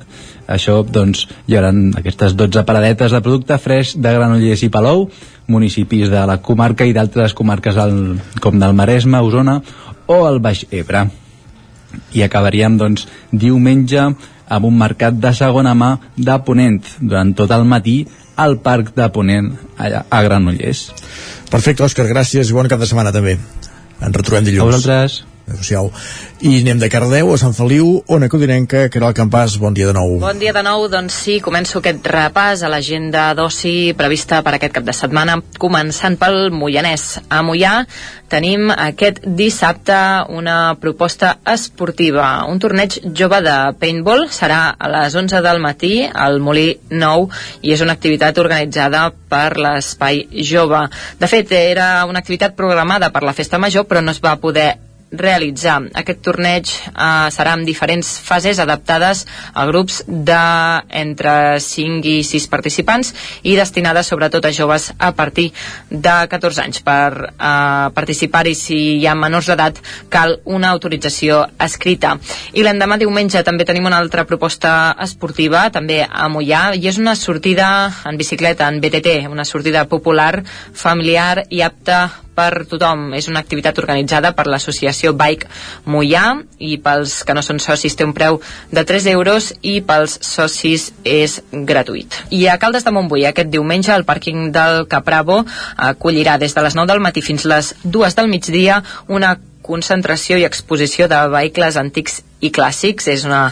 [0.52, 5.08] això doncs hi haurà aquestes 12 paradetes de producte fresc de Granollers i Palou
[5.48, 9.62] municipis de la comarca i d'altres comarques del, com del Maresme, Osona
[10.08, 11.08] o el Baix Ebre
[12.14, 14.04] i acabaríem doncs diumenge
[14.52, 18.02] amb un mercat de segona mà de Ponent durant tot el matí
[18.36, 20.86] al Parc de Ponent allà a Granollers.
[21.52, 23.38] Perfecte, Òscar, gràcies i bon cap de setmana també.
[24.02, 24.64] Ens retrobem dilluns.
[24.64, 25.22] A vosaltres
[25.58, 25.92] social.
[26.42, 30.18] I anem de Cardeu a Sant Feliu, on Codinenca, Caral Campàs, bon dia de nou.
[30.22, 34.74] Bon dia de nou, doncs sí, començo aquest repàs a l'agenda d'oci prevista per aquest
[34.80, 37.20] cap de setmana, començant pel Moianès.
[37.30, 37.84] A Moià
[38.32, 39.96] tenim aquest dissabte
[40.32, 46.40] una proposta esportiva, un torneig jove de paintball, serà a les 11 del matí al
[46.40, 47.28] Molí Nou
[47.62, 50.88] i és una activitat organitzada per l'Espai Jove.
[51.20, 54.72] De fet, era una activitat programada per la Festa Major, però no es va poder
[55.12, 55.82] realitzar.
[55.98, 60.42] Aquest torneig eh, serà en diferents fases adaptades a grups de
[61.02, 65.52] entre 5 i 6 participants i destinades sobretot a joves a partir
[65.90, 66.82] de 14 anys.
[66.82, 72.16] Per eh, participar-hi, si hi ha menors d'edat, cal una autorització escrita.
[72.54, 77.16] I l'endemà diumenge també tenim una altra proposta esportiva, també a Mollà, i és una
[77.20, 83.12] sortida en bicicleta, en BTT, una sortida popular, familiar i apta per tothom.
[83.18, 85.50] És una activitat organitzada per l'associació Bike
[85.86, 86.26] Mollà
[86.60, 88.40] i pels que no són socis té un preu
[88.72, 92.24] de 3 euros i pels socis és gratuït.
[92.32, 95.44] I a Caldes de Montbui aquest diumenge el pàrquing del Capravo
[95.78, 100.46] acollirà des de les 9 del matí fins les 2 del migdia una concentració i
[100.48, 103.08] exposició de vehicles antics i clàssics.
[103.12, 103.44] És una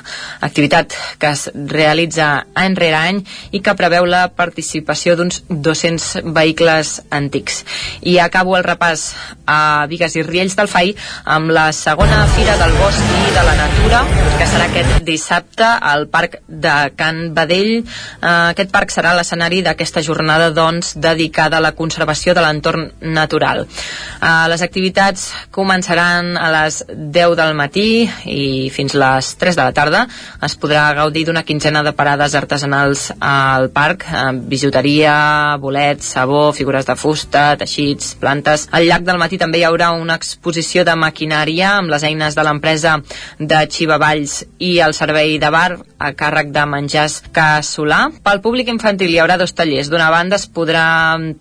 [0.42, 3.22] activitat que es realitza any rere any
[3.56, 7.64] i que preveu la participació d'uns 200 vehicles antics.
[8.02, 9.14] I acabo el repàs
[9.46, 10.94] a Vigues i Riells del FAI
[11.38, 14.04] amb la segona Fira del Bosc i de la Natura,
[14.38, 17.80] que serà aquest dissabte al Parc de Can Badell.
[17.80, 23.66] Eh, aquest parc serà l'escenari d'aquesta jornada doncs, dedicada a la conservació de l'entorn natural.
[23.66, 27.90] Eh, les activitats començaran a les 10 del matí
[28.26, 30.06] i fins les 3 de la tarda
[30.46, 34.06] es podrà gaudir d'una quinzena de parades artesanals al parc,
[34.48, 38.68] bijuteria, bolets, sabó, figures de fusta, teixits, plantes.
[38.72, 42.46] Al llarg del matí també hi haurà una exposició de maquinària amb les eines de
[42.48, 42.96] l'empresa
[43.40, 48.06] de Xivavalls i el servei de bar a càrrec de menjars Casolà.
[48.24, 49.92] Pel públic infantil hi haurà dos tallers.
[49.92, 50.86] D'una banda es podrà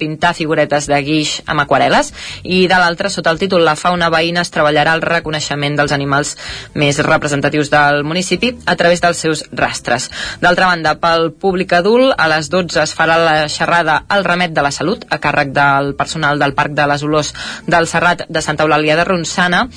[0.00, 2.10] pintar figuretes de guix amb aquarel·les
[2.42, 6.34] i de l'altra, sota el títol La fauna veïna, es treballarà el reconeixement dels animals
[6.74, 10.10] més representatius del municipi a través dels seus rastres.
[10.40, 14.62] D'altra banda, pel públic adult, a les 12 es farà la xerrada El remet de
[14.62, 17.34] la salut, a càrrec del personal del Parc de les Olors
[17.66, 19.68] del Serrat de Santa Eulàlia de Ronçana,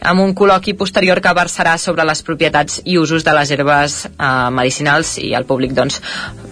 [0.00, 4.28] amb un col·loqui posterior que versarà sobre les propietats i usos de les herbes eh,
[4.54, 6.00] medicinals i el públic doncs,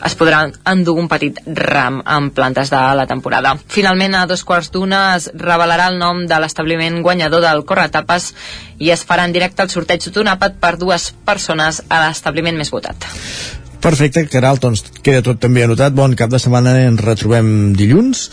[0.05, 3.55] es podrà endur un petit ram amb plantes de la temporada.
[3.69, 8.33] Finalment, a dos quarts d'una es revelarà el nom de l'establiment guanyador del Corretapes
[8.79, 12.73] i es farà en directe el sorteig d'un àpat per dues persones a l'establiment més
[12.73, 13.07] votat.
[13.83, 15.95] Perfecte, Caral, doncs queda tot també anotat.
[15.95, 18.29] Bon cap de setmana, ens retrobem dilluns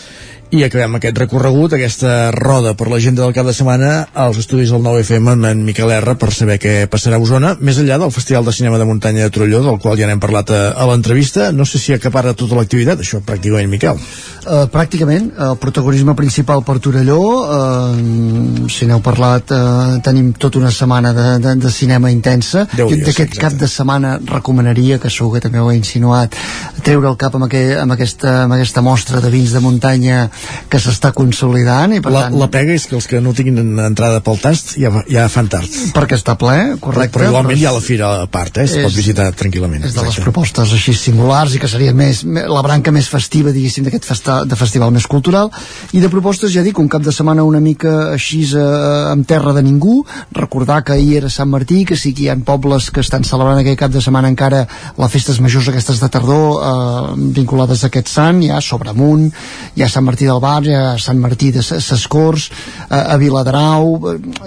[0.50, 4.82] i acabem aquest recorregut, aquesta roda per l'agenda del cap de setmana als estudis del
[4.82, 8.48] 9FM amb en Miquel R per saber què passarà a Osona, més enllà del Festival
[8.48, 11.52] de Cinema de Muntanya de Trolló, del qual ja n'hem parlat a, a l'entrevista.
[11.54, 14.02] No sé si acapara tota l'activitat, això pràcticament, Miquel.
[14.40, 20.74] Uh, pràcticament, el protagonisme principal per Torelló, uh, si n'heu parlat, uh, tenim tota una
[20.74, 22.66] setmana de, de, de cinema intensa.
[22.74, 26.34] Jo d'aquest cap de setmana recomanaria, que segur que també ho he insinuat,
[26.82, 30.26] treure el cap amb, aqu amb, aquesta, amb aquesta mostra de vins de muntanya
[30.70, 32.38] que s'està consolidant i per La, tant...
[32.40, 35.70] la pega és que els que no tinguin entrada pel tast ja, ja fan tard.
[35.96, 37.18] perquè està ple, correcte.
[37.20, 38.68] Però igualment però hi ha la fira a part, eh?
[38.68, 39.86] Es pot és- visitar tranquil·lament.
[39.86, 43.84] és de les propostes així singulars i que seria més, la branca més festiva diguéssim
[43.88, 45.50] d'aquest festa, de festival més cultural
[45.94, 49.54] i de propostes ja dic un cap de setmana una mica així eh, amb terra
[49.54, 50.04] de ningú
[50.36, 53.60] recordar que ahir era Sant Martí que sí que hi ha pobles que estan celebrant
[53.60, 54.66] aquell cap de setmana encara
[54.98, 59.30] les festes majors aquestes de tardor eh, vinculades a aquest sant hi ha Sobremunt,
[59.76, 63.18] hi ha Sant Martí del Bar ha Sant Martí de Ses- Ses Corts eh, a
[63.22, 63.98] Viladrau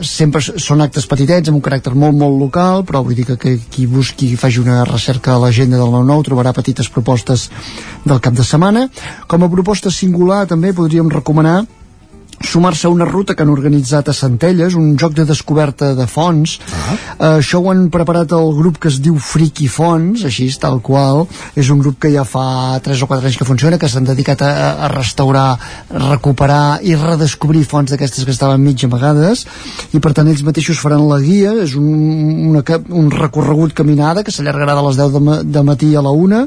[0.06, 3.56] sempre són actes petitets amb un caràcter molt molt local però vull dir que, que
[3.72, 7.48] qui busqui faci una recerca a l'agenda del 9-9 trobarà petites propostes
[8.06, 8.86] del cap de setmana.
[9.26, 11.62] Com a proposta singular també podríem recomanar
[12.44, 16.58] sumar-se a una ruta que han organitzat a Centelles, un joc de descoberta de fonts.
[16.58, 16.94] Ah.
[16.94, 21.26] Uh, això ho han preparat el grup que es diu Friki Fonts, així tal qual.
[21.56, 24.42] És un grup que ja fa 3 o 4 anys que funciona, que s'han dedicat
[24.44, 24.52] a,
[24.86, 25.56] a restaurar,
[25.90, 29.46] recuperar i redescobrir fonts d'aquestes que estaven mig amagades
[29.92, 31.88] i per tant ells mateixos faran la guia, és un,
[32.52, 36.12] una, un recorregut caminada que s'allargarà de les 10 de, ma de matí a la
[36.14, 36.42] 1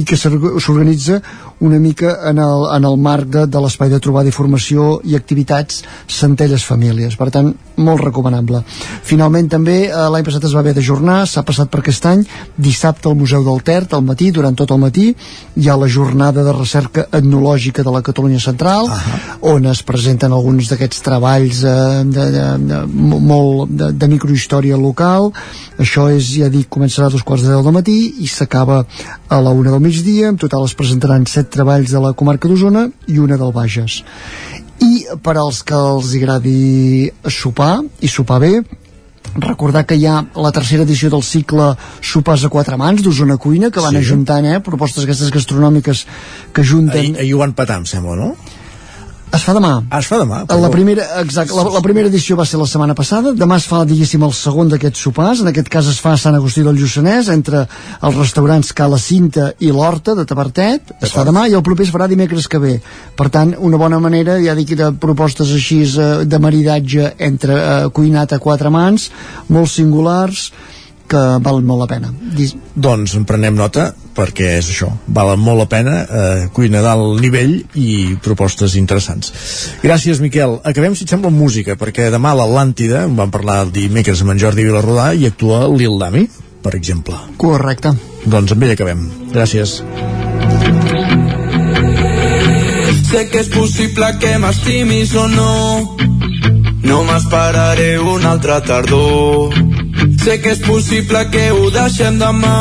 [0.00, 1.20] i que s'org- s'organitza
[1.60, 5.16] una mica en el, en el marc de, de l'espai de trobada i formació i
[5.18, 7.16] activitats Centelles Famílies.
[7.20, 8.62] Per tant, molt recomanable.
[9.06, 12.24] Finalment també eh, l'any passat es va haver d'ajornar, s'ha passat per aquest any,
[12.56, 15.10] dissabte al Museu del Ter, al matí, durant tot el matí,
[15.56, 19.52] hi ha la jornada de recerca etnològica de la Catalunya Central, uh -huh.
[19.54, 24.76] on es presenten alguns d'aquests treballs eh, de, de, de, mo- molt de, de microhistòria
[24.76, 25.32] local.
[25.78, 28.84] Això és, ja dic, començarà a dos quarts de deu del matí i s'acaba
[29.28, 30.30] a la una del migdia.
[30.30, 34.02] En total es presentaran set treballs de la comarca d'Osona i una del Bages.
[34.80, 38.52] I per als que els agradi sopar i sopar bé,
[39.36, 43.70] recordar que hi ha la tercera edició del cicle Sopars a quatre mans d'Osona Cuina
[43.70, 44.00] que van Sí.
[44.02, 46.06] ajuntant eh, propostes aquestes gastronòmiques
[46.52, 48.34] que junten Ahir, ahir ho van petar, em sembla, no?
[49.36, 49.70] Es fa demà.
[49.90, 50.40] Ah, es fa demà?
[50.48, 53.82] La primera, exacte, la, la primera edició va ser la setmana passada, demà es fa,
[53.86, 57.30] diguéssim, el segon d'aquests sopars, en aquest cas es fa a Sant Agustí del Lluçanès,
[57.32, 61.86] entre els restaurants Cala Cinta i l'Horta de Tabertet, es fa demà i el proper
[61.86, 62.74] es farà dimecres que ve.
[63.16, 67.88] Per tant, una bona manera, ja dic, de propostes així eh, de maridatge entre eh,
[67.94, 69.10] cuinat a quatre mans,
[69.48, 70.50] molt singulars,
[71.10, 72.12] que valen molt la pena.
[72.36, 77.20] Dis Doncs en prenem nota perquè és això, val molt la pena eh, cuina d'alt
[77.22, 79.32] nivell i propostes interessants.
[79.84, 83.62] Gràcies Miquel acabem si et sembla amb música perquè demà a l'Atlàntida, en vam parlar
[83.64, 86.26] el dimecres amb en Jordi Vilarrodà i actua Lil Dami
[86.62, 87.16] per exemple.
[87.40, 87.94] Correcte.
[88.26, 89.06] Doncs amb ell acabem.
[89.32, 89.80] Gràcies.
[93.10, 95.99] Sé que és possible que m'estimis o no
[96.90, 99.54] No m'esperaré una altra tardor.
[100.24, 102.56] Sé que és possible que ho deixem demà.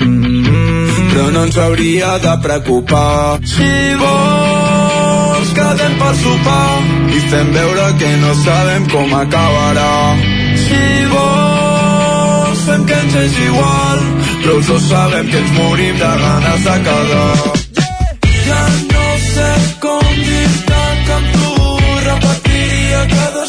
[0.00, 3.40] Però no ens hauria de preocupar.
[3.54, 3.70] Si
[4.02, 6.66] vols quedem per sopar
[7.16, 9.94] I fem veure que no sabem com acabarà.
[10.66, 10.82] Si
[11.14, 14.04] vols fem que ens és igual
[14.42, 17.34] Però els dos sabem que ens morim de ganes de quedar.
[18.44, 19.50] Ja no sé
[19.86, 21.74] com dir-te que amb tu
[22.10, 23.48] repetiria cada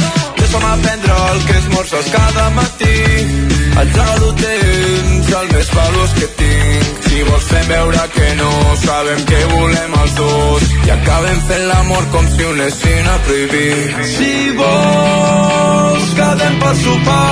[0.51, 2.97] com a prendre el que esmorzes cada matí.
[3.81, 7.05] El regalo temps, el més valós que tinc.
[7.07, 8.51] Si vols fer veure que no,
[8.83, 10.67] sabem que volem els dos.
[10.87, 13.79] I acabem fent l'amor com si un anessin a prohibir.
[14.11, 17.31] Si vols, quedem per sopar.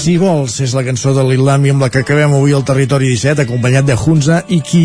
[0.00, 3.46] Si vols, és la cançó de l'Illami amb la que acabem avui al Territori 17,
[3.46, 4.84] acompanyat de Hunza i qui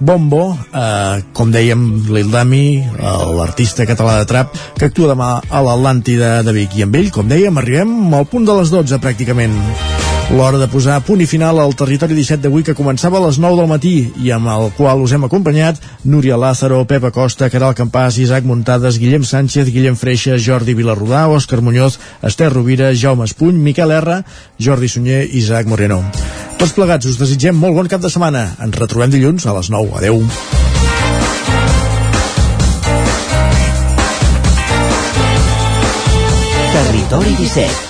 [0.00, 2.82] Bombo, eh, com dèiem, l'Ildami,
[3.36, 6.78] l'artista català de trap, que actua demà a l'Atlàntida de Vic.
[6.80, 9.60] I amb ell, com dèiem, arribem al punt de les 12, pràcticament.
[10.30, 13.56] L'hora de posar punt i final al territori 17 d'avui que començava a les 9
[13.58, 18.20] del matí i amb el qual us hem acompanyat Núria Lázaro, Pepa Costa, Caral Campàs,
[18.22, 23.90] Isaac Muntades, Guillem Sánchez, Guillem Freixa, Jordi Vilarrodà, Òscar Muñoz, Esther Rovira, Jaume Espuny, Miquel
[23.90, 24.22] R,
[24.56, 26.04] Jordi Sunyer i Isaac Moreno.
[26.62, 28.52] Tots plegats us desitgem molt bon cap de setmana.
[28.62, 29.98] Ens retrobem dilluns a les 9.
[29.98, 30.22] Adeu.
[36.70, 37.89] Territori 17